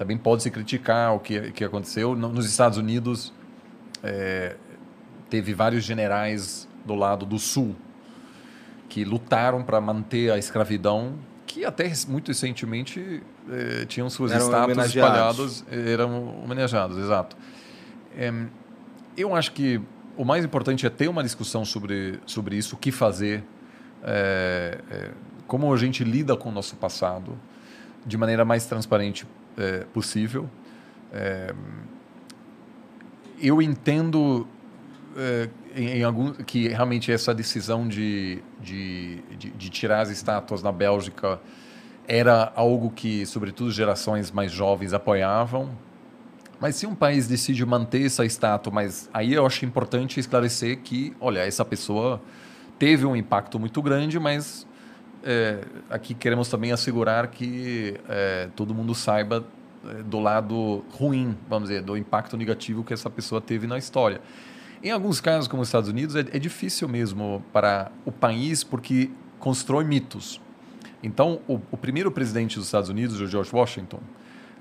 [0.00, 2.16] também pode se criticar o que, que aconteceu.
[2.16, 3.34] Nos Estados Unidos,
[4.02, 4.56] é,
[5.28, 7.76] teve vários generais do lado do sul
[8.88, 14.86] que lutaram para manter a escravidão, que até muito recentemente é, tinham suas eram estátuas
[14.86, 17.36] espalhadas, eram homenageados, exato.
[18.16, 18.32] É,
[19.18, 19.82] eu acho que
[20.16, 23.44] o mais importante é ter uma discussão sobre, sobre isso, o que fazer,
[24.02, 25.10] é, é,
[25.46, 27.38] como a gente lida com o nosso passado
[28.06, 29.26] de maneira mais transparente
[29.60, 30.48] é, possível.
[31.12, 31.54] É,
[33.40, 34.46] eu entendo
[35.16, 40.62] é, em, em, algum, que realmente essa decisão de, de, de, de, tirar as estátuas
[40.62, 41.40] na Bélgica
[42.06, 45.70] era algo que, sobretudo, gerações mais jovens apoiavam.
[46.60, 51.14] Mas se um país decide manter essa estátua, mas aí eu acho importante esclarecer que,
[51.20, 52.20] olha, essa pessoa
[52.78, 54.66] teve um impacto muito grande, mas
[55.24, 59.44] é, aqui queremos também assegurar que é, todo mundo saiba
[59.88, 64.20] é, do lado ruim, vamos dizer, do impacto negativo que essa pessoa teve na história.
[64.82, 69.10] Em alguns casos, como os Estados Unidos, é, é difícil mesmo para o país porque
[69.38, 70.40] constrói mitos.
[71.02, 74.00] Então, o, o primeiro presidente dos Estados Unidos, o George Washington,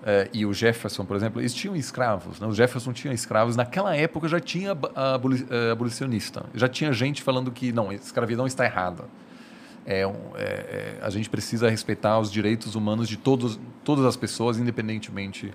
[0.06, 2.40] é, e o Jefferson, por exemplo, eles tinham escravos.
[2.40, 2.48] Né?
[2.48, 3.56] O Jefferson tinha escravos.
[3.56, 4.78] Naquela época já tinha
[5.72, 6.46] abolicionista.
[6.54, 9.06] Já tinha gente falando que não, escravidão está errada.
[9.92, 14.59] É, é, é, a gente precisa respeitar os direitos humanos de todos, todas as pessoas,
[14.59, 15.51] independentemente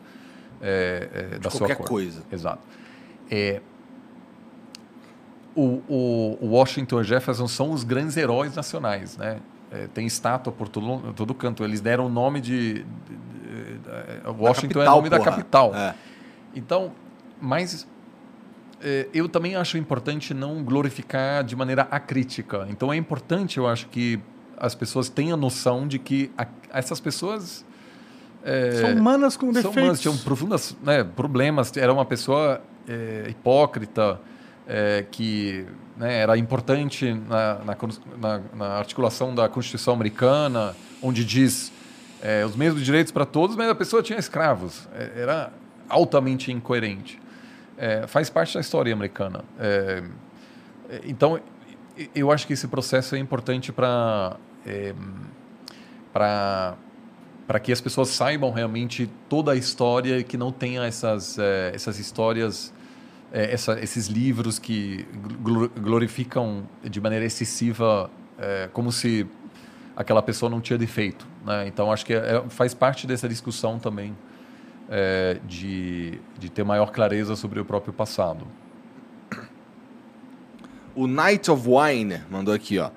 [0.60, 1.86] é, é da sua cor.
[1.86, 2.24] coisa.
[2.32, 2.58] Exato.
[3.30, 3.60] É,
[5.54, 9.38] o, o, Washington e Jefferson são os grandes heróis nacionais, né?
[9.92, 11.62] tem estátua por todo, todo canto.
[11.62, 15.24] Eles deram o nome de, de, de, Washington capital, é o nome porra.
[15.24, 15.72] da capital.
[16.56, 16.92] Então,
[17.40, 17.86] mas
[19.12, 22.66] eu também acho importante não glorificar de maneira acrítica.
[22.68, 24.20] Então é importante, eu acho, que
[24.56, 27.64] as pessoas tenham noção de que a, essas pessoas
[28.44, 29.72] é, são humanas com defeitos.
[29.72, 31.74] São humanas, tinham profundos né, problemas.
[31.76, 34.20] Era uma pessoa é, hipócrita,
[34.66, 37.60] é, que né, era importante na,
[38.18, 41.72] na, na, articulação da Constituição americana, onde diz
[42.46, 44.88] os mesmos direitos para todos, mas a pessoa tinha escravos.
[45.14, 45.52] Era
[45.90, 47.20] altamente incoerente
[47.76, 49.44] é, faz parte da história americana.
[49.58, 50.02] É,
[51.04, 51.40] então,
[52.14, 54.36] eu acho que esse processo é importante para
[54.66, 54.94] é,
[56.12, 56.76] para
[57.46, 61.72] para que as pessoas saibam realmente toda a história e que não tenha essas é,
[61.74, 62.72] essas histórias
[63.32, 65.06] é, essa, esses livros que
[65.76, 69.26] glorificam de maneira excessiva é, como se
[69.96, 71.66] aquela pessoa não tinha defeito né?
[71.66, 74.16] então acho que é, faz parte dessa discussão também
[74.88, 78.46] é, de, de ter maior clareza sobre o próprio passado.
[80.94, 82.90] O Knight of Wine mandou aqui, ó.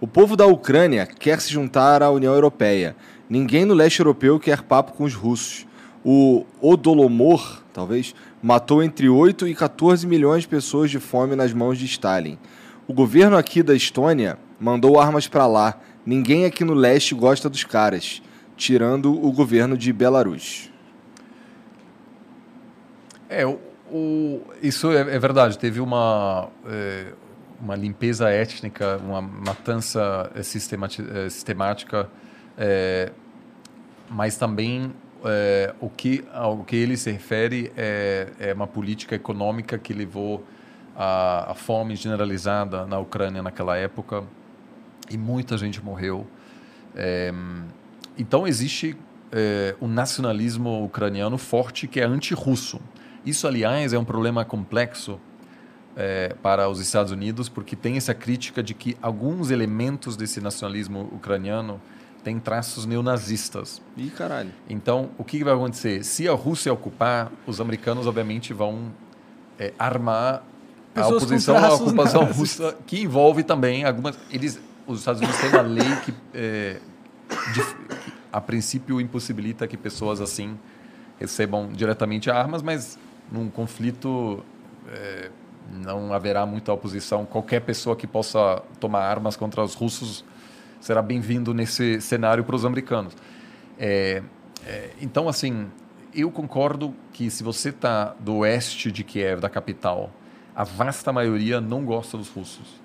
[0.00, 2.96] O povo da Ucrânia quer se juntar à União Europeia.
[3.28, 5.66] Ninguém no leste europeu quer papo com os russos.
[6.04, 11.78] o Odolomor, talvez, matou entre 8 e 14 milhões de pessoas de fome nas mãos
[11.78, 12.38] de Stalin.
[12.86, 15.80] O governo aqui da Estônia mandou armas para lá.
[16.04, 18.20] Ninguém aqui no leste gosta dos caras,
[18.56, 20.73] tirando o governo de Belarus.
[23.28, 23.58] É, o,
[23.90, 25.58] o- isso é, é verdade.
[25.58, 27.12] Teve uma, é,
[27.60, 32.08] uma limpeza étnica, uma matança é, é, sistemática,
[32.56, 33.12] é,
[34.10, 34.92] mas também
[35.24, 40.44] é, o que ao que ele se refere é, é uma política econômica que levou
[40.96, 44.22] à, fome generalizada na Ucrânia naquela época
[45.10, 46.26] e muita gente morreu.
[48.16, 48.96] Então existe
[49.32, 52.80] é, um nacionalismo ucraniano forte que é anti-russo.
[53.24, 55.18] Isso, aliás, é um problema complexo
[55.96, 61.08] é, para os Estados Unidos, porque tem essa crítica de que alguns elementos desse nacionalismo
[61.12, 61.80] ucraniano
[62.22, 63.80] têm traços neonazistas.
[63.96, 64.50] Ih, caralho.
[64.68, 66.04] Então, o que vai acontecer?
[66.04, 68.92] Se a Rússia ocupar, os americanos, obviamente, vão
[69.58, 70.42] é, armar
[70.94, 72.66] a Pessoas com oposição à ocupação nazistas.
[72.66, 74.18] russa, que envolve também algumas.
[74.30, 76.80] Eles, os Estados Unidos têm uma lei que, é,
[77.52, 80.58] dif- que, a princípio, impossibilita que pessoas assim
[81.20, 82.98] recebam diretamente armas, mas
[83.30, 84.44] num conflito
[84.88, 85.30] é,
[85.72, 87.24] não haverá muita oposição.
[87.24, 90.24] Qualquer pessoa que possa tomar armas contra os russos
[90.80, 93.16] será bem-vindo nesse cenário para os americanos.
[93.78, 94.22] É,
[94.66, 95.66] é, então, assim,
[96.14, 100.10] eu concordo que se você está do oeste de Kiev, da capital,
[100.54, 102.80] a vasta maioria não gosta dos russos.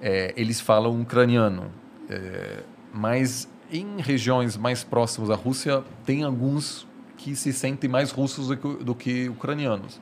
[0.00, 1.70] É, eles falam ucraniano,
[2.08, 2.62] é,
[2.92, 6.86] mas em regiões mais próximas à Rússia, tem alguns
[7.24, 9.98] que se sentem mais russos do que, do que ucranianos.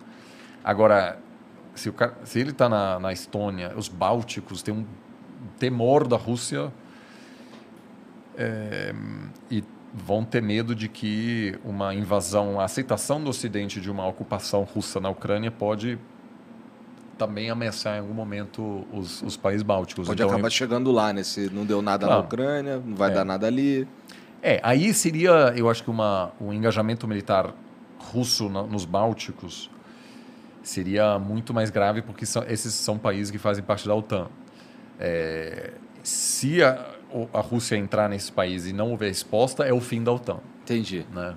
[0.64, 1.20] Agora,
[1.72, 1.94] se, o
[2.24, 4.84] se ele está na, na Estônia, os bálticos têm um
[5.56, 6.72] temor da Rússia
[8.36, 8.92] é,
[9.48, 9.62] e
[9.94, 14.98] vão ter medo de que uma invasão, a aceitação do Ocidente de uma ocupação russa
[14.98, 16.00] na Ucrânia pode
[17.16, 20.08] também ameaçar em algum momento os, os países bálticos.
[20.08, 21.22] Pode Então, acabar chegando lá, né?
[21.22, 22.18] Se não deu nada na.
[22.18, 23.14] Ucrânia, não vai É.
[23.14, 23.86] dar nada ali.
[24.42, 27.54] É, aí seria, eu acho que uma, um engajamento militar
[27.98, 29.70] russo na- nos Bálticos
[30.62, 34.26] seria muito mais grave, porque são- esses são países que fazem parte da OTAN.
[34.98, 35.72] É,
[36.02, 36.90] se a,
[37.32, 40.38] a Rússia entrar nesse país e não houver resposta, é o fim da OTAN.
[40.64, 41.06] Entendi.
[41.12, 41.34] Né?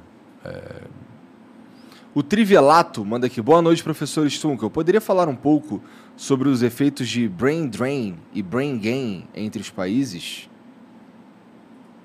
[2.14, 3.42] O Trivelato manda aqui.
[3.42, 4.69] Boa noite, professor Stunkel.
[4.69, 5.84] Poderia falar um pouco
[6.16, 10.50] sobre os efeitos de brain drain e brain gain entre os países?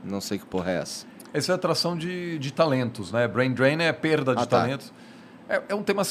[0.05, 1.07] Não sei que porra é essa.
[1.33, 3.29] Essa é a atração de, de talentos, né?
[3.29, 4.61] Brain drain é perda de Ah, tá.
[4.61, 4.93] talentos.
[5.49, 6.03] É, é um tema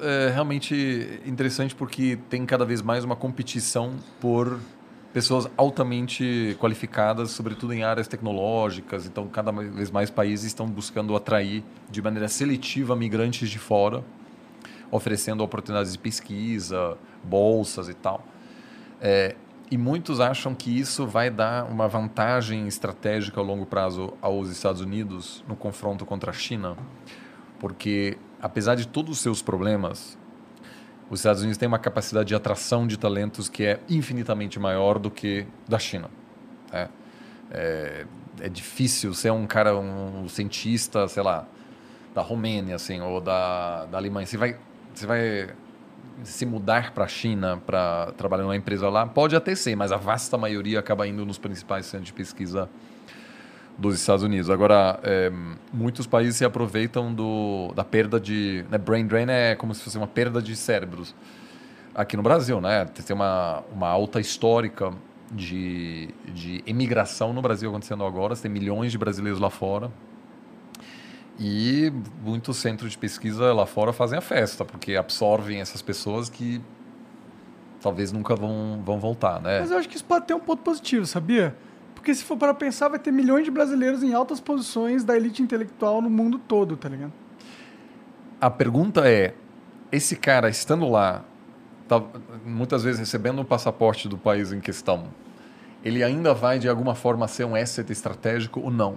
[0.00, 4.58] é, realmente interessante porque tem cada vez mais uma competição por
[5.12, 9.06] pessoas altamente qualificadas, sobretudo em áreas tecnológicas.
[9.06, 14.02] Então, cada vez mais países estão buscando atrair de maneira seletiva migrantes de fora,
[14.90, 18.24] oferecendo oportunidades de pesquisa, bolsas e tal.
[19.00, 19.36] É,
[19.72, 24.82] e muitos acham que isso vai dar uma vantagem estratégica a longo prazo aos Estados
[24.82, 26.76] Unidos no confronto contra a China,
[27.58, 30.18] porque apesar de todos os seus problemas,
[31.08, 35.10] os Estados Unidos têm uma capacidade de atração de talentos que é infinitamente maior do
[35.10, 36.10] que da China.
[36.70, 36.90] né?
[37.50, 38.04] É,
[38.40, 41.46] é difícil ser um cara, um cientista, sei lá,
[42.14, 44.26] da Romênia, assim, ou da, da Alemanha.
[44.26, 44.58] Você vai,
[44.92, 45.48] você vai
[46.24, 49.96] se mudar para a China para trabalhar numa empresa lá, pode até ser, mas a
[49.96, 52.68] vasta maioria acaba indo nos principais centros de pesquisa
[53.76, 54.50] dos Estados Unidos.
[54.50, 55.32] Agora, é,
[55.72, 58.64] muitos países se aproveitam do, da perda de...
[58.70, 61.14] Né, brain drain é como se fosse uma perda de cérebros.
[61.94, 62.84] Aqui no Brasil, né?
[62.86, 64.92] Tem uma, uma alta histórica
[65.30, 68.34] de, de imigração no Brasil acontecendo agora.
[68.36, 69.90] Tem milhões de brasileiros lá fora.
[71.38, 76.60] E muitos centros de pesquisa lá fora fazem a festa, porque absorvem essas pessoas que
[77.80, 79.60] talvez nunca vão, vão voltar, né?
[79.60, 81.56] Mas eu acho que isso pode ter um ponto positivo, sabia?
[81.94, 85.42] Porque se for para pensar, vai ter milhões de brasileiros em altas posições da elite
[85.42, 87.12] intelectual no mundo todo, tá ligado?
[88.40, 89.34] A pergunta é:
[89.90, 91.24] esse cara estando lá,
[91.86, 92.02] tá,
[92.44, 95.04] muitas vezes recebendo o passaporte do país em questão,
[95.84, 98.96] ele ainda vai de alguma forma ser um asset estratégico ou não?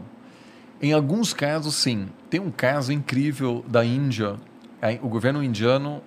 [0.85, 2.09] Em alguns casos, sim.
[2.30, 4.35] Tem um caso incrível da Índia.
[5.01, 5.99] O governo indiano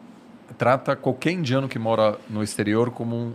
[0.57, 3.33] trata qualquer indiano que mora no exterior como um,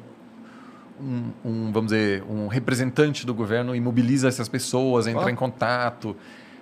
[1.02, 6.16] um, um, vamos dizer, um representante do governo e mobiliza essas pessoas, entra em contato.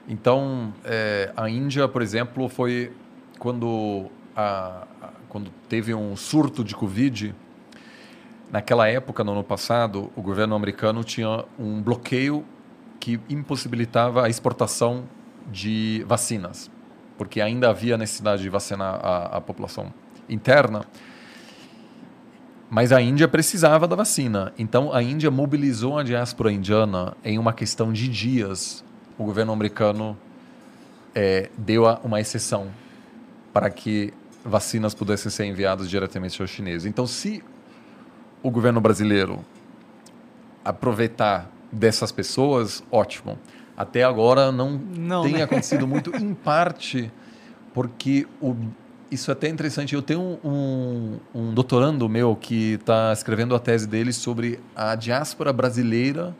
[0.09, 2.91] Então, eh, a Índia, por exemplo, foi
[3.37, 7.35] quando, a, a- quando teve um surto de Covid.
[8.51, 12.43] Naquela época, no ano passado, o governo americano tinha um bloqueio
[13.01, 15.05] que impossibilitava a exportação
[15.51, 16.69] de vacinas,
[17.17, 19.91] porque ainda havia necessidade de vacinar a, a população
[20.30, 20.85] interna.
[22.69, 24.53] Mas a Índia precisava da vacina.
[24.57, 28.83] Então a Índia mobilizou a diáspora indiana em uma questão de dias.
[29.17, 30.15] O governo americano
[31.15, 32.67] é, deu uma exceção
[33.51, 34.13] para que
[34.45, 36.85] vacinas pudessem ser enviadas diretamente aos chineses.
[36.85, 37.43] Então, se
[38.43, 39.43] o governo brasileiro
[40.63, 43.38] aproveitar dessas pessoas, ótimo.
[43.75, 45.43] Até agora não, Não, tem né?
[45.43, 47.11] acontecido muito, em parte
[47.74, 48.56] porque o,
[49.09, 49.95] isso é até interessante.
[49.95, 55.51] Eu tenho um, um doutorando meu que está escrevendo a tese dele sobre a diáspora
[55.51, 56.35] brasileira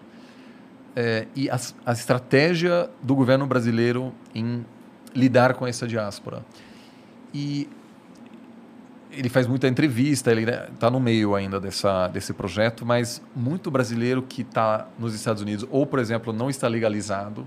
[0.96, 4.66] eh, e a, a estratégia do governo brasileiro em
[5.16, 6.46] lidar com essa diáspora.
[7.34, 7.70] E
[9.12, 14.22] ele faz muita entrevista, ele está no meio ainda dessa, desse projeto, mas muito brasileiro
[14.22, 17.46] que está nos Estados Unidos, ou, por exemplo, não está legalizado,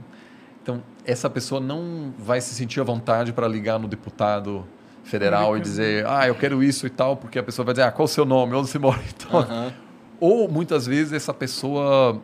[0.62, 4.65] então essa pessoa não vai se sentir à vontade para ligar no deputado
[5.05, 7.93] federal e dizer, ah, eu quero isso e tal, porque a pessoa vai dizer, ah,
[7.93, 9.41] qual o seu nome, onde você mora e tal.
[9.41, 9.73] Aham.
[10.20, 12.20] Ou muitas vezes essa pessoa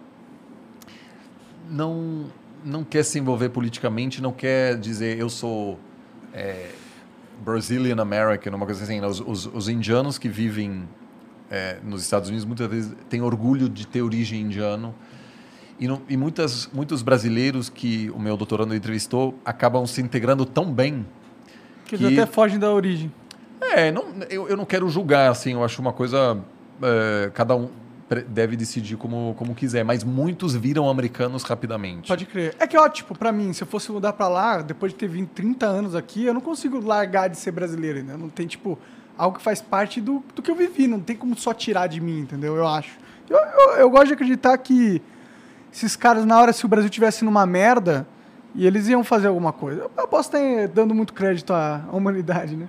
[1.69, 2.27] não
[2.63, 5.79] não quer se envolver politicamente, não quer dizer eu sou
[6.33, 6.71] é,
[7.41, 9.01] Brazilian American, uma coisa assim.
[9.01, 10.89] Os, os, os indianos que vivem
[11.51, 14.95] é, nos Estados Unidos muitas vezes têm orgulho de ter origem indiano.
[15.79, 20.71] E, não- e muitas, muitos brasileiros que o meu doutorando entrevistou acabam se integrando tão
[20.71, 21.07] bem
[21.87, 23.11] Que eles que- até fogem da origem.
[23.63, 26.39] é, não, eu, eu não quero julgar, assim, eu acho uma coisa.
[26.83, 27.71] é, cada um
[28.29, 32.09] deve decidir como, como quiser, mas muitos viram americanos rapidamente.
[32.09, 32.55] Pode crer.
[32.59, 35.09] É que, ó, tipo, pra mim, se eu fosse mudar pra lá, depois de ter
[35.09, 38.17] vindo 30 anos aqui, eu não consigo largar de ser brasileiro ainda.
[38.17, 38.79] Não tem, tipo,
[39.17, 40.87] algo que faz parte do, do que eu vivi.
[40.87, 42.57] Não tem como só tirar de mim, entendeu?
[42.57, 42.99] Eu acho.
[43.29, 45.01] Eu, eu, eu gosto de acreditar que
[45.73, 48.07] esses caras, na hora, se o Brasil tivesse numa merda,
[48.55, 49.89] e eles iam fazer alguma coisa.
[49.97, 52.69] Eu, posso estar dando muito crédito à humanidade, né?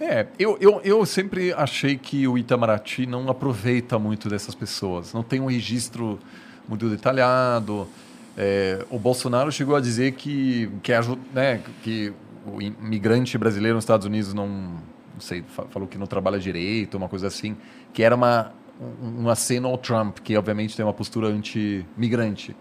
[0.00, 5.12] É, eu, eu, eu sempre achei que o Itamaraty não aproveita muito dessas pessoas.
[5.12, 6.18] Não tem um registro
[6.68, 7.88] muito detalhado.
[8.36, 12.12] É, o Bolsonaro chegou a dizer que, que, aju- né, que
[12.46, 16.96] o imigrante brasileiro nos Estados Unidos não, não sei, fa- falou que não trabalha direito,
[16.96, 17.56] uma coisa assim,
[17.92, 18.52] que era uma,
[19.02, 22.54] um, um aceno ao Trump, que obviamente tem uma postura anti-migrante.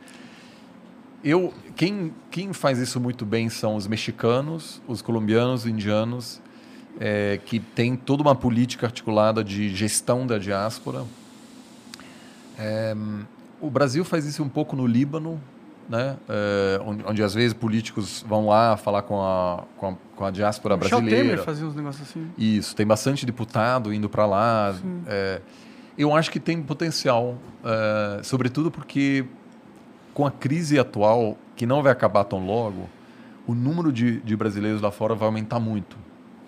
[1.23, 6.41] Eu, quem, quem faz isso muito bem são os mexicanos, os colombianos, os indianos,
[6.99, 11.03] é, que tem toda uma política articulada de gestão da diáspora.
[12.57, 12.95] É,
[13.61, 15.39] o Brasil faz isso um pouco no Líbano,
[15.89, 16.17] né?
[16.27, 20.31] É, onde, onde às vezes políticos vão lá falar com a, com a, com a
[20.31, 21.29] diáspora Michel brasileira.
[21.29, 22.27] Temer fazia uns negócios assim.
[22.37, 24.75] Isso, tem bastante deputado indo para lá.
[25.07, 25.41] É,
[25.97, 29.25] eu acho que tem potencial, é, sobretudo porque
[30.13, 32.89] com a crise atual, que não vai acabar tão logo,
[33.45, 35.97] o número de, de brasileiros lá fora vai aumentar muito,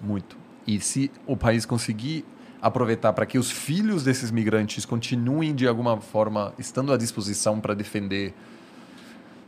[0.01, 0.37] muito.
[0.65, 2.25] E se o país conseguir
[2.61, 7.73] aproveitar para que os filhos desses migrantes continuem de alguma forma estando à disposição para
[7.73, 8.33] defender,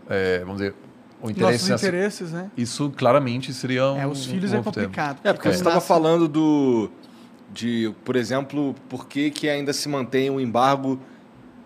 [0.09, 0.75] é, vamos dizer,
[1.21, 2.49] o interesse Nossos interesses, né?
[2.57, 5.19] isso claramente seria um É, os filhos um é complicado.
[5.23, 6.89] É, porque Quando você estava falando do.
[7.53, 10.99] De, por exemplo, por que, que ainda se mantém um embargo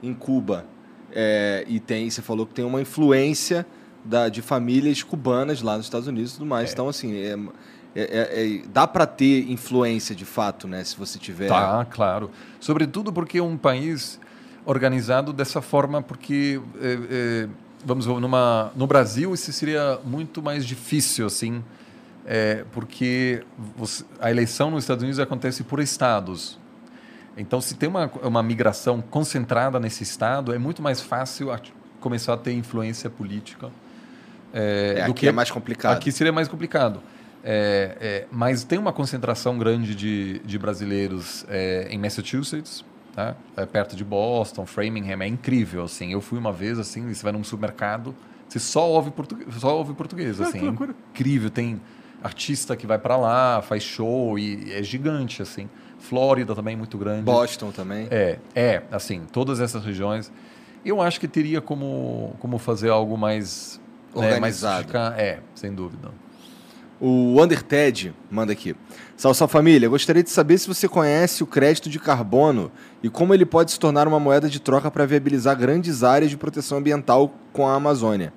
[0.01, 0.65] em Cuba?
[1.11, 3.65] É, e tem, você falou que tem uma influência
[4.03, 6.73] da, de famílias cubanas lá nos Estados Unidos e tudo mais.
[6.73, 7.37] Então, assim, é,
[7.95, 10.83] é- é- é- dá para ter influência de fato, né?
[10.83, 11.47] Se você tiver.
[11.47, 12.29] Tá, claro.
[12.59, 14.19] Sobretudo porque é um país
[14.65, 17.47] organizado dessa forma, porque é, é,
[17.85, 21.63] vamos numa, no Brasil isso seria muito mais difícil, assim,
[22.25, 23.43] é, porque
[23.77, 26.57] você- a eleição nos Estados Unidos acontece por estados.
[27.37, 31.59] Então, se tem uma, uma migração concentrada nesse estado, é muito mais fácil a-
[31.99, 33.69] começar a ter influência política.
[34.95, 35.93] Do aqui que é mais complicado.
[35.97, 37.01] Aqui seria mais complicado.
[37.47, 42.83] É, é, mas tem uma concentração grande de, de brasileiros é, em Massachusetts,
[43.13, 43.35] tá?
[43.55, 45.83] É, perto de Boston, Framingham, é incrível.
[45.83, 48.15] Assim, eu fui uma vez assim, você vai num supermercado,
[48.49, 51.51] você só ouve português, só ouve português, Ah, assim, é incrível.
[51.51, 51.79] Tem
[52.23, 55.69] artista que vai para lá, faz show e é gigante assim.
[55.99, 57.21] Flórida também é muito grande.
[57.21, 58.07] Boston também.
[58.09, 60.31] É, é, assim, todas essas regiões.
[60.83, 63.79] Eu acho que teria como, como fazer algo mais
[64.15, 65.19] né, mais Organizado.
[65.19, 66.24] é, sem dúvida.
[66.99, 68.75] O Underted manda aqui.
[69.17, 69.89] Salve, salve família.
[69.89, 72.71] Gostaria de saber se você conhece o crédito de carbono
[73.03, 76.37] e como ele pode se tornar uma moeda de troca para viabilizar grandes áreas de
[76.37, 78.33] proteção ambiental com a Amazônia.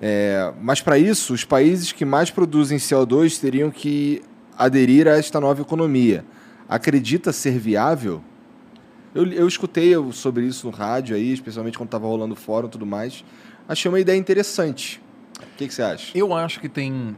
[0.00, 4.22] É, mas para isso, os países que mais produzem CO2 teriam que
[4.58, 6.24] aderir a esta nova economia.
[6.68, 8.22] Acredita ser viável?
[9.14, 12.70] Eu, eu escutei sobre isso no rádio aí, especialmente quando estava rolando o fórum e
[12.70, 13.24] tudo mais.
[13.68, 15.00] Achei uma ideia interessante.
[15.40, 16.16] O que, que você acha?
[16.16, 17.16] Eu acho que tem.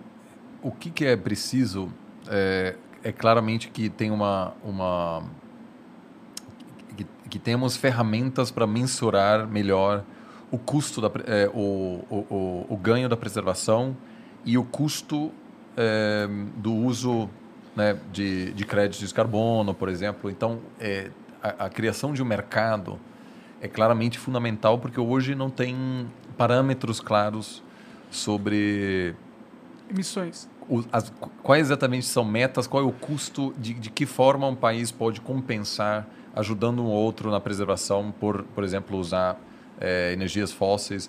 [0.64, 1.92] O que, que é preciso
[2.26, 4.54] é, é claramente que tem uma.
[4.64, 5.22] uma
[6.96, 10.02] que, que temos ferramentas para mensurar melhor
[10.50, 13.94] o custo, da, é, o, o, o, o ganho da preservação
[14.42, 15.30] e o custo
[15.76, 16.26] é,
[16.56, 17.28] do uso
[17.76, 20.30] né, de, de créditos de carbono, por exemplo.
[20.30, 21.10] Então, é,
[21.42, 22.98] a, a criação de um mercado
[23.60, 27.62] é claramente fundamental porque hoje não tem parâmetros claros
[28.10, 29.14] sobre
[29.90, 30.48] Emissões.
[30.92, 31.12] As-
[31.42, 35.20] quais exatamente são metas, qual é o custo, de, de que forma um país pode
[35.20, 39.38] compensar ajudando um outro na preservação, por, por exemplo, usar
[39.80, 41.08] eh, energias fósseis.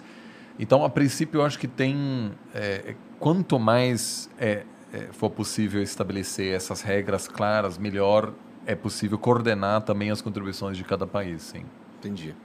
[0.59, 2.31] Então, a princípio, eu acho que tem.
[2.53, 8.33] eh, quanto mais eh, eh, for possível estabelecer essas regras claras, melhor
[8.65, 11.41] é possível coordenar também as contribuições de cada país.
[11.43, 11.65] Sim.
[11.99, 12.35] Entendi.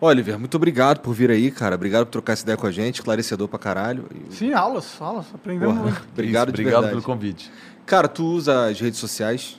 [0.00, 1.74] Oliver, muito obrigado por vir aí, cara.
[1.74, 2.96] Obrigado por trocar essa ideia com a gente.
[2.96, 4.06] Esclarecedor pra caralho.
[4.30, 5.26] Sim, aulas, aulas.
[5.34, 6.06] Aprendemos Porra, muito.
[6.12, 6.90] obrigado Isso, de obrigado verdade.
[6.90, 7.50] pelo convite.
[7.86, 9.58] Cara, tu usa as redes sociais?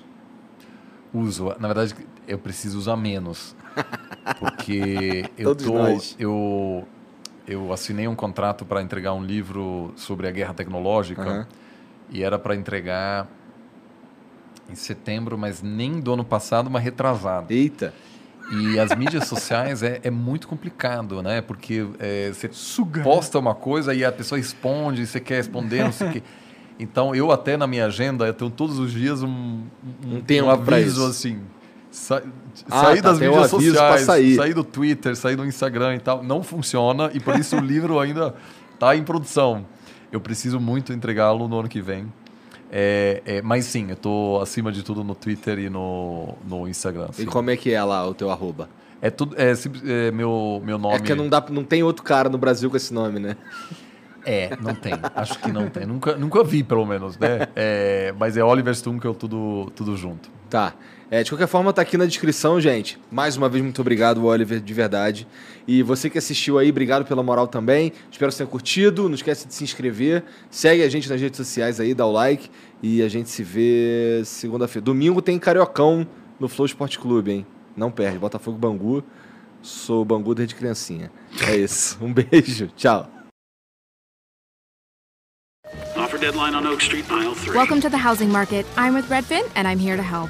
[1.14, 1.56] Uso.
[1.60, 1.96] Na verdade,
[2.28, 3.56] eu preciso usar menos.
[4.40, 6.16] Porque eu tô, nós.
[6.20, 6.88] eu
[7.48, 11.48] eu assinei um contrato para entregar um livro sobre a guerra tecnológica Aham.
[12.10, 13.26] e era para entregar
[14.70, 17.52] em setembro, mas nem do ano passado, mas retrasado.
[17.54, 17.94] Eita.
[18.52, 21.42] E as mídias sociais é, é muito complicado, né?
[21.42, 23.04] Porque é, você Suga.
[23.04, 26.24] posta uma coisa e a pessoa responde, você quer responder, não sei o quê.
[26.80, 29.64] Então, eu até na minha agenda, eu tenho todos os dias um,
[30.06, 31.42] Um tempo pra aviso assim.
[31.92, 32.22] Sa
[32.70, 34.36] Ah, sair tá, das um mídias pra sociais, sair.
[34.36, 36.24] sair do Twitter, sair do Instagram e tal.
[36.24, 38.36] Não funciona e por isso o livro ainda
[38.74, 39.66] está em produção.
[40.12, 42.12] Eu preciso muito entregá-lo no ano que vem.
[42.72, 47.08] É, é, mas sim, eu estou acima de tudo no Twitter e no, no Instagram.
[47.12, 47.26] E sim.
[47.26, 48.70] como é que é lá o teu arroba?
[49.02, 49.36] É tudo.
[49.38, 49.54] É,
[50.08, 50.96] é meu, meu nome.
[50.96, 53.38] É que não, dá, não tem outro cara no Brasil com esse nome, né?
[54.26, 54.94] É, não tem.
[55.16, 55.86] Acho que não tem.
[55.86, 57.48] Nunca, nunca vi, pelo menos, né?
[57.56, 60.30] É, mas é Oliver Stunkel tudo, tudo junto.
[60.50, 60.74] Tá.
[61.10, 63.00] É, de qualquer forma, tá aqui na descrição, gente.
[63.10, 65.26] Mais uma vez, muito obrigado, Oliver, de verdade.
[65.66, 67.94] E você que assistiu aí, obrigado pela moral também.
[68.12, 69.08] Espero que você tenha curtido.
[69.08, 70.26] Não esquece de se inscrever.
[70.52, 72.50] Segue a gente nas redes sociais aí, dá o like.
[72.84, 74.84] E a gente se vê segunda-feira.
[74.84, 76.06] Domingo tem Cariocão
[76.38, 77.46] no Flow Esporte Clube, hein?
[77.76, 78.20] Não perde.
[78.20, 79.02] Botafogo Bangu.
[79.62, 81.10] Sou Bangu desde criancinha.
[81.48, 81.98] É isso.
[82.02, 82.68] Um beijo.
[82.76, 83.10] Tchau.
[85.96, 87.56] Offer deadline on Oak Street, aisle 3.
[87.56, 88.66] Welcome to the housing market.
[88.78, 90.30] I'm with Redfin and I'm here to help.